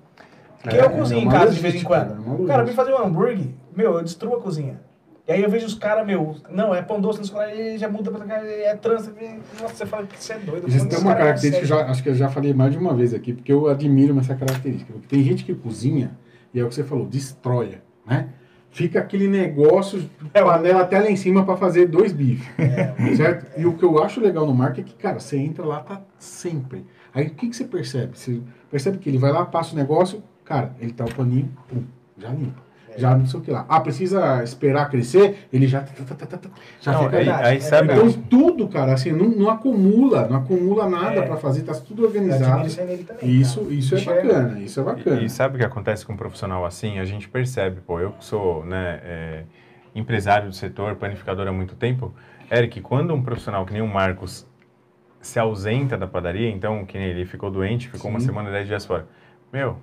Porque 0.62 0.76
É, 0.76 0.84
eu 0.84 0.90
cozinho 0.90 1.20
é 1.20 1.24
em 1.24 1.28
casa 1.28 1.52
de 1.52 1.60
vez 1.60 1.74
em 1.74 1.82
quando. 1.82 2.44
é 2.44 2.46
cara, 2.46 2.62
vem 2.64 2.74
fazer 2.74 2.92
um 2.92 2.98
hambúrguer, 2.98 3.48
meu, 3.74 3.94
eu 3.94 4.02
destruo 4.02 4.36
a 4.36 4.40
cozinha. 4.40 4.80
E 5.26 5.32
aí 5.32 5.42
eu 5.42 5.50
vejo 5.50 5.66
os 5.66 5.74
caras, 5.74 6.04
meu, 6.06 6.36
não, 6.50 6.74
é 6.74 6.82
pão 6.82 7.00
doce, 7.00 7.20
não 7.20 7.78
já 7.78 7.88
muda 7.88 8.10
pra 8.10 8.24
cá, 8.24 8.44
é 8.44 8.74
e- 8.74 9.62
Nossa, 9.62 9.74
você 9.74 9.86
fala 9.86 10.04
que 10.06 10.22
você 10.22 10.32
é 10.34 10.38
doido. 10.38 10.68
Isso 10.68 10.88
tem 10.88 10.98
uma 10.98 11.14
característica, 11.14 11.66
já, 11.66 11.86
acho 11.86 12.02
que 12.02 12.08
eu 12.08 12.14
já 12.14 12.28
falei 12.28 12.52
mais 12.52 12.72
de 12.72 12.78
uma 12.78 12.94
vez 12.94 13.14
aqui, 13.14 13.32
porque 13.32 13.52
eu 13.52 13.68
admiro 13.68 14.18
essa 14.18 14.34
característica. 14.34 14.92
Porque 14.92 15.06
tem 15.08 15.22
gente 15.22 15.44
que 15.44 15.54
cozinha, 15.54 16.18
e 16.52 16.58
é 16.60 16.64
o 16.64 16.68
que 16.68 16.74
você 16.74 16.82
falou, 16.84 17.06
destrói, 17.06 17.78
né? 18.06 18.28
Fica 18.70 19.00
aquele 19.00 19.26
negócio, 19.26 20.08
É, 20.32 20.42
panela 20.42 20.82
até 20.82 20.98
lá 21.00 21.10
em 21.10 21.16
cima 21.16 21.44
para 21.44 21.56
fazer 21.56 21.86
dois 21.86 22.12
bifes, 22.12 22.46
É. 22.58 22.94
certo? 23.16 23.58
E 23.60 23.66
o 23.66 23.74
que 23.74 23.84
eu 23.84 24.02
acho 24.02 24.20
legal 24.20 24.46
no 24.46 24.54
marketing 24.54 24.88
é 24.88 24.92
que, 24.92 24.94
cara, 24.96 25.18
você 25.18 25.36
entra 25.36 25.64
lá, 25.64 25.80
tá 25.80 26.00
sempre. 26.18 26.86
Aí 27.12 27.26
o 27.26 27.30
que, 27.30 27.48
que 27.48 27.56
você 27.56 27.64
percebe? 27.64 28.16
Você 28.16 28.40
percebe 28.70 28.98
que 28.98 29.08
ele 29.08 29.18
vai 29.18 29.32
lá, 29.32 29.44
passa 29.44 29.74
o 29.74 29.76
negócio, 29.76 30.22
cara, 30.44 30.72
ele 30.80 30.92
tá 30.92 31.04
o 31.04 31.12
paninho, 31.14 31.50
pum, 31.68 31.82
já 32.16 32.28
limpa. 32.28 32.62
Já 32.96 33.16
não 33.16 33.26
sei 33.26 33.40
o 33.40 33.42
que 33.42 33.50
lá. 33.50 33.64
Ah, 33.68 33.80
precisa 33.80 34.42
esperar 34.42 34.88
crescer, 34.90 35.46
ele 35.52 35.66
já, 35.66 35.80
tá, 35.80 36.14
tá, 36.14 36.36
tá, 36.38 36.50
já 36.80 36.92
Não, 36.92 37.04
fica 37.04 37.16
aí, 37.18 37.30
aí 37.30 37.60
sabe, 37.60 37.92
então 37.92 38.10
tudo, 38.12 38.68
cara, 38.68 38.92
assim, 38.94 39.12
não, 39.12 39.28
não 39.28 39.48
acumula, 39.50 40.26
não 40.28 40.36
acumula 40.38 40.88
nada 40.88 41.20
É. 41.20 41.22
pra 41.22 41.36
fazer, 41.36 41.62
tá 41.62 41.74
tudo 41.74 42.04
organizado. 42.04 42.68
também, 42.74 43.06
Isso, 43.22 43.60
cara. 43.60 43.72
isso 43.74 43.94
é 43.94 44.00
bacana, 44.04 44.60
isso 44.60 44.80
é 44.80 44.82
bacana. 44.82 45.20
E, 45.20 45.24
e 45.26 45.30
sabe 45.30 45.56
o 45.56 45.58
que 45.58 45.64
acontece 45.64 46.04
com 46.04 46.12
um 46.12 46.16
profissional 46.16 46.64
assim? 46.66 46.98
A 46.98 47.04
gente 47.04 47.28
percebe, 47.28 47.80
pô, 47.80 48.00
eu 48.00 48.12
que 48.12 48.24
sou 48.24 48.64
né, 48.64 49.00
é, 49.04 49.42
empresário 49.94 50.48
do 50.48 50.54
setor, 50.54 50.96
panificador 50.96 51.46
há 51.46 51.52
muito 51.52 51.74
tempo, 51.74 52.12
Eric, 52.50 52.80
quando 52.80 53.14
um 53.14 53.22
profissional 53.22 53.64
que 53.64 53.72
nem 53.72 53.82
o 53.82 53.88
Marcos 53.88 54.46
se 55.20 55.38
ausenta 55.38 55.96
da 55.96 56.06
padaria, 56.06 56.48
então, 56.50 56.84
que 56.84 56.98
nem 56.98 57.08
ele 57.08 57.24
ficou 57.26 57.50
doente, 57.50 57.88
ficou 57.88 58.10
uma 58.10 58.18
Sim. 58.20 58.26
semana, 58.26 58.50
dez 58.50 58.66
dias 58.66 58.84
fora, 58.86 59.06
meu, 59.52 59.76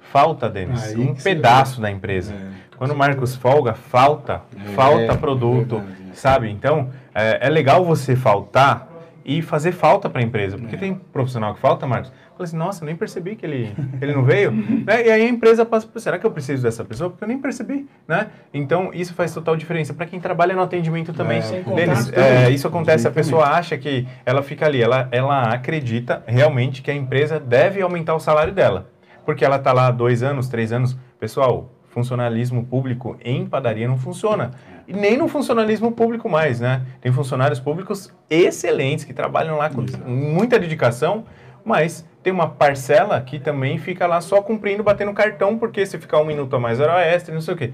falta, 0.00 0.48
Denis, 0.48 0.82
Aí 0.84 0.96
um 0.98 1.14
pedaço 1.14 1.80
da 1.80 1.90
empresa. 1.90 2.32
É. 2.34 2.70
Quando 2.76 2.92
o 2.92 2.96
Marcos 2.96 3.36
folga, 3.36 3.74
falta, 3.74 4.42
É, 4.56 4.70
falta 4.72 5.12
é 5.12 5.16
produto, 5.16 5.76
verdade, 5.78 6.10
é. 6.10 6.14
sabe? 6.14 6.50
Então, 6.50 6.88
é, 7.14 7.46
é 7.46 7.50
legal 7.50 7.84
você 7.84 8.16
faltar 8.16 8.88
e 9.24 9.42
fazer 9.42 9.72
falta 9.72 10.08
para 10.08 10.20
a 10.20 10.24
empresa. 10.24 10.56
Porque 10.56 10.76
É. 10.76 10.78
tem 10.78 10.94
profissional 10.94 11.54
que 11.54 11.60
falta, 11.60 11.86
Marcos. 11.86 12.10
Fala 12.30 12.44
assim, 12.48 12.56
nossa, 12.56 12.86
nem 12.86 12.96
percebi 12.96 13.36
que 13.36 13.44
ele, 13.44 13.70
ele 14.00 14.14
não 14.14 14.24
veio. 14.24 14.50
né? 14.86 15.06
E 15.06 15.10
aí 15.10 15.22
a 15.22 15.28
empresa 15.28 15.66
passa, 15.66 15.86
"Pô, 15.86 16.00
será 16.00 16.18
que 16.18 16.24
eu 16.24 16.30
preciso 16.30 16.62
dessa 16.62 16.82
pessoa? 16.82 17.10
Porque 17.10 17.22
eu 17.22 17.28
nem 17.28 17.38
percebi, 17.38 17.86
né? 18.08 18.28
Então, 18.52 18.90
isso 18.94 19.12
faz 19.12 19.34
total 19.34 19.56
diferença. 19.56 19.92
Para 19.92 20.06
quem 20.06 20.18
trabalha 20.18 20.54
no 20.56 20.62
atendimento 20.62 21.12
também. 21.12 21.40
É, 21.40 21.60
contato 21.60 22.14
é, 22.18 22.48
isso 22.50 22.66
acontece, 22.66 23.06
a 23.06 23.10
pessoa 23.10 23.44
acha 23.44 23.76
que 23.76 24.08
ela 24.24 24.42
fica 24.42 24.64
ali, 24.64 24.80
ela, 24.82 25.06
ela 25.12 25.52
acredita 25.52 26.22
realmente 26.26 26.80
que 26.80 26.90
a 26.90 26.94
empresa 26.94 27.38
deve 27.38 27.82
aumentar 27.82 28.14
o 28.14 28.20
salário 28.20 28.54
dela. 28.54 28.88
Porque 29.30 29.44
ela 29.44 29.56
está 29.56 29.72
lá 29.72 29.92
dois 29.92 30.24
anos, 30.24 30.48
três 30.48 30.72
anos. 30.72 30.98
Pessoal, 31.20 31.70
funcionalismo 31.86 32.66
público 32.66 33.16
em 33.24 33.46
padaria 33.46 33.86
não 33.86 33.96
funciona. 33.96 34.50
E 34.88 34.92
nem 34.92 35.16
no 35.16 35.28
funcionalismo 35.28 35.92
público 35.92 36.28
mais, 36.28 36.58
né? 36.58 36.82
Tem 37.00 37.12
funcionários 37.12 37.60
públicos 37.60 38.12
excelentes 38.28 39.04
que 39.04 39.14
trabalham 39.14 39.56
lá 39.56 39.70
com 39.70 39.84
Exato. 39.84 40.04
muita 40.04 40.58
dedicação, 40.58 41.24
mas 41.64 42.04
tem 42.24 42.32
uma 42.32 42.48
parcela 42.48 43.20
que 43.20 43.38
também 43.38 43.78
fica 43.78 44.04
lá 44.04 44.20
só 44.20 44.42
cumprindo, 44.42 44.82
batendo 44.82 45.12
cartão, 45.12 45.56
porque 45.56 45.86
se 45.86 45.96
ficar 45.96 46.18
um 46.18 46.24
minuto 46.24 46.56
a 46.56 46.58
mais 46.58 46.80
hora 46.80 47.00
extra, 47.00 47.32
não 47.32 47.40
sei 47.40 47.54
o 47.54 47.56
quê. 47.56 47.72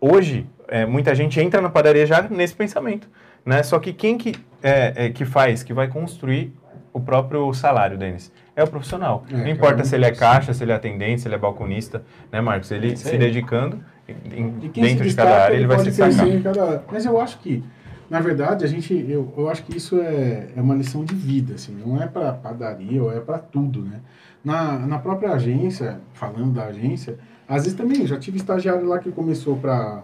Hoje, 0.00 0.44
é, 0.66 0.84
muita 0.84 1.14
gente 1.14 1.40
entra 1.40 1.60
na 1.60 1.70
padaria 1.70 2.04
já 2.04 2.22
nesse 2.22 2.56
pensamento, 2.56 3.08
né? 3.46 3.62
Só 3.62 3.78
que 3.78 3.92
quem 3.92 4.18
que, 4.18 4.34
é, 4.60 5.06
é, 5.06 5.10
que 5.10 5.24
faz, 5.24 5.62
que 5.62 5.72
vai 5.72 5.86
construir 5.86 6.52
o 6.92 6.98
próprio 6.98 7.54
salário, 7.54 7.96
Denis? 7.96 8.32
É 8.56 8.62
o 8.64 8.66
profissional. 8.68 9.24
É, 9.30 9.32
não 9.32 9.38
cada 9.40 9.50
importa 9.50 9.84
se 9.84 9.94
ele 9.94 10.04
é 10.04 10.10
caixa, 10.12 10.52
se 10.52 10.62
ele 10.64 10.72
é 10.72 10.74
atendente, 10.74 11.20
se 11.22 11.28
ele 11.28 11.34
é 11.34 11.38
balconista, 11.38 12.02
né, 12.32 12.40
Marcos? 12.40 12.70
Ele 12.70 12.96
se 12.96 13.16
dedicando 13.16 13.78
em- 14.08 14.54
E 14.62 14.68
quem 14.68 14.82
dentro 14.84 15.08
de 15.08 15.14
cada 15.14 15.44
área, 15.44 15.54
ele 15.56 15.66
vai 15.66 15.78
se 15.78 15.90
destacar. 15.90 16.42
cada. 16.42 16.84
Mas 16.90 17.06
eu 17.06 17.20
acho 17.20 17.38
que, 17.38 17.62
na 18.10 18.18
verdade, 18.20 18.64
a 18.64 18.68
gente, 18.68 18.92
eu, 19.08 19.32
eu 19.36 19.48
acho 19.48 19.62
que 19.64 19.76
isso 19.76 20.00
é, 20.00 20.48
é 20.56 20.60
uma 20.60 20.74
lição 20.74 21.04
de 21.04 21.14
vida, 21.14 21.54
assim, 21.54 21.74
não 21.74 22.02
é 22.02 22.06
para 22.08 22.32
padaria 22.32 23.02
ou 23.02 23.12
é 23.16 23.20
para 23.20 23.38
tudo, 23.38 23.82
né? 23.82 24.00
Na, 24.44 24.78
na 24.78 24.98
própria 24.98 25.32
agência, 25.32 26.00
falando 26.12 26.52
da 26.54 26.64
agência, 26.64 27.18
às 27.48 27.62
vezes 27.64 27.74
também, 27.78 28.06
já 28.06 28.18
tive 28.18 28.36
estagiário 28.38 28.86
lá 28.86 28.98
que 28.98 29.12
começou 29.12 29.56
para, 29.56 30.02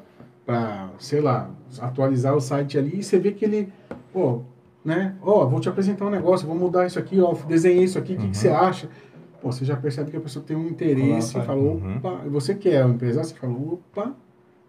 sei 0.98 1.20
lá, 1.20 1.50
atualizar 1.80 2.34
o 2.34 2.40
site 2.40 2.78
ali 2.78 3.00
e 3.00 3.02
você 3.02 3.18
vê 3.18 3.32
que 3.32 3.44
ele, 3.44 3.72
pô, 4.12 4.42
né? 4.86 5.14
Ó, 5.20 5.44
vou 5.46 5.58
te 5.60 5.68
apresentar 5.68 6.06
um 6.06 6.10
negócio, 6.10 6.46
vou 6.46 6.56
mudar 6.56 6.86
isso 6.86 6.98
aqui, 6.98 7.20
ó, 7.20 7.34
desenhei 7.46 7.82
isso 7.84 7.98
aqui, 7.98 8.14
o 8.14 8.16
que, 8.18 8.28
que 8.28 8.36
você 8.36 8.48
acha? 8.48 8.88
Pô, 9.42 9.50
você 9.52 9.64
já 9.64 9.76
percebe 9.76 10.10
que 10.12 10.16
a 10.16 10.20
pessoa 10.20 10.44
tem 10.44 10.56
um 10.56 10.68
interesse 10.68 11.36
e 11.36 11.42
falou, 11.42 11.74
Uhum. 11.74 11.96
opa, 11.96 12.20
você 12.28 12.54
quer, 12.54 12.86
o 12.86 12.90
empresário, 12.90 13.28
você 13.28 13.34
falou, 13.34 13.74
opa, 13.94 14.12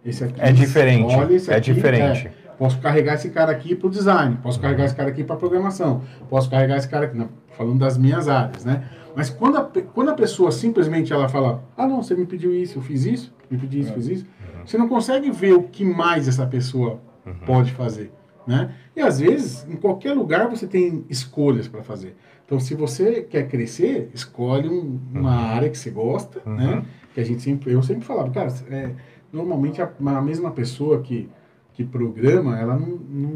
esse 0.03 0.24
aqui. 0.24 0.41
É 0.41 0.51
diferente, 0.51 1.15
olha 1.15 1.34
esse 1.36 1.51
é 1.51 1.55
aqui, 1.55 1.72
diferente. 1.74 2.28
é, 2.28 2.32
posso 2.57 2.80
carregar 2.80 3.13
esse 3.13 3.30
cara 3.30 3.51
aqui 3.51 3.76
para 3.76 3.88
o 3.88 3.89
design, 3.91 4.38
posso 4.41 4.59
carregar 4.59 4.86
esse 4.86 4.95
cara 4.95 5.09
aqui 5.09 5.24
para 5.24 5.36
programação, 5.36 6.01
posso 6.30 6.49
carregar 6.49 6.78
esse 6.78 6.89
cara 6.89 7.05
aqui, 7.05 7.15
não, 7.18 7.30
falando 7.55 7.78
das 7.80 7.97
minhas 7.97 8.28
áreas, 8.28 8.65
né? 8.65 8.84
Mas 9.15 9.30
quando 9.30 9.57
a, 9.57 9.63
quando 9.93 10.09
a 10.09 10.13
pessoa 10.13 10.51
simplesmente 10.51 11.11
ela 11.13 11.28
fala, 11.30 11.63
ah 11.78 11.88
não, 11.88 12.01
você 12.03 12.13
me 12.15 12.26
pediu 12.26 12.53
isso, 12.53 12.78
eu 12.78 12.82
fiz 12.82 13.05
isso, 13.05 13.34
me 13.49 13.57
pediu 13.57 13.82
isso, 13.82 13.93
fiz 13.93 14.07
isso, 14.07 14.26
você 14.65 14.78
não 14.78 14.88
consegue 14.88 15.30
ver 15.32 15.53
o 15.53 15.63
que 15.63 15.84
mais 15.86 16.28
essa 16.28 16.45
pessoa 16.45 16.99
pode 17.45 17.72
fazer, 17.74 18.11
né? 18.48 18.72
E 18.95 19.02
às 19.02 19.20
vezes, 19.20 19.68
em 19.70 19.76
qualquer 19.76 20.14
lugar 20.14 20.48
você 20.50 20.66
tem 20.66 21.06
escolhas 21.10 21.68
para 21.68 21.84
fazer. 21.84 22.16
Então, 22.45 22.60
se 22.60 22.74
você 22.74 23.22
quer 23.22 23.48
crescer, 23.50 24.10
escolhe 24.14 24.70
um- 24.70 24.98
uma 25.14 25.36
área 25.36 25.70
que 25.70 25.78
você 25.78 25.89
gosta, 25.91 26.41
né? 26.45 26.76
Uhum. 26.76 26.82
Que 27.14 27.20
a 27.20 27.24
gente 27.26 27.41
sempre, 27.41 27.74
eu 27.74 27.84
sempre 27.84 28.06
falava, 28.06 28.30
cara, 28.32 28.54
é, 28.70 28.91
normalmente 29.34 29.82
a, 29.82 29.91
a 30.06 30.22
mesma 30.22 30.50
pessoa 30.52 31.02
que, 31.02 31.28
que 31.74 31.84
programa, 31.84 32.58
ela 32.58 32.76
não, 32.80 32.88
não, 33.10 33.32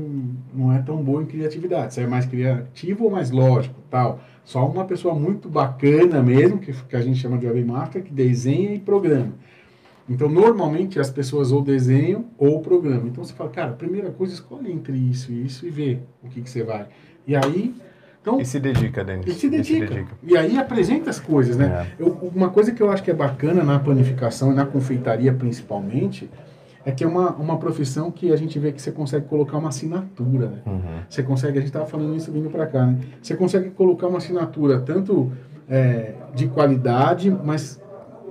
não 0.54 0.74
é 0.74 0.80
tão 0.82 0.98
boa 1.04 1.22
em 1.22 1.26
criatividade. 1.26 1.94
Você 1.94 2.02
é 2.02 2.08
mais 2.08 2.26
criativo 2.26 3.04
ou 3.04 3.12
mais 3.12 3.32
lógico, 3.32 3.76
tal. 3.90 4.20
Só 4.46 4.66
uma 4.66 4.86
pessoa 4.86 5.14
muito 5.14 5.50
bacana 5.50 6.24
mesmo, 6.24 6.58
que, 6.60 6.72
que 6.72 6.96
a 6.96 7.02
gente 7.02 7.20
chama 7.20 7.38
de 7.38 7.46
webmaster, 7.46 8.02
que 8.02 8.12
desenha 8.14 8.74
e 8.74 8.80
programa. 8.80 9.34
Então, 10.12 10.30
normalmente 10.30 11.00
as 11.00 11.10
pessoas 11.10 11.52
ou 11.52 11.62
desenham 11.62 12.26
ou 12.38 12.60
programam. 12.62 13.08
Então, 13.08 13.24
você 13.24 13.34
fala, 13.34 13.50
cara, 13.50 13.72
primeira 13.72 14.10
coisa, 14.12 14.34
escolhe 14.34 14.72
entre 14.72 14.98
isso 14.98 15.32
e 15.32 15.46
isso 15.46 15.66
e 15.66 15.70
vê 15.70 16.00
o 16.24 16.28
que, 16.28 16.42
que 16.42 16.50
você 16.50 16.64
vai. 16.64 16.88
E 17.26 17.36
aí, 17.36 17.74
então, 18.22 18.40
E 18.40 18.46
se 18.46 18.60
dedica, 18.60 19.04
Denis. 19.04 19.26
e 19.26 19.32
se 19.34 19.50
dedica. 19.50 20.06
E 20.22 20.38
aí 20.38 20.58
apresenta 20.58 21.10
as 21.10 21.20
coisas, 21.20 21.58
né? 21.58 21.88
É. 22.00 22.04
Eu- 22.04 22.32
uma 22.36 22.50
coisa 22.50 22.72
que 22.72 22.82
eu 22.84 22.92
acho 22.92 23.02
que 23.02 23.10
é 23.10 23.14
bacana 23.16 23.64
na 23.64 23.80
planificação 23.80 24.52
e 24.52 24.56
na 24.56 24.66
confeitaria 24.66 25.34
principalmente 25.34 26.30
é 26.86 26.92
que 26.92 27.04
é 27.04 27.08
uma, 27.08 27.32
uma 27.36 27.58
profissão 27.58 28.12
que 28.12 28.32
a 28.32 28.36
gente 28.36 28.58
vê 28.60 28.72
que 28.72 28.82
você 28.82 28.92
consegue 28.92 29.26
colocar 29.28 29.58
uma 29.58 29.70
assinatura, 29.70 30.48
né? 30.50 30.58
Uhum. 30.68 30.82
Você 31.10 31.24
consegue, 31.24 31.58
a 31.58 31.62
gente 31.62 31.70
estava 31.70 31.86
falando 31.88 32.16
isso 32.16 32.32
vindo 32.32 32.50
para 32.50 32.68
cá, 32.68 32.86
né? 32.86 33.00
Você 33.22 33.36
consegue 33.36 33.70
colocar 33.72 34.08
uma 34.08 34.18
assinatura 34.20 34.80
tanto 34.80 35.32
é, 35.70 36.14
de 36.36 36.48
qualidade, 36.48 37.32
mas 37.44 37.81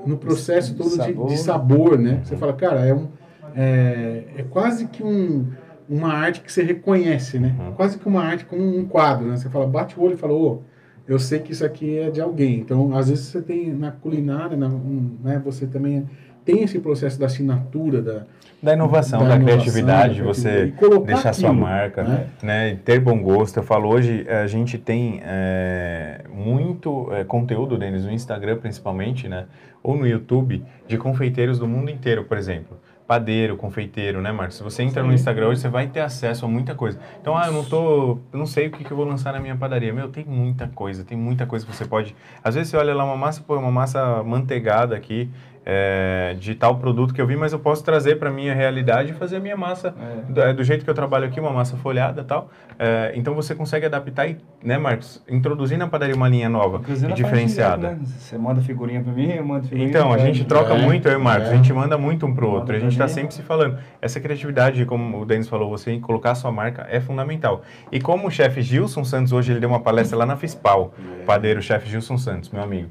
no 0.06 0.16
processo 0.16 0.72
De 0.72 0.78
todo 0.78 0.90
de 0.90 0.96
sabor. 0.96 1.28
de 1.28 1.36
sabor, 1.38 1.98
né? 1.98 2.20
Você 2.24 2.36
fala, 2.36 2.52
cara, 2.52 2.84
é, 2.84 2.94
um, 2.94 3.08
é, 3.54 4.24
é 4.36 4.42
quase 4.42 4.86
que 4.86 5.02
um, 5.02 5.46
uma 5.88 6.12
arte 6.12 6.40
que 6.40 6.52
você 6.52 6.62
reconhece, 6.62 7.38
né? 7.38 7.54
Uhum. 7.58 7.72
Quase 7.72 7.98
que 7.98 8.06
uma 8.06 8.22
arte 8.22 8.44
como 8.44 8.62
um 8.62 8.84
quadro, 8.86 9.26
né? 9.26 9.36
Você 9.36 9.48
fala, 9.48 9.66
bate 9.66 9.98
o 9.98 10.02
olho 10.02 10.14
e 10.14 10.16
fala, 10.16 10.32
ô, 10.32 10.62
eu 11.06 11.18
sei 11.18 11.40
que 11.40 11.52
isso 11.52 11.64
aqui 11.64 11.98
é 11.98 12.10
de 12.10 12.20
alguém. 12.20 12.60
Então, 12.60 12.94
às 12.94 13.08
vezes 13.08 13.26
você 13.26 13.42
tem 13.42 13.72
na 13.72 13.90
culinária, 13.90 14.56
na, 14.56 14.68
um, 14.68 15.16
né? 15.22 15.40
Você 15.44 15.66
também 15.66 16.08
tem 16.44 16.62
esse 16.62 16.78
processo 16.78 17.18
da 17.18 17.26
assinatura, 17.26 18.02
da, 18.02 18.22
Da 18.62 18.74
inovação, 18.74 19.20
Da 19.20 19.28
da, 19.28 19.36
inovação, 19.36 19.58
criatividade, 19.58 20.14
de 20.14 20.20
da 20.20 20.26
você 20.26 20.72
deixar 21.06 21.32
sua 21.32 21.50
aquilo, 21.50 21.62
marca, 21.62 22.02
né? 22.02 22.26
né? 22.42 22.78
Ter 22.84 23.00
bom 23.00 23.20
gosto. 23.22 23.58
Eu 23.58 23.62
falo, 23.62 23.88
hoje 23.88 24.26
a 24.28 24.46
gente 24.46 24.78
tem 24.78 25.20
é, 25.24 26.24
muito 26.32 27.08
é, 27.12 27.24
conteúdo, 27.24 27.78
Denis, 27.78 28.04
no 28.04 28.12
Instagram 28.12 28.58
principalmente, 28.58 29.28
né? 29.28 29.46
Ou 29.82 29.96
no 29.96 30.06
YouTube, 30.06 30.62
de 30.86 30.98
confeiteiros 30.98 31.58
do 31.58 31.66
mundo 31.66 31.90
inteiro, 31.90 32.24
por 32.24 32.36
exemplo. 32.36 32.76
Padeiro, 33.06 33.56
confeiteiro, 33.56 34.22
né, 34.22 34.30
Marcos? 34.30 34.56
Se 34.56 34.62
você 34.62 34.84
entra 34.84 35.02
no 35.02 35.08
Sim. 35.08 35.16
Instagram 35.16 35.48
hoje, 35.48 35.60
você 35.60 35.68
vai 35.68 35.88
ter 35.88 35.98
acesso 35.98 36.44
a 36.44 36.48
muita 36.48 36.76
coisa. 36.76 36.96
Então, 37.20 37.36
ah, 37.36 37.46
eu 37.46 37.52
não 37.52 37.64
tô, 37.64 38.18
eu 38.32 38.38
não 38.38 38.46
sei 38.46 38.68
o 38.68 38.70
que, 38.70 38.84
que 38.84 38.90
eu 38.92 38.96
vou 38.96 39.04
lançar 39.04 39.32
na 39.32 39.40
minha 39.40 39.56
padaria. 39.56 39.92
Meu, 39.92 40.08
tem 40.08 40.24
muita 40.24 40.68
coisa, 40.68 41.02
tem 41.02 41.18
muita 41.18 41.44
coisa 41.44 41.66
que 41.66 41.74
você 41.74 41.84
pode. 41.84 42.14
Às 42.44 42.54
vezes 42.54 42.70
você 42.70 42.76
olha 42.76 42.94
lá 42.94 43.02
uma 43.02 43.16
massa, 43.16 43.42
pô, 43.44 43.58
uma 43.58 43.70
massa 43.70 44.22
manteigada 44.22 44.94
aqui, 44.94 45.28
é, 45.64 46.34
de 46.38 46.54
tal 46.54 46.76
produto 46.78 47.12
que 47.12 47.20
eu 47.20 47.26
vi, 47.26 47.36
mas 47.36 47.52
eu 47.52 47.58
posso 47.58 47.84
trazer 47.84 48.16
para 48.18 48.30
minha 48.30 48.54
realidade 48.54 49.10
e 49.10 49.14
fazer 49.14 49.36
a 49.36 49.40
minha 49.40 49.56
massa 49.56 49.94
É. 50.28 50.32
do, 50.32 50.40
é, 50.40 50.52
do 50.54 50.64
jeito 50.64 50.84
que 50.84 50.90
eu 50.90 50.94
trabalho 50.94 51.26
aqui, 51.26 51.38
uma 51.38 51.50
massa 51.52 51.76
folhada 51.76 52.22
e 52.22 52.24
tal. 52.24 52.50
É, 52.78 53.12
então 53.14 53.34
você 53.34 53.54
consegue 53.54 53.84
adaptar 53.84 54.26
e, 54.26 54.38
né, 54.64 54.78
Marcos, 54.78 55.22
introduzir 55.28 55.76
na 55.76 55.86
padaria 55.86 56.14
uma 56.14 56.28
linha 56.28 56.48
nova 56.48 56.78
Inclusive 56.78 57.12
e 57.12 57.14
diferenciada. 57.14 57.76
direto, 57.88 57.98
né? 58.00 58.06
Você 58.18 58.38
manda 58.38 58.60
figurinha 58.62 59.02
pra 59.02 59.12
mim, 59.12 59.30
eu 59.32 59.44
mando 59.44 59.64
figurinha 59.64 59.88
Então, 59.88 60.12
a 60.12 60.18
gente 60.18 60.44
troca 60.44 60.72
É, 60.74 60.78
muito, 60.82 61.06
eu 61.06 61.12
e 61.12 61.16
o 61.16 61.20
Marcos, 61.20 61.48
é. 61.50 61.52
a 61.52 61.56
gente 61.56 61.72
manda 61.72 61.98
muito 61.98 62.24
um 62.26 62.34
pro 62.34 62.46
Manda 62.46 62.58
outro, 62.60 62.76
a 62.76 62.78
gente 62.78 62.92
está 62.92 63.06
sempre 63.06 63.34
se 63.34 63.42
falando. 63.42 63.76
Essa 64.00 64.18
criatividade, 64.18 64.84
como 64.86 65.20
o 65.20 65.26
Denis 65.26 65.46
falou, 65.48 65.68
você 65.68 65.90
em 65.92 66.00
colocar 66.00 66.30
a 66.30 66.34
sua 66.34 66.50
marca 66.50 66.86
é 66.90 67.00
fundamental. 67.00 67.62
E 67.92 68.00
como 68.00 68.28
o 68.28 68.30
chefe 68.30 68.62
Gilson 68.62 69.04
Santos, 69.04 69.30
hoje 69.32 69.52
ele 69.52 69.60
deu 69.60 69.68
uma 69.68 69.80
palestra 69.80 70.16
lá 70.18 70.24
na 70.24 70.36
FISPAL, 70.36 70.94
É. 71.18 71.22
o 71.22 71.26
padeiro 71.26 71.60
chefe 71.60 71.88
Gilson 71.88 72.16
Santos, 72.16 72.48
meu 72.50 72.62
amigo. 72.62 72.88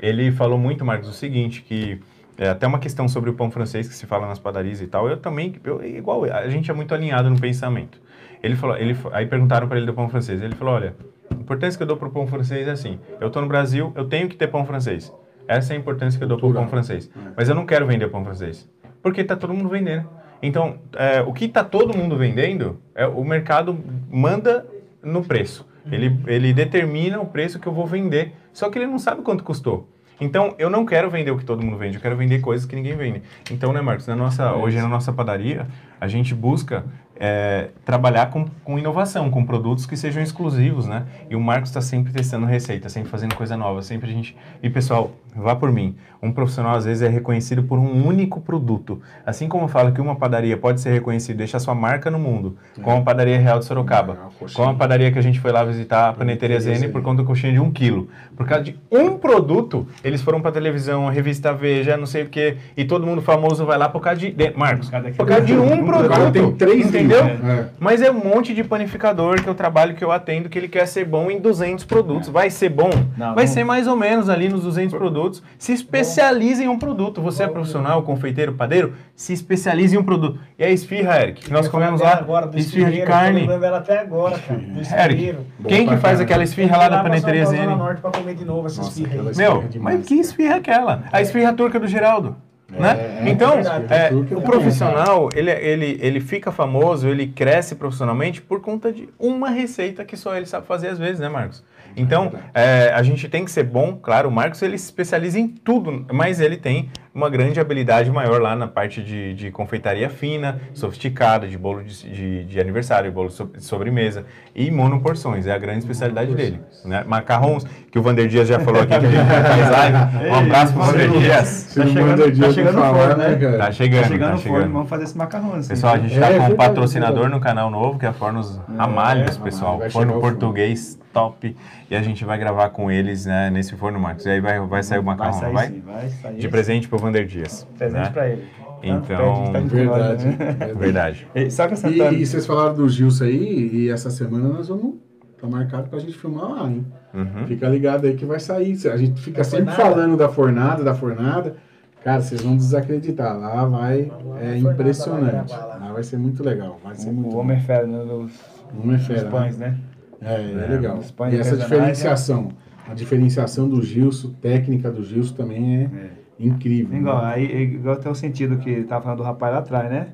Ele 0.00 0.32
falou 0.32 0.58
muito, 0.58 0.84
Marcos, 0.84 1.08
o 1.08 1.12
seguinte, 1.12 1.62
que 1.62 2.00
é 2.42 2.48
até 2.48 2.66
uma 2.66 2.78
questão 2.78 3.08
sobre 3.08 3.30
o 3.30 3.34
pão 3.34 3.50
francês 3.50 3.86
que 3.86 3.94
se 3.94 4.04
fala 4.04 4.26
nas 4.26 4.38
padarias 4.38 4.80
e 4.80 4.86
tal, 4.86 5.08
eu 5.08 5.16
também, 5.16 5.54
eu, 5.62 5.84
igual, 5.84 6.24
a 6.24 6.48
gente 6.48 6.70
é 6.70 6.74
muito 6.74 6.92
alinhado 6.92 7.30
no 7.30 7.38
pensamento. 7.38 8.00
Ele 8.42 8.56
falou, 8.56 8.76
ele, 8.76 8.96
aí 9.12 9.26
perguntaram 9.26 9.68
para 9.68 9.76
ele 9.76 9.86
do 9.86 9.94
pão 9.94 10.08
francês, 10.08 10.42
ele 10.42 10.54
falou, 10.56 10.74
olha, 10.74 10.96
a 11.30 11.34
importância 11.34 11.76
que 11.78 11.82
eu 11.84 11.86
dou 11.86 11.96
pro 11.96 12.10
pão 12.10 12.26
francês 12.26 12.66
é 12.66 12.72
assim, 12.72 12.98
eu 13.20 13.30
tô 13.30 13.40
no 13.40 13.46
Brasil, 13.46 13.92
eu 13.94 14.06
tenho 14.06 14.28
que 14.28 14.34
ter 14.34 14.48
pão 14.48 14.66
francês. 14.66 15.12
Essa 15.46 15.72
é 15.72 15.76
a 15.76 15.78
importância 15.78 16.18
que 16.18 16.24
eu 16.24 16.28
dou 16.28 16.36
pro 16.36 16.48
Cultural. 16.48 16.64
pão 16.64 16.70
francês. 16.70 17.10
É. 17.14 17.30
Mas 17.36 17.48
eu 17.48 17.54
não 17.54 17.64
quero 17.64 17.86
vender 17.86 18.08
pão 18.08 18.24
francês. 18.24 18.68
Porque 19.02 19.22
tá 19.22 19.36
todo 19.36 19.54
mundo 19.54 19.68
vendendo. 19.68 20.08
Então, 20.40 20.78
é, 20.94 21.20
o 21.20 21.32
que 21.32 21.46
tá 21.48 21.62
todo 21.62 21.96
mundo 21.96 22.16
vendendo, 22.16 22.80
é, 22.94 23.06
o 23.06 23.24
mercado 23.24 23.78
manda 24.10 24.66
no 25.02 25.22
preço. 25.22 25.66
Ele, 25.90 26.16
ele 26.26 26.52
determina 26.52 27.20
o 27.20 27.26
preço 27.26 27.58
que 27.58 27.66
eu 27.66 27.72
vou 27.72 27.86
vender. 27.86 28.32
Só 28.52 28.70
que 28.70 28.78
ele 28.78 28.86
não 28.86 28.98
sabe 28.98 29.22
quanto 29.22 29.42
custou. 29.42 29.88
Então, 30.22 30.54
eu 30.56 30.70
não 30.70 30.86
quero 30.86 31.10
vender 31.10 31.32
o 31.32 31.36
que 31.36 31.44
todo 31.44 31.64
mundo 31.64 31.76
vende, 31.76 31.96
eu 31.96 32.00
quero 32.00 32.16
vender 32.16 32.40
coisas 32.40 32.64
que 32.64 32.76
ninguém 32.76 32.96
vende. 32.96 33.22
Então, 33.50 33.72
né, 33.72 33.80
Marcos, 33.80 34.06
na 34.06 34.14
nossa, 34.14 34.52
hoje 34.54 34.76
na 34.80 34.86
nossa 34.86 35.12
padaria, 35.12 35.66
a 36.00 36.06
gente 36.06 36.32
busca 36.32 36.84
é, 37.16 37.70
trabalhar 37.84 38.30
com, 38.30 38.46
com 38.62 38.78
inovação, 38.78 39.28
com 39.30 39.44
produtos 39.44 39.84
que 39.84 39.96
sejam 39.96 40.22
exclusivos, 40.22 40.86
né? 40.86 41.06
E 41.28 41.34
o 41.34 41.40
Marcos 41.40 41.70
está 41.70 41.80
sempre 41.80 42.12
testando 42.12 42.46
receita, 42.46 42.88
sempre 42.88 43.10
fazendo 43.10 43.34
coisa 43.34 43.56
nova, 43.56 43.82
sempre 43.82 44.10
a 44.10 44.12
gente... 44.12 44.36
E 44.62 44.70
pessoal, 44.70 45.10
vá 45.34 45.54
por 45.56 45.72
mim, 45.72 45.94
um 46.22 46.30
profissional 46.32 46.76
às 46.76 46.84
vezes 46.84 47.02
é 47.02 47.08
reconhecido 47.08 47.62
por 47.64 47.78
um 47.78 48.06
único 48.06 48.40
produto. 48.40 49.00
Assim 49.26 49.48
como 49.48 49.64
eu 49.64 49.68
falo 49.68 49.90
que 49.92 50.00
uma 50.00 50.14
padaria 50.14 50.56
pode 50.56 50.80
ser 50.80 50.90
reconhecida, 50.92 51.38
deixar 51.38 51.58
sua 51.58 51.74
marca 51.74 52.10
no 52.10 52.18
mundo, 52.18 52.56
como 52.82 52.98
a 52.98 53.02
padaria 53.02 53.38
Real 53.38 53.58
de 53.58 53.64
Sorocaba, 53.64 54.18
coxinha. 54.38 54.56
como 54.56 54.70
a 54.70 54.74
padaria 54.74 55.10
que 55.10 55.18
a 55.18 55.22
gente 55.22 55.40
foi 55.40 55.50
lá 55.50 55.64
visitar, 55.64 56.10
a 56.10 56.12
Paneteria 56.12 56.60
Zene, 56.60 56.88
por 56.88 57.02
conta 57.02 57.22
da 57.22 57.26
coxinha 57.26 57.52
de 57.52 57.58
um 57.60 57.70
quilo. 57.70 58.08
Por 58.36 58.46
causa 58.46 58.64
de 58.64 58.78
um 58.90 59.16
produto, 59.18 59.86
eles 60.04 60.22
foram 60.22 60.40
pra 60.40 60.52
televisão, 60.52 61.08
a 61.08 61.10
revista 61.10 61.52
Veja, 61.52 61.96
não 61.96 62.06
sei 62.06 62.22
o 62.24 62.28
quê, 62.28 62.56
e 62.76 62.84
todo 62.84 63.06
mundo 63.06 63.20
famoso 63.22 63.64
vai 63.66 63.78
lá 63.78 63.88
por 63.88 64.00
causa 64.00 64.20
de... 64.20 64.30
de 64.30 64.50
Marcos, 64.56 64.88
Por 64.88 64.92
causa 64.92 65.10
por 65.12 65.26
causa 65.26 65.44
de 65.46 65.54
um 65.58 65.84
produto. 65.84 66.32
Tem 66.32 66.52
três 66.52 66.86
entendeu? 66.86 67.24
linhas, 67.24 67.44
é. 67.44 67.68
Mas 67.80 68.00
é 68.02 68.10
um 68.10 68.14
monte 68.24 68.54
de 68.54 68.62
panificador 68.62 69.42
que 69.42 69.48
eu 69.48 69.54
trabalho, 69.54 69.94
que 69.94 70.04
eu 70.04 70.12
atendo, 70.12 70.48
que 70.48 70.58
ele 70.58 70.68
quer 70.68 70.86
ser 70.86 71.04
bom 71.04 71.30
em 71.30 71.40
200 71.40 71.84
produtos. 71.84 72.28
Vai 72.28 72.50
ser 72.50 72.68
bom? 72.68 72.90
Não, 73.16 73.34
Vai 73.34 73.44
não. 73.46 73.52
ser 73.52 73.64
mais 73.64 73.86
ou 73.86 73.96
menos 73.96 74.28
ali 74.28 74.48
nos 74.48 74.62
200 74.62 74.96
produtos. 74.96 75.21
Se 75.58 75.72
especialize 75.72 76.62
em 76.62 76.68
um 76.68 76.78
produto. 76.78 77.20
Você 77.22 77.44
é 77.44 77.48
profissional, 77.48 78.02
confeiteiro, 78.02 78.54
padeiro, 78.54 78.94
se 79.14 79.32
especialize 79.32 79.94
em 79.94 79.98
um 79.98 80.04
produto. 80.04 80.40
E 80.58 80.64
a 80.64 80.70
esfirra, 80.70 81.20
Eric, 81.22 81.42
que 81.42 81.52
nós 81.52 81.66
Eu 81.66 81.72
comemos 81.72 82.00
lá, 82.00 82.14
agora, 82.14 82.46
do 82.46 82.58
esfirra 82.58 82.90
de 82.90 83.02
carne. 83.02 83.40
lembrando 83.40 83.60
dela 83.60 83.78
até 83.78 83.98
agora, 83.98 84.38
cara. 84.38 84.60
Do 84.60 84.80
Eric, 84.80 85.38
quem 85.68 85.86
que 85.86 85.96
faz 85.96 86.20
aquela 86.20 86.42
esfirra 86.42 86.76
lá 86.76 86.88
da 86.88 87.18
Zene? 87.18 87.44
Zona 87.44 87.76
Norte 87.76 88.00
pra 88.00 88.10
comer 88.10 88.34
de 88.34 88.44
novo 88.44 88.66
essa 88.66 88.82
Nossa, 88.82 89.00
esfirra 89.00 89.14
aí. 89.14 89.22
Meu, 89.22 89.30
esfirra 89.30 89.68
demais, 89.68 89.96
mas 89.98 90.06
que 90.06 90.14
esfirra 90.14 90.54
é 90.54 90.58
aquela? 90.58 91.04
A 91.12 91.20
esfirra 91.20 91.52
turca 91.52 91.78
do 91.78 91.86
Geraldo. 91.86 92.36
né? 92.70 93.20
é, 93.24 93.28
então, 93.30 93.52
é, 93.90 94.08
é 94.08 94.14
o 94.14 94.40
profissional, 94.40 95.28
ele, 95.34 95.50
ele, 95.50 95.98
ele 96.00 96.20
fica 96.20 96.50
famoso, 96.50 97.08
ele 97.08 97.26
cresce 97.26 97.74
profissionalmente 97.74 98.40
por 98.40 98.60
conta 98.60 98.90
de 98.90 99.08
uma 99.18 99.50
receita 99.50 100.04
que 100.04 100.16
só 100.16 100.34
ele 100.36 100.46
sabe 100.46 100.66
fazer 100.66 100.88
às 100.88 100.98
vezes, 100.98 101.20
né, 101.20 101.28
Marcos? 101.28 101.62
Então, 101.96 102.32
é, 102.54 102.90
a 102.94 103.02
gente 103.02 103.28
tem 103.28 103.44
que 103.44 103.50
ser 103.50 103.64
bom, 103.64 103.96
claro, 103.96 104.28
o 104.28 104.32
Marcos 104.32 104.62
ele 104.62 104.78
se 104.78 104.86
especializa 104.86 105.38
em 105.38 105.48
tudo, 105.48 106.06
mas 106.12 106.40
ele 106.40 106.56
tem 106.56 106.90
uma 107.14 107.28
grande 107.28 107.60
habilidade 107.60 108.10
maior 108.10 108.40
lá 108.40 108.56
na 108.56 108.66
parte 108.66 109.02
de, 109.02 109.34
de 109.34 109.50
confeitaria 109.50 110.08
fina, 110.08 110.60
sofisticada, 110.72 111.46
de 111.46 111.58
bolo 111.58 111.82
de, 111.84 111.94
de, 112.10 112.44
de 112.44 112.60
aniversário, 112.60 113.12
bolo 113.12 113.30
so- 113.30 113.44
de 113.54 113.62
sobremesa 113.62 114.24
e 114.54 114.70
monoporções, 114.70 115.46
é 115.46 115.52
a 115.52 115.58
grande 115.58 115.80
especialidade 115.80 116.34
dele. 116.34 116.60
Né? 116.84 117.04
Macarrons, 117.06 117.64
que 117.90 117.98
o 117.98 118.02
Vander 118.02 118.26
Dias 118.28 118.48
já 118.48 118.58
falou 118.60 118.80
aqui 118.82 118.98
que 118.98 119.06
a 119.06 119.10
gente 119.10 119.26
faz 119.28 119.70
live. 119.70 120.28
Um 120.30 120.34
abraço 120.34 120.72
pro 120.72 120.82
Vander 120.84 121.10
Dias. 121.10 121.74
Tá 121.74 121.86
chegando- 121.86 122.16
tá 122.40 122.52
chegando 122.52 123.16
né, 123.18 123.28
né? 123.28 123.36
cara? 123.36 123.58
Tá 123.58 123.64
Tá 123.66 123.72
chegando, 123.72 124.04
chegando 124.06 124.28
tá 124.28 124.32
no 124.32 124.38
forno, 124.38 124.56
chegando. 124.58 124.72
vamos 124.72 124.88
fazer 124.88 125.04
esse 125.04 125.16
macarrão 125.18 125.54
assim. 125.54 125.68
Pessoal, 125.68 125.94
a 125.94 125.98
gente 125.98 126.12
É, 126.12 126.14
está 126.14 126.26
com 126.28 126.32
um 126.34 126.38
verdade, 126.38 126.56
patrocinador 126.56 127.14
verdade. 127.20 127.34
no 127.34 127.40
canal 127.40 127.70
novo, 127.70 127.98
que 127.98 128.06
é 128.06 128.08
a 128.08 128.12
Fornos 128.12 128.58
Ramalhos, 128.76 129.36
Ramalho, 129.36 129.40
pessoal. 129.42 129.80
Forno 129.90 130.18
português 130.20 130.98
top. 131.12 131.54
E 131.90 131.94
a 131.94 132.02
gente 132.02 132.24
vai 132.24 132.38
gravar 132.38 132.70
com 132.70 132.90
eles 132.90 133.26
né, 133.26 133.50
nesse 133.50 133.76
forno, 133.76 134.00
Marcos. 134.00 134.24
E 134.24 134.30
aí 134.30 134.40
vai, 134.40 134.58
vai 134.60 134.82
sair 134.82 134.98
o 134.98 135.02
macarrão, 135.02 135.38
vai 135.38 135.50
não 135.50 135.52
sair 135.52 135.52
vai? 135.52 135.66
sim, 135.68 135.82
vai 135.84 136.08
sair. 136.08 136.38
De 136.38 136.48
presente 136.48 136.88
pro 136.88 136.98
Vander 137.02 137.26
Dias. 137.26 137.66
Presente 137.76 138.00
né? 138.04 138.10
pra 138.10 138.28
ele. 138.28 138.44
Então, 138.84 139.44
Tá 139.52 139.52
tá 139.52 139.58
Verdade. 139.60 140.26
né? 140.26 140.36
verdade. 140.36 140.74
Verdade. 140.74 141.26
E 141.36 141.60
acrescentando. 141.62 142.14
E, 142.14 142.22
e 142.22 142.26
vocês 142.26 142.44
falaram 142.46 142.74
do 142.74 142.88
Gilson 142.88 143.24
aí, 143.24 143.70
e 143.72 143.90
essa 143.90 144.10
semana 144.10 144.48
nós 144.48 144.68
vamos. 144.68 144.94
Tá 145.40 145.48
marcado 145.48 145.88
pra 145.90 145.98
gente 145.98 146.16
filmar 146.16 146.48
lá, 146.50 146.68
hein? 146.70 146.86
Uhum. 147.12 147.46
Fica 147.48 147.68
ligado 147.68 148.06
aí 148.06 148.14
que 148.14 148.24
vai 148.24 148.38
sair. 148.38 148.78
A 148.88 148.96
gente 148.96 149.20
fica 149.20 149.38
Da 149.38 149.44
sempre 149.44 149.72
fornada. 149.74 149.94
falando 149.94 150.16
da 150.16 150.28
fornada, 150.28 150.84
da 150.84 150.94
fornada. 150.94 151.56
Cara, 152.04 152.20
vocês 152.20 152.40
vão 152.42 152.56
desacreditar. 152.56 153.36
Lá 153.38 153.64
vai. 153.64 154.10
Lá 154.24 154.40
É 154.40 154.56
impressionante. 154.58 155.50
lá 155.50 155.64
lá. 155.66 155.76
Lá 155.76 155.92
vai 155.92 156.02
ser 156.04 156.16
muito 156.16 156.44
legal. 156.44 156.78
Vai 156.82 156.94
ser 156.94 157.10
muito 157.10 157.28
O 157.28 157.32
bom. 157.32 157.38
homem 157.38 157.56
é 157.56 157.60
fera, 157.60 157.86
né? 157.88 157.98
Dos, 158.04 158.32
Não 158.72 158.94
é 158.94 158.96
dos 158.96 159.06
fera. 159.06 159.28
pães, 159.30 159.58
né? 159.58 159.76
né? 160.20 160.28
É, 160.30 160.34
é, 160.34 160.64
É, 160.64 160.68
legal. 160.76 160.98
os 160.98 161.10
pães 161.10 161.34
E 161.34 161.38
essa 161.38 161.56
né? 161.56 161.62
diferenciação. 161.64 162.48
A 162.88 162.94
diferenciação 162.94 163.68
do 163.68 163.82
Gilson, 163.82 164.30
técnica 164.40 164.90
do 164.92 165.02
Gilson 165.04 165.34
também 165.34 165.76
é, 165.76 165.82
É. 165.82 166.10
incrível. 166.48 166.98
Igual, 166.98 167.22
né? 167.22 167.32
aí, 167.34 167.62
igual 167.74 167.96
tem 167.96 168.10
o 168.10 168.14
sentido 168.14 168.56
que 168.58 168.68
ele 168.70 168.84
tava 168.84 169.02
falando 169.02 169.18
do 169.18 169.24
rapaz 169.24 169.52
lá 169.52 169.58
atrás, 169.60 169.90
né? 169.90 170.08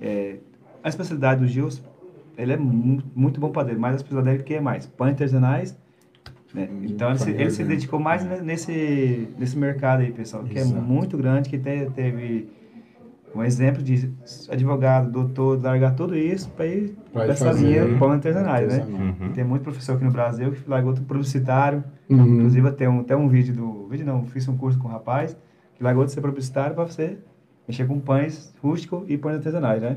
É, 0.00 0.36
a 0.82 0.88
especialidade 0.88 1.40
do 1.40 1.46
Gilson, 1.46 1.82
ele 2.36 2.52
é 2.52 2.56
mu- 2.56 3.02
muito 3.14 3.40
bom 3.40 3.50
padeiro, 3.50 3.80
mas 3.80 3.92
a 3.92 3.96
especialidade 3.96 4.36
dele 4.38 4.46
que 4.46 4.54
é 4.54 4.60
mais? 4.60 4.86
Pães 4.86 5.10
artesanais. 5.12 5.76
Né? 6.52 6.68
Então 6.84 7.08
ele 7.10 7.18
se, 7.18 7.30
ele 7.30 7.50
se 7.50 7.64
dedicou 7.64 7.98
mais 7.98 8.24
é. 8.24 8.28
ne- 8.36 8.42
nesse, 8.42 9.28
nesse 9.38 9.56
mercado 9.58 10.00
aí, 10.00 10.12
pessoal, 10.12 10.44
que 10.44 10.56
Exato. 10.58 10.78
é 10.78 10.80
muito 10.80 11.16
grande, 11.16 11.48
que 11.48 11.58
te- 11.58 11.90
teve 11.94 12.48
um 13.34 13.42
exemplo 13.42 13.82
de 13.82 14.12
advogado, 14.48 15.10
doutor, 15.10 15.60
largar 15.60 15.94
tudo 15.96 16.16
isso 16.16 16.48
para 16.50 16.66
ir 16.66 16.96
para 17.12 17.32
essa 17.32 17.50
linha 17.50 17.98
pão 17.98 18.12
artesanais, 18.12 18.68
né? 18.68 18.84
Uhum. 18.88 19.32
Tem 19.32 19.42
muito 19.42 19.62
professor 19.62 19.96
aqui 19.96 20.04
no 20.04 20.12
Brasil 20.12 20.52
que 20.52 20.68
largou 20.68 20.92
tudo 20.94 21.06
publicitário, 21.06 21.82
Uhum. 22.06 22.36
Inclusive, 22.36 22.70
tem 22.72 22.86
um, 22.86 23.00
até 23.00 23.16
um 23.16 23.28
vídeo 23.28 23.54
do. 23.54 23.88
Vídeo 23.88 24.04
não, 24.04 24.26
fiz 24.26 24.46
um 24.46 24.54
curso 24.58 24.78
com 24.78 24.88
um 24.88 24.90
rapaz 24.90 25.34
que 25.76 25.82
largou 25.82 26.04
de 26.04 26.12
ser 26.12 26.20
publicitário 26.20 26.74
para 26.74 26.84
você 26.84 27.18
mexer 27.66 27.86
com 27.86 27.98
pães 27.98 28.54
rústicos 28.62 29.04
e 29.08 29.16
pães 29.16 29.36
artesanais, 29.36 29.80
né? 29.82 29.96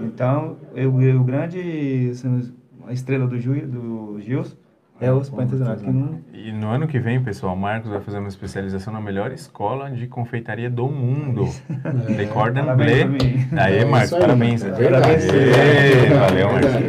Então, 0.00 0.56
eu, 0.74 1.00
eu- 1.00 1.20
o 1.20 1.24
grande. 1.24 2.08
assim, 2.10 2.52
a 2.86 2.92
estrela 2.92 3.26
do, 3.26 3.38
Ju, 3.38 3.54
do 3.66 4.20
Gilson 4.20 4.56
é 5.00 5.12
os 5.12 5.30
pães 5.30 5.44
artesanais. 5.52 5.80
Não, 5.82 6.18
E 6.34 6.50
no 6.50 6.68
ano 6.68 6.88
que 6.88 6.98
vem, 6.98 7.22
pessoal, 7.22 7.54
o 7.54 7.56
Marcos 7.56 7.88
vai 7.90 8.00
fazer 8.00 8.18
uma 8.18 8.26
especialização 8.28 8.92
na 8.92 9.00
melhor 9.00 9.30
escola 9.30 9.90
de 9.90 10.06
confeitaria 10.08 10.68
do 10.68 10.88
mundo. 10.88 11.44
Le 12.16 12.26
Cordon 12.26 12.64
Parabéns 12.64 13.04
Bleu. 13.06 13.18
Aí, 13.62 13.78
É 13.78 13.84
Marcos, 13.84 14.12
aí, 14.14 14.20
parabéns. 14.20 14.64
É. 14.64 14.70
Aê, 14.72 16.06
É 16.06 16.14
valeu, 16.18 16.48
verdade, 16.48 16.84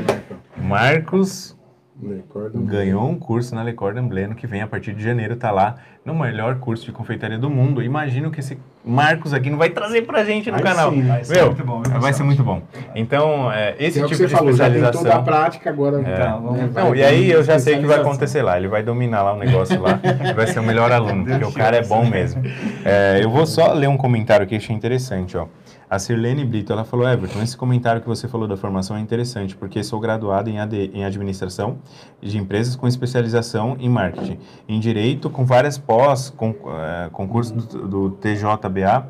Marcos. 0.57 0.59
Marcos 0.67 1.51
Cordon. 1.51 1.58
Ganhou 2.55 3.09
um 3.09 3.15
curso 3.17 3.53
na 3.53 3.63
Le 3.63 3.73
Cordon 3.73 4.07
Bleu, 4.07 4.33
que 4.35 4.47
vem, 4.47 4.61
a 4.61 4.67
partir 4.67 4.93
de 4.93 5.03
janeiro, 5.03 5.35
tá 5.35 5.51
lá 5.51 5.75
no 6.05 6.15
melhor 6.15 6.55
curso 6.55 6.85
de 6.85 6.91
confeitaria 6.91 7.37
do 7.37 7.49
mundo. 7.49 7.83
Imagino 7.83 8.31
que 8.31 8.39
esse 8.39 8.57
Marcos 8.83 9.33
aqui 9.33 9.49
não 9.49 9.57
vai 9.57 9.69
trazer 9.69 10.03
pra 10.03 10.23
gente 10.23 10.49
no 10.49 10.61
canal. 10.61 10.91
sim, 10.91 11.01
vai 11.01 11.23
ser 11.23 11.33
Meu, 11.35 11.47
muito 11.47 11.63
bom, 11.65 11.81
vai 11.99 12.13
ser 12.13 12.23
muito 12.23 12.43
bom. 12.43 12.61
Então, 12.95 13.51
é, 13.51 13.75
esse 13.77 13.99
é 13.99 14.05
tipo 14.05 14.15
de 14.25 14.27
falou, 14.29 14.53
já 14.53 14.65
tem 14.69 14.75
especialização... 14.77 15.03
toda 15.03 15.15
a 15.15 15.21
prática 15.21 15.69
agora. 15.69 15.99
Então, 15.99 16.41
vamos- 16.41 16.59
né, 16.59 16.69
vai 16.71 16.83
Não, 16.83 16.95
e 16.95 17.03
aí 17.03 17.29
eu 17.29 17.43
já 17.43 17.59
sei 17.59 17.75
o 17.75 17.79
que 17.81 17.85
vai 17.85 17.97
especialização. 17.97 18.11
acontecer 18.11 18.41
lá. 18.41 18.57
Ele 18.57 18.67
vai 18.69 18.81
dominar 18.81 19.21
lá 19.23 19.33
o 19.33 19.37
negócio 19.37 19.79
lá. 19.81 19.99
vai 20.35 20.47
ser 20.47 20.59
o 20.59 20.63
melhor 20.63 20.91
aluno, 20.91 21.25
porque 21.25 21.43
o 21.45 21.51
cara 21.51 21.77
é 21.77 21.83
bom 21.83 22.05
mesmo. 22.05 22.41
É, 22.85 23.19
eu 23.21 23.29
vou 23.29 23.45
só 23.45 23.73
ler 23.73 23.87
um 23.89 23.97
comentário 23.97 24.47
que 24.47 24.55
achei 24.55 24.75
interessante, 24.75 25.37
ó. 25.37 25.45
A 25.89 25.97
Sirlene 25.97 26.45
Brito, 26.45 26.71
ela 26.71 26.85
falou, 26.85 27.09
Everton, 27.09 27.41
esse 27.41 27.57
comentário 27.57 27.99
que 27.99 28.07
você 28.07 28.27
falou 28.27 28.47
da 28.47 28.55
formação 28.55 28.95
é 28.95 28.99
interessante, 28.99 29.55
porque 29.55 29.83
sou 29.83 29.99
graduado 29.99 30.47
em, 30.47 30.59
AD, 30.59 30.91
em 30.93 31.03
administração 31.03 31.79
de 32.21 32.37
empresas 32.37 32.75
com 32.75 32.87
especialização 32.87 33.75
em 33.79 33.89
marketing, 33.89 34.37
em 34.67 34.79
direito, 34.79 35.31
com 35.31 35.43
várias 35.43 35.79
pós, 35.79 36.29
com, 36.29 36.53
eh, 36.67 37.09
concurso 37.11 37.55
do, 37.55 37.87
do 37.87 38.09
TJBA, 38.11 39.07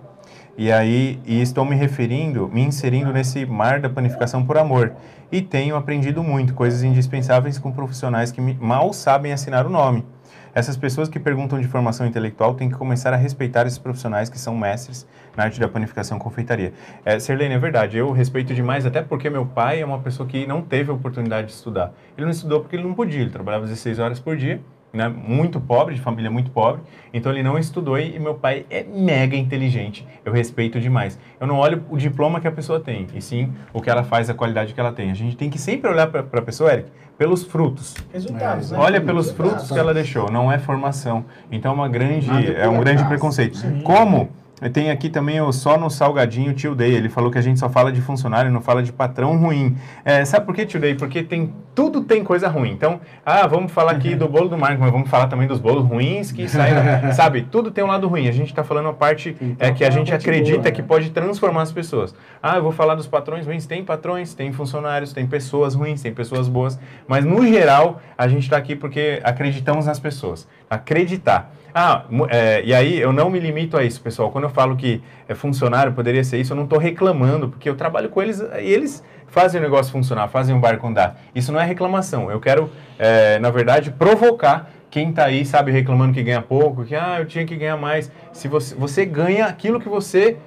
e 0.58 0.72
aí 0.72 1.20
e 1.26 1.42
estou 1.42 1.66
me 1.66 1.76
referindo, 1.76 2.48
me 2.48 2.62
inserindo 2.62 3.12
nesse 3.12 3.46
mar 3.46 3.82
da 3.82 3.90
panificação 3.90 4.46
por 4.46 4.58
amor. 4.58 4.94
E 5.30 5.42
tenho 5.42 5.76
aprendido 5.76 6.24
muito, 6.24 6.54
coisas 6.54 6.82
indispensáveis 6.82 7.60
com 7.60 7.74
profissionais 7.74 8.32
que 8.32 8.40
mal 8.40 8.94
sabem 8.94 9.34
assinar 9.34 9.68
o 9.68 9.70
nome. 9.70 10.06
Essas 10.54 10.76
pessoas 10.76 11.08
que 11.08 11.20
perguntam 11.20 11.60
de 11.60 11.68
formação 11.68 12.08
intelectual 12.08 12.56
têm 12.56 12.70
que 12.70 12.76
começar 12.76 13.14
a 13.14 13.18
respeitar 13.18 13.68
esses 13.68 13.78
profissionais 13.78 14.30
que 14.30 14.40
são 14.40 14.58
mestres 14.58 15.06
na 15.40 15.46
arte 15.46 15.58
da 15.58 15.70
panificação 15.70 16.18
e 16.18 16.20
confeitaria. 16.22 16.74
É, 17.06 17.18
Serlene, 17.18 17.56
é 17.56 17.58
verdade, 17.58 17.98
eu 17.98 18.12
respeito 18.12 18.54
demais, 18.54 18.86
até 18.86 19.02
porque 19.02 19.30
meu 19.30 19.46
pai 19.46 19.82
é 19.82 19.86
uma 19.86 20.00
pessoa 20.00 20.28
que 20.28 20.46
não 20.46 20.62
teve 20.62 20.92
a 20.92 20.94
oportunidade 20.94 21.48
de 21.48 21.54
estudar. 21.54 21.94
Ele 22.18 22.26
não 22.26 22.32
estudou 22.32 22.60
porque 22.60 22.76
ele 22.76 22.84
não 22.84 22.94
podia, 22.94 23.22
ele 23.22 23.30
trabalhava 23.30 23.66
16 23.66 24.00
horas 24.00 24.20
por 24.20 24.36
dia, 24.36 24.60
né, 24.92 25.08
muito 25.08 25.62
pobre, 25.62 25.96
de 25.96 26.02
família 26.02 26.30
muito 26.30 26.52
pobre, 26.52 26.82
então 27.14 27.32
ele 27.32 27.42
não 27.42 27.58
estudou 27.58 27.98
e, 27.98 28.16
e 28.16 28.20
meu 28.20 28.34
pai 28.34 28.66
é 28.70 28.84
mega 28.84 29.38
inteligente, 29.38 30.06
eu 30.26 30.34
respeito 30.34 30.78
demais. 30.78 31.18
Eu 31.40 31.48
não 31.48 31.58
olho 31.58 31.86
o 31.90 31.96
diploma 31.96 32.42
que 32.42 32.48
a 32.48 32.52
pessoa 32.52 32.82
tem, 32.82 33.08
e 33.14 33.22
sim 33.22 33.54
o 33.72 33.82
que 33.82 33.90
ela 33.90 34.04
faz, 34.04 34.30
a 34.30 34.34
qualidade 34.34 34.74
que 34.74 34.80
ela 34.80 34.92
tem. 34.92 35.10
A 35.10 35.14
gente 35.14 35.38
tem 35.38 35.50
que 35.50 35.58
sempre 35.58 35.90
olhar 35.90 36.08
para 36.08 36.22
a 36.22 36.42
pessoa, 36.42 36.74
Eric, 36.74 36.90
pelos 37.18 37.44
frutos. 37.44 37.96
Resultados, 38.12 38.74
É, 38.74 38.76
né? 38.76 38.82
Olha 38.82 39.00
pelos 39.00 39.32
frutos 39.32 39.72
que 39.72 39.80
ela 39.80 39.94
deixou, 39.94 40.30
não 40.30 40.52
é 40.52 40.58
formação. 40.58 41.24
Então 41.50 41.72
é 41.72 41.76
uma 41.76 41.88
grande, 41.88 42.28
por 42.28 42.58
é 42.58 42.68
um 42.68 42.80
grande 42.80 43.06
preconceito. 43.06 43.60
Como 43.84 44.30
tem 44.74 44.92
aqui 44.92 45.10
também 45.10 45.40
o 45.40 45.52
só 45.54 45.78
no 45.78 45.90
salgadinho 45.90 46.54
Tio 46.54 46.76
Day, 46.76 46.94
ele 46.94 47.08
falou 47.08 47.32
que 47.32 47.38
a 47.38 47.42
gente 47.42 47.60
só 47.60 47.70
fala 47.70 47.92
de 47.92 48.02
funcionário, 48.02 48.52
não 48.52 48.62
fala 48.62 48.84
de 48.84 48.92
patrão 48.92 49.38
ruim. 49.38 49.78
É, 50.04 50.26
sabe 50.26 50.46
por 50.46 50.54
que 50.54 50.66
Tio 50.66 50.80
Day? 50.80 50.96
Porque 50.96 51.24
tem 51.24 51.54
tudo 51.80 52.02
tem 52.02 52.26
coisa 52.26 52.50
ruim. 52.50 52.72
Então, 52.72 53.00
ah, 53.26 53.48
vamos 53.48 53.72
falar 53.72 53.94
aqui 53.94 54.14
do 54.14 54.28
bolo 54.28 54.50
do 54.50 54.58
Marco, 54.58 54.82
mas 54.82 54.92
vamos 54.92 55.10
falar 55.10 55.28
também 55.28 55.48
dos 55.48 55.60
bolos 55.60 55.88
ruins 55.88 56.30
que 56.30 56.46
saem, 56.50 56.74
sabe? 57.16 57.44
Tudo 57.44 57.72
tem 57.72 57.82
um 57.82 57.88
lado 57.88 58.06
ruim. 58.06 58.28
A 58.28 58.34
gente 58.34 58.50
está 58.50 58.66
falando 58.66 58.90
a 58.90 58.94
parte 58.94 59.34
é, 59.58 59.72
que 59.72 59.86
a 59.86 59.90
gente 59.90 60.14
acredita 60.14 60.64
boa, 60.64 60.72
que 60.72 60.82
né? 60.82 60.88
pode 60.88 61.10
transformar 61.12 61.62
as 61.62 61.72
pessoas. 61.72 62.14
Ah, 62.44 62.58
eu 62.58 62.64
vou 62.64 62.74
falar 62.74 62.96
dos 62.96 63.08
patrões 63.08 63.46
ruins. 63.46 63.66
Tem 63.66 63.82
patrões, 63.82 64.34
tem 64.34 64.52
funcionários, 64.52 65.14
tem 65.14 65.26
pessoas 65.26 65.74
ruins, 65.74 66.02
tem 66.02 66.14
pessoas 66.14 66.50
boas. 66.50 66.78
Mas, 67.08 67.24
no 67.24 67.48
geral, 67.48 68.02
a 68.18 68.28
gente 68.28 68.44
está 68.44 68.58
aqui 68.58 68.76
porque 68.76 69.22
acreditamos 69.24 69.86
nas 69.86 70.02
pessoas. 70.02 70.48
Acreditar. 70.70 71.50
Ah, 71.74 72.06
é, 72.30 72.64
e 72.64 72.74
aí 72.74 73.00
eu 73.00 73.14
não 73.14 73.30
me 73.30 73.40
limito 73.40 73.78
a 73.78 73.84
isso, 73.84 74.02
pessoal. 74.02 74.32
Quando 74.32 74.46
eu 74.46 74.50
falo 74.50 74.76
que 74.76 75.02
é 75.28 75.36
funcionário, 75.36 75.94
poderia 75.94 76.24
ser 76.24 76.40
isso, 76.40 76.54
eu 76.54 76.58
não 76.58 76.64
estou 76.64 76.80
reclamando, 76.80 77.50
porque 77.50 77.70
eu 77.70 77.76
trabalho 77.76 78.10
com 78.10 78.22
eles 78.22 78.40
e 78.40 78.72
eles 78.72 79.04
fazem 79.28 79.60
o 79.60 79.64
negócio 79.64 79.92
funcionar, 79.92 80.28
fazem 80.28 80.56
o 80.56 80.60
barco 80.60 80.88
andar. 80.88 81.22
Isso 81.34 81.52
não 81.52 81.60
é 81.60 81.66
reclamação. 81.66 82.32
Eu 82.32 82.40
quero, 82.40 82.70
é, 82.98 83.40
na 83.40 83.50
verdade, 83.50 83.92
provocar 83.92 84.72
quem 84.90 85.12
está 85.12 85.26
aí, 85.26 85.46
sabe, 85.46 85.72
reclamando 85.72 86.14
que 86.14 86.24
ganha 86.24 86.42
pouco, 86.42 86.84
que 86.84 86.96
ah, 86.96 87.18
eu 87.20 87.26
tinha 87.26 87.46
que 87.46 87.56
ganhar 87.56 87.78
mais. 87.78 88.12
Se 88.34 88.48
você, 88.48 88.74
você 88.74 89.06
ganha 89.06 89.46
aquilo 89.46 89.80
que 89.80 89.88
você 89.88 90.38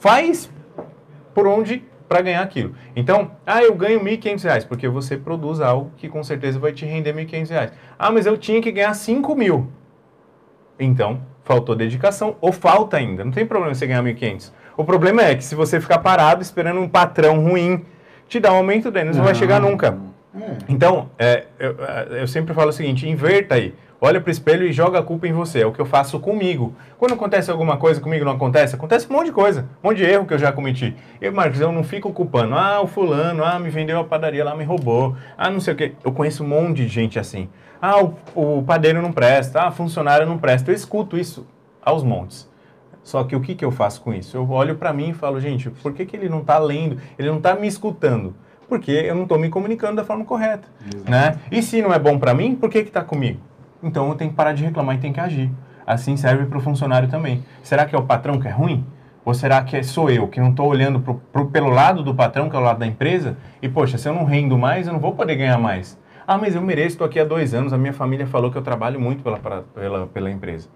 faz 0.00 0.50
por 1.32 1.46
onde 1.46 1.84
para 2.08 2.20
ganhar 2.20 2.42
aquilo. 2.42 2.74
Então, 2.94 3.30
ah, 3.46 3.62
eu 3.62 3.74
ganho 3.74 4.02
R$ 4.02 4.16
1.500, 4.16 4.66
porque 4.66 4.88
você 4.88 5.16
produz 5.16 5.60
algo 5.60 5.90
que 5.96 6.08
com 6.08 6.22
certeza 6.22 6.58
vai 6.58 6.72
te 6.72 6.84
render 6.84 7.12
R$ 7.12 7.24
1.500. 7.24 7.70
Ah, 7.98 8.10
mas 8.10 8.26
eu 8.26 8.36
tinha 8.36 8.60
que 8.60 8.70
ganhar 8.70 8.92
R$ 8.92 9.34
mil. 9.34 9.68
Então, 10.78 11.20
faltou 11.44 11.74
dedicação 11.74 12.36
ou 12.40 12.52
falta 12.52 12.96
ainda. 12.96 13.24
Não 13.24 13.32
tem 13.32 13.46
problema 13.46 13.74
você 13.74 13.86
ganhar 13.86 14.02
1.500. 14.02 14.52
O 14.76 14.84
problema 14.84 15.22
é 15.22 15.34
que 15.34 15.44
se 15.44 15.54
você 15.54 15.80
ficar 15.80 15.98
parado 15.98 16.42
esperando 16.42 16.80
um 16.80 16.88
patrão 16.88 17.42
ruim 17.42 17.84
te 18.28 18.40
dar 18.40 18.52
um 18.52 18.56
aumento 18.56 18.90
dele, 18.90 19.12
você 19.12 19.18
não 19.18 19.24
vai 19.24 19.34
chegar 19.34 19.60
nunca. 19.60 19.98
É. 20.34 20.56
Então, 20.68 21.10
é, 21.18 21.44
eu, 21.58 21.76
eu 22.18 22.26
sempre 22.26 22.54
falo 22.54 22.70
o 22.70 22.72
seguinte, 22.72 23.08
inverta 23.08 23.54
aí 23.54 23.74
olha 24.04 24.20
para 24.20 24.28
o 24.28 24.30
espelho 24.30 24.66
e 24.66 24.72
joga 24.72 24.98
a 24.98 25.02
culpa 25.02 25.26
em 25.26 25.32
você. 25.32 25.60
É 25.60 25.66
o 25.66 25.72
que 25.72 25.80
eu 25.80 25.86
faço 25.86 26.20
comigo. 26.20 26.74
Quando 26.98 27.14
acontece 27.14 27.50
alguma 27.50 27.78
coisa 27.78 28.00
comigo 28.00 28.24
não 28.24 28.32
acontece, 28.32 28.74
acontece 28.74 29.06
um 29.08 29.14
monte 29.14 29.26
de 29.26 29.32
coisa, 29.32 29.66
um 29.82 29.88
monte 29.88 29.98
de 29.98 30.04
erro 30.04 30.26
que 30.26 30.34
eu 30.34 30.38
já 30.38 30.52
cometi. 30.52 30.94
E, 31.20 31.30
Marcos, 31.30 31.58
eu 31.58 31.72
não 31.72 31.82
fico 31.82 32.12
culpando. 32.12 32.54
Ah, 32.54 32.82
o 32.82 32.86
fulano, 32.86 33.42
ah, 33.42 33.58
me 33.58 33.70
vendeu 33.70 33.98
a 33.98 34.04
padaria 34.04 34.44
lá, 34.44 34.54
me 34.54 34.64
roubou. 34.64 35.16
Ah, 35.38 35.50
não 35.50 35.58
sei 35.58 35.72
o 35.72 35.76
quê. 35.76 35.92
Eu 36.04 36.12
conheço 36.12 36.44
um 36.44 36.48
monte 36.48 36.76
de 36.76 36.88
gente 36.88 37.18
assim. 37.18 37.48
Ah, 37.86 38.02
o, 38.02 38.60
o 38.60 38.62
padeiro 38.62 39.02
não 39.02 39.12
presta. 39.12 39.60
Ah, 39.60 39.70
funcionário 39.70 40.26
não 40.26 40.38
presta. 40.38 40.70
Eu 40.70 40.74
escuto 40.74 41.18
isso 41.18 41.46
aos 41.82 42.02
montes. 42.02 42.50
Só 43.02 43.22
que 43.24 43.36
o 43.36 43.40
que, 43.42 43.54
que 43.54 43.62
eu 43.62 43.70
faço 43.70 44.00
com 44.00 44.14
isso? 44.14 44.34
Eu 44.34 44.50
olho 44.50 44.76
para 44.76 44.90
mim 44.90 45.10
e 45.10 45.12
falo, 45.12 45.38
gente, 45.38 45.68
por 45.68 45.92
que, 45.92 46.06
que 46.06 46.16
ele 46.16 46.30
não 46.30 46.40
está 46.40 46.56
lendo? 46.56 46.96
Ele 47.18 47.28
não 47.28 47.36
está 47.36 47.54
me 47.54 47.66
escutando? 47.66 48.34
Porque 48.66 48.90
eu 48.90 49.14
não 49.14 49.24
estou 49.24 49.38
me 49.38 49.50
comunicando 49.50 49.96
da 49.96 50.04
forma 50.04 50.24
correta. 50.24 50.66
Né? 51.06 51.38
E 51.52 51.62
se 51.62 51.82
não 51.82 51.92
é 51.92 51.98
bom 51.98 52.18
para 52.18 52.32
mim, 52.32 52.54
por 52.54 52.70
que 52.70 52.78
está 52.78 53.04
comigo? 53.04 53.38
Então 53.82 54.08
eu 54.08 54.14
tenho 54.14 54.30
que 54.30 54.36
parar 54.36 54.54
de 54.54 54.64
reclamar 54.64 54.96
e 54.96 54.98
tenho 54.98 55.12
que 55.12 55.20
agir. 55.20 55.50
Assim 55.86 56.16
serve 56.16 56.46
para 56.46 56.56
o 56.56 56.62
funcionário 56.62 57.10
também. 57.10 57.44
Será 57.62 57.84
que 57.84 57.94
é 57.94 57.98
o 57.98 58.06
patrão 58.06 58.40
que 58.40 58.48
é 58.48 58.50
ruim? 58.50 58.82
Ou 59.26 59.34
será 59.34 59.62
que 59.62 59.82
sou 59.82 60.08
eu 60.08 60.26
que 60.26 60.40
não 60.40 60.48
estou 60.48 60.68
olhando 60.68 61.00
pro, 61.00 61.16
pro, 61.30 61.46
pelo 61.48 61.68
lado 61.68 62.02
do 62.02 62.14
patrão, 62.14 62.48
que 62.48 62.56
é 62.56 62.58
o 62.58 62.62
lado 62.62 62.78
da 62.78 62.86
empresa? 62.86 63.36
E, 63.60 63.68
poxa, 63.68 63.98
se 63.98 64.08
eu 64.08 64.14
não 64.14 64.24
rendo 64.24 64.56
mais, 64.56 64.86
eu 64.86 64.92
não 64.94 65.00
vou 65.00 65.12
poder 65.12 65.36
ganhar 65.36 65.58
mais. 65.58 66.02
Ah, 66.26 66.38
mas 66.38 66.54
eu 66.54 66.62
mereço, 66.62 66.94
estou 66.94 67.06
aqui 67.06 67.20
há 67.20 67.24
dois 67.24 67.54
anos, 67.54 67.72
a 67.72 67.78
minha 67.78 67.92
família 67.92 68.26
falou 68.26 68.50
que 68.50 68.56
eu 68.56 68.62
trabalho 68.62 68.98
muito 69.00 69.22
pela, 69.22 69.38
pela, 69.38 70.06
pela 70.06 70.30
empresa. 70.30 70.68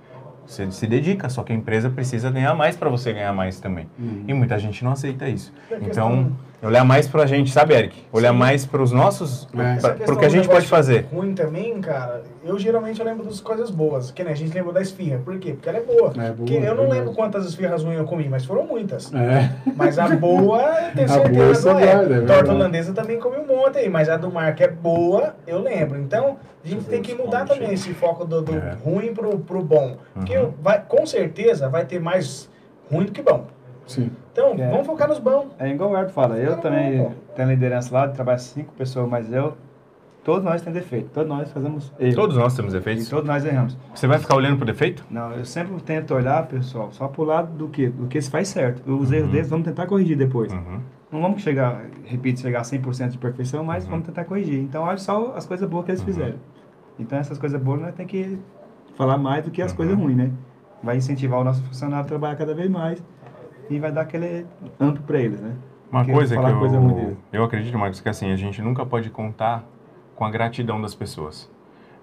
Você 0.47 0.71
se 0.71 0.87
dedica, 0.87 1.29
só 1.29 1.43
que 1.43 1.53
a 1.53 1.57
empresa 1.57 1.91
precisa 1.91 2.31
ganhar 2.31 2.55
mais 2.55 2.75
para 2.75 2.89
você 2.89 3.13
ganhar 3.13 3.33
mais 3.35 3.61
também. 3.61 3.87
Uhum. 3.99 4.25
E 4.27 4.33
muita 4.33 4.59
gente 4.59 4.83
não 4.83 4.93
aceita 4.93 5.29
isso. 5.29 5.53
Então, 5.83 6.33
Olhar 6.61 6.85
mais 6.85 7.07
pra 7.07 7.25
gente, 7.25 7.53
sabe, 7.53 7.75
Eric? 7.75 8.05
Olhar 8.13 8.33
Sim. 8.33 8.39
mais 8.39 8.67
pros 8.67 8.91
nossos. 8.91 9.47
É. 9.57 9.77
Pra, 9.77 10.17
que 10.17 10.25
a 10.25 10.29
gente 10.29 10.49
pode 10.49 10.67
fazer. 10.67 11.07
ruim 11.13 11.33
também, 11.33 11.81
cara, 11.81 12.25
eu 12.45 12.59
geralmente 12.59 12.99
eu 12.99 13.07
lembro 13.07 13.25
das 13.25 13.41
coisas 13.41 13.71
boas. 13.71 14.11
Que 14.11 14.25
né, 14.25 14.33
a 14.33 14.35
gente 14.35 14.53
lembra 14.53 14.73
da 14.73 14.83
esfirra. 14.83 15.21
Por 15.25 15.39
quê? 15.39 15.53
Porque 15.53 15.69
ela 15.69 15.79
é 15.79 15.83
boa. 15.83 16.13
É 16.19 16.33
boa 16.33 16.51
eu 16.51 16.75
não 16.75 16.89
lembro 16.89 17.13
quantas 17.13 17.47
esfirras 17.47 17.85
ruins 17.85 17.99
eu 17.99 18.05
comi, 18.05 18.29
mas 18.29 18.45
foram 18.45 18.67
muitas. 18.67 19.13
É. 19.15 19.51
Mas 19.77 19.99
a 19.99 20.09
boa, 20.09 20.61
eu 20.61 20.95
tenho 20.95 21.09
certeza, 21.09 21.73
não 21.73 21.81
é. 21.81 21.85
é 21.85 22.21
Torta 22.23 22.53
holandesa 22.53 22.93
também 22.93 23.19
comi 23.21 23.37
um 23.37 23.47
monte 23.47 23.79
aí, 23.79 23.89
mas 23.89 24.09
a 24.09 24.17
do 24.17 24.31
mar 24.31 24.55
que 24.55 24.65
é 24.65 24.69
boa, 24.69 25.37
eu 25.47 25.61
lembro. 25.61 25.99
Então, 26.01 26.37
a 26.65 26.69
gente 26.69 26.85
tem 26.85 27.01
que 27.01 27.15
mudar 27.15 27.45
também 27.45 27.73
esse 27.73 27.95
foco 27.95 28.25
do, 28.25 28.43
do 28.43 28.57
é. 28.57 28.77
ruim 28.85 29.15
pro, 29.15 29.39
pro 29.39 29.63
bom. 29.63 29.97
Porque 30.15 30.37
uhum. 30.37 30.53
vai, 30.61 30.83
com 30.83 31.07
certeza 31.07 31.69
vai 31.69 31.85
ter 31.85 32.01
mais 32.01 32.51
ruim 32.91 33.05
do 33.05 33.13
que 33.13 33.23
bom. 33.23 33.47
Sim. 33.87 34.11
Então, 34.39 34.55
é, 34.65 34.71
vamos 34.71 34.87
focar 34.87 35.09
nos 35.09 35.19
bons. 35.19 35.47
É 35.59 35.69
igual 35.69 35.91
o 35.91 35.97
Herto 35.97 36.13
fala, 36.13 36.39
eu 36.39 36.57
também 36.59 36.99
bom. 36.99 37.13
tenho 37.35 37.49
liderança 37.49 37.93
lá, 37.93 38.09
trabalho 38.09 38.39
cinco 38.39 38.73
pessoas, 38.75 39.09
mas 39.09 39.33
eu, 39.33 39.57
todos 40.23 40.45
nós 40.45 40.63
temos 40.63 40.79
defeito, 40.79 41.11
todos 41.13 41.29
nós 41.29 41.51
fazemos 41.51 41.93
erro. 41.99 42.15
Todos 42.15 42.37
nós 42.37 42.55
temos 42.55 42.73
defeitos? 42.73 43.07
E 43.07 43.11
todos 43.11 43.27
nós 43.27 43.45
erramos. 43.45 43.77
Você 43.95 44.07
vai 44.07 44.19
ficar 44.19 44.37
olhando 44.37 44.57
para 44.57 44.63
o 44.63 44.67
defeito? 44.67 45.05
Não, 45.11 45.33
eu 45.33 45.45
sempre 45.45 45.75
tento 45.83 46.15
olhar, 46.15 46.47
pessoal, 46.47 46.93
só 46.93 47.09
para 47.09 47.23
o 47.23 47.25
lado 47.25 47.53
do 47.57 47.69
que, 47.69 47.89
do 47.89 48.07
que 48.07 48.21
se 48.23 48.31
faz 48.31 48.49
certo. 48.49 48.81
Os 48.91 49.11
uhum. 49.11 49.17
erros 49.17 49.31
deles 49.33 49.51
vamos 49.51 49.65
tentar 49.65 49.87
corrigir 49.87 50.17
depois. 50.17 50.53
Uhum. 50.53 50.81
Não 51.11 51.23
vamos 51.23 51.43
chegar, 51.43 51.87
repito, 52.05 52.41
chegar 52.41 52.61
a 52.61 52.63
100% 52.63 53.09
de 53.09 53.19
perfeição, 53.19 53.65
mas 53.65 53.85
uhum. 53.85 53.91
vamos 53.91 54.07
tentar 54.07 54.25
corrigir. 54.25 54.61
Então, 54.61 54.85
olha 54.85 54.99
só 54.99 55.35
as 55.35 55.47
coisas 55.47 55.69
boas 55.69 55.85
que 55.85 55.91
eles 55.91 56.01
uhum. 56.01 56.07
fizeram. 56.07 56.37
Então, 56.99 57.19
essas 57.19 57.39
coisas 57.39 57.61
boas 57.61 57.81
nós 57.81 57.95
temos 57.95 58.11
que 58.11 58.39
falar 58.97 59.17
mais 59.17 59.45
do 59.45 59.51
que 59.51 59.63
as 59.63 59.71
uhum. 59.71 59.77
coisas 59.77 59.97
ruins, 59.97 60.17
né? 60.17 60.31
Vai 60.83 60.97
incentivar 60.97 61.41
o 61.41 61.45
nosso 61.45 61.63
funcionário 61.65 62.05
a 62.05 62.09
trabalhar 62.09 62.37
cada 62.37 62.55
vez 62.55 62.71
mais 62.71 63.03
e 63.71 63.79
vai 63.79 63.93
dar 63.93 64.03
aquele 64.03 64.47
amplo 64.81 65.03
para 65.03 65.19
eles, 65.19 65.41
né? 65.41 65.55
Uma 65.91 66.01
Porque 66.01 66.13
coisa 66.13 66.37
que 66.37 66.43
eu, 66.43 66.59
coisa 66.59 67.17
eu 67.33 67.45
acredito, 67.45 67.79
Marcos, 67.79 68.01
que 68.01 68.09
assim, 68.09 68.31
a 68.31 68.37
gente 68.37 68.61
nunca 68.61 68.85
pode 68.85 69.09
contar 69.11 69.65
com 70.15 70.25
a 70.25 70.31
gratidão 70.31 70.81
das 70.81 70.95
pessoas. 70.95 71.51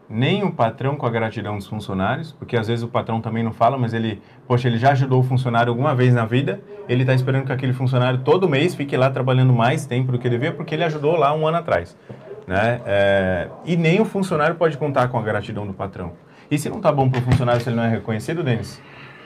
Nem 0.09 0.43
o 0.43 0.51
patrão 0.51 0.95
com 0.95 1.05
a 1.05 1.09
gratidão 1.09 1.57
dos 1.57 1.68
funcionários, 1.68 2.32
porque 2.32 2.55
às 2.55 2.68
vezes 2.68 2.84
o 2.84 2.88
patrão 2.88 3.20
também 3.20 3.43
não 3.43 3.51
fala, 3.51 3.78
mas 3.78 3.93
ele, 3.93 4.22
poxa, 4.47 4.68
ele 4.68 4.78
já 4.78 4.91
ajudou 4.91 5.20
o 5.20 5.24
funcionário 5.24 5.72
alguma 5.72 5.95
vez 5.95 6.13
na 6.13 6.26
vida, 6.26 6.61
ele 6.88 7.01
está 7.01 7.13
esperando 7.13 7.45
que 7.45 7.51
aquele 7.51 7.74
funcionário 7.74 8.20
todo 8.20 8.47
mês 8.47 8.76
fique 8.76 8.95
lá 8.95 9.09
trabalhando 9.09 9.51
mais 9.51 9.86
tempo 9.86 10.11
do 10.11 10.20
que 10.20 10.30
devia, 10.30 10.51
porque 10.51 10.76
ele 10.76 10.84
ajudou 10.84 11.18
lá 11.18 11.34
um 11.34 11.47
ano 11.47 11.57
atrás. 11.57 11.97
Né? 12.47 12.82
É, 12.86 13.49
e 13.66 13.76
nem 13.76 13.99
o 13.99 14.05
funcionário 14.05 14.55
pode 14.55 14.78
contar 14.78 15.07
com 15.07 15.18
a 15.18 15.22
gratidão 15.24 15.66
do 15.66 15.74
patrão. 15.74 16.13
E 16.49 16.57
se 16.59 16.70
não 16.70 16.78
está 16.78 16.91
bom 16.91 17.09
para 17.09 17.20
o 17.20 17.24
funcionário, 17.24 17.61
se 17.61 17.70
ele 17.70 17.76
não 17.76 17.84
é 17.84 17.89
reconhecido, 17.89 18.43
Denis? 18.43 18.80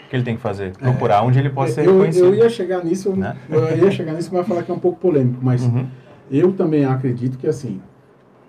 Que 0.10 0.16
ele 0.16 0.24
tem 0.24 0.36
que 0.36 0.42
fazer? 0.42 0.76
Procurar 0.76 1.18
é, 1.18 1.22
onde 1.22 1.40
ele 1.40 1.50
possa 1.50 1.74
ser 1.74 1.86
eu, 1.86 1.94
reconhecido. 1.94 2.26
Eu 2.26 2.36
ia 2.36 2.50
chegar 2.50 2.84
nisso, 2.84 3.16
né? 3.16 3.38
eu 3.50 3.78
ia 3.78 3.92
chegar 3.92 4.14
nisso, 4.14 4.30
mas 4.34 4.48
falar 4.48 4.64
que 4.64 4.72
é 4.72 4.74
um 4.74 4.80
pouco 4.80 5.00
polêmico, 5.00 5.40
mas 5.42 5.64
uhum. 5.64 5.88
eu 6.32 6.52
também 6.54 6.86
acredito 6.86 7.38
que 7.38 7.48
assim, 7.48 7.80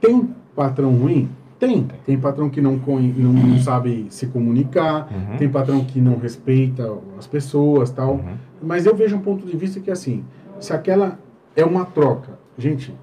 tem 0.01 0.31
patrão 0.55 0.93
ruim? 0.97 1.29
Tem. 1.59 1.87
Tem 2.07 2.19
patrão 2.19 2.49
que 2.49 2.61
não, 2.61 2.77
não, 2.77 3.33
não 3.33 3.59
sabe 3.59 4.07
se 4.09 4.27
comunicar, 4.29 5.09
uhum. 5.13 5.37
tem 5.37 5.49
patrão 5.49 5.85
que 5.85 6.01
não 6.01 6.19
respeita 6.19 6.91
as 7.19 7.27
pessoas 7.27 7.91
tal. 7.91 8.15
Uhum. 8.15 8.35
Mas 8.63 8.87
eu 8.87 8.97
vejo 8.97 9.17
um 9.17 9.21
ponto 9.21 9.47
de 9.47 9.57
vista 9.57 9.79
que 9.79 9.91
assim, 9.91 10.25
se 10.59 10.73
aquela 10.73 11.19
é 11.55 11.65
uma 11.65 11.85
troca, 11.85 12.39
gente, 12.57 12.95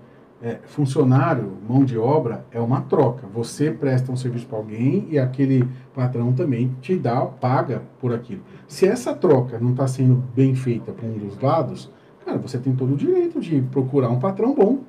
é, 0.42 0.60
funcionário, 0.66 1.52
mão 1.68 1.84
de 1.84 1.98
obra, 1.98 2.46
é 2.52 2.60
uma 2.60 2.82
troca. 2.82 3.28
Você 3.34 3.72
presta 3.72 4.12
um 4.12 4.16
serviço 4.16 4.46
para 4.46 4.58
alguém 4.58 5.08
e 5.10 5.18
aquele 5.18 5.68
patrão 5.94 6.32
também 6.34 6.76
te 6.82 6.96
dá, 6.96 7.22
paga 7.26 7.82
por 8.00 8.14
aquilo. 8.14 8.42
Se 8.68 8.88
essa 8.88 9.14
troca 9.14 9.60
não 9.60 9.72
está 9.72 9.88
sendo 9.88 10.24
bem 10.36 10.54
feita 10.54 10.92
por 10.92 11.06
um 11.06 11.18
dos 11.18 11.40
lados, 11.40 11.92
cara, 12.26 12.38
você 12.38 12.58
tem 12.58 12.76
todo 12.76 12.94
o 12.94 12.98
direito 12.98 13.40
de 13.40 13.62
procurar 13.62 14.10
um 14.10 14.20
patrão 14.20 14.54
bom. 14.54 14.80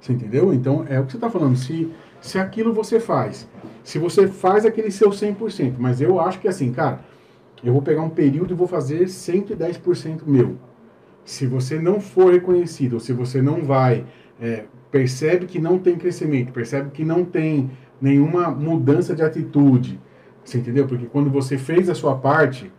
Você 0.00 0.12
entendeu? 0.12 0.52
Então, 0.52 0.84
é 0.88 0.98
o 0.98 1.04
que 1.04 1.12
você 1.12 1.16
está 1.16 1.30
falando. 1.30 1.56
Se, 1.56 1.90
se 2.20 2.38
aquilo 2.38 2.72
você 2.72 2.98
faz, 2.98 3.48
se 3.84 3.98
você 3.98 4.26
faz 4.26 4.64
aquele 4.64 4.90
seu 4.90 5.10
100%, 5.10 5.74
mas 5.78 6.00
eu 6.00 6.20
acho 6.20 6.40
que 6.40 6.48
assim, 6.48 6.72
cara, 6.72 7.00
eu 7.62 7.72
vou 7.72 7.82
pegar 7.82 8.02
um 8.02 8.10
período 8.10 8.52
e 8.52 8.56
vou 8.56 8.66
fazer 8.66 9.04
110% 9.04 10.22
meu. 10.26 10.56
Se 11.24 11.46
você 11.46 11.78
não 11.78 12.00
for 12.00 12.32
reconhecido, 12.32 12.98
se 12.98 13.12
você 13.12 13.42
não 13.42 13.62
vai 13.62 14.06
é, 14.40 14.64
percebe 14.90 15.46
que 15.46 15.58
não 15.58 15.78
tem 15.78 15.96
crescimento, 15.96 16.52
percebe 16.52 16.90
que 16.90 17.04
não 17.04 17.24
tem 17.24 17.70
nenhuma 18.00 18.50
mudança 18.50 19.14
de 19.14 19.22
atitude. 19.22 20.00
Você 20.44 20.58
entendeu? 20.58 20.86
Porque 20.86 21.06
quando 21.06 21.30
você 21.30 21.56
fez 21.56 21.88
a 21.88 21.94
sua 21.94 22.16
parte, 22.16 22.72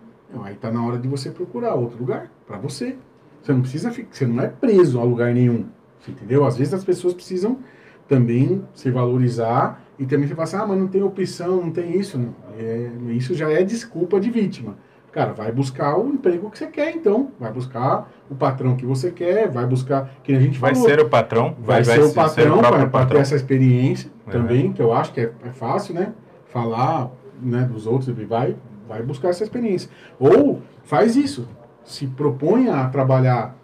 aí 0.43 0.53
está 0.53 0.72
na 0.72 0.84
hora 0.86 0.97
de 0.97 1.07
você 1.07 1.30
procurar 1.30 1.76
outro 1.76 1.97
lugar 1.99 2.32
para 2.45 2.57
você. 2.57 2.95
Você 3.41 3.53
não 3.53 3.62
precisa, 3.62 3.91
você 4.12 4.26
não 4.26 4.43
é 4.43 4.47
preso 4.47 4.99
a 4.99 5.03
lugar 5.03 5.34
nenhum. 5.34 5.66
Você 5.99 6.12
entendeu? 6.12 6.45
Às 6.45 6.57
vezes 6.57 6.74
as 6.74 6.84
pessoas 6.84 7.14
precisam 7.14 7.59
também 8.07 8.64
se 8.74 8.89
valorizar 8.91 9.84
e 9.97 10.05
também 10.05 10.28
você 10.28 10.36
fala 10.36 10.43
assim, 10.43 10.57
ah, 10.57 10.66
mas 10.66 10.78
não 10.78 10.88
tem 10.88 11.03
opção, 11.03 11.62
não 11.62 11.72
tem 11.72 11.97
isso. 11.97 12.18
Não. 12.18 12.36
É, 12.57 12.91
isso 13.12 13.34
já 13.34 13.49
é 13.49 13.64
desculpa 13.64 14.20
de 14.20 14.30
vítima. 14.30 14.76
Cara, 15.12 15.34
vai 15.34 15.51
buscar 15.51 15.97
o 15.97 16.07
emprego 16.07 16.49
que 16.49 16.57
você 16.57 16.68
quer, 16.68 16.95
então. 16.95 17.32
Vai 17.38 17.51
buscar 17.51 18.09
o 18.30 18.36
patrão 18.36 18.78
que 18.78 18.86
você 18.86 19.12
quer, 19.12 19.49
vai 19.49 19.66
buscar. 19.66 20.09
Que 20.24 20.34
a 20.34 20.39
gente 20.39 20.57
vai 20.57 20.74
falou, 20.74 20.89
ser 20.89 20.99
o 21.01 21.09
patrão, 21.09 21.55
vai, 21.59 21.84
vai 21.84 21.97
ser 21.97 22.03
o 22.03 22.14
patrão 22.14 22.62
para 22.89 23.05
ter 23.05 23.18
essa 23.18 23.36
experiência 23.36 24.09
é. 24.28 24.32
também, 24.32 24.72
que 24.72 24.82
eu 24.82 24.93
acho 24.93 25.12
que 25.12 25.20
é, 25.20 25.32
é, 25.45 25.49
fácil, 25.49 25.93
né? 25.93 26.14
Falar 26.45 27.12
né, 27.41 27.64
dos 27.64 27.86
outros 27.86 28.07
e 28.07 28.26
vai, 28.26 28.55
vai 28.88 29.03
buscar 29.03 29.30
essa 29.30 29.43
experiência. 29.43 29.89
Ou 30.18 30.62
faz 30.84 31.18
isso. 31.18 31.47
Se 31.84 32.07
propõe 32.07 32.70
a 32.70 32.88
trabalhar 32.88 33.55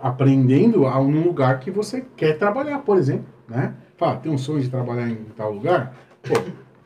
aprendendo 0.00 0.86
a 0.86 1.00
um 1.00 1.22
lugar 1.22 1.58
que 1.60 1.70
você 1.70 2.04
quer 2.16 2.36
trabalhar, 2.36 2.80
por 2.80 2.98
exemplo. 2.98 3.26
Né? 3.48 3.74
Fala, 3.96 4.16
tem 4.16 4.30
um 4.30 4.38
sonho 4.38 4.60
de 4.60 4.68
trabalhar 4.68 5.08
em 5.08 5.16
tal 5.36 5.52
lugar? 5.52 5.94
Pô, 6.22 6.34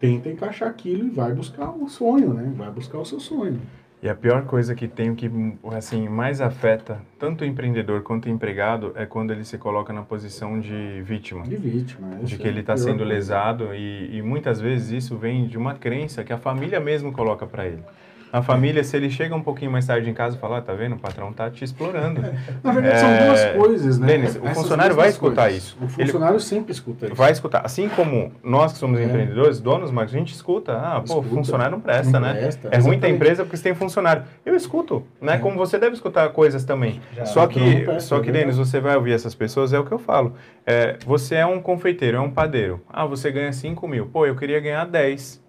tenta 0.03 0.28
encaixar 0.28 0.68
aquilo 0.68 1.07
e 1.07 1.11
vai 1.11 1.32
buscar 1.32 1.70
o 1.70 1.88
sonho, 1.88 2.34
né? 2.34 2.53
Vai 2.57 2.68
buscar 2.72 2.99
o 2.99 3.04
seu 3.04 3.20
sonho. 3.20 3.61
E 4.03 4.08
a 4.08 4.16
pior 4.16 4.45
coisa 4.46 4.74
que 4.74 4.88
tem, 4.88 5.11
o 5.11 5.14
que 5.14 5.30
assim, 5.76 6.08
mais 6.08 6.41
afeta 6.41 7.00
tanto 7.20 7.42
o 7.42 7.46
empreendedor 7.46 8.03
quanto 8.03 8.26
o 8.26 8.29
empregado 8.29 8.92
é 8.96 9.07
quando 9.07 9.30
ele 9.30 9.45
se 9.45 9.57
coloca 9.58 9.92
na 9.92 10.03
posição 10.03 10.58
de 10.58 11.00
vítima. 11.03 11.45
De 11.45 11.54
vítima, 11.54 12.08
é 12.20 12.24
De 12.24 12.37
que 12.37 12.49
ele 12.49 12.58
está 12.58 12.76
sendo 12.76 13.04
lesado 13.04 13.72
e, 13.72 14.16
e, 14.16 14.20
muitas 14.20 14.61
vezes 14.61 15.04
isso 15.04 15.16
vem 15.16 15.46
de 15.46 15.57
uma 15.57 15.74
crença 15.74 16.24
que 16.24 16.33
a 16.33 16.37
família 16.37 16.80
mesmo 16.80 17.12
coloca 17.12 17.46
para 17.46 17.64
ele. 17.64 17.84
A 18.33 18.41
família, 18.42 18.83
se 18.83 18.96
ele 18.96 19.11
chega 19.11 19.34
um 19.37 19.42
pouquinho 19.42 19.71
mais 19.71 19.87
tarde 19.87 20.09
em 20.09 20.14
casa 20.14 20.37
e 20.37 20.38
fala, 20.41 20.59
ah, 20.59 20.63
tá 20.63 20.72
vendo, 20.72 20.95
o 20.95 20.99
patrão 20.99 21.33
tá 21.33 21.50
te 21.50 21.63
explorando. 21.64 22.22
Na 22.64 22.72
verdade, 22.72 22.99
são 23.00 23.09
É, 23.11 23.26
duas 23.26 23.45
coisas, 23.57 23.99
né? 23.99 24.07
Denis, 24.07 24.37
o 24.37 24.46
funcionário 24.54 24.96
vai 24.96 25.09
escutar 25.11 25.42
coisas. 25.50 25.63
isso. 25.64 25.76
O 25.80 25.84
Ele- 25.84 26.07
funcionário 26.07 26.41
sempre 26.41 26.72
escuta 26.72 27.07
isso. 27.07 27.14
Vai 27.14 27.30
escutar. 27.33 27.61
Assim 27.64 27.88
como 27.91 28.33
nós 28.42 28.72
que 28.72 28.79
somos 28.79 28.99
É. 28.99 29.04
empreendedores, 29.04 29.61
donos, 29.61 29.91
mas 29.91 30.09
a 30.14 30.17
gente 30.18 30.33
escuta. 30.33 30.72
Ah, 30.79 31.00
pô, 31.07 31.18
Escuta. 31.21 31.29
funcionário 31.29 31.72
não 31.72 31.80
presta, 31.80 32.18
Não 32.18 32.29
né? 32.29 32.34
presta, 32.41 32.68
é 32.72 32.79
ruim 32.79 32.99
ter 32.99 33.11
empresa 33.11 33.45
porque 33.45 33.57
você 33.59 33.64
tem 33.64 33.75
funcionário. 33.75 34.22
Eu 34.46 34.57
escuto, 34.57 35.04
né? 35.21 35.34
É. 35.34 35.38
Como 35.38 35.57
você 35.59 35.79
deve 35.79 35.95
escutar 35.95 36.29
coisas 36.30 36.64
também. 36.64 37.03
Já. 37.14 37.26
Só 37.26 37.46
que, 37.46 37.59
presta, 37.84 38.00
só 38.00 38.14
que 38.17 38.30
é 38.30 38.33
verdade. 38.33 38.45
Denis, 38.46 38.57
você 38.57 38.80
vai 38.80 38.96
ouvir 38.96 39.13
essas 39.13 39.34
pessoas, 39.34 39.72
é 39.75 39.79
o 39.79 39.84
que 39.84 39.92
eu 39.92 39.99
falo. 39.99 40.34
É, 40.67 40.96
você 41.04 41.34
é 41.34 41.45
um 41.45 41.61
confeiteiro, 41.61 42.17
é 42.17 42.21
um 42.21 42.30
padeiro. 42.30 42.80
Ah, 42.88 43.04
você 43.04 43.30
ganha 43.30 43.53
5 43.53 43.87
mil. 43.87 44.07
Pô, 44.07 44.25
eu 44.25 44.34
queria 44.37 44.59
ganhar 44.61 44.87
10. 44.87 45.41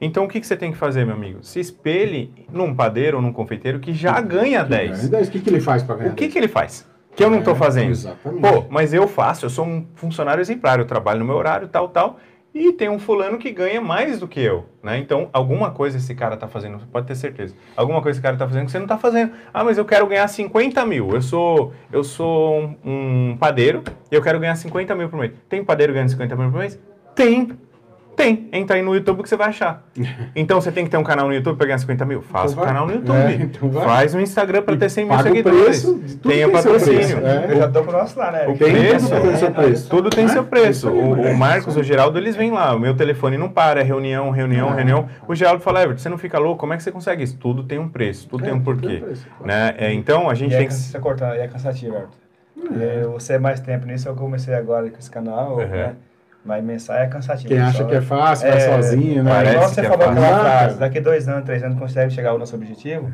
Então, 0.00 0.24
o 0.24 0.28
que, 0.28 0.40
que 0.40 0.46
você 0.46 0.56
tem 0.56 0.70
que 0.70 0.78
fazer, 0.78 1.04
meu 1.04 1.14
amigo? 1.14 1.38
Se 1.42 1.58
espelhe 1.58 2.32
num 2.52 2.74
padeiro 2.74 3.16
ou 3.16 3.22
num 3.22 3.32
confeiteiro 3.32 3.80
que 3.80 3.92
já 3.92 4.20
ganha 4.20 4.62
10. 4.64 5.08
10. 5.08 5.28
O 5.28 5.30
que, 5.30 5.40
que 5.40 5.50
ele 5.50 5.60
faz 5.60 5.82
para 5.82 5.96
ganhar 5.96 6.12
O 6.12 6.14
que, 6.14 6.28
que 6.28 6.38
ele 6.38 6.48
faz? 6.48 6.86
Que 7.16 7.24
eu 7.24 7.30
não 7.30 7.38
estou 7.40 7.54
É, 7.54 7.56
fazendo. 7.56 7.90
exatamente. 7.90 8.40
Pô, 8.40 8.64
mas 8.70 8.94
eu 8.94 9.08
faço, 9.08 9.46
eu 9.46 9.50
sou 9.50 9.66
um 9.66 9.84
funcionário 9.96 10.40
exemplar, 10.40 10.78
eu 10.78 10.84
trabalho 10.84 11.18
no 11.18 11.24
meu 11.26 11.34
horário, 11.34 11.66
tal, 11.66 11.88
tal. 11.88 12.18
E 12.54 12.72
tem 12.72 12.88
um 12.88 12.98
fulano 12.98 13.38
que 13.38 13.50
ganha 13.50 13.80
mais 13.80 14.20
do 14.20 14.26
que 14.26 14.40
eu, 14.40 14.64
né? 14.82 14.98
Então, 14.98 15.28
alguma 15.32 15.70
coisa 15.72 15.98
esse 15.98 16.14
cara 16.14 16.36
tá 16.36 16.46
fazendo, 16.48 16.78
você 16.78 16.86
pode 16.86 17.06
ter 17.06 17.14
certeza. 17.14 17.54
Alguma 17.76 18.00
coisa 18.00 18.16
esse 18.16 18.22
cara 18.22 18.36
tá 18.36 18.46
fazendo 18.46 18.66
que 18.66 18.70
você 18.72 18.78
não 18.78 18.86
tá 18.86 18.96
fazendo. 18.98 19.32
Ah, 19.52 19.62
mas 19.64 19.76
eu 19.78 19.84
quero 19.84 20.06
ganhar 20.06 20.26
50 20.28 20.84
mil. 20.86 21.10
Eu 21.10 21.20
sou, 21.20 21.72
eu 21.92 22.02
sou 22.04 22.74
um, 22.84 23.30
um 23.32 23.36
padeiro 23.36 23.82
e 24.10 24.14
eu 24.14 24.22
quero 24.22 24.38
ganhar 24.40 24.54
50 24.54 24.94
mil 24.94 25.08
por 25.08 25.18
mês. 25.18 25.32
Tem 25.48 25.62
padeiro 25.62 25.92
ganhando 25.92 26.08
50 26.10 26.36
mil 26.36 26.50
por 26.50 26.60
mês? 26.60 26.78
Tem. 27.14 27.50
Tem. 28.18 28.48
Entra 28.52 28.74
aí 28.76 28.82
no 28.82 28.94
YouTube 28.94 29.22
que 29.22 29.28
você 29.28 29.36
vai 29.36 29.48
achar. 29.48 29.82
Então, 30.36 30.60
você 30.60 30.70
tem 30.72 30.84
que 30.84 30.90
ter 30.90 30.96
um 30.96 31.02
canal 31.04 31.26
no 31.28 31.34
YouTube 31.34 31.56
para 31.56 31.66
ganhar 31.66 31.78
50 31.78 32.04
mil? 32.04 32.20
Faça 32.20 32.52
Então 32.52 32.52
um 32.52 32.56
vai. 32.56 32.66
canal 32.66 32.86
no 32.86 32.92
YouTube. 32.92 33.16
É, 33.16 33.34
então. 33.34 33.72
Faz 33.72 34.14
um 34.14 34.20
Instagram 34.20 34.62
para 34.62 34.76
ter 34.76 34.88
100 34.90 35.04
mil 35.04 35.16
paga 35.16 35.28
o 35.28 35.32
seguidores. 35.32 35.58
preço 35.84 35.98
tem 36.22 36.38
seu 36.38 36.50
patrocínio. 36.52 36.98
preço, 36.98 37.16
é. 37.26 37.46
Eu 37.52 37.56
já 37.58 37.68
tô 37.68 37.84
com 37.84 37.90
o 37.90 37.92
nosso 37.92 38.18
lá, 38.18 38.30
né? 38.32 38.42
O 38.48 38.56
Tem 38.58 38.72
preço, 38.72 39.08
tudo 39.08 39.22
tem 39.22 39.36
seu 39.36 39.50
preço. 39.52 39.88
Tudo 39.90 40.10
tem 40.10 40.24
É? 40.24 40.28
seu 40.28 40.44
preço. 40.44 40.90
O, 40.90 41.16
é. 41.26 41.30
o 41.32 41.36
Marcos, 41.38 41.76
o 41.76 41.82
Geraldo, 41.82 42.18
eles 42.18 42.34
vêm 42.36 42.50
lá. 42.50 42.74
O 42.74 42.78
meu 42.80 42.94
telefone 42.96 43.38
não 43.38 43.48
para, 43.48 43.80
é 43.80 43.82
reunião, 43.84 44.30
reunião, 44.30 44.68
Ah. 44.70 44.74
reunião. 44.74 45.08
O 45.28 45.34
Geraldo 45.34 45.62
fala, 45.62 45.82
Everton, 45.82 46.02
você 46.02 46.08
não 46.08 46.18
fica 46.18 46.38
louco? 46.38 46.58
Como 46.58 46.72
é 46.72 46.76
que 46.76 46.82
você 46.82 46.90
consegue 46.90 47.22
isso? 47.22 47.36
Tudo 47.38 47.62
tem 47.62 47.78
um 47.78 47.88
preço, 47.88 48.28
tudo 48.28 48.42
É, 48.44 48.48
tem 48.48 48.54
um 48.56 48.60
porquê. 48.60 48.86
tem 48.88 49.00
preço, 49.00 49.26
claro. 49.38 49.46
né? 49.46 49.74
É, 49.78 49.92
então, 49.92 50.28
a 50.28 50.34
gente 50.34 50.50
E 50.52 50.54
é, 50.54 50.58
tem 50.58 50.66
que... 50.68 50.74
cansa- 50.74 50.90
você 50.92 50.98
cortando, 50.98 51.34
e 51.36 51.38
é 51.38 51.46
cansativo, 51.48 51.94
Everton. 51.94 52.18
É, 52.80 53.02
você 53.06 53.34
é 53.34 53.38
mais 53.38 53.60
tempo 53.60 53.86
nisso, 53.86 54.08
eu 54.08 54.14
comecei 54.16 54.52
agora 54.54 54.90
com 54.90 54.98
esse 54.98 55.10
canal, 55.10 55.52
Uhum. 55.58 55.66
né? 55.68 55.94
Mas 56.44 56.64
mensagem 56.64 57.02
é 57.02 57.06
cansativo. 57.06 57.48
Quem 57.48 57.58
acha 57.60 57.78
só, 57.78 57.84
que 57.84 57.94
é 57.94 58.00
né? 58.00 58.06
fácil, 58.06 58.48
vai 58.48 58.56
É, 58.56 58.60
sozinho, 58.60 59.22
né? 59.22 59.30
parece 59.30 59.54
Igual 59.54 59.68
você 59.68 59.80
que 59.80 59.86
é 59.86 59.90
falou 59.90 60.06
fácil. 60.06 60.22
aquela 60.24 60.40
frase, 60.40 60.78
daqui 60.78 61.00
dois 61.00 61.28
anos, 61.28 61.44
três 61.44 61.62
anos 61.62 61.78
consegue 61.78 62.12
chegar 62.12 62.30
ao 62.30 62.38
nosso 62.38 62.54
objetivo, 62.56 63.06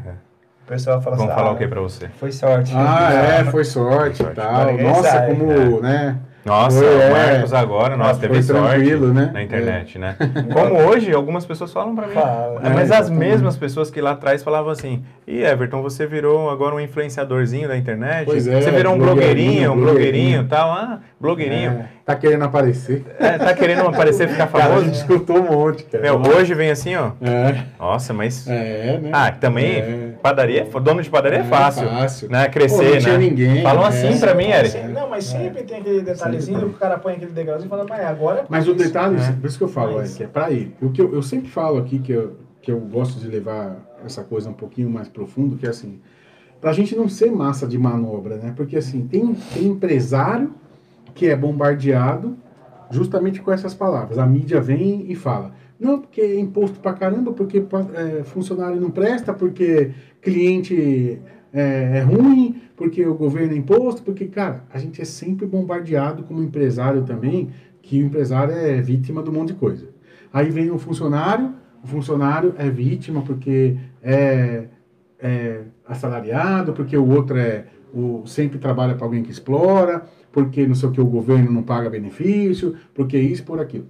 o 0.64 0.66
pessoal 0.66 1.00
fala 1.00 1.16
Vamos 1.16 1.30
assim, 1.30 1.38
falar 1.38 1.50
ah, 1.50 1.54
o 1.54 1.58
que 1.58 1.68
pra 1.68 1.80
você? 1.80 2.08
Foi 2.18 2.32
sorte. 2.32 2.72
Ah, 2.74 3.12
é, 3.40 3.44
foi 3.44 3.64
sorte 3.64 4.22
e 4.22 4.26
tal. 4.26 4.72
Nossa, 4.78 5.10
sabe, 5.10 5.36
como, 5.36 5.80
né? 5.80 6.16
Nossa, 6.44 6.78
Foi, 6.78 6.86
o 6.94 7.00
é. 7.00 7.10
Marcos 7.10 7.54
agora, 7.54 7.96
nossa, 7.96 8.20
teve 8.20 8.42
sorte 8.42 8.94
né? 8.96 9.30
na 9.32 9.42
internet, 9.42 9.98
né? 9.98 10.14
Como 10.52 10.74
hoje, 10.88 11.12
algumas 11.12 11.46
pessoas 11.46 11.72
falam 11.72 11.94
pra 11.94 12.06
mim. 12.06 12.12
Fala. 12.12 12.60
É, 12.62 12.68
mas 12.68 12.90
É, 12.90 12.96
as 12.96 13.08
mesmas 13.08 13.56
pessoas 13.56 13.90
que 13.90 14.00
lá 14.00 14.10
atrás 14.10 14.42
falavam 14.42 14.70
assim, 14.70 15.02
e 15.26 15.42
Everton, 15.42 15.80
você 15.82 16.06
virou 16.06 16.50
agora 16.50 16.74
um 16.74 16.80
influenciadorzinho 16.80 17.66
da 17.66 17.76
internet? 17.76 18.26
Pois 18.26 18.46
é, 18.46 18.60
você 18.60 18.70
virou 18.70 18.94
um 18.94 18.98
blogueirinho, 18.98 19.72
blogueirinho, 19.72 19.72
um 19.72 19.80
blogueirinho 19.80 20.42
e 20.42 20.44
tal. 20.46 20.70
Ah, 20.70 20.98
blogueirinho. 21.18 21.70
É, 21.70 21.84
tá 22.04 22.14
querendo 22.14 22.44
aparecer. 22.44 23.04
É, 23.18 23.38
tá 23.38 23.54
querendo 23.54 23.88
aparecer, 23.88 24.28
ficar 24.28 24.46
Cara, 24.52 24.64
a 24.64 24.68
famoso? 24.68 24.84
gente 24.86 24.94
escutou 24.96 25.38
um 25.38 25.50
monte, 25.50 25.84
cara. 25.84 26.02
Meu, 26.04 26.20
hoje 26.20 26.52
vem 26.52 26.70
assim, 26.70 26.94
ó. 26.94 27.12
É, 27.22 27.64
Nossa, 27.78 28.12
mas. 28.12 28.46
é, 28.46 28.98
né? 29.02 29.10
Ah, 29.12 29.30
também, 29.30 29.76
É. 29.76 30.13
padaria, 30.28 30.64
dono 30.82 31.02
de 31.02 31.10
padaria 31.10 31.40
é, 31.40 31.42
É 31.42 31.44
fácil. 31.44 31.86
fácil. 31.86 32.30
Né? 32.30 32.46
Pô, 32.46 32.52
Crescer, 32.52 32.92
não 32.94 32.98
tinha 32.98 33.18
né? 33.18 33.28
ninguém, 33.28 33.62
Falam 33.62 33.84
é. 33.84 33.88
assim 33.88 34.18
pra 34.18 34.34
mim, 34.34 34.44
Eric. 34.46 34.70
Sim, 34.70 34.88
Não, 34.88 35.10
mas 35.10 35.24
sempre 35.24 35.62
tem 35.64 35.78
aquele 35.80 36.00
detalhezinho 36.00 36.58
Sempre 36.60 36.70
que 36.70 36.76
o 36.76 36.78
cara 36.78 36.96
põe 36.98 37.12
aquele 37.12 37.32
degrauzinho 37.32 37.66
e 37.66 37.68
fala, 37.68 37.84
pai, 37.84 38.06
agora 38.06 38.40
é 38.40 38.44
Mas 38.48 38.66
o 38.66 38.70
isso." 38.70 38.78
detalhe, 38.84 39.16
É. 39.20 39.32
por 39.32 39.46
isso 39.46 39.58
que 39.58 39.64
eu 39.64 39.68
falo, 39.68 39.96
Mas- 39.96 40.14
é 40.14 40.16
que 40.16 40.24
é 40.24 40.26
pra 40.26 40.50
ele. 40.50 40.74
O 40.80 40.88
que 40.90 41.02
eu, 41.02 41.12
eu 41.14 41.22
sempre 41.22 41.50
falo 41.50 41.76
aqui, 41.76 41.98
que 41.98 42.10
eu, 42.12 42.36
que 42.62 42.72
eu 42.72 42.80
gosto 42.80 43.20
de 43.20 43.28
levar 43.28 43.76
essa 44.02 44.24
coisa 44.24 44.48
um 44.48 44.54
pouquinho 44.54 44.88
mais 44.88 45.08
profundo, 45.08 45.56
que 45.58 45.66
é 45.66 45.68
assim, 45.68 46.00
pra 46.58 46.72
gente 46.72 46.96
não 46.96 47.06
ser 47.06 47.30
massa 47.30 47.66
de 47.66 47.76
manobra, 47.76 48.36
né? 48.36 48.54
Porque 48.56 48.78
assim, 48.78 49.06
tem, 49.06 49.34
tem 49.52 49.64
empresário 49.66 50.54
que 51.14 51.26
é 51.28 51.36
bombardeado 51.36 52.34
justamente 52.90 53.42
com 53.42 53.52
essas 53.52 53.74
palavras. 53.74 54.18
A 54.18 54.24
mídia 54.24 54.58
vem 54.58 55.04
e 55.06 55.14
fala, 55.14 55.52
não, 55.78 56.00
porque 56.00 56.20
é 56.20 56.38
imposto 56.38 56.78
pra 56.78 56.92
caramba, 56.92 57.32
porque 57.32 57.58
é, 57.58 58.24
funcionário 58.24 58.80
não 58.80 58.90
presta, 58.90 59.32
porque 59.32 59.90
cliente 60.20 61.20
é, 61.52 61.98
é 61.98 62.00
ruim, 62.00 62.62
porque 62.76 63.04
o 63.06 63.14
governo 63.14 63.52
é 63.52 63.56
imposto, 63.56 64.02
porque, 64.02 64.26
cara, 64.26 64.64
a 64.72 64.78
gente 64.78 65.00
é 65.00 65.04
sempre 65.04 65.46
bombardeado 65.46 66.22
como 66.22 66.42
empresário 66.42 67.02
também, 67.02 67.50
que 67.82 68.02
o 68.02 68.06
empresário 68.06 68.54
é 68.54 68.80
vítima 68.80 69.22
de 69.22 69.30
um 69.30 69.32
monte 69.32 69.48
de 69.48 69.54
coisa. 69.54 69.88
Aí 70.32 70.50
vem 70.50 70.70
o 70.70 70.78
funcionário, 70.78 71.54
o 71.82 71.86
funcionário 71.86 72.54
é 72.56 72.68
vítima 72.70 73.22
porque 73.22 73.76
é, 74.02 74.64
é 75.18 75.60
assalariado, 75.86 76.72
porque 76.72 76.96
o 76.96 77.08
outro 77.08 77.36
é 77.36 77.66
o, 77.92 78.26
sempre 78.26 78.58
trabalha 78.58 78.94
para 78.94 79.06
alguém 79.06 79.22
que 79.22 79.30
explora, 79.30 80.04
porque 80.32 80.66
não 80.66 80.74
sei 80.74 80.88
o 80.88 80.92
que 80.92 81.00
o 81.00 81.06
governo 81.06 81.52
não 81.52 81.62
paga 81.62 81.88
benefício, 81.88 82.74
porque 82.92 83.16
isso, 83.16 83.44
por 83.44 83.60
aquilo. 83.60 83.86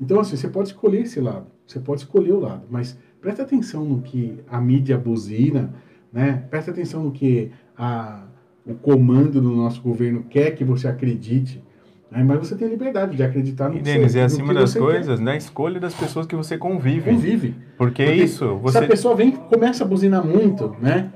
Então, 0.00 0.20
assim, 0.20 0.36
você 0.36 0.48
pode 0.48 0.68
escolher 0.68 1.02
esse 1.02 1.20
lado, 1.20 1.46
você 1.66 1.78
pode 1.78 2.00
escolher 2.00 2.32
o 2.32 2.40
lado, 2.40 2.62
mas 2.70 2.98
presta 3.20 3.42
atenção 3.42 3.84
no 3.84 4.00
que 4.00 4.38
a 4.48 4.60
mídia 4.60 4.96
buzina, 4.96 5.74
né? 6.12 6.44
Presta 6.50 6.70
atenção 6.70 7.04
no 7.04 7.10
que 7.12 7.50
a, 7.76 8.24
o 8.66 8.74
comando 8.74 9.40
do 9.40 9.50
nosso 9.50 9.80
governo 9.82 10.24
quer 10.28 10.52
que 10.52 10.64
você 10.64 10.88
acredite, 10.88 11.62
né? 12.10 12.24
mas 12.24 12.38
você 12.38 12.56
tem 12.56 12.68
liberdade 12.68 13.16
de 13.16 13.22
acreditar 13.22 13.68
no 13.68 13.74
E, 13.74 13.78
que 13.78 13.84
Denis, 13.84 14.12
você, 14.12 14.18
e 14.18 14.22
acima 14.22 14.54
das 14.54 14.74
coisas, 14.74 15.20
na 15.20 15.36
escolha 15.36 15.78
das 15.78 15.94
pessoas 15.94 16.26
que 16.26 16.34
você 16.34 16.54
quer. 16.54 16.60
convive. 16.60 17.10
convive. 17.10 17.54
Porque, 17.76 18.04
Porque 18.04 18.22
isso, 18.22 18.48
Se 18.48 18.62
você. 18.62 18.78
a 18.78 18.86
pessoa 18.88 19.14
vem 19.14 19.32
começa 19.32 19.84
a 19.84 19.86
buzinar 19.86 20.26
muito, 20.26 20.74
né? 20.80 21.12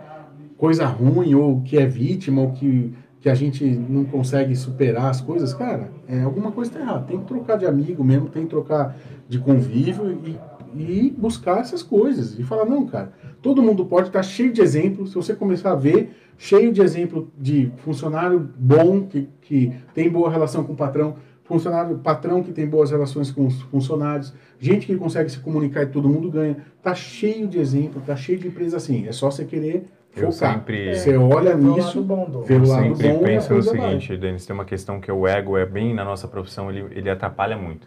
Coisa 0.56 0.86
ruim, 0.86 1.34
ou 1.34 1.62
que 1.62 1.76
é 1.76 1.86
vítima, 1.86 2.42
ou 2.42 2.52
que, 2.52 2.94
que 3.24 3.30
a 3.30 3.34
gente 3.34 3.64
não 3.64 4.04
consegue 4.04 4.54
superar 4.54 5.06
as 5.06 5.18
coisas, 5.18 5.54
cara, 5.54 5.90
é, 6.06 6.20
alguma 6.20 6.52
coisa 6.52 6.70
está 6.70 6.80
errada. 6.82 7.06
Tem 7.06 7.18
que 7.18 7.24
trocar 7.24 7.56
de 7.56 7.64
amigo 7.64 8.04
mesmo, 8.04 8.28
tem 8.28 8.42
que 8.42 8.50
trocar 8.50 8.94
de 9.26 9.38
convívio 9.38 10.20
e, 10.26 10.38
e 10.78 11.10
buscar 11.10 11.60
essas 11.60 11.82
coisas. 11.82 12.38
E 12.38 12.42
falar, 12.42 12.66
não, 12.66 12.84
cara, 12.84 13.14
todo 13.40 13.62
mundo 13.62 13.86
pode 13.86 14.08
estar 14.08 14.22
cheio 14.22 14.52
de 14.52 14.60
exemplos. 14.60 15.08
Se 15.08 15.14
você 15.14 15.34
começar 15.34 15.72
a 15.72 15.74
ver, 15.74 16.14
cheio 16.36 16.70
de 16.70 16.82
exemplo 16.82 17.32
de 17.38 17.72
funcionário 17.78 18.46
bom, 18.58 19.06
que, 19.06 19.26
que 19.40 19.72
tem 19.94 20.10
boa 20.10 20.30
relação 20.30 20.62
com 20.62 20.74
o 20.74 20.76
patrão, 20.76 21.16
funcionário, 21.44 21.96
patrão 22.00 22.42
que 22.42 22.52
tem 22.52 22.68
boas 22.68 22.90
relações 22.90 23.30
com 23.30 23.46
os 23.46 23.62
funcionários, 23.62 24.34
gente 24.58 24.86
que 24.86 24.96
consegue 24.96 25.30
se 25.30 25.38
comunicar 25.38 25.84
e 25.84 25.86
todo 25.86 26.10
mundo 26.10 26.30
ganha. 26.30 26.58
Tá 26.82 26.94
cheio 26.94 27.48
de 27.48 27.58
exemplo, 27.58 28.02
tá 28.04 28.14
cheio 28.14 28.38
de 28.38 28.48
empresa 28.48 28.76
assim. 28.76 29.06
É 29.06 29.12
só 29.12 29.30
você 29.30 29.46
querer 29.46 29.86
Eu 30.16 30.30
focar. 30.32 30.54
sempre- 30.54 30.94
Você 30.94 31.16
olha 31.16 31.54
nisso, 31.56 31.86
lado 31.98 32.02
bom 32.02 32.24
do- 32.30 32.42
vê 32.42 32.54
o 32.54 32.58
lado 32.66 32.94
sempre 32.96 33.08
bom 33.08 33.14
e 33.14 33.24
a 33.24 33.26
penso 33.28 33.48
no 33.48 33.54
coisa 33.62 33.72
vai. 33.76 33.88
seguinte, 33.90 34.16
Denis, 34.16 34.46
tem 34.46 34.54
uma 34.54 34.64
questão 34.64 35.00
que 35.00 35.10
o 35.10 35.26
ego 35.26 35.56
é 35.56 35.66
bem 35.66 35.92
na 35.94 36.04
nossa 36.04 36.28
profissão, 36.28 36.70
ele, 36.70 36.86
ele 36.92 37.10
atrapalha 37.10 37.56
muito. 37.56 37.86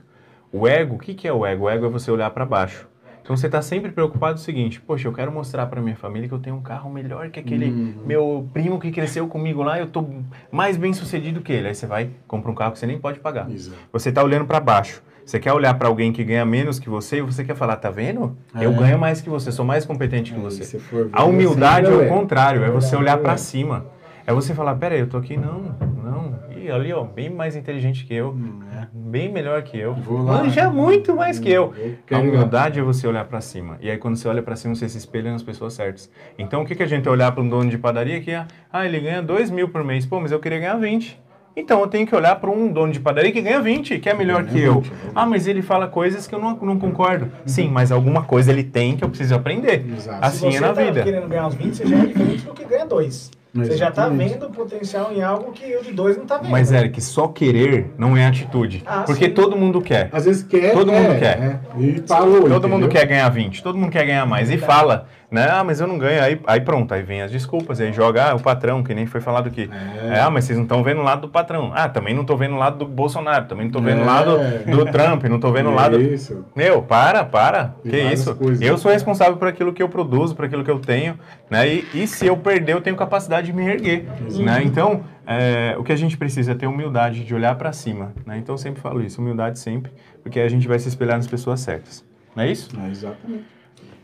O 0.51 0.67
ego, 0.67 0.95
o 0.95 0.99
que, 0.99 1.13
que 1.13 1.27
é 1.27 1.33
o 1.33 1.45
ego? 1.45 1.65
O 1.65 1.69
ego 1.69 1.85
é 1.85 1.89
você 1.89 2.09
olhar 2.11 2.29
para 2.31 2.45
baixo. 2.45 2.87
Então 3.21 3.35
você 3.35 3.47
está 3.47 3.61
sempre 3.61 3.91
preocupado 3.91 4.35
com 4.35 4.39
o 4.41 4.43
seguinte, 4.43 4.79
poxa, 4.79 5.05
eu 5.05 5.11
quero 5.11 5.29
mostrar 5.29 5.65
para 5.65 5.81
minha 5.81 5.97
família 5.97 6.29
que 6.29 6.33
eu 6.33 6.39
tenho 6.39 6.55
um 6.55 6.61
carro 6.61 6.89
melhor 6.89 7.29
que 7.29 7.37
aquele 7.41 7.65
Uhum. 7.69 7.93
meu 8.05 8.47
primo 8.53 8.79
que 8.79 8.89
cresceu 8.89 9.27
comigo 9.27 9.61
lá, 9.63 9.77
eu 9.77 9.87
tô 9.87 10.05
mais 10.49 10.77
bem 10.77 10.93
sucedido 10.93 11.41
que 11.41 11.51
ele. 11.51 11.67
Aí 11.67 11.75
você 11.75 11.85
vai, 11.85 12.09
compra 12.25 12.49
um 12.49 12.55
carro 12.55 12.71
que 12.71 12.79
você 12.79 12.87
nem 12.87 12.97
pode 12.97 13.19
pagar. 13.19 13.51
Exato. 13.51 13.77
Você 13.91 14.07
está 14.09 14.23
olhando 14.23 14.45
para 14.45 14.61
baixo. 14.61 15.03
Você 15.27 15.41
quer 15.41 15.51
olhar 15.51 15.73
para 15.73 15.89
alguém 15.89 16.13
que 16.13 16.23
ganha 16.23 16.45
menos 16.45 16.79
que 16.79 16.89
você 16.89 17.17
e 17.17 17.21
você 17.21 17.43
quer 17.43 17.53
falar, 17.53 17.75
tá 17.75 17.89
vendo? 17.91 18.37
Eu 18.55 18.71
É. 18.71 18.73
ganho 18.73 18.97
mais 18.97 19.19
que 19.19 19.29
você, 19.29 19.51
sou 19.51 19.65
mais 19.65 19.85
competente 19.85 20.33
que 20.33 20.39
você. 20.39 20.77
ver, 20.77 21.09
A 21.11 21.25
humildade 21.25 21.87
é 21.87 21.93
o 21.93 22.07
contrário, 22.07 22.63
é 22.63 22.69
você 22.71 22.95
olhar 22.95 23.17
pra 23.17 23.33
é. 23.33 23.37
cima. 23.37 23.87
É 24.25 24.31
você 24.33 24.53
falar, 24.53 24.75
peraí, 24.75 25.01
eu 25.01 25.07
tô 25.07 25.17
aqui, 25.17 25.35
não, 25.35 25.75
não. 26.01 26.39
E 26.55 26.71
ali, 26.71 26.93
ó, 26.93 27.03
bem 27.03 27.29
mais 27.29 27.57
inteligente 27.57 28.05
que 28.05 28.13
eu, 28.13 28.29
Hum, 28.29 28.59
é. 28.73 28.87
bem 28.93 29.29
melhor 29.29 29.61
que 29.63 29.77
eu. 29.77 29.95
Vou 29.95 30.23
lá. 30.23 30.43
Manja 30.43 30.69
muito 30.69 31.13
mais 31.13 31.39
que 31.39 31.49
eu. 31.49 31.73
Eu 32.09 32.17
A 32.17 32.21
humildade 32.21 32.79
é 32.79 32.81
você 32.83 33.05
olhar 33.05 33.25
pra 33.25 33.41
cima. 33.41 33.77
E 33.81 33.91
aí, 33.91 33.97
quando 33.97 34.15
você 34.15 34.29
olha 34.29 34.41
pra 34.41 34.55
cima, 34.55 34.75
você 34.75 34.87
se 34.87 34.97
espelha 34.97 35.29
nas 35.29 35.43
pessoas 35.43 35.73
certas. 35.73 36.09
Então, 36.39 36.61
o 36.61 36.65
que, 36.65 36.73
que 36.73 36.83
a 36.83 36.87
gente 36.87 37.07
olhar 37.09 37.33
para 37.33 37.43
um 37.43 37.49
dono 37.49 37.69
de 37.69 37.77
padaria 37.77 38.21
que, 38.21 38.31
ah, 38.33 38.85
ele 38.85 39.01
ganha 39.01 39.21
2 39.21 39.51
mil 39.51 39.67
por 39.67 39.83
mês. 39.83 40.05
Pô, 40.05 40.21
mas 40.21 40.31
eu 40.31 40.39
queria 40.39 40.59
ganhar 40.59 40.77
20. 40.77 41.19
Então, 41.59 41.81
eu 41.81 41.87
tenho 41.87 42.05
que 42.05 42.15
olhar 42.15 42.35
para 42.35 42.51
um 42.51 42.71
dono 42.71 42.93
de 42.93 42.99
padaria 42.99 43.31
que 43.31 43.41
ganha 43.41 43.59
20, 43.59 43.97
que 43.97 44.07
é 44.07 44.13
melhor 44.13 44.45
que 44.45 44.59
eu. 44.61 44.75
20, 44.75 44.85
é 44.85 44.89
verdade. 44.89 45.11
Ah, 45.15 45.25
mas 45.25 45.47
ele 45.47 45.63
fala 45.63 45.87
coisas 45.87 46.27
que 46.27 46.35
eu 46.35 46.39
não, 46.39 46.55
não 46.55 46.77
concordo. 46.77 47.31
Sim, 47.47 47.67
mas 47.69 47.91
alguma 47.91 48.21
coisa 48.21 48.51
ele 48.51 48.63
tem 48.63 48.95
que 48.95 49.03
eu 49.03 49.09
preciso 49.09 49.33
aprender. 49.33 49.83
Exato. 49.97 50.19
Assim 50.23 50.51
Se 50.51 50.57
é 50.57 50.59
você 50.59 50.59
na 50.59 50.73
tá 50.73 50.83
vida. 50.83 51.03
querendo 51.03 51.27
ganhar 51.27 51.47
uns 51.47 51.55
20, 51.55 51.75
você 51.75 51.87
já 51.87 51.97
é 51.97 52.05
diferente 52.05 52.41
do 52.45 52.53
que 52.53 52.63
ganha 52.63 52.85
dois. 52.85 53.31
Você 53.55 53.75
já 53.75 53.89
tá 53.89 54.03
Exatamente. 54.03 54.33
vendo 54.33 54.45
o 54.45 54.51
potencial 54.51 55.11
em 55.11 55.23
algo 55.23 55.51
que 55.51 55.75
o 55.77 55.81
de 55.83 55.91
dois 55.91 56.15
não 56.15 56.27
tá 56.27 56.37
vendo. 56.37 56.51
Mas, 56.51 56.71
Eric, 56.71 57.01
só 57.01 57.27
querer 57.27 57.91
não 57.97 58.15
é 58.15 58.27
atitude. 58.27 58.83
Ah, 58.85 59.01
porque 59.03 59.25
sim. 59.25 59.31
todo 59.31 59.57
mundo 59.57 59.81
quer. 59.81 60.09
Às 60.11 60.25
vezes 60.25 60.43
quer. 60.43 60.73
Todo 60.73 60.91
é, 60.91 60.99
mundo 60.99 61.17
quer. 61.19 61.39
é. 61.39 61.59
E 61.81 62.01
parou, 62.01 62.41
Todo 62.47 62.67
mundo 62.69 62.85
entendeu? 62.85 62.89
quer 62.89 63.07
ganhar 63.07 63.29
20, 63.29 63.63
todo 63.63 63.75
mundo 63.79 63.91
quer 63.91 64.05
ganhar 64.05 64.27
mais. 64.27 64.51
E 64.51 64.59
fala. 64.59 65.07
Né? 65.29 65.45
Ah, 65.51 65.61
mas 65.61 65.81
eu 65.81 65.87
não 65.87 65.97
ganho. 65.97 66.23
Aí, 66.23 66.39
aí 66.47 66.61
pronto, 66.61 66.93
aí 66.93 67.03
vem 67.03 67.21
as 67.21 67.29
desculpas. 67.29 67.81
Aí 67.81 67.91
joga 67.91 68.31
ah, 68.31 68.35
o 68.35 68.39
patrão, 68.39 68.81
que 68.81 68.93
nem 68.95 69.05
foi 69.05 69.19
falado 69.19 69.47
aqui. 69.47 69.69
É. 70.09 70.21
Ah, 70.21 70.29
mas 70.29 70.45
vocês 70.45 70.57
não 70.57 70.63
estão 70.63 70.81
vendo 70.83 71.01
o 71.01 71.03
lado 71.03 71.21
do 71.21 71.29
patrão. 71.29 71.71
Ah, 71.75 71.89
também 71.89 72.13
não 72.13 72.23
tô 72.23 72.37
vendo 72.37 72.55
o 72.55 72.57
lado 72.57 72.77
do 72.77 72.85
Bolsonaro. 72.85 73.45
Também 73.45 73.65
não 73.65 73.71
tô 73.71 73.81
vendo 73.81 73.99
o 73.99 74.03
É. 74.03 74.05
lado 74.05 74.37
do 74.65 74.85
Trump. 74.85 75.25
Não 75.25 75.39
tô 75.39 75.51
vendo 75.51 75.69
o 75.69 75.73
lado... 75.73 76.01
Isso. 76.01 76.45
Meu, 76.55 76.81
para, 76.81 77.25
para. 77.25 77.75
Tem 77.83 78.07
que 78.07 78.13
isso? 78.13 78.35
coisas. 78.35 78.61
Eu 78.61 78.77
sou 78.77 78.91
responsável 78.91 79.35
por 79.35 79.49
aquilo 79.49 79.73
que 79.73 79.83
eu 79.83 79.89
produzo, 79.89 80.33
por 80.33 80.45
aquilo 80.45 80.63
que 80.63 80.71
eu 80.71 80.79
tenho, 80.79 81.19
né? 81.49 81.67
E, 81.67 81.87
e 81.93 82.07
se 82.07 82.25
eu 82.25 82.37
perder, 82.37 82.73
eu 82.73 82.81
tenho 82.81 82.95
capacidade 82.95 83.47
de 83.47 83.53
me 83.53 83.67
erguer, 83.67 84.07
né? 84.39 84.61
Então, 84.63 85.03
é, 85.25 85.75
o 85.77 85.83
que 85.83 85.91
a 85.91 85.95
gente 85.97 86.15
precisa 86.17 86.53
é 86.53 86.55
ter 86.55 86.67
humildade 86.67 87.25
de 87.25 87.35
olhar 87.35 87.53
para 87.55 87.73
cima, 87.73 88.13
né? 88.25 88.37
Então, 88.37 88.53
eu 88.53 88.57
sempre 88.57 88.81
falo 88.81 89.01
isso, 89.01 89.19
humildade 89.21 89.59
sempre, 89.59 89.91
porque 90.23 90.39
a 90.39 90.47
gente 90.47 90.67
vai 90.69 90.79
se 90.79 90.87
espelhar 90.87 91.17
nas 91.17 91.27
pessoas 91.27 91.59
certas. 91.59 92.05
Não 92.33 92.43
é 92.43 92.51
isso? 92.51 92.69
É, 92.79 92.89
exatamente. 92.89 93.56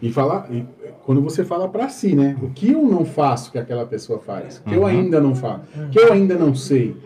E 0.03 0.11
falar, 0.11 0.47
e 0.51 0.65
quando 1.05 1.21
você 1.21 1.45
fala 1.45 1.69
pra 1.69 1.88
si, 1.88 2.13
né? 2.13 2.35
O 2.41 2.49
que 2.49 2.71
eu 2.73 2.81
não 2.84 3.05
faço 3.05 3.49
que 3.49 3.57
aquela 3.57 3.85
pessoa 3.85 4.19
faz? 4.19 4.57
O 4.57 4.63
que 4.63 4.75
eu 4.75 4.81
Uhum. 4.81 4.88
ainda 4.88 5.21
não 5.21 5.34
faço? 5.34 5.61
O 5.77 5.89
que 5.89 5.97
eu 5.97 6.11
ainda 6.11 6.35
não 6.35 6.53
sei? 6.53 6.97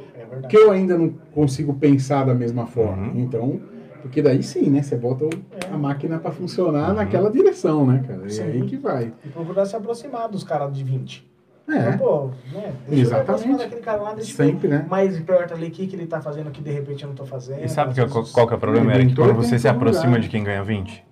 É 0.44 0.48
que 0.48 0.58
eu 0.58 0.72
ainda 0.72 0.98
não 0.98 1.10
consigo 1.32 1.76
pensar 1.76 2.26
da 2.26 2.34
mesma 2.34 2.66
forma? 2.66 3.12
Uhum. 3.12 3.20
Então, 3.20 3.60
porque 4.02 4.20
daí 4.20 4.42
sim, 4.42 4.72
né? 4.72 4.82
Você 4.82 4.96
bota 4.96 5.26
o- 5.26 5.30
a 5.72 5.78
máquina 5.78 6.18
pra 6.18 6.32
funcionar 6.32 6.92
naquela 6.96 7.30
direção, 7.30 7.86
né, 7.86 8.04
cara? 8.08 8.26
É 8.26 8.30
Sim. 8.30 8.44
aí 8.46 8.62
que 8.64 8.78
vai. 8.78 9.14
E 9.24 9.30
procurar 9.30 9.68
se 9.68 9.76
aproximar 9.76 10.28
dos 10.28 10.44
caras 10.44 10.74
de 10.76 10.84
20. 10.84 11.24
Então, 11.70 11.80
É, 11.80 11.98
pô, 11.98 12.26
né? 12.52 12.74
Eu 12.88 12.98
Exatamente. 12.98 13.10
me 13.14 13.14
aproximar 13.22 13.58
daquele 13.60 13.82
cara 13.82 14.02
lá, 14.02 14.14
deixa 14.16 14.32
eu 14.32 14.36
sempre, 14.48 14.68
né? 14.70 14.88
mais 14.90 15.20
perto 15.20 15.54
ali, 15.54 15.68
o 15.68 15.72
que, 15.72 15.86
que 15.86 15.96
ele 15.96 16.08
tá 16.08 16.20
fazendo 16.20 16.50
que 16.50 16.62
de 16.64 16.72
repente 16.72 17.04
eu 17.04 17.10
não 17.10 17.16
tô 17.16 17.26
fazendo. 17.26 17.64
E 17.64 17.70
sabe 17.70 17.94
que, 17.94 18.04
qual, 18.34 18.48
que 18.48 18.54
é 18.54 18.56
o 18.56 18.60
problema, 18.60 18.92
Eric? 18.96 19.14
Quando 19.14 19.36
você 19.36 19.60
se 19.60 19.68
aproxima 19.68 20.08
lugar. 20.08 20.22
de 20.22 20.30
quem 20.30 20.44
ganha 20.44 20.64
20, 20.64 21.04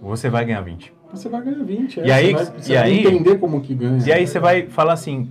você 0.00 0.30
vai 0.30 0.44
ganhar 0.46 0.60
20. 0.60 0.96
Você 1.12 1.28
vai 1.28 1.42
ganhar 1.42 1.64
20. 1.64 2.00
é, 2.00 2.06
E 2.06 2.12
aí- 2.12 2.26
você 2.32 2.34
vai, 2.34 2.44
você 2.60 2.72
e 2.72 2.76
vai 2.76 2.84
aí- 2.84 2.98
entender 3.06 3.38
como 3.38 3.60
que 3.60 3.74
ganha. 3.74 3.98
E 4.06 4.12
aí 4.12 4.26
você 4.26 4.38
vai 4.38 4.66
falar 4.66 4.92
assim, 4.92 5.30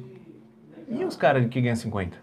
e 0.90 1.04
os 1.04 1.16
caras 1.16 1.45
que 1.48 1.62
ganham 1.62 1.76
50? 1.76 2.18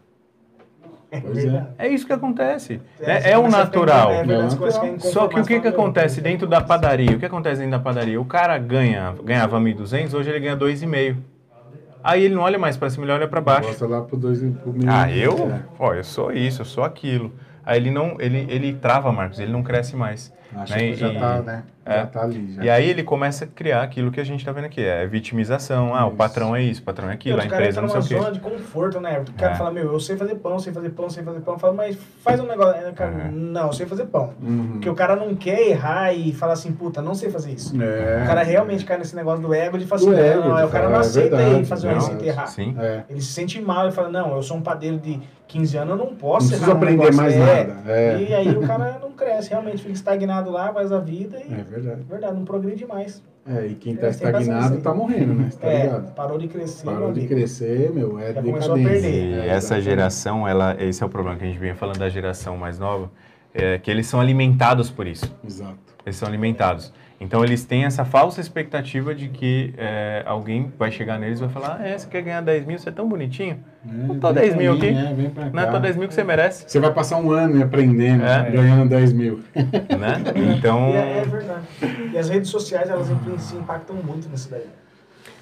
É 1.10 1.20
Pois 1.20 1.44
é. 1.44 1.66
É 1.78 1.89
isso 1.89 2.05
que 2.05 2.12
acontece. 2.12 2.81
você 2.98 3.05
É, 3.09 3.31
é 3.32 3.39
o 3.39 3.48
natural. 3.48 4.10
É 4.10 4.16
É 4.16 4.20
é 4.22 4.98
Só 4.98 5.28
que 5.28 5.39
o 5.39 5.44
que, 5.44 5.48
que 5.48 5.55
inconformação, 5.55 5.68
acontece 5.68 6.20
dentro 6.20 6.44
da 6.48 6.60
padaria? 6.60 7.14
O 7.14 7.18
que 7.20 7.26
acontece 7.26 7.59
dentro 7.60 7.70
da 7.70 7.78
padaria? 7.78 8.20
O 8.20 8.24
cara 8.24 8.59
ganha, 8.59 9.14
ganhava 9.22 9.60
1.200, 9.60 10.12
hoje 10.12 10.31
ele 10.31 10.40
ganha 10.40 10.56
2,5. 10.56 11.16
Aí 12.02 12.24
ele 12.24 12.35
não 12.35 12.43
olha 12.43 12.59
mais 12.59 12.76
pra 12.76 12.90
cima, 12.90 13.05
ele 13.05 13.12
olha 13.12 13.28
pra 13.28 13.40
baixo. 13.40 13.68
Gosta 13.68 13.86
lá 13.86 14.02
pro 14.02 14.16
dois 14.16 14.40
pro 14.40 14.72
meio. 14.72 14.90
Ah, 14.90 15.09
eu? 15.10 15.35
É. 15.51 15.60
Ó, 15.78 15.94
eu 15.94 16.02
sou 16.05 16.32
isso, 16.32 16.62
eu 16.62 16.66
sou 16.66 16.82
aquilo. 16.82 17.32
Aí 17.64 17.78
ele 17.78 17.90
não, 17.93 18.16
ele, 18.18 18.44
ele 18.51 18.74
trava, 18.74 19.10
Marcos, 19.12 19.39
ele 19.39 19.52
não 19.52 19.62
cresce 19.62 19.94
mais. 19.97 20.32
Acho 20.56 20.72
né? 20.72 20.78
que 20.78 20.94
já 20.94 21.09
E- 21.09 21.18
tá, 21.18 21.43
né? 21.43 21.62
é. 21.85 21.94
Já 21.98 22.06
tá 22.06 22.22
ali. 22.22 22.52
Já. 22.55 22.64
E 22.64 22.70
aí 22.70 22.89
ele 22.90 23.02
começa 23.02 23.44
a 23.44 23.48
criar 23.48 23.82
aquilo 23.82 24.10
que 24.10 24.20
a 24.20 24.24
gente 24.24 24.44
tá 24.44 24.52
vendo 24.52 24.64
aqui, 24.66 24.82
é 24.82 25.06
vitimização. 25.06 25.94
Ah, 25.94 26.05
o 26.05 26.09
Isso. 26.09 26.16
patrão 26.16 26.55
é 26.56 26.62
isso, 26.62 26.81
o 26.81 26.85
patrão 26.85 27.10
é 27.10 27.12
aquilo, 27.12 27.40
a 27.40 27.44
empresa 27.44 27.81
não 27.81 27.89
sei 27.89 27.98
o 27.98 28.01
numa 28.02 28.09
quê. 28.09 28.16
zona 28.16 28.32
de 28.32 28.40
conforto, 28.40 29.01
né? 29.01 29.20
O 29.28 29.32
cara 29.32 29.52
É. 29.52 29.56
fala, 29.56 29.70
meu, 29.70 29.93
eu 29.93 30.01
sei 30.01 30.16
fazer 30.16 30.36
pão, 30.36 30.59
sei 30.59 30.72
fazer 30.72 30.90
pão, 30.90 31.10
sei 31.10 31.22
fazer 31.22 31.40
pão. 31.40 31.59
Fala, 31.59 31.74
mas 31.74 31.98
faz 32.22 32.40
um 32.40 32.47
negócio. 32.47 32.81
Aí 32.81 32.90
o 32.90 32.94
cara, 32.94 33.10
É. 33.26 33.31
não, 33.31 33.66
eu 33.66 33.72
sei 33.72 33.86
fazer 33.86 34.05
pão. 34.06 34.32
Uhum. 34.43 34.68
Porque 34.72 34.89
o 34.89 34.94
cara 34.94 35.16
não 35.16 35.35
quer 35.35 35.68
errar 35.68 36.12
e 36.12 36.32
falar 36.32 36.55
assim, 36.55 36.72
puta, 36.72 37.02
não 37.02 37.14
sei 37.14 37.31
fazer 37.31 37.52
isso. 37.52 37.74
É. 37.82 38.22
O 38.22 38.26
cara 38.26 38.43
realmente 38.43 38.85
cai 38.85 38.97
nesse 38.98 39.14
negócio 39.16 39.43
do 39.43 39.52
ego 39.52 39.76
de 39.78 39.86
falar 39.86 40.01
Do 40.02 40.10
assim, 40.12 40.20
ego, 40.20 40.48
não, 40.48 40.56
de 40.56 40.62
o 40.64 40.68
cara 40.68 40.89
não 40.89 40.97
é 40.97 41.01
aceita 41.01 41.36
verdade, 41.36 41.56
aí 41.59 41.64
fazer 41.64 41.86
uma 41.89 41.94
não, 41.94 42.01
receita 42.01 42.24
e 42.24 42.28
errar. 42.28 42.47
Sim. 42.47 42.76
É. 42.78 43.02
Ele 43.10 43.20
se 43.20 43.32
sente 43.32 43.60
mal 43.60 43.89
e 43.89 43.93
fala, 43.93 44.09
não, 44.09 44.35
eu 44.36 44.43
sou 44.43 44.56
um 44.56 44.62
padeiro 44.62 44.98
de 44.98 45.20
15 45.47 45.76
anos, 45.76 45.90
eu 45.90 45.97
não 46.06 46.14
posso 46.16 46.51
Não 46.51 46.56
errar 46.56 46.66
precisa 46.66 46.66
num 46.66 46.76
aprender 47.05 47.14
mais 47.14 47.35
É. 47.35 47.39
nada. 47.64 47.93
É. 47.93 48.16
E 48.22 48.35
aí 48.35 48.48
o 48.56 48.66
cara 48.66 48.98
não 49.01 49.03
cresce, 49.15 49.51
realmente 49.51 49.78
fica 49.78 49.93
estagnado 49.93 50.51
lá, 50.51 50.73
faz 50.73 50.93
a 50.93 50.99
vida 50.99 51.39
e, 51.39 51.53
É 51.53 51.62
verdade. 51.62 52.03
verdade, 52.03 52.35
não 52.35 52.45
progride 52.45 52.86
mais. 52.86 53.23
É, 53.47 53.66
e 53.66 53.74
quem 53.74 53.93
É, 53.93 53.97
tá 53.97 54.01
tem 54.03 54.11
estagnado 54.11 54.47
paciência. 54.61 54.81
tá 54.82 54.95
morrendo, 54.95 55.35
né? 55.35 55.49
Você 55.51 55.59
tá 55.59 55.66
é, 55.69 55.82
ligado? 55.82 56.15
parou 56.15 56.39
de 56.39 56.49
crescer, 56.49 56.85
Parou 56.86 57.12
de 57.12 57.27
crescer, 57.27 57.91
meu, 57.93 58.19
é 58.19 58.32
Já 58.32 58.41
decadência. 58.41 58.74
perder. 58.74 59.12
E 59.12 59.32
É, 59.41 59.49
essa 59.49 59.81
geração, 59.81 60.49
ela, 60.49 60.77
esse 60.82 61.03
é 61.03 61.07
o 61.07 61.09
problema 61.11 61.36
que 61.39 61.45
a 61.45 61.47
gente 61.47 61.59
vinha 61.59 61.74
falando 61.74 61.99
da 61.99 62.09
geração 62.09 62.57
mais 62.57 62.78
nova, 62.78 63.11
é 63.53 63.78
que 63.78 63.91
eles 63.91 64.07
são 64.07 64.19
alimentados 64.20 64.91
por 64.91 65.07
isso. 65.07 65.31
Exato. 65.47 65.77
Eles 66.07 66.16
são 66.16 66.27
alimentados. 66.27 66.93
Então 67.24 67.42
eles 67.42 67.64
têm 67.64 67.84
essa 67.84 68.05
falsa 68.05 68.38
expectativa 68.40 69.14
de 69.14 69.28
que 69.28 69.72
é, 69.78 70.22
alguém 70.26 70.70
vai 70.78 70.90
chegar 70.90 71.18
neles 71.18 71.38
e 71.38 71.40
vai 71.44 71.48
falar: 71.51 71.78
ah, 71.80 71.88
é, 71.88 71.96
você 71.96 72.06
quer 72.06 72.20
ganhar 72.22 72.42
10 72.42 72.66
mil, 72.66 72.78
você 72.78 72.90
é 72.90 72.92
tão 72.92 73.09
bonitinho. 73.09 73.59
Não 73.82 74.18
tô 74.18 74.26
vem 74.32 74.42
10 74.42 74.48
pra 74.51 74.59
mil 74.62 74.72
mim, 74.72 74.78
aqui. 74.78 74.88
É, 74.88 75.14
vem 75.14 75.30
pra 75.30 75.51
Não 75.51 75.62
é 75.62 75.66
tô 75.66 75.78
10 75.78 75.96
mil 75.96 76.06
que 76.09 76.14
você 76.14 76.22
merece. 76.22 76.64
Você 76.68 76.78
vai 76.78 76.92
passar 76.92 77.16
um 77.16 77.30
ano 77.30 77.62
aprendendo, 77.64 78.24
É. 78.24 78.51
ganhando 78.51 78.88
10 78.90 79.12
mil. 79.14 79.40
né? 79.55 80.22
Então, 80.56 80.90
E 80.90 80.92
é, 80.96 81.18
é 81.18 81.24
verdade. 81.24 81.62
E 82.12 82.18
as 82.18 82.28
redes 82.28 82.51
sociais, 82.51 82.90
elas 82.90 83.06
se 83.38 83.56
impactam 83.56 83.96
muito 83.96 84.28
nisso 84.28 84.48
daí. 84.51 84.64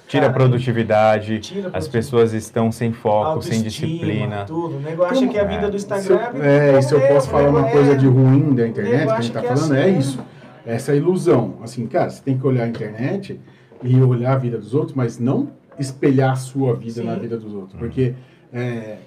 tira 0.07 0.27
a 0.27 0.29
produtividade, 0.29 1.39
tira 1.39 1.67
a 1.67 1.77
as 1.77 1.87
produtividade. 1.87 1.89
pessoas 1.91 2.33
estão 2.33 2.71
sem 2.71 2.93
foco, 2.93 3.41
sem 3.41 3.61
disciplina. 3.61 4.45
Tudo. 4.45 4.77
O 4.77 4.79
negócio 4.79 5.17
acha 5.17 5.27
que 5.27 5.37
a 5.37 5.43
vida 5.43 5.69
do 5.69 5.77
Se 5.77 5.85
Instagram 5.85 6.15
eu, 6.15 6.27
a 6.27 6.31
vida 6.31 6.45
é, 6.47 6.77
e 6.77 6.81
se 6.81 6.93
eu 6.93 7.01
posso 7.01 7.27
é, 7.27 7.31
falar 7.31 7.49
uma 7.49 7.63
coisa 7.69 7.91
é- 7.91 7.95
de 7.95 8.07
ruim 8.07 8.53
da 8.55 8.67
internet, 8.67 9.05
que 9.05 9.11
a 9.11 9.21
gente 9.21 9.31
tá 9.33 9.39
é 9.39 9.43
falando, 9.43 9.75
é 9.75 9.81
assim. 9.83 9.97
isso. 9.99 10.19
Essa 10.65 10.95
ilusão. 10.95 11.55
Assim, 11.61 11.85
cara, 11.87 12.09
você 12.09 12.21
tem 12.21 12.37
que 12.37 12.45
olhar 12.45 12.63
a 12.63 12.67
internet 12.67 13.39
e 13.81 14.01
olhar 14.01 14.33
a 14.33 14.37
vida 14.37 14.57
dos 14.57 14.73
outros, 14.73 14.95
mas 14.95 15.19
não 15.19 15.51
espelhar 15.77 16.31
a 16.31 16.35
sua 16.35 16.75
vida 16.75 17.01
Sim. 17.01 17.07
na 17.07 17.15
vida 17.15 17.37
dos 17.37 17.53
outros. 17.53 17.77
Porque 17.77 18.13
é, 18.51 18.97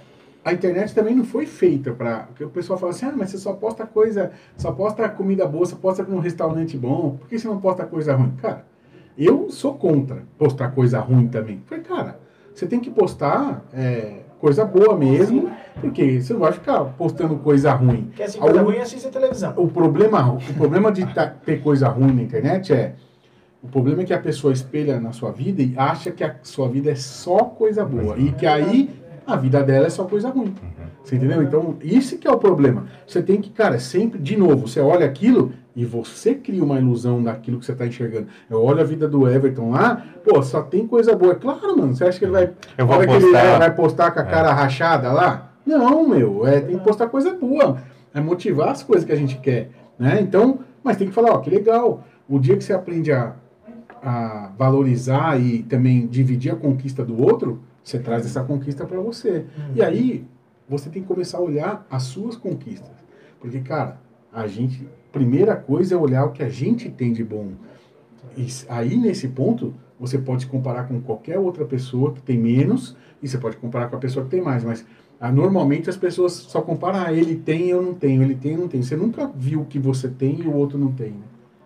a 0.45 0.53
internet 0.53 0.95
também 0.95 1.15
não 1.15 1.24
foi 1.24 1.47
feita 1.47 1.93
para. 1.93 2.20
Porque 2.20 2.45
o 2.45 2.51
pessoal 2.51 2.78
fala 2.78 2.93
assim, 2.93 3.07
ah, 3.07 3.15
mas 3.16 3.31
você 3.31 3.39
só 3.39 3.53
posta 3.53 3.87
coisa, 3.87 4.33
só 4.57 4.70
posta 4.73 5.09
comida 5.09 5.47
boa, 5.47 5.66
só 5.66 5.77
posta 5.77 6.03
num 6.03 6.20
restaurante 6.20 6.77
bom, 6.77 7.16
por 7.16 7.28
que 7.28 7.39
você 7.39 7.49
não 7.49 7.61
posta 7.61 7.85
coisa 7.85 8.15
ruim? 8.15 8.33
Cara, 8.41 8.65
eu 9.16 9.51
sou 9.51 9.74
contra 9.74 10.23
postar 10.37 10.70
coisa 10.70 11.01
ruim 11.01 11.28
também. 11.28 11.62
Falei, 11.66 11.83
cara, 11.83 12.20
você 12.55 12.66
tem 12.66 12.81
que 12.81 12.91
postar 12.91 13.65
é, 13.73 14.20
coisa 14.41 14.65
boa 14.65 14.97
mesmo, 14.97 15.51
porque 15.81 16.21
você 16.21 16.33
não 16.33 16.41
vai 16.41 16.53
ficar 16.53 16.85
postando 16.85 17.37
coisa 17.37 17.73
ruim. 17.73 18.11
Que 18.15 18.23
assim, 18.23 18.39
coisa 18.39 18.59
Algum- 18.59 18.71
ruim 18.71 18.79
é 18.79 18.83
assistir 18.83 19.09
televisão. 19.11 19.55
o 19.57 19.69
problema, 19.69 20.33
o 20.35 20.55
problema 20.55 20.93
de 20.93 21.07
tá- 21.15 21.27
ter 21.27 21.63
coisa 21.63 21.89
ruim 21.89 22.13
na 22.13 22.23
internet 22.23 22.73
é 22.73 22.95
o 23.63 23.69
problema 23.69 24.03
é 24.03 24.05
que 24.05 24.15
a 24.15 24.19
pessoa 24.19 24.53
espelha 24.53 25.01
na 25.01 25.13
sua 25.13 25.33
vida 25.33 25.61
e 25.63 25.75
acha 25.77 26.11
que 26.11 26.23
a 26.23 26.37
sua 26.43 26.69
vida 26.69 26.91
é 26.91 26.95
só 26.95 27.39
coisa 27.39 27.85
boa 27.85 28.17
e 28.17 28.31
que 28.33 28.47
aí 28.47 28.91
a 29.27 29.35
vida 29.35 29.63
dela 29.63 29.87
é 29.87 29.91
só 29.91 30.05
coisa 30.05 30.29
ruim. 30.31 30.55
Você 31.03 31.17
entendeu? 31.17 31.43
Então, 31.43 31.77
isso 31.83 32.17
que 32.19 32.29
é 32.29 32.31
o 32.31 32.39
problema. 32.39 32.87
Você 33.07 33.23
tem 33.23 33.41
que, 33.41 33.51
cara, 33.51 33.79
sempre, 33.79 34.19
de 34.21 34.37
novo, 34.37 34.69
você 34.69 34.81
olha 34.81 35.07
aquilo 35.07 35.53
e 35.77 35.85
você 35.85 36.35
cria 36.35 36.65
uma 36.65 36.78
ilusão 36.81 37.23
daquilo 37.23 37.59
que 37.61 37.66
você 37.66 37.73
está 37.73 37.86
enxergando. 37.86 38.28
Eu 38.48 38.62
olho 38.65 38.81
a 38.81 38.85
vida 38.85 39.07
do 39.07 39.28
Everton 39.28 39.70
lá, 39.70 40.03
pô, 40.24 40.43
só 40.43 40.62
tem 40.62 40.86
coisa 40.86 41.15
boa. 41.15 41.32
É 41.32 41.36
Claro, 41.36 41.77
mano, 41.77 41.94
você 41.94 42.05
acha 42.05 42.19
que 42.19 42.24
ele 42.24 42.32
vai. 42.32 42.51
Eu 42.78 42.86
vou 42.86 43.03
ele 43.03 43.12
postar- 43.12 43.44
é, 43.44 43.59
vai 43.59 43.74
postar 43.74 44.11
com 44.11 44.20
a 44.20 44.24
cara 44.24 44.53
rachada 44.55 45.12
lá? 45.12 45.53
Não, 45.66 46.09
meu, 46.09 46.47
é, 46.47 46.61
tem 46.61 46.78
que 46.78 46.85
postar 46.85 47.09
coisa 47.09 47.35
boa. 47.35 47.77
É 48.15 48.20
motivar 48.20 48.70
as 48.70 48.82
coisas 48.82 49.05
que 49.05 49.12
a 49.12 49.16
gente 49.16 49.36
quer. 49.39 49.69
Né? 49.98 50.19
Então, 50.23 50.61
mas 50.82 50.97
tem 50.97 51.07
que 51.09 51.12
falar, 51.12 51.32
ó, 51.32 51.39
que 51.39 51.51
legal. 51.51 52.05
O 52.27 52.39
dia 52.39 52.57
que 52.57 52.65
você 52.65 52.73
aprende 52.73 53.12
a, 53.12 53.35
a 54.03 54.53
valorizar 54.57 55.39
e 55.40 55.62
também 55.62 56.07
dividir 56.07 56.53
a 56.53 56.57
conquista 56.57 57.05
do 57.05 57.20
outro, 57.23 57.61
você 57.85 57.98
traz 57.98 58.24
essa 58.24 58.43
conquista 58.43 58.86
para 58.86 58.98
você. 59.01 59.44
E 59.74 59.82
aí, 59.82 60.24
você 60.69 60.89
tem 60.89 61.03
que 61.03 61.09
começar 61.09 61.39
a 61.39 61.43
olhar 61.43 61.86
as 61.90 62.05
suas 62.05 62.36
conquistas. 62.36 62.90
Porque, 63.40 63.61
cara, 63.61 63.98
a 64.32 64.47
gente. 64.47 64.89
Primeira 65.17 65.57
coisa 65.57 65.95
é 65.95 65.99
olhar 65.99 66.27
o 66.27 66.33
que 66.33 66.43
a 66.43 66.49
gente 66.49 66.91
tem 66.91 67.13
de 67.13 67.25
bom. 67.25 67.53
E 68.37 68.47
aí, 68.69 68.97
nesse 68.97 69.29
ponto, 69.29 69.73
você 69.99 70.19
pode 70.19 70.47
comparar 70.47 70.85
com 70.85 71.01
qualquer 71.01 71.39
outra 71.39 71.65
pessoa 71.65 72.13
que 72.13 72.21
tem 72.21 72.39
menos, 72.39 72.95
e 73.23 73.27
você 73.27 73.39
pode 73.39 73.57
comparar 73.57 73.89
com 73.89 73.97
a 73.97 73.99
pessoa 73.99 74.25
que 74.25 74.31
tem 74.31 74.43
mais. 74.43 74.63
Mas 74.63 74.85
ah, 75.19 75.33
normalmente 75.33 75.89
as 75.89 75.97
pessoas 75.97 76.33
só 76.35 76.61
comparam, 76.61 77.01
ah, 77.01 77.13
ele 77.13 77.35
tem, 77.37 77.71
eu 77.71 77.81
não 77.81 77.95
tenho, 77.95 78.23
ele 78.23 78.35
tem, 78.35 78.53
eu 78.53 78.59
não 78.59 78.69
tenho. 78.69 78.85
Você 78.85 78.95
nunca 78.95 79.27
viu 79.35 79.63
o 79.63 79.65
que 79.65 79.79
você 79.79 80.07
tem 80.07 80.41
e 80.41 80.47
o 80.47 80.55
outro 80.55 80.79
não 80.79 80.93
tem. 80.93 81.13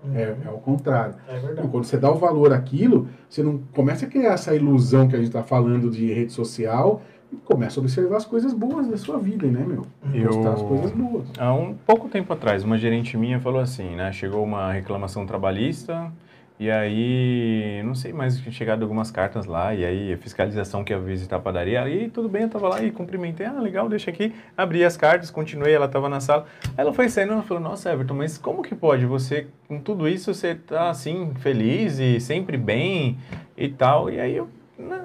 Né? 0.04 0.22
É, 0.22 0.36
é 0.46 0.50
o 0.50 0.58
contrário. 0.58 1.16
É 1.28 1.38
Então, 1.52 1.66
quando 1.68 1.84
você 1.84 1.98
dá 1.98 2.10
o 2.10 2.18
valor 2.18 2.52
àquilo, 2.52 3.08
você 3.28 3.42
não 3.42 3.58
começa 3.74 4.06
a 4.06 4.08
criar 4.08 4.34
essa 4.34 4.54
ilusão 4.54 5.08
que 5.08 5.16
a 5.16 5.18
gente 5.18 5.28
está 5.28 5.42
falando 5.42 5.90
de 5.90 6.06
rede 6.12 6.32
social 6.32 7.02
e 7.32 7.36
começa 7.36 7.78
a 7.78 7.82
observar 7.82 8.16
as 8.16 8.24
coisas 8.24 8.52
boas 8.52 8.88
da 8.88 8.96
sua 8.96 9.18
vida, 9.18 9.46
né, 9.46 9.64
meu? 9.66 9.86
Eu- 10.12 10.28
Postar 10.30 10.52
as 10.54 10.62
coisas 10.62 10.90
boas. 10.92 11.26
Há 11.38 11.52
um 11.54 11.74
pouco 11.74 12.08
tempo 12.08 12.32
atrás, 12.32 12.64
uma 12.64 12.76
gerente 12.78 13.16
minha 13.16 13.38
falou 13.40 13.60
assim, 13.60 13.94
né? 13.96 14.12
Chegou 14.12 14.42
uma 14.44 14.72
reclamação 14.72 15.24
trabalhista 15.26 16.10
e 16.58 16.70
aí, 16.70 17.80
não 17.84 17.94
sei 17.94 18.12
mais, 18.12 18.38
tinha 18.38 18.52
chegado 18.52 18.82
algumas 18.82 19.10
cartas 19.10 19.46
lá 19.46 19.74
e 19.74 19.82
aí 19.84 20.12
a 20.12 20.18
fiscalização 20.18 20.84
que 20.84 20.92
ia 20.92 20.98
visitar 20.98 21.36
a 21.36 21.40
padaria, 21.40 21.80
aí 21.82 22.10
tudo 22.10 22.28
bem, 22.28 22.42
eu 22.42 22.48
tava 22.50 22.68
lá 22.68 22.82
e 22.82 22.90
cumprimentei, 22.90 23.46
ah, 23.46 23.52
legal, 23.60 23.88
deixa 23.88 24.10
aqui, 24.10 24.34
abri 24.56 24.84
as 24.84 24.94
cartas, 24.96 25.30
continuei, 25.30 25.72
ela 25.72 25.88
tava 25.88 26.08
na 26.08 26.20
sala. 26.20 26.44
Aí 26.70 26.74
ela 26.84 26.92
foi 26.92 27.08
saindo, 27.08 27.32
ela 27.32 27.42
falou, 27.42 27.62
nossa, 27.62 27.90
Everton, 27.90 28.12
mas 28.14 28.36
como 28.36 28.62
que 28.62 28.74
pode 28.74 29.06
você, 29.06 29.46
com 29.68 29.78
tudo 29.78 30.06
isso, 30.06 30.34
você 30.34 30.54
tá 30.54 30.90
assim, 30.90 31.32
feliz 31.36 31.98
e 31.98 32.20
sempre 32.20 32.58
bem 32.58 33.16
e 33.56 33.68
tal? 33.68 34.10
E 34.10 34.20
aí 34.20 34.36
eu, 34.36 34.48
né, 34.78 35.00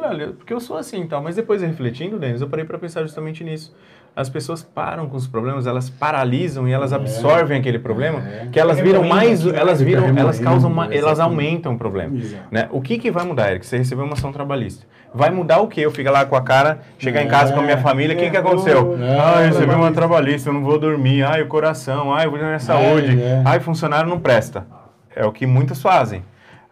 falei, 0.00 0.16
olha, 0.24 0.32
porque 0.32 0.52
eu 0.52 0.60
sou 0.60 0.76
assim 0.76 1.02
e 1.02 1.06
tal, 1.06 1.22
mas 1.22 1.36
depois 1.36 1.62
refletindo, 1.62 2.18
Denis, 2.18 2.40
eu 2.40 2.48
parei 2.48 2.64
para 2.64 2.78
pensar 2.78 3.02
justamente 3.02 3.42
nisso. 3.44 3.74
as 4.18 4.30
pessoas 4.30 4.62
param 4.62 5.10
com 5.10 5.16
os 5.18 5.26
problemas, 5.26 5.66
elas 5.66 5.90
paralisam 5.90 6.66
e 6.66 6.72
elas 6.72 6.90
É. 6.90 6.96
absorvem 6.96 7.58
aquele 7.60 7.78
problema, 7.78 8.20
É. 8.26 8.46
que 8.50 8.58
elas 8.58 8.80
viram 8.80 9.02
mais, 9.04 9.46
elas 9.46 9.78
viram, 9.82 10.06
elas 10.16 10.40
causam, 10.40 10.70
uma, 10.70 10.86
elas 10.94 11.20
aumentam 11.20 11.74
o 11.74 11.78
problema. 11.78 12.18
Né? 12.50 12.66
O 12.70 12.80
que, 12.80 12.96
que 12.96 13.10
vai 13.10 13.26
mudar, 13.26 13.50
Eric? 13.50 13.66
Você 13.66 13.76
recebeu 13.76 14.06
uma 14.06 14.14
ação 14.14 14.32
trabalhista. 14.32 14.86
Vai 15.14 15.28
mudar 15.30 15.58
o 15.60 15.68
quê? 15.68 15.82
Eu 15.82 15.90
fico 15.90 16.10
lá 16.10 16.24
com 16.24 16.34
a 16.34 16.40
cara, 16.40 16.78
chegar 16.98 17.22
em 17.22 17.28
casa 17.28 17.52
com 17.52 17.60
a 17.60 17.62
minha 17.62 17.74
É. 17.74 17.80
família, 17.82 18.16
o 18.16 18.18
que, 18.18 18.30
que 18.30 18.36
aconteceu? 18.38 18.96
É. 18.98 19.18
Ah, 19.20 19.40
eu 19.42 19.48
recebi 19.48 19.74
uma 19.74 19.92
Trabalhista. 19.92 20.48
eu 20.48 20.54
não 20.54 20.62
vou 20.62 20.78
dormir. 20.78 21.22
Ai, 21.22 21.42
o 21.42 21.46
coração. 21.46 22.10
Ai, 22.14 22.24
eu 22.24 22.30
vou 22.30 22.40
na 22.40 22.58
saúde. 22.58 23.20
é. 23.20 23.42
Ai, 23.44 23.60
funcionário 23.60 24.08
não 24.08 24.18
presta. 24.18 24.66
É 25.14 25.26
o 25.26 25.32
que 25.32 25.44
muitos 25.46 25.82
fazem. 25.82 26.22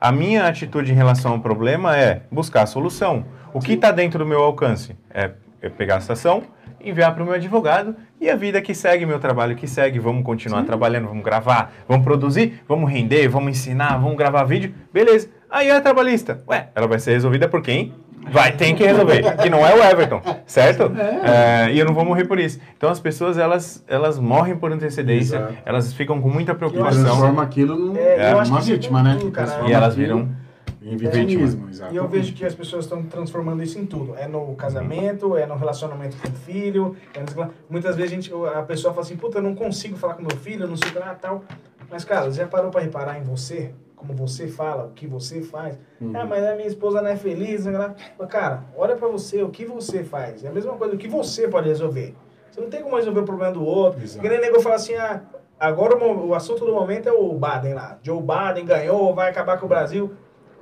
A 0.05 0.13
minha 0.13 0.47
atitude 0.47 0.93
em 0.93 0.95
relação 0.95 1.33
ao 1.33 1.41
problema 1.41 1.97
é 1.97 2.25
buscar 2.31 2.65
a 2.65 2.67
solução. 2.67 3.25
O 3.55 3.59
que 3.59 3.73
está 3.73 3.91
dentro 3.91 4.19
do 4.19 4.27
meu 4.27 4.43
alcance? 4.43 4.95
É, 5.09 5.31
é 5.63 5.71
pegar 5.71 5.95
a 5.95 5.99
estação, 5.99 6.43
enviar 6.79 7.15
para 7.15 7.23
o 7.23 7.25
meu 7.25 7.35
advogado 7.35 7.97
e 8.21 8.29
a 8.29 8.37
vida 8.37 8.61
que 8.61 8.75
segue, 8.75 9.07
meu 9.07 9.19
trabalho 9.19 9.57
que 9.57 9.67
segue. 9.67 9.99
Vamos 9.99 10.23
continuar 10.23 10.63
trabalhando, 10.65 11.09
vamos 11.09 11.25
gravar, 11.25 11.73
vamos 11.89 12.05
produzir, 12.05 12.63
vamos 12.69 12.91
render, 12.91 13.29
vamos 13.29 13.53
ensinar, 13.53 13.97
vamos 13.97 14.19
gravar 14.19 14.45
vídeo. 14.45 14.75
Beleza. 14.93 15.31
Aí 15.49 15.69
é 15.69 15.75
a 15.75 15.81
trabalhista. 15.81 16.45
Ué, 16.47 16.69
ela 16.75 16.87
vai 16.87 16.99
ser 16.99 17.13
resolvida 17.13 17.49
por 17.49 17.63
quem? 17.63 17.95
Vai, 18.31 18.57
tem 18.57 18.75
que 18.75 18.85
resolver. 18.85 19.37
Que 19.37 19.51
não 19.51 19.67
é 19.67 19.75
o 19.75 19.83
Everton, 19.83 20.21
certo? 20.47 20.91
É, 21.23 21.73
e 21.73 21.79
eu 21.79 21.87
não 21.87 21.95
vou 21.95 22.05
morrer 22.05 22.25
por 22.25 22.39
isso. 22.39 22.59
Então 22.77 22.91
as 22.91 23.01
pessoas, 23.01 23.39
elas, 23.39 23.85
elas 23.87 24.19
morrem 24.19 24.57
por 24.57 24.73
antecedência, 24.73 25.37
Exato. 25.37 25.55
elas 25.65 25.93
ficam 25.93 26.21
com 26.21 26.29
muita 26.29 26.55
preocupação. 26.55 27.05
transforma 27.05 27.43
aquilo 27.43 27.77
num, 27.77 27.97
É, 27.97 28.35
uma 28.35 28.59
é 28.59 28.63
vítima, 28.63 29.03
né? 29.03 29.19
E 29.67 29.73
elas 29.73 29.95
viram 29.95 30.29
em 30.85 30.97
vitimismo, 30.99 31.71
exato. 31.71 31.95
E 31.95 31.97
eu 31.97 32.07
vejo 32.07 32.35
que 32.35 32.45
as 32.45 32.55
pessoas 32.55 32.85
estão 32.85 33.03
transformando 33.03 33.63
isso 33.63 33.79
em 33.79 33.87
tudo. 33.87 34.15
É 34.17 34.29
no 34.29 34.55
casamento, 34.55 35.35
é 35.37 35.47
no 35.47 35.57
relacionamento 35.57 36.17
com 36.19 36.29
o 36.29 36.33
filho. 36.33 36.95
É 37.15 37.21
no... 37.21 37.51
Muitas 37.71 37.97
vezes 37.97 38.13
a, 38.13 38.15
gente, 38.15 38.33
a 38.55 38.63
pessoa 38.63 38.93
fala 38.93 39.07
assim, 39.07 39.17
puta, 39.17 39.39
eu 39.39 39.43
não 39.43 39.55
consigo 39.55 39.97
falar 39.97 40.15
com 40.15 40.23
meu 40.23 40.37
filho, 40.37 40.65
eu 40.65 40.69
não 40.69 40.77
sei 40.77 40.91
o 40.91 40.93
que 40.93 40.99
lá, 40.99 41.15
tal. 41.15 41.43
Mas, 41.91 42.05
cara, 42.05 42.31
você 42.31 42.43
já 42.43 42.47
parou 42.47 42.71
pra 42.71 42.83
reparar 42.83 43.19
em 43.19 43.23
você? 43.23 43.73
Como 44.07 44.27
você 44.27 44.49
fala, 44.49 44.85
o 44.85 44.91
que 44.91 45.07
você 45.07 45.43
faz? 45.43 45.79
Uhum. 46.01 46.13
Ah, 46.15 46.25
mas 46.25 46.45
a 46.45 46.55
minha 46.55 46.69
esposa 46.69 47.01
não 47.01 47.09
é 47.09 47.17
feliz. 47.17 47.67
Mas, 47.67 48.29
Cara, 48.29 48.65
olha 48.77 48.97
pra 48.97 49.09
você, 49.09 49.43
o 49.43 49.49
que 49.49 49.65
você 49.65 50.05
faz. 50.05 50.45
É 50.45 50.49
a 50.49 50.53
mesma 50.53 50.75
coisa, 50.75 50.95
o 50.95 50.99
que 50.99 51.09
você 51.09 51.49
pode 51.49 51.69
resolver. 51.69 52.15
Você 52.51 52.61
não 52.61 52.71
tem 52.71 52.83
como 52.83 52.97
resolver 52.97 53.21
o 53.21 53.25
problema 53.25 53.53
do 53.53 53.65
outro. 53.65 54.03
Exato. 54.03 54.23
Que 54.23 54.29
nem 54.29 54.41
nego 54.41 54.61
fala 54.61 54.77
assim, 54.77 54.95
ah, 54.95 55.23
agora 55.59 55.97
o, 55.97 56.29
o 56.29 56.35
assunto 56.35 56.65
do 56.65 56.73
momento 56.73 57.09
é 57.09 57.13
o 57.13 57.33
Biden 57.33 57.75
lá. 57.75 57.99
Joe 58.03 58.23
Biden 58.23 58.65
ganhou, 58.65 59.15
vai 59.15 59.31
acabar 59.31 59.59
com 59.59 59.67
o 59.67 59.69
Brasil. 59.69 60.13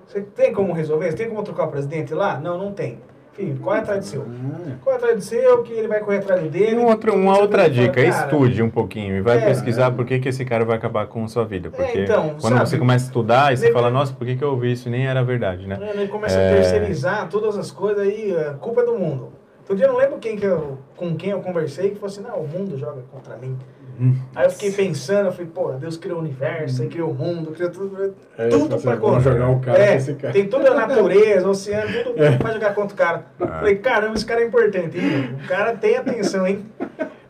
Você 0.07 0.21
tem 0.23 0.53
como 0.53 0.73
resolver? 0.73 1.11
Você 1.11 1.17
tem 1.17 1.29
como 1.29 1.43
trocar 1.43 1.65
o 1.65 1.71
presidente 1.71 2.15
lá? 2.15 2.39
Não, 2.39 2.57
não 2.59 2.73
tem. 2.73 3.01
Filho, 3.33 3.57
corre 3.61 3.79
atrás 3.79 4.01
do 4.01 4.05
seu. 4.07 4.23
Ah, 4.23 4.73
Corre 4.85 4.97
atrás 4.97 5.15
do 5.17 5.23
seu, 5.23 5.63
que 5.63 5.73
ele 5.73 5.89
vai 5.89 6.01
correr 6.01 6.19
atrás 6.19 6.51
dele. 6.51 6.77
um 6.77 6.85
outro- 6.87 7.15
uma 7.15 7.39
outra 7.39 7.69
dica, 7.69 7.93
cara, 7.95 8.07
estude 8.09 8.63
um 8.63 8.69
pouquinho 8.69 9.17
e 9.17 9.21
vai 9.23 9.39
É, 9.39 9.47
pesquisar 9.47 9.87
é. 9.87 9.91
por 9.91 10.05
que, 10.05 10.19
que 10.19 10.29
esse 10.29 10.45
cara 10.45 10.67
vai 10.67 10.77
acabar 10.77 11.07
com 11.07 11.25
a 11.25 11.29
sua 11.29 11.45
vida. 11.45 11.71
Porque 11.71 12.01
então, 12.01 12.37
quando 12.41 12.57
sabe? 12.59 12.69
você 12.69 12.79
começa 12.79 13.05
a 13.05 13.09
estudar, 13.09 13.53
e 13.53 13.57
você 13.57 13.73
fala, 13.73 13.91
nossa, 13.91 14.13
por 14.13 14.27
que, 14.27 14.37
que 14.37 14.45
eu 14.45 14.51
ouvi 14.51 14.73
isso? 14.73 14.89
E 14.89 14.91
nem 14.91 15.07
era 15.07 15.25
verdade, 15.25 15.67
né? 15.67 15.79
Ele 15.95 16.09
começa 16.09 16.39
É. 16.39 16.51
a 16.51 16.55
terceirizar 16.57 17.29
todas 17.31 17.57
as 17.57 17.71
coisas 17.71 18.03
aí, 18.07 18.37
a 18.37 18.53
culpa 18.55 18.83
é 18.83 18.85
do 18.85 18.99
mundo. 18.99 19.33
Outro 19.61 19.77
dia 19.77 19.87
eu 19.87 19.93
não 19.93 19.99
lembro 19.99 20.19
quem 20.19 20.37
que 20.37 20.45
eu, 20.45 20.77
com 20.97 21.15
quem 21.17 21.31
eu 21.31 21.41
conversei 21.41 21.91
que 21.91 21.95
falou 21.95 22.09
assim, 22.09 22.21
não, 22.21 22.37
o 22.41 22.47
mundo 22.49 22.77
joga 22.77 23.01
contra 23.11 23.37
mim. 23.39 23.57
Hum. 24.01 24.15
Aí 24.35 24.47
eu 24.47 24.51
fiquei 24.51 24.71
pensando, 24.73 25.27
eu 25.27 25.33
falei, 25.33 25.51
pô, 25.55 25.73
Deus 25.73 25.97
criou 25.97 26.19
o 26.19 26.21
universo, 26.21 26.83
aí 26.83 26.89
criou 26.89 27.11
o 27.11 27.15
mundo, 27.15 27.53
criou 27.53 27.71
tudo, 27.71 28.15
É, 28.39 28.49
tudo 28.49 28.79
pra 28.81 28.97
contra. 28.97 29.33
jogar 29.33 29.51
o 29.51 29.61
cara 29.61 29.79
é, 29.79 29.99
cara. 30.15 30.33
Tem 30.33 30.49
toda 30.49 30.71
a 30.71 30.75
natureza, 30.75 31.47
o 31.47 31.51
oceano, 31.51 31.91
tudo 32.05 32.19
É. 32.23 32.37
pra 32.37 32.53
jogar 32.53 32.75
contra 32.75 32.95
o 32.95 32.97
cara. 32.97 33.27
Falei, 33.39 33.77
caramba, 33.77 34.15
esse 34.15 34.25
cara 34.27 34.41
é 34.43 34.47
importante, 34.47 34.99
hein? 34.99 35.37
O 35.45 35.47
cara 35.49 35.77
tem 35.77 35.97
atenção, 35.97 36.47
hein? 36.47 36.65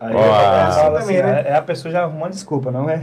Aí 0.03 0.13
eu 0.13 0.19
ah. 0.35 0.71
falo 0.73 0.97
assim, 0.97 1.17
Também, 1.17 1.23
né? 1.33 1.45
é 1.47 1.55
a 1.55 1.63
pessoa 1.63 1.93
já 1.93 2.03
arrumando 2.03 2.33
desculpa, 2.33 2.73
não 2.73 2.91
é? 2.91 2.95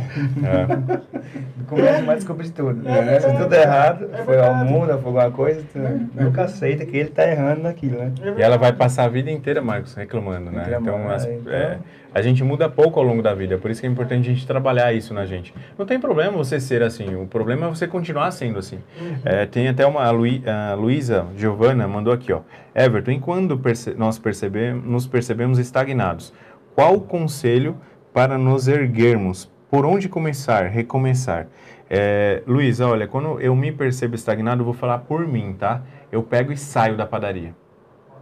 É. 0.44 1.00
Começa 1.66 1.92
a 1.92 1.96
arrumar 1.98 2.16
desculpa 2.16 2.44
de 2.44 2.52
tudo. 2.52 2.82
É, 2.90 3.20
Se 3.22 3.32
tudo 3.38 3.54
errado, 3.54 4.10
É 4.12 4.24
foi 4.24 4.42
ao 4.42 4.56
mundo, 4.56 4.88
foi 4.88 4.96
alguma 5.06 5.32
coisa, 5.32 5.64
tu 5.72 5.80
nunca 6.14 6.44
aceita 6.44 6.86
que 6.86 6.98
ele 6.98 7.10
tá 7.10 7.26
errando 7.26 7.62
naquilo, 7.62 8.00
né? 8.00 8.12
E 8.38 8.42
ela 8.42 8.58
vai 8.58 8.74
passar 8.74 9.06
a 9.06 9.08
vida 9.08 9.32
inteira, 9.32 9.62
Marcos, 9.62 9.94
reclamando, 9.94 10.52
né? 10.52 10.64
Reclamando, 10.64 11.04
então, 11.04 11.12
as- 11.16 11.26
é, 11.26 11.34
então- 11.36 11.54
é, 11.54 11.78
a 12.14 12.22
gente 12.24 12.44
muda 12.44 12.68
pouco 12.68 13.00
ao 13.00 13.06
longo 13.06 13.22
da 13.22 13.36
vida, 13.36 13.58
por 13.60 13.70
isso 13.70 13.80
que 13.82 13.88
é 13.88 13.90
importante 13.90 14.28
a 14.28 14.34
gente 14.34 14.46
trabalhar 14.48 14.92
isso 14.94 15.14
na 15.14 15.26
gente. 15.28 15.54
Não 15.78 15.86
tem 15.86 16.00
problema 16.00 16.36
você 16.36 16.60
ser 16.60 16.82
assim, 16.82 17.16
o 17.16 17.28
problema 17.28 17.68
é 17.68 17.70
você 17.70 17.88
continuar 17.88 18.32
sendo 18.32 18.58
assim. 18.60 18.80
É, 19.24 19.46
tem 19.46 19.68
até 19.68 19.86
uma, 19.86 20.04
a, 20.04 20.10
Lui, 20.12 20.44
a 20.48 20.74
Luísa 20.74 21.28
Giovana 21.38 21.88
mandou 21.88 22.12
aqui, 22.12 22.34
ó. 22.34 22.42
Everton, 22.74 23.12
e 23.12 23.20
quando 23.20 23.58
perce- 23.60 23.94
nós 23.96 24.18
percebemos, 24.18 24.84
nos 24.86 25.06
percebemos 25.08 25.60
estagnados, 25.60 26.34
qual 26.76 26.96
o 26.96 27.02
conselho 27.02 27.78
para 28.14 28.38
nos 28.38 28.68
erguermos? 28.68 29.50
Por 29.70 29.86
onde 29.86 30.10
começar, 30.10 30.68
recomeçar? 30.68 31.48
É, 31.90 32.44
Luísa, 32.46 32.88
olha, 32.88 33.08
quando 33.08 33.40
eu 33.42 33.56
me 33.56 33.72
percebo 33.72 34.16
estagnado, 34.16 34.62
eu 34.62 34.66
vou 34.66 34.74
falar 34.74 35.00
por 35.00 35.28
mim, 35.28 35.56
tá? 35.58 35.82
Eu 36.12 36.22
pego 36.22 36.52
e 36.52 36.58
saio 36.58 36.96
da 36.96 37.06
padaria. 37.06 37.54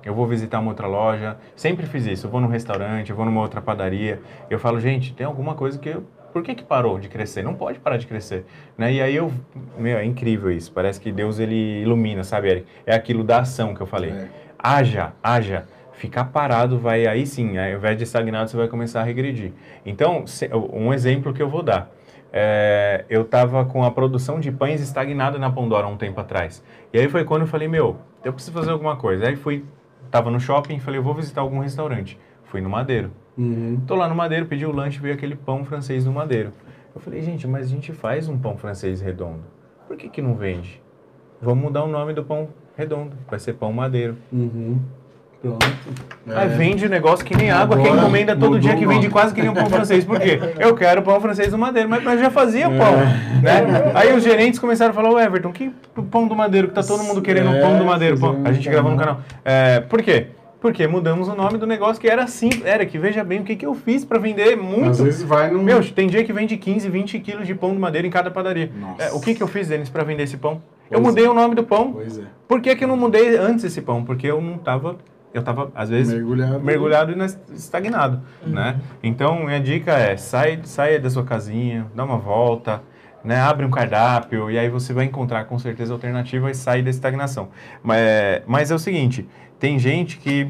Eu 0.06 0.14
vou 0.14 0.26
visitar 0.26 0.60
uma 0.60 0.70
outra 0.70 0.88
loja, 0.88 1.38
sempre 1.56 1.86
fiz 1.86 2.06
isso. 2.06 2.28
Eu 2.28 2.32
vou 2.32 2.40
num 2.40 2.48
restaurante, 2.48 3.10
eu 3.10 3.16
vou 3.16 3.26
numa 3.26 3.42
outra 3.42 3.62
padaria. 3.62 4.22
Eu 4.50 4.58
falo, 4.58 4.80
gente, 4.80 5.14
tem 5.14 5.26
alguma 5.26 5.54
coisa 5.54 5.78
que 5.78 5.90
eu. 5.90 6.04
Por 6.32 6.44
que, 6.44 6.56
que 6.56 6.64
parou 6.64 6.98
de 7.00 7.10
crescer? 7.10 7.44
Não 7.44 7.56
pode 7.56 7.80
parar 7.80 7.98
de 7.98 8.08
crescer. 8.08 8.46
Né? 8.78 8.94
E 8.94 9.02
aí 9.02 9.16
eu. 9.16 9.32
Meu, 9.78 9.98
é 9.98 10.06
incrível 10.06 10.50
isso. 10.50 10.72
Parece 10.72 11.00
que 11.00 11.12
Deus 11.12 11.40
ele 11.40 11.82
ilumina, 11.82 12.24
sabe, 12.24 12.50
Eric? 12.50 12.68
É 12.86 12.96
aquilo 12.96 13.24
da 13.24 13.40
ação 13.40 13.74
que 13.74 13.82
eu 13.82 13.88
falei. 13.88 14.12
É. 14.12 14.30
Haja, 14.58 15.14
haja. 15.22 15.66
Ficar 15.98 16.26
parado 16.26 16.78
vai 16.78 17.08
aí 17.08 17.26
sim, 17.26 17.58
ao 17.58 17.70
invés 17.70 17.98
de 17.98 18.04
estagnado, 18.04 18.50
você 18.50 18.56
vai 18.56 18.68
começar 18.68 19.02
a 19.02 19.04
regredir. 19.04 19.52
Então, 19.86 20.28
se- 20.28 20.48
um 20.72 20.94
exemplo 20.94 21.34
que 21.34 21.42
eu 21.42 21.50
vou 21.50 21.64
dar. 21.64 21.92
É, 22.32 23.04
eu 23.10 23.24
estava 23.24 23.66
com 23.66 23.84
a 23.84 23.90
produção 23.90 24.40
de 24.40 24.52
pães 24.52 24.80
estagnada 24.80 25.40
na 25.40 25.50
Pandora 25.50 25.88
um 25.88 25.98
tempo 25.98 26.20
atrás. 26.20 26.64
E 26.94 27.00
aí 27.00 27.10
foi 27.10 27.24
quando 27.24 27.42
eu 27.42 27.48
falei, 27.48 27.68
meu, 27.68 27.98
eu 28.24 28.32
preciso 28.32 28.54
fazer 28.56 28.70
alguma 28.72 28.96
coisa. 28.96 29.28
Aí 29.28 29.36
fui, 29.36 29.66
tava 30.12 30.30
no 30.30 30.40
shopping, 30.40 30.78
falei, 30.80 31.00
eu 31.00 31.04
vou 31.04 31.16
visitar 31.16 31.42
algum 31.42 31.60
restaurante. 31.60 32.20
Fui 32.44 32.62
no 32.62 32.70
Madeiro. 32.70 33.12
Uhum. 33.38 33.82
Tô 33.88 33.96
lá 33.96 34.08
no 34.08 34.14
Madeiro, 34.16 34.46
pedi 34.46 34.66
o 34.68 34.72
lanche, 34.72 35.00
veio 35.00 35.16
aquele 35.16 35.36
pão 35.36 35.66
francês 35.66 36.06
no 36.06 36.12
Madeiro. 36.12 36.52
Eu 36.94 37.02
falei, 37.02 37.22
gente, 37.24 37.48
mas 37.48 37.66
a 37.66 37.70
gente 37.70 37.92
faz 37.92 38.28
um 38.30 38.38
pão 38.38 38.56
francês 38.56 39.02
redondo. 39.02 39.44
Por 39.88 39.98
que 39.98 40.10
que 40.10 40.22
não 40.22 40.36
vende? 40.36 40.82
Vamos 41.42 41.64
mudar 41.64 41.84
o 41.84 41.88
nome 41.88 42.14
do 42.14 42.24
pão 42.24 42.50
redondo. 42.76 43.16
Vai 43.30 43.40
ser 43.40 43.54
pão 43.54 43.72
Madeiro. 43.74 44.16
Uhum. 44.32 44.80
Pronto. 45.42 45.66
Aí 46.30 46.46
É. 46.46 46.48
vende 46.50 46.86
o 46.86 46.90
negócio 46.90 47.24
que 47.26 47.36
nem 47.36 47.52
água, 47.52 47.78
que 47.78 47.84
Agora 47.88 48.02
encomenda 48.02 48.36
todo 48.36 48.60
dia, 48.60 48.74
o 48.74 48.78
que 48.78 48.86
vende 48.88 49.08
quase 49.10 49.34
que 49.34 49.42
nem 49.42 49.50
um 49.50 49.54
pão 49.54 49.68
francês. 49.70 50.04
Por 50.04 50.20
quê? 50.20 50.40
Eu 50.60 50.76
quero 50.76 51.02
pão 51.04 51.22
francês 51.22 51.52
do 51.52 51.58
Madeiro, 51.58 51.88
mas 51.88 52.04
nós 52.04 52.20
já 52.20 52.30
fazia 52.30 52.68
o 52.68 52.78
pão, 52.78 52.96
É. 52.96 53.42
né? 53.42 53.92
Aí 53.94 54.14
os 54.16 54.24
gerentes 54.24 54.60
começaram 54.60 54.92
a 54.92 54.94
falar, 54.94 55.12
ô 55.12 55.20
Everton, 55.20 55.52
que 55.52 55.72
pão 56.12 56.28
do 56.28 56.36
Madeiro, 56.36 56.68
que 56.70 56.74
tá 56.74 56.84
todo 56.84 57.04
mundo 57.04 57.22
querendo 57.22 57.54
É, 57.56 57.62
pão 57.62 57.78
do 57.78 57.86
Madeiro. 57.86 58.18
Pão. 58.20 58.30
fizemos 58.32 58.50
A 58.50 58.54
gente 58.54 58.70
gravou 58.70 58.92
no 58.92 58.98
canal. 58.98 59.22
É, 59.46 59.80
por 59.82 60.02
quê? 60.02 60.28
Porque 60.60 60.88
mudamos 60.88 61.28
o 61.30 61.36
nome 61.36 61.60
do 61.60 61.68
negócio 61.68 62.02
que 62.02 62.10
era 62.10 62.24
assim, 62.24 62.50
era 62.66 62.84
que 62.84 62.98
veja 62.98 63.24
bem 63.24 63.42
o 63.42 63.44
que, 63.44 63.56
que 63.56 63.66
eu 63.66 63.76
fiz 63.76 64.04
pra 64.04 64.18
vender 64.18 64.58
muito. 64.58 64.90
Às 64.90 65.00
vezes 65.00 65.22
vai 65.22 65.52
num. 65.52 65.62
Meu, 65.62 65.84
tem 65.94 66.08
dia 66.08 66.24
que 66.24 66.34
vende 66.34 66.58
15, 66.58 66.90
20 66.90 67.20
quilos 67.20 67.46
de 67.46 67.54
pão 67.54 67.76
do 67.76 67.80
Madeiro 67.80 68.08
em 68.08 68.10
cada 68.10 68.32
padaria. 68.32 68.72
É, 68.98 69.12
o 69.12 69.20
que, 69.22 69.36
que 69.36 69.44
eu 69.44 69.48
fiz, 69.48 69.68
Denis, 69.68 69.88
pra 69.88 70.04
vender 70.04 70.24
esse 70.24 70.36
pão? 70.36 70.60
Eu 70.90 71.00
Pois 71.00 71.10
mudei 71.14 71.28
o 71.28 71.34
nome 71.34 71.54
do 71.54 71.64
pão. 71.64 71.92
Pois 71.94 72.18
é. 72.18 72.24
Por 72.48 72.60
que, 72.60 72.76
que 72.76 72.84
eu 72.84 72.88
não 72.88 72.98
mudei 72.98 73.38
antes 73.38 73.66
esse 73.66 73.82
pão? 73.82 74.04
Porque 74.04 74.26
eu 74.26 74.42
não 74.42 74.58
tava. 74.58 74.96
Eu 75.38 75.44
tava, 75.44 75.72
às 75.76 75.90
vezes, 75.90 76.14
Mergulhado. 76.14 76.60
mergulhado 76.60 77.12
e 77.12 77.56
estagnado, 77.56 78.22
né? 78.46 78.80
Então, 79.04 79.46
minha 79.46 79.60
dica 79.60 79.92
é, 79.94 80.18
sai, 80.18 80.60
saia 80.64 81.00
da 81.00 81.10
sua 81.10 81.24
casinha, 81.24 81.86
dá 81.96 82.04
uma 82.04 82.18
volta, 82.18 82.82
né? 83.24 83.40
Abre 83.40 83.66
um 83.66 83.70
cardápio 83.70 84.50
e 84.50 84.58
aí 84.58 84.70
você 84.70 84.94
vai 84.94 85.06
encontrar 85.06 85.46
com 85.46 85.60
certeza 85.60 85.94
alternativa 85.94 86.50
e 86.50 86.56
sair 86.56 86.82
da 86.82 86.90
estagnação. 86.90 87.50
Mas, 87.84 88.00
mas 88.48 88.72
é 88.72 88.76
o 88.76 88.80
seguinte, 88.80 89.28
tem 89.60 89.78
gente 89.78 90.18
que 90.18 90.50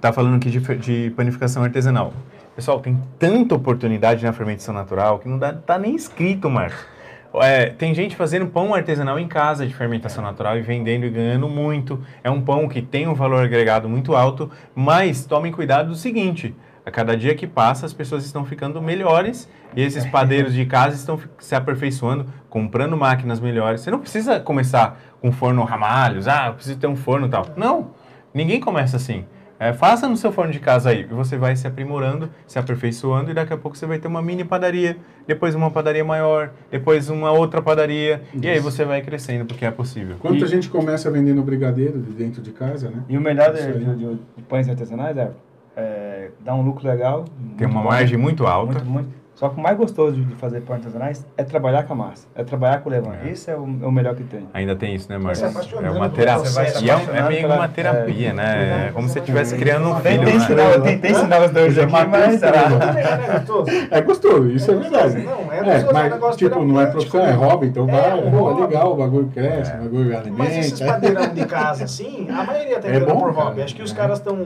tá 0.00 0.12
falando 0.12 0.36
aqui 0.36 0.50
de, 0.50 0.60
de 0.78 1.12
panificação 1.16 1.62
artesanal. 1.62 2.12
Pessoal, 2.56 2.80
tem 2.80 3.00
tanta 3.18 3.54
oportunidade 3.54 4.24
na 4.24 4.32
fermentação 4.32 4.74
natural 4.74 5.18
que 5.18 5.28
não 5.28 5.38
dá, 5.38 5.52
tá 5.52 5.78
nem 5.78 5.94
escrito, 5.94 6.50
Marcos. 6.50 6.91
É, 7.40 7.66
tem 7.66 7.94
gente 7.94 8.14
fazendo 8.14 8.46
pão 8.46 8.74
artesanal 8.74 9.18
em 9.18 9.26
casa 9.26 9.66
de 9.66 9.72
fermentação 9.72 10.22
natural 10.22 10.58
e 10.58 10.60
vendendo 10.60 11.06
e 11.06 11.10
ganhando 11.10 11.48
muito. 11.48 12.00
É 12.22 12.30
um 12.30 12.42
pão 12.42 12.68
que 12.68 12.82
tem 12.82 13.08
um 13.08 13.14
valor 13.14 13.44
agregado 13.44 13.88
muito 13.88 14.14
alto, 14.14 14.50
mas 14.74 15.24
tomem 15.24 15.50
cuidado 15.50 15.88
do 15.88 15.94
seguinte: 15.94 16.54
a 16.84 16.90
cada 16.90 17.16
dia 17.16 17.34
que 17.34 17.46
passa, 17.46 17.86
as 17.86 17.92
pessoas 17.92 18.24
estão 18.24 18.44
ficando 18.44 18.82
melhores 18.82 19.48
e 19.74 19.82
esses 19.82 20.04
padeiros 20.04 20.52
de 20.52 20.66
casa 20.66 20.96
estão 20.96 21.18
se 21.38 21.54
aperfeiçoando, 21.54 22.26
comprando 22.50 22.96
máquinas 22.96 23.40
melhores. 23.40 23.80
Você 23.80 23.90
não 23.90 24.00
precisa 24.00 24.40
começar 24.40 25.00
com 25.20 25.32
forno 25.32 25.62
ramalhos, 25.64 26.28
ah, 26.28 26.48
eu 26.48 26.54
preciso 26.54 26.78
ter 26.78 26.86
um 26.86 26.96
forno 26.96 27.28
e 27.28 27.30
tal. 27.30 27.46
Não, 27.56 27.92
ninguém 28.34 28.60
começa 28.60 28.96
assim. 28.96 29.24
É, 29.62 29.72
faça 29.72 30.08
no 30.08 30.16
seu 30.16 30.32
forno 30.32 30.50
de 30.52 30.58
casa 30.58 30.90
aí 30.90 31.02
e 31.02 31.14
você 31.14 31.36
vai 31.36 31.54
se 31.54 31.68
aprimorando, 31.68 32.28
se 32.48 32.58
aperfeiçoando 32.58 33.30
e 33.30 33.34
daqui 33.34 33.52
a 33.52 33.56
pouco 33.56 33.76
você 33.76 33.86
vai 33.86 33.96
ter 33.96 34.08
uma 34.08 34.20
mini 34.20 34.42
padaria, 34.44 34.96
depois 35.24 35.54
uma 35.54 35.70
padaria 35.70 36.04
maior, 36.04 36.50
depois 36.68 37.08
uma 37.08 37.30
outra 37.30 37.62
padaria 37.62 38.22
e 38.34 38.48
aí 38.48 38.58
você 38.58 38.84
vai 38.84 39.02
crescendo 39.02 39.44
porque 39.44 39.64
é 39.64 39.70
possível. 39.70 40.16
Quanta 40.18 40.44
E- 40.44 40.48
gente 40.48 40.68
começa 40.68 41.08
vendendo 41.12 41.40
brigadeiro 41.42 42.00
de 42.00 42.10
dentro 42.10 42.42
de 42.42 42.50
casa, 42.50 42.90
né? 42.90 43.04
E 43.08 43.16
o 43.16 43.20
melhor 43.20 43.52
de, 43.52 43.60
Isso 43.60 43.72
de- 43.72 43.94
de- 43.94 44.18
de 44.36 44.42
pães 44.48 44.68
artesanais 44.68 45.16
é 45.16 45.30
é, 45.74 46.30
dá 46.44 46.54
um 46.54 46.60
lucro 46.62 46.86
legal. 46.86 47.24
Tem 47.56 47.66
uma 47.66 47.80
bom, 47.82 47.88
margem 47.88 48.18
muito 48.18 48.46
alta. 48.46 48.74
Muito, 48.74 48.90
muito. 48.90 49.21
Só 49.42 49.48
que 49.48 49.58
o 49.58 49.60
mais 49.60 49.76
gostoso 49.76 50.12
de 50.22 50.36
fazer 50.36 50.60
pão 50.60 50.76
artesanais 50.76 51.26
é 51.36 51.42
trabalhar 51.42 51.82
com 51.82 51.94
a 51.94 51.96
massa, 51.96 52.28
é 52.32 52.44
trabalhar 52.44 52.78
com 52.80 52.88
o 52.88 52.92
levain. 52.92 53.18
É. 53.24 53.30
Esse 53.30 53.50
é 53.50 53.56
o, 53.56 53.64
é 53.82 53.86
o 53.88 53.90
melhor 53.90 54.14
que 54.14 54.22
tem. 54.22 54.46
Ainda 54.54 54.76
tem 54.76 54.94
isso, 54.94 55.10
né, 55.10 55.18
Marcos? 55.18 55.40
Vai 55.40 55.50
se 55.50 55.56
apaixonando 55.56 55.88
É 55.88 55.90
uma 55.90 56.08
pelo 56.08 56.14
terapia. 56.44 56.92
é, 57.12 57.18
é 57.18 57.22
meio 57.28 57.46
uma 57.48 57.66
terapia, 57.68 58.28
é, 58.28 58.32
né? 58.32 58.86
É 58.86 58.92
como 58.92 59.08
se 59.08 59.14
você 59.14 59.18
estivesse 59.18 59.56
criando 59.56 59.88
um 59.88 59.96
filho, 59.96 60.28
ensinar, 60.28 60.54
né? 60.54 60.74
eu 60.76 60.82
tentei 60.82 61.10
ensinar 61.10 61.42
os 61.42 61.50
dois 61.50 61.76
aqui, 61.76 61.90
mas 61.92 62.40
Tudo 62.40 62.94
legal, 62.94 63.16
né, 63.18 63.26
gostoso? 63.32 63.70
É 63.90 64.00
gostoso, 64.00 64.50
isso 64.52 64.70
é, 64.70 64.74
É 64.74 64.78
verdade. 64.78 65.14
gostoso, 65.22 65.24
não, 65.42 65.52
é 65.52 65.56
É, 65.58 65.62
gostoso, 65.64 65.96
é 65.96 66.00
um 66.04 66.10
negócio 66.10 66.38
tipo, 66.38 66.64
não 66.64 66.80
é 66.80 66.86
profissão, 66.86 67.20
é 67.22 67.26
né? 67.26 67.32
hobby, 67.32 67.66
então 67.66 67.88
É, 67.88 67.92
vai, 67.92 68.22
pô, 68.22 68.36
hobby. 68.36 68.60
legal, 68.60 68.92
o 68.92 68.96
bagulho 68.96 69.30
cresce, 69.34 69.72
É. 69.72 69.74
o 69.74 69.78
bagulho 69.82 70.22
Mas 70.38 70.56
esses 70.56 70.80
alimenta. 70.80 71.00
padeirão 71.10 71.34
de 71.34 71.44
casa, 71.46 71.82
assim, 71.82 72.28
a 72.30 72.44
maioria 72.44 72.78
tá 72.78 72.86
É 72.86 72.90
entrando 72.96 73.12
bom, 73.12 73.20
por 73.22 73.32
hobby. 73.32 73.62
Acho 73.62 73.74
que 73.74 73.82
os 73.82 73.90
É. 73.90 73.96
caras 73.96 74.18
estão. 74.20 74.44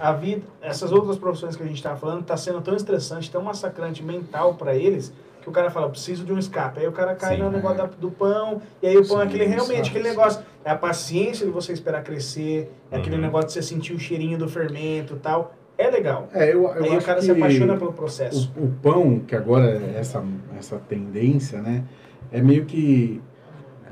A 0.00 0.12
vida, 0.12 0.42
essas 0.62 0.90
outras 0.92 1.18
profissões 1.18 1.54
que 1.56 1.62
a 1.62 1.66
gente 1.66 1.82
tá 1.82 1.94
falando, 1.94 2.24
tá 2.24 2.36
sendo 2.36 2.60
tão 2.62 2.74
estressante, 2.74 3.30
tão 3.30 3.42
massacrante 3.42 4.02
mental 4.02 4.54
pra 4.54 4.74
eles, 4.74 5.12
que 5.42 5.48
o 5.48 5.52
cara 5.52 5.70
fala, 5.70 5.90
preciso 5.90 6.24
de 6.24 6.32
um 6.32 6.38
escape. 6.38 6.80
Aí 6.80 6.88
o 6.88 6.92
cara 6.92 7.14
cai 7.14 7.36
Sim, 7.36 7.42
no 7.42 7.48
é. 7.48 7.52
negócio 7.52 7.76
da- 7.78 7.84
do 7.86 8.10
pão, 8.10 8.62
e 8.82 8.86
aí 8.86 8.96
o 8.96 9.06
pão 9.06 9.18
é 9.20 9.24
Sim, 9.24 9.28
aquele 9.28 9.44
realmente, 9.44 9.90
aquele 9.90 10.08
negócio. 10.08 10.42
É 10.64 10.70
a 10.70 10.76
paciência 10.76 11.44
de 11.44 11.52
você 11.52 11.72
esperar 11.72 12.02
crescer, 12.02 12.72
é 12.90 12.96
aquele 12.96 13.16
Uhum. 13.16 13.22
negócio 13.22 13.48
de 13.48 13.52
você 13.54 13.62
sentir 13.62 13.92
o 13.92 13.98
cheirinho 13.98 14.38
do 14.38 14.48
fermento 14.48 15.14
e 15.14 15.18
tal. 15.18 15.54
É 15.76 15.90
legal. 15.90 16.28
É, 16.32 16.52
eu, 16.52 16.62
eu 16.64 16.84
aí 16.84 16.96
o 16.98 17.02
cara 17.02 17.20
se 17.22 17.30
apaixona 17.30 17.76
pelo 17.76 17.92
processo. 17.92 18.52
O, 18.56 18.64
o 18.64 18.70
pão, 18.82 19.20
que 19.20 19.34
agora 19.34 19.66
é 19.70 19.98
essa, 19.98 20.22
essa 20.58 20.76
tendência, 20.78 21.60
né? 21.62 21.84
É 22.32 22.40
meio 22.42 22.64
que 22.66 23.20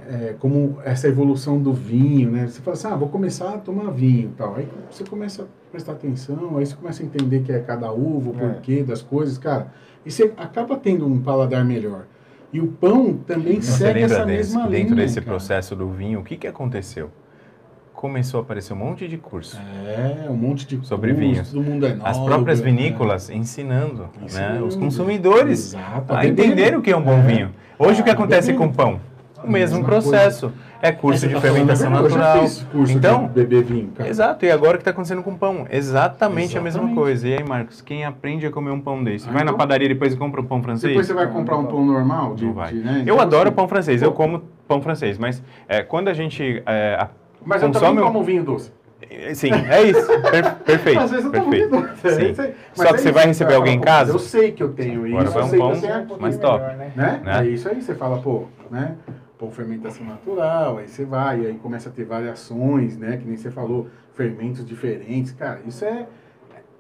é, 0.06 0.34
como 0.38 0.78
essa 0.84 1.06
evolução 1.08 1.58
do 1.60 1.72
vinho, 1.72 2.30
né? 2.30 2.46
Você 2.46 2.60
fala 2.62 2.74
assim, 2.76 2.88
ah, 2.88 2.96
vou 2.96 3.08
começar 3.08 3.54
a 3.54 3.58
tomar 3.58 3.90
vinho 3.90 4.28
e 4.30 4.32
tal. 4.36 4.54
Aí 4.56 4.68
você 4.90 5.04
começa 5.04 5.42
a 5.42 5.46
prestar 5.70 5.92
atenção, 5.92 6.56
aí 6.58 6.66
você 6.66 6.74
começa 6.74 7.02
a 7.02 7.06
entender 7.06 7.40
que 7.42 7.52
é 7.52 7.58
cada 7.60 7.90
uva, 7.92 8.30
o 8.30 8.34
É. 8.34 8.38
porquê 8.48 8.82
das 8.82 9.02
coisas, 9.02 9.38
cara. 9.38 9.68
E 10.04 10.10
você 10.10 10.32
acaba 10.36 10.76
tendo 10.76 11.06
um 11.06 11.18
paladar 11.20 11.64
melhor. 11.64 12.04
E 12.52 12.60
o 12.60 12.66
pão 12.68 13.14
também 13.26 13.60
Você 13.60 13.72
segue 13.72 14.02
essa 14.02 14.24
desse, 14.24 14.54
mesma 14.54 14.68
dentro 14.70 14.94
linha, 14.94 15.06
desse 15.06 15.16
cara. 15.20 15.26
processo 15.26 15.76
do 15.76 15.88
vinho, 15.90 16.20
o 16.20 16.24
que, 16.24 16.36
que 16.36 16.46
aconteceu? 16.46 17.10
Começou 17.92 18.38
a 18.38 18.42
aparecer 18.44 18.72
um 18.72 18.76
monte 18.76 19.08
de 19.08 19.18
curso. 19.18 19.58
É, 19.58 20.30
um 20.30 20.34
monte 20.36 20.66
de 20.66 20.86
Sobre 20.86 21.12
curso, 21.12 21.28
vinhos. 21.28 21.50
todo 21.52 21.62
mundo 21.62 21.84
é 21.84 21.98
As 22.02 22.16
próprias 22.18 22.60
né? 22.60 22.66
vinícolas 22.70 23.28
ensinando, 23.28 24.02
né, 24.02 24.08
Ensinando. 24.24 24.66
os 24.66 24.76
consumidores 24.76 25.74
Exato, 25.74 26.14
a 26.14 26.24
entender 26.24 26.76
o 26.76 26.80
que 26.80 26.90
é 26.92 26.96
um 26.96 27.02
bom 27.02 27.18
É. 27.18 27.22
vinho. 27.22 27.50
Hoje 27.78 28.00
o 28.00 28.04
que 28.04 28.10
Ah, 28.10 28.12
acontece 28.14 28.54
com 28.54 28.66
o 28.66 28.72
pão? 28.72 29.00
O 29.42 29.50
mesmo 29.50 29.84
processo. 29.84 30.52
É 30.80 30.92
curso 30.92 31.26
de 31.26 31.40
fermentação 31.40 31.90
verdade, 31.90 32.04
eu 32.04 32.10
já 32.10 32.18
natural. 32.18 32.42
fiz 32.46 32.62
curso 32.70 32.92
Então, 32.92 33.26
de 33.26 33.32
beber 33.32 33.64
vinho, 33.64 33.88
cara. 33.96 34.08
Exato, 34.08 34.44
e 34.46 34.50
agora 34.50 34.72
o 34.72 34.74
que 34.74 34.82
está 34.82 34.92
acontecendo 34.92 35.22
com 35.24 35.32
o 35.32 35.36
pão? 35.38 35.66
Exatamente, 35.68 36.56
a 36.56 36.60
mesma 36.60 36.82
Exatamente. 36.82 36.94
coisa. 36.94 37.28
E 37.28 37.34
aí, 37.36 37.44
Marcos, 37.44 37.80
quem 37.80 38.04
aprende 38.04 38.46
a 38.46 38.50
comer 38.52 38.70
um 38.70 38.80
pão 38.80 39.02
desse? 39.02 39.28
Ah, 39.28 39.32
Vai 39.32 39.42
na 39.42 39.46
então- 39.50 39.58
padaria 39.58 39.86
e 39.86 39.88
depois 39.88 40.14
compra 40.14 40.40
um 40.40 40.44
pão 40.44 40.62
francês? 40.62 40.90
Depois 40.92 41.06
você 41.06 41.14
vai 41.14 41.26
comprar 41.26 41.56
um 41.56 41.64
pão 41.66 41.84
normal? 41.84 42.34
De, 42.36 42.44
Não 42.44 42.52
vai. 42.52 42.72
de, 42.72 42.78
né? 42.78 42.98
Eu 43.04 43.14
Então, 43.14 43.20
adoro 43.20 43.48
assim, 43.48 43.56
pão 43.56 43.66
francês, 43.66 44.02
eu 44.02 44.12
como 44.12 44.40
pão 44.68 44.80
francês, 44.80 45.18
mas 45.18 45.42
é, 45.68 45.82
quando 45.82 46.08
a 46.08 46.12
gente 46.14 46.62
é, 46.64 46.96
a- 47.00 47.08
Mas 47.44 47.60
eu 47.62 47.68
consome 47.68 47.86
também 47.96 48.04
um- 48.04 48.06
como 48.12 48.22
vinho 48.24 48.44
doce. 48.44 48.70
Sim, 49.34 49.50
é 49.70 49.82
isso. 49.82 50.06
Per- 50.30 50.54
perfeito. 50.64 51.00
Às 51.00 51.10
vezes 51.10 51.24
eu 51.24 51.30
perfeito. 51.32 51.70
doce. 51.70 52.10
Sim. 52.14 52.22
eu. 52.28 52.34
Só 52.34 52.42
Mas 52.76 52.88
que 52.90 52.94
é 52.94 52.98
você 52.98 53.12
vai 53.12 53.26
receber 53.26 53.54
alguém 53.54 53.76
em 53.76 53.80
casa? 53.80 54.12
Eu 54.12 54.18
sei 54.18 54.52
que 54.52 54.62
eu 54.62 54.72
tenho 54.72 55.06
isso, 55.06 55.16
Agora 55.16 55.30
vai 55.30 55.42
eu 55.42 55.46
um 55.46 55.48
sei 55.48 55.58
pão 55.58 55.72
eu 56.14 56.20
mais 56.20 56.36
top. 56.38 56.58
melhor, 56.62 56.76
né? 56.76 56.92
Né? 56.94 57.20
Né? 57.24 57.38
É 57.40 57.44
isso 57.48 57.68
aí, 57.68 57.80
você 57.80 57.94
fala, 57.94 58.18
pô, 58.18 58.44
né? 58.70 58.94
Pô, 59.38 59.50
fermentação 59.52 60.04
natural, 60.04 60.78
aí 60.78 60.88
você 60.88 61.04
vai, 61.04 61.46
aí 61.46 61.54
começa 61.54 61.88
a 61.88 61.92
ter 61.92 62.04
variações, 62.04 62.96
né? 62.96 63.16
Que 63.16 63.24
nem 63.24 63.36
você 63.36 63.52
falou, 63.52 63.86
fermentos 64.12 64.66
diferentes. 64.66 65.30
Cara, 65.30 65.60
isso 65.64 65.84
é, 65.84 66.08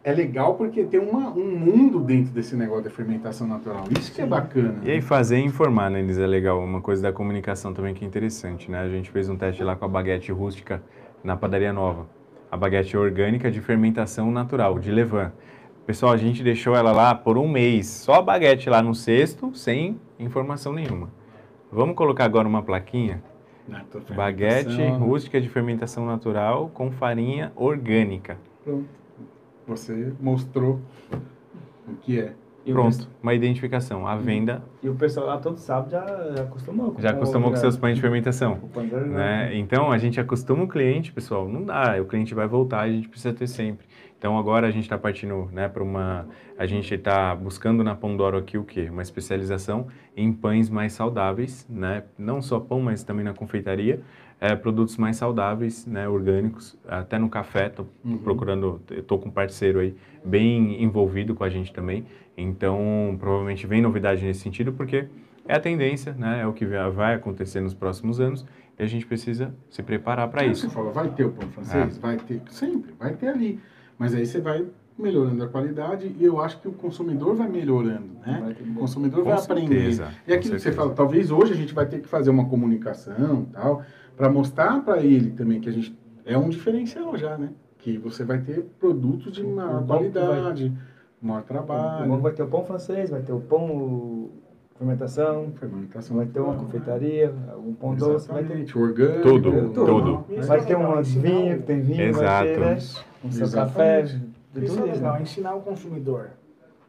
é 0.02 0.12
legal 0.12 0.56
porque 0.56 0.82
tem 0.82 0.98
uma, 0.98 1.30
um 1.30 1.56
mundo 1.56 2.00
dentro 2.00 2.32
desse 2.32 2.56
negócio 2.56 2.82
da 2.82 2.90
fermentação 2.90 3.46
natural. 3.46 3.84
Isso 3.96 4.12
que 4.12 4.20
é 4.20 4.26
bacana. 4.26 4.80
E 4.82 4.90
aí 4.90 5.00
fazer 5.00 5.38
e 5.38 5.44
informar, 5.44 5.88
né, 5.88 6.00
Elis, 6.00 6.18
é 6.18 6.26
legal. 6.26 6.60
Uma 6.60 6.80
coisa 6.80 7.00
da 7.00 7.12
comunicação 7.12 7.72
também 7.72 7.94
que 7.94 8.04
é 8.04 8.08
interessante, 8.08 8.68
né? 8.68 8.80
A 8.80 8.88
gente 8.88 9.08
fez 9.08 9.28
um 9.28 9.36
teste 9.36 9.62
lá 9.62 9.76
com 9.76 9.84
a 9.84 9.88
baguete 9.88 10.32
rústica 10.32 10.82
na 11.22 11.36
padaria 11.36 11.72
nova. 11.72 12.08
A 12.50 12.56
baguete 12.56 12.96
orgânica 12.96 13.52
de 13.52 13.60
fermentação 13.60 14.32
natural, 14.32 14.80
de 14.80 14.90
levain. 14.90 15.30
Pessoal, 15.86 16.12
a 16.12 16.16
gente 16.16 16.42
deixou 16.42 16.74
ela 16.74 16.90
lá 16.90 17.14
por 17.14 17.38
um 17.38 17.48
mês, 17.48 17.86
só 17.86 18.14
a 18.14 18.22
baguete 18.22 18.68
lá 18.68 18.82
no 18.82 18.94
cesto, 18.96 19.54
sem 19.54 19.98
informação 20.18 20.72
nenhuma. 20.72 21.17
Vamos 21.70 21.94
colocar 21.96 22.24
agora 22.24 22.48
uma 22.48 22.62
plaquinha? 22.62 23.22
Baguete 24.16 24.82
rústica 24.98 25.40
de 25.40 25.48
fermentação 25.48 26.06
natural 26.06 26.70
com 26.72 26.90
farinha 26.90 27.52
orgânica. 27.54 28.38
Pronto. 28.64 28.86
Você 29.66 30.12
mostrou 30.20 30.80
o 31.86 31.92
que 32.00 32.18
é. 32.18 32.32
E 32.64 32.72
Pronto, 32.72 32.96
pessoal- 32.96 33.08
uma 33.22 33.34
identificação. 33.34 34.06
A 34.06 34.16
venda 34.16 34.62
E 34.82 34.88
o 34.88 34.94
pessoal 34.94 35.26
lá 35.26 35.38
todo 35.38 35.58
sábado 35.58 35.90
já, 35.90 36.04
já 36.36 36.42
acostumou. 36.42 36.94
já 36.98 37.12
com 37.12 37.16
acostumou 37.18 37.50
com 37.50 37.56
seus 37.56 37.76
pães 37.76 37.96
de 37.96 38.00
fermentação. 38.00 38.58
né? 39.06 39.54
Então 39.56 39.90
a 39.92 39.98
gente 39.98 40.18
acostuma 40.20 40.64
o 40.64 40.68
cliente, 40.68 41.12
pessoal. 41.12 41.48
Não 41.48 41.62
dá, 41.64 41.96
o 42.00 42.04
cliente 42.06 42.34
vai 42.34 42.46
voltar, 42.46 42.80
a 42.80 42.88
gente 42.90 43.08
precisa 43.08 43.32
ter 43.34 43.46
sempre. 43.46 43.86
Então 44.18 44.36
agora 44.36 44.66
a 44.66 44.70
gente 44.70 44.82
está 44.82 44.98
partindo, 44.98 45.48
né, 45.52 45.68
para 45.68 45.82
uma, 45.82 46.26
a 46.58 46.66
gente 46.66 46.92
está 46.92 47.34
buscando 47.36 47.84
na 47.84 47.94
Pandoro 47.94 48.36
aqui 48.36 48.58
o 48.58 48.64
quê? 48.64 48.88
Uma 48.90 49.02
especialização 49.02 49.86
em 50.16 50.32
pães 50.32 50.68
mais 50.68 50.92
saudáveis, 50.92 51.64
né? 51.70 52.02
Não 52.18 52.42
só 52.42 52.58
pão, 52.58 52.80
mas 52.80 53.04
também 53.04 53.24
na 53.24 53.32
confeitaria, 53.32 54.00
é, 54.40 54.56
produtos 54.56 54.96
mais 54.96 55.16
saudáveis, 55.16 55.86
né, 55.86 56.08
orgânicos. 56.08 56.76
Até 56.88 57.16
no 57.16 57.28
café, 57.28 57.68
tô 57.68 57.86
Uhum. 58.04 58.18
procurando, 58.18 58.80
tô 59.06 59.18
com 59.18 59.28
um 59.28 59.32
parceiro 59.32 59.78
aí 59.78 59.94
bem 60.24 60.82
envolvido 60.82 61.32
com 61.36 61.44
a 61.44 61.48
gente 61.48 61.72
também. 61.72 62.04
Então 62.36 63.16
provavelmente 63.20 63.68
vem 63.68 63.80
novidade 63.80 64.24
nesse 64.24 64.40
sentido, 64.40 64.72
porque 64.72 65.06
é 65.46 65.54
a 65.54 65.60
tendência, 65.60 66.12
né? 66.18 66.40
É 66.42 66.46
o 66.46 66.52
que 66.52 66.66
vai 66.66 67.14
acontecer 67.14 67.60
nos 67.60 67.72
próximos 67.72 68.20
anos 68.20 68.44
e 68.76 68.82
a 68.82 68.86
gente 68.86 69.06
precisa 69.06 69.54
se 69.70 69.80
preparar 69.80 70.26
para 70.28 70.42
Aí 70.42 70.50
isso. 70.50 70.68
Você 70.68 70.74
fala, 70.74 70.90
vai 70.90 71.08
ter 71.10 71.24
o 71.24 71.30
pão 71.30 71.48
francês? 71.50 71.96
É. 71.96 72.00
Vai 72.00 72.16
ter, 72.16 72.42
sempre, 72.50 72.92
vai 72.98 73.14
ter 73.14 73.28
ali. 73.28 73.60
Mas 73.98 74.14
aí 74.14 74.24
você 74.26 74.40
vai 74.40 74.64
melhorando 74.98 75.44
a 75.44 75.48
qualidade 75.48 76.12
e 76.18 76.24
eu 76.24 76.40
acho 76.40 76.58
que 76.60 76.68
o 76.68 76.72
consumidor 76.72 77.34
vai 77.34 77.48
melhorando, 77.48 78.08
né? 78.26 78.54
O 78.72 78.74
consumidor 78.80 79.22
Com 79.22 79.30
vai 79.30 79.38
aprender. 79.38 79.92
certeza, 79.92 80.08
E 80.26 80.30
com 80.32 80.34
aquilo 80.38 80.54
que 80.56 80.60
você 80.60 80.72
fala, 80.72 80.92
talvez 80.92 81.30
hoje 81.30 81.52
a 81.52 81.56
gente 81.56 81.72
vai 81.74 81.86
ter 81.86 82.00
que 82.00 82.08
fazer 82.08 82.30
uma 82.30 82.46
comunicação 82.46 83.46
tal, 83.52 83.82
para 84.16 84.28
mostrar 84.28 84.82
para 84.84 84.98
ele 85.02 85.30
também 85.30 85.60
que 85.60 85.68
a 85.68 85.72
gente 85.72 85.96
é 86.24 86.36
um 86.36 86.48
diferencial 86.48 87.16
já, 87.16 87.36
né? 87.38 87.50
Que 87.78 87.96
você 87.96 88.24
vai 88.24 88.38
ter 88.40 88.64
produtos 88.80 89.32
de 89.32 89.44
maior 89.44 89.86
qualidade, 89.86 90.72
maior 91.22 91.42
trabalho, 91.42 92.18
vai 92.18 92.32
ter 92.32 92.42
o 92.42 92.48
pão 92.48 92.64
francês, 92.64 93.10
vai 93.10 93.22
ter 93.22 93.32
o 93.32 93.40
pão 93.40 94.30
fermentação, 94.76 95.52
fermentação 95.58 96.16
vai 96.16 96.26
ter 96.26 96.38
uma 96.40 96.48
natural. 96.54 96.66
confeitaria, 96.66 97.32
um 97.64 97.72
pão 97.72 97.94
doce, 97.94 98.28
vai 98.28 98.44
ter 98.44 98.76
orgânico, 98.78 99.22
Tudo, 99.22 99.52
né? 99.52 99.70
tudo. 99.74 100.24
Isso 100.28 100.48
Vai 100.48 100.58
é 100.58 100.62
ter 100.62 100.76
um 100.76 101.00
ensinar 101.00 101.22
vinho, 101.22 101.62
tem 101.62 101.80
vinho, 101.80 102.02
Exato. 102.02 102.24
vai 102.26 102.46
ter, 102.46 102.60
né? 102.60 102.78
Um 103.24 103.30
seu 103.32 103.50
café, 103.50 104.02
de 104.02 104.64
Isso 104.64 104.74
tudo 104.76 104.88
é 104.88 104.92
legal, 104.92 105.14
né? 105.14 105.22
ensinar 105.22 105.54
o 105.54 105.60
consumidor. 105.60 106.30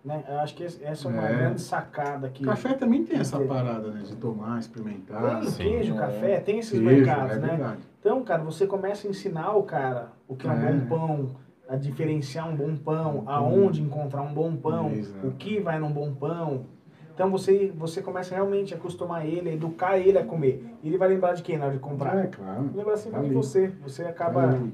Né? 0.05 0.23
Eu 0.29 0.39
acho 0.39 0.55
que 0.55 0.63
essa 0.63 1.07
é 1.07 1.11
uma 1.11 1.27
É. 1.27 1.35
grande 1.35 1.61
sacada 1.61 2.27
aqui. 2.27 2.43
Café 2.43 2.73
também 2.73 3.03
tem 3.03 3.19
essa 3.19 3.37
parada, 3.39 3.89
né? 3.91 4.01
De 4.03 4.15
tomar, 4.15 4.57
experimentar. 4.59 5.41
Tem 5.41 5.51
queijo, 5.51 5.93
É. 5.95 5.97
café, 5.97 6.39
tem 6.39 6.59
esses 6.59 6.79
Queijo, 6.79 6.85
mercados, 6.85 7.33
é 7.35 7.39
né? 7.39 7.47
verdade. 7.49 7.81
Então, 7.99 8.23
cara, 8.23 8.41
você 8.43 8.65
começa 8.65 9.07
a 9.07 9.09
ensinar 9.09 9.55
o 9.55 9.63
cara 9.63 10.09
o 10.27 10.35
que 10.35 10.47
é 10.47 10.49
um 10.49 10.53
É. 10.53 10.71
bom 10.71 10.85
pão, 10.87 11.29
a 11.67 11.75
diferenciar 11.75 12.49
um 12.49 12.55
bom 12.55 12.75
pão, 12.77 13.13
Bom 13.15 13.23
pão. 13.25 13.33
aonde 13.35 13.81
encontrar 13.81 14.21
um 14.21 14.33
bom 14.33 14.55
pão, 14.55 14.89
Exato. 14.91 15.27
o 15.27 15.31
que 15.31 15.59
vai 15.59 15.77
num 15.79 15.91
bom 15.91 16.13
pão. 16.13 16.65
Então 17.13 17.29
você, 17.29 17.71
você 17.75 18.01
começa 18.01 18.33
realmente 18.33 18.73
a 18.73 18.77
acostumar 18.77 19.25
ele, 19.25 19.49
a 19.49 19.53
educar 19.53 19.97
ele 19.97 20.17
a 20.17 20.23
comer. 20.23 20.65
E 20.81 20.87
ele 20.87 20.97
vai 20.97 21.09
lembrar 21.09 21.33
de 21.33 21.43
quem 21.43 21.57
na 21.57 21.65
hora 21.65 21.73
de 21.73 21.79
comprar? 21.79 22.17
É, 22.17 22.27
claro. 22.27 22.69
Lembra 22.73 22.95
sempre 22.95 23.19
de 23.19 23.25
Ali. 23.25 23.35
você. 23.35 23.67
Você 23.83 24.03
acaba. 24.03 24.51
Aí, 24.51 24.73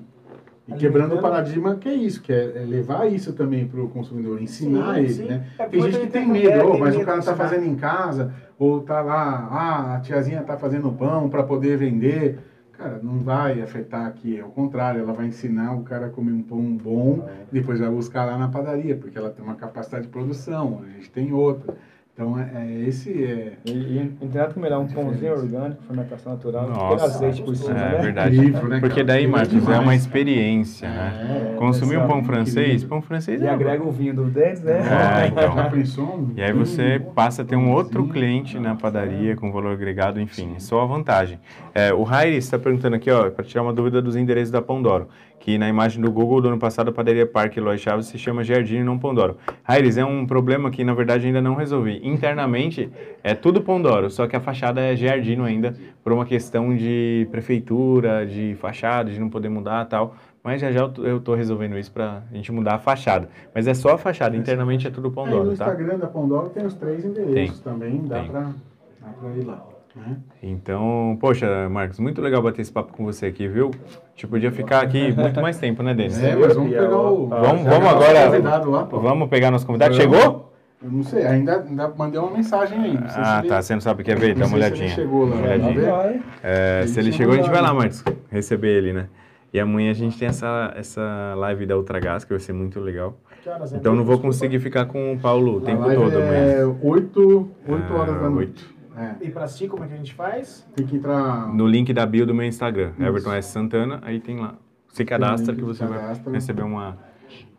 E 0.68 0.74
quebrando 0.74 1.16
o 1.16 1.22
paradigma 1.22 1.76
que 1.76 1.88
é 1.88 1.94
isso, 1.94 2.22
que 2.22 2.34
é, 2.34 2.54
é 2.56 2.66
levar 2.66 3.06
isso 3.06 3.34
também 3.34 3.68
para 3.68 3.80
o 3.82 3.88
consumidor, 3.88 4.42
ensinar 4.42 4.96
Sim, 4.96 5.00
ele, 5.00 5.14
sim. 5.14 5.26
né? 5.26 5.48
É, 5.60 5.66
Tem 5.68 5.82
gente 5.82 6.00
que 6.00 6.08
tem 6.08 6.28
medo, 6.28 6.72
oh, 6.72 6.78
mas 6.78 6.96
medo 6.96 7.04
o 7.04 7.06
cara 7.06 7.22
tá 7.22 7.32
ensinar. 7.32 7.36
fazendo 7.36 7.66
em 7.66 7.76
casa, 7.76 8.34
ou 8.58 8.82
tá 8.82 9.02
lá, 9.02 9.48
ah, 9.52 9.96
a 9.96 10.00
tiazinha 10.00 10.42
tá 10.42 10.58
fazendo 10.58 10.92
pão 10.92 11.30
para 11.30 11.44
poder 11.44 11.78
vender. 11.78 12.40
Cara, 12.72 13.00
não 13.02 13.20
vai 13.20 13.62
afetar 13.62 14.06
aqui, 14.06 14.38
é 14.38 14.44
o 14.44 14.50
contrário, 14.50 15.00
ela 15.02 15.14
vai 15.14 15.28
ensinar 15.28 15.74
o 15.74 15.84
cara 15.84 16.08
a 16.08 16.10
comer 16.10 16.34
um 16.34 16.42
pão 16.42 16.76
bom, 16.76 17.30
depois 17.50 17.80
vai 17.80 17.90
buscar 17.90 18.26
lá 18.26 18.38
na 18.38 18.50
padaria, 18.50 18.98
porque 18.98 19.18
ela 19.18 19.30
tem 19.30 19.46
uma 19.46 19.56
capacidade 19.56 20.08
de 20.08 20.10
produção, 20.10 20.82
a 20.84 20.90
gente 20.98 21.10
tem 21.10 21.32
outra. 21.32 21.74
Então, 22.16 22.40
é, 22.40 22.50
é 22.56 22.88
esse 22.88 23.12
é... 23.26 23.58
E, 23.66 23.72
e 23.72 24.26
nada 24.34 24.54
que 24.54 24.58
melhor 24.58 24.80
um 24.80 24.88
pãozinho 24.88 25.34
orgânico, 25.34 25.84
fermentação 25.84 26.32
natural, 26.32 26.70
Nossa. 26.70 27.08
azeite 27.08 27.42
por 27.42 27.54
cima, 27.58 27.78
É 27.78 27.92
né? 27.92 27.98
verdade. 28.02 28.38
Incrível, 28.38 28.70
né, 28.70 28.80
Porque 28.80 29.04
daí, 29.04 29.28
Marcos, 29.28 29.68
é 29.68 29.80
uma 29.80 29.94
experiência, 29.94 30.88
né? 30.88 31.52
É, 31.56 31.58
Consumir 31.58 31.98
um 31.98 32.08
pão 32.08 32.20
incrível. 32.20 32.36
francês, 32.46 32.86
pão 32.86 33.02
francês 33.02 33.42
E 33.42 33.46
é 33.46 33.50
agrega 33.50 33.84
o 33.84 33.92
vinho 33.92 34.14
do 34.14 34.24
dentes, 34.24 34.64
né? 34.64 34.80
É, 34.80 35.28
então. 35.28 35.56
Já 35.58 35.70
pensou? 35.70 36.30
E 36.38 36.42
aí 36.42 36.54
você 36.54 37.02
passa 37.14 37.42
a 37.42 37.46
ter 37.46 37.58
um 37.58 37.74
outro 37.74 38.08
cliente 38.08 38.58
na 38.60 38.76
padaria 38.76 39.36
com 39.36 39.52
valor 39.52 39.74
agregado, 39.74 40.18
enfim, 40.22 40.56
só 40.58 40.84
a 40.84 40.86
vantagem. 40.86 41.38
É, 41.74 41.94
o 41.94 42.04
Rairi 42.04 42.38
está 42.38 42.58
perguntando 42.58 42.96
aqui, 42.96 43.12
ó, 43.12 43.30
para 43.30 43.44
tirar 43.44 43.62
uma 43.64 43.74
dúvida 43.74 44.02
dos 44.02 44.16
endereços 44.16 44.52
da 44.52 44.62
Pandoro. 44.62 45.10
Que 45.46 45.60
na 45.60 45.70
imagem 45.70 46.02
do 46.02 46.12
Google 46.12 46.42
do 46.42 46.48
ano 46.48 46.58
passado 46.58 46.90
a 46.90 46.92
padaria 46.92 47.24
Parque 47.24 47.60
Eloy 47.60 47.78
Chaves 47.78 48.08
se 48.08 48.18
chama 48.18 48.44
Jardim 48.44 48.78
e 48.78 48.84
não 48.84 48.98
Pondoro. 48.98 49.38
Railes, 49.62 49.96
é 49.96 50.04
um 50.04 50.26
problema 50.26 50.72
que 50.72 50.84
na 50.84 50.96
verdade 50.96 51.28
ainda 51.28 51.40
não 51.40 51.54
resolvi. 51.54 52.02
Internamente 52.04 52.92
é 53.24 53.36
tudo 53.36 53.62
Pondoro, 53.62 54.10
só 54.10 54.26
que 54.26 54.36
a 54.36 54.40
fachada 54.40 54.82
é 54.82 54.96
Giardino 54.96 55.44
ainda, 55.44 55.76
por 56.04 56.12
uma 56.12 56.26
questão 56.26 56.76
de 56.76 57.28
prefeitura, 57.30 58.26
de 58.26 58.56
fachada, 58.56 59.12
de 59.12 59.20
não 59.20 59.30
poder 59.30 59.50
mudar 59.50 59.86
tal. 59.86 60.16
Mas 60.44 60.62
já 60.62 60.72
já 60.72 60.92
eu 60.98 61.20
tô 61.20 61.36
resolvendo 61.36 61.78
isso 61.78 61.92
pra 61.92 62.24
gente 62.34 62.52
mudar 62.52 62.74
a 62.74 62.80
fachada. 62.80 63.30
Mas 63.54 63.68
é 63.68 63.76
só 63.76 63.94
a 63.94 63.98
fachada, 64.00 64.36
internamente 64.36 64.88
é 64.88 64.90
tudo 64.90 65.10
Aí 65.10 65.12
no 65.12 65.16
Pondoro, 65.16 65.56
tá? 65.56 65.66
Instagram 65.66 66.00
da 66.00 66.08
Pandora 66.08 66.50
tem 66.50 66.66
os 66.66 66.74
três 66.74 67.06
endereços 67.06 67.60
também, 67.60 68.02
dá 68.08 68.22
tem. 68.22 68.30
pra, 68.32 68.42
dá 68.42 69.10
pra 69.20 69.30
ir 69.38 69.44
lá. 69.46 69.75
Né? 69.96 70.18
Então, 70.44 71.18
poxa, 71.22 71.70
Marcos, 71.70 72.00
muito 72.00 72.22
legal 72.22 72.42
bater 72.42 72.62
esse 72.62 72.72
papo 72.72 72.92
com 72.94 73.06
você 73.06 73.28
aqui, 73.28 73.48
viu? 73.48 73.72
A 73.74 74.10
gente 74.16 74.28
podia 74.28 74.52
ficar 74.52 74.82
aqui 74.82 75.14
muito 75.14 75.42
mais 75.42 75.58
tempo, 75.58 75.82
né, 75.82 75.94
Denis? 75.94 76.22
É, 76.22 76.36
mas 76.36 76.54
vamos 76.54 76.70
pegar 76.72 76.98
o. 76.98 77.28
Vamos- 77.28 77.64
vamos 77.64 77.86
o 77.86 77.90
agora- 77.90 78.26
convidado 78.26 78.72
lá, 78.72 78.84
pô. 78.86 79.00
Vamos 79.00 79.30
pegar 79.30 79.52
nosso 79.52 79.66
convidado. 79.66 79.94
Chegou? 79.96 80.52
Eu 80.84 80.92
não 80.92 81.04
sei, 81.04 81.26
ainda, 81.26 81.62
ainda 81.62 81.88
mandei 81.98 82.20
uma 82.20 82.30
mensagem 82.32 82.78
aí. 82.78 82.94
Não 82.94 83.08
sei 83.10 83.22
Ah, 83.22 83.42
se 83.42 83.48
tá. 83.48 83.56
ele- 83.56 83.64
Você 83.64 83.74
não 83.74 83.82
sabe 83.82 84.02
o 84.02 84.06
que 84.06 84.12
é 84.12 84.16
ver? 84.16 84.36
Dá 84.36 84.46
uma 84.46 84.50
sei 84.50 84.50
se 84.50 84.56
ele 84.56 84.66
olhadinha. 84.76 84.90
chegou 84.96 85.30
lá, 85.30 85.36
olhadinha. 85.38 86.22
É, 86.44 86.84
se 86.88 87.00
ele 87.00 87.12
chegou, 87.14 87.34
a 87.34 87.38
gente 87.38 87.50
vai 87.50 87.62
lá. 87.62 87.74
Marcos, 87.74 88.04
receber 88.30 88.68
ele, 88.78 88.94
né? 88.94 89.08
E 89.54 89.60
amanhã 89.60 89.92
a 89.92 89.94
gente 89.94 90.20
tem 90.20 90.28
essa, 90.28 90.74
essa 90.76 91.34
live 91.38 91.66
da 91.66 91.78
Ultragás, 91.78 92.26
que 92.26 92.32
vai 92.32 92.40
ser 92.42 92.52
muito 92.52 92.80
legal. 92.82 93.18
É 93.48 93.52
Então 93.78 93.96
não 93.96 94.04
vou 94.04 94.16
Desculpa. 94.16 94.28
conseguir 94.28 94.60
ficar 94.60 94.86
com 94.86 95.14
o 95.14 95.18
Paulo 95.20 95.58
o 95.58 95.62
tempo 95.62 95.84
todo 95.84 96.18
amanhã. 96.18 96.22
É 96.34 96.66
8, 96.66 97.48
8 97.68 97.94
Ah, 97.94 97.96
horas 97.98 98.16
da 98.22 98.30
noite. 98.30 98.66
oito. 98.66 98.75
É, 98.98 99.16
E 99.26 99.30
pra 99.30 99.44
assistir, 99.44 99.68
como 99.68 99.84
é 99.84 99.88
que 99.88 99.94
a 99.94 99.98
gente 99.98 100.14
faz? 100.14 100.66
tem 100.76 100.86
que 100.86 100.96
entrar. 100.96 101.48
No 101.54 101.68
link 101.68 101.92
da 101.94 102.06
bio 102.06 102.26
do 102.26 102.34
meu 102.34 102.46
Instagram, 102.46 102.92
Isso. 102.98 103.04
Everton 103.04 103.34
S. 103.34 103.50
Santana, 103.52 104.00
aí 104.04 104.20
tem 104.20 104.40
lá. 104.40 104.56
Se 104.90 105.04
cadastra 105.04 105.52
link 105.54 105.60
que 105.62 105.66
você 105.68 105.86
vai 105.86 106.00
cadastra. 106.00 106.32
receber 106.32 106.64
uma, 106.64 106.98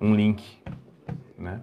um 0.00 0.14
link, 0.14 0.42
né? 1.38 1.60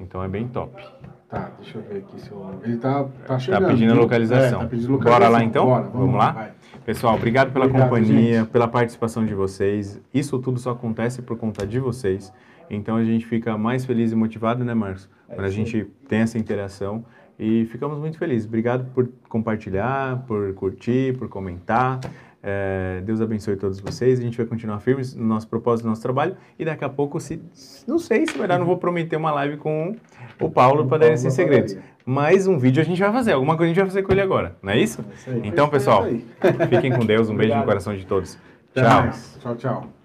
Então 0.00 0.22
é 0.24 0.28
bem 0.28 0.48
top. 0.48 0.82
Tá, 1.28 1.50
deixa 1.60 1.78
eu 1.78 1.82
ver 1.82 1.98
aqui 1.98 2.20
se 2.20 2.30
eu. 2.30 2.60
Ele 2.62 2.76
tá, 2.78 3.04
tá 3.26 3.38
chegando. 3.38 3.66
pedindo 3.68 3.92
a 3.92 3.96
localização. 3.96 4.60
É, 4.60 4.64
tá 4.64 4.68
pedindo 4.70 4.88
Bora 4.98 5.28
localização. 5.28 5.32
lá, 5.32 5.44
então? 5.44 5.66
Bora, 5.66 5.82
Vamos 5.88 6.14
lá? 6.16 6.32
vai. 6.32 6.52
Pessoal, 6.86 7.14
obrigado 7.16 7.52
pela 7.52 7.64
Obrigado, 7.66 7.88
companhia, 7.88 8.40
gente. 8.40 8.50
pela 8.50 8.68
participação 8.68 9.24
de 9.26 9.34
vocês. 9.34 10.00
Isso 10.12 10.38
tudo 10.38 10.58
só 10.60 10.70
acontece 10.72 11.22
por 11.22 11.36
conta 11.36 11.66
de 11.66 11.78
vocês. 11.80 12.32
Então 12.70 12.96
a 12.96 13.04
gente 13.04 13.26
fica 13.26 13.56
mais 13.58 13.84
feliz 13.84 14.12
e 14.12 14.14
motivado, 14.14 14.64
né, 14.64 14.74
Marcos? 14.74 15.08
Quando 15.28 15.44
a 15.46 15.50
gente 15.50 15.84
tem 16.08 16.20
essa 16.20 16.38
interação 16.38 17.04
e 17.38 17.64
ficamos 17.66 17.98
muito 17.98 18.18
felizes. 18.18 18.46
Obrigado 18.46 18.86
por 18.94 19.08
compartilhar, 19.28 20.24
por 20.26 20.54
curtir, 20.54 21.16
por 21.18 21.28
comentar. 21.28 22.00
É, 22.46 23.00
Deus 23.06 23.22
abençoe 23.22 23.56
todos 23.56 23.80
vocês. 23.80 24.18
A 24.18 24.22
gente 24.22 24.36
vai 24.36 24.44
continuar 24.44 24.78
firmes 24.78 25.14
no 25.14 25.24
nosso 25.24 25.48
propósito, 25.48 25.86
no 25.86 25.90
nosso 25.90 26.02
trabalho. 26.02 26.36
E 26.58 26.64
daqui 26.64 26.84
a 26.84 26.88
pouco, 26.90 27.18
se 27.18 27.40
não 27.86 27.98
sei 27.98 28.26
se 28.26 28.36
vai 28.36 28.46
dar, 28.46 28.58
não 28.58 28.66
vou 28.66 28.76
prometer 28.76 29.16
uma 29.16 29.32
live 29.32 29.56
com 29.56 29.96
o 30.38 30.50
Paulo 30.50 30.86
para 30.86 30.98
dar 30.98 31.12
esses 31.12 31.32
segredos. 31.32 31.76
Mas 32.04 32.46
um 32.46 32.58
vídeo 32.58 32.82
a 32.82 32.84
gente 32.84 33.00
vai 33.00 33.10
fazer. 33.10 33.32
Alguma 33.32 33.56
coisa 33.56 33.64
a 33.64 33.74
gente 33.74 33.78
vai 33.82 33.86
fazer 33.86 34.02
com 34.02 34.12
ele 34.12 34.20
agora, 34.20 34.56
não 34.62 34.72
é 34.72 34.78
isso? 34.78 35.02
É 35.26 35.30
isso. 35.30 35.40
Então, 35.42 35.70
pessoal, 35.70 36.04
É 36.04 36.10
isso 36.12 36.26
aí. 36.42 36.68
fiquem 36.68 36.92
com 36.92 37.06
Deus. 37.06 37.30
Um 37.30 37.36
beijo 37.36 37.56
no 37.56 37.64
coração 37.64 37.96
de 37.96 38.04
todos. 38.04 38.38
Tchau. 38.74 39.10
Tchau, 39.40 39.56
tchau. 39.56 40.03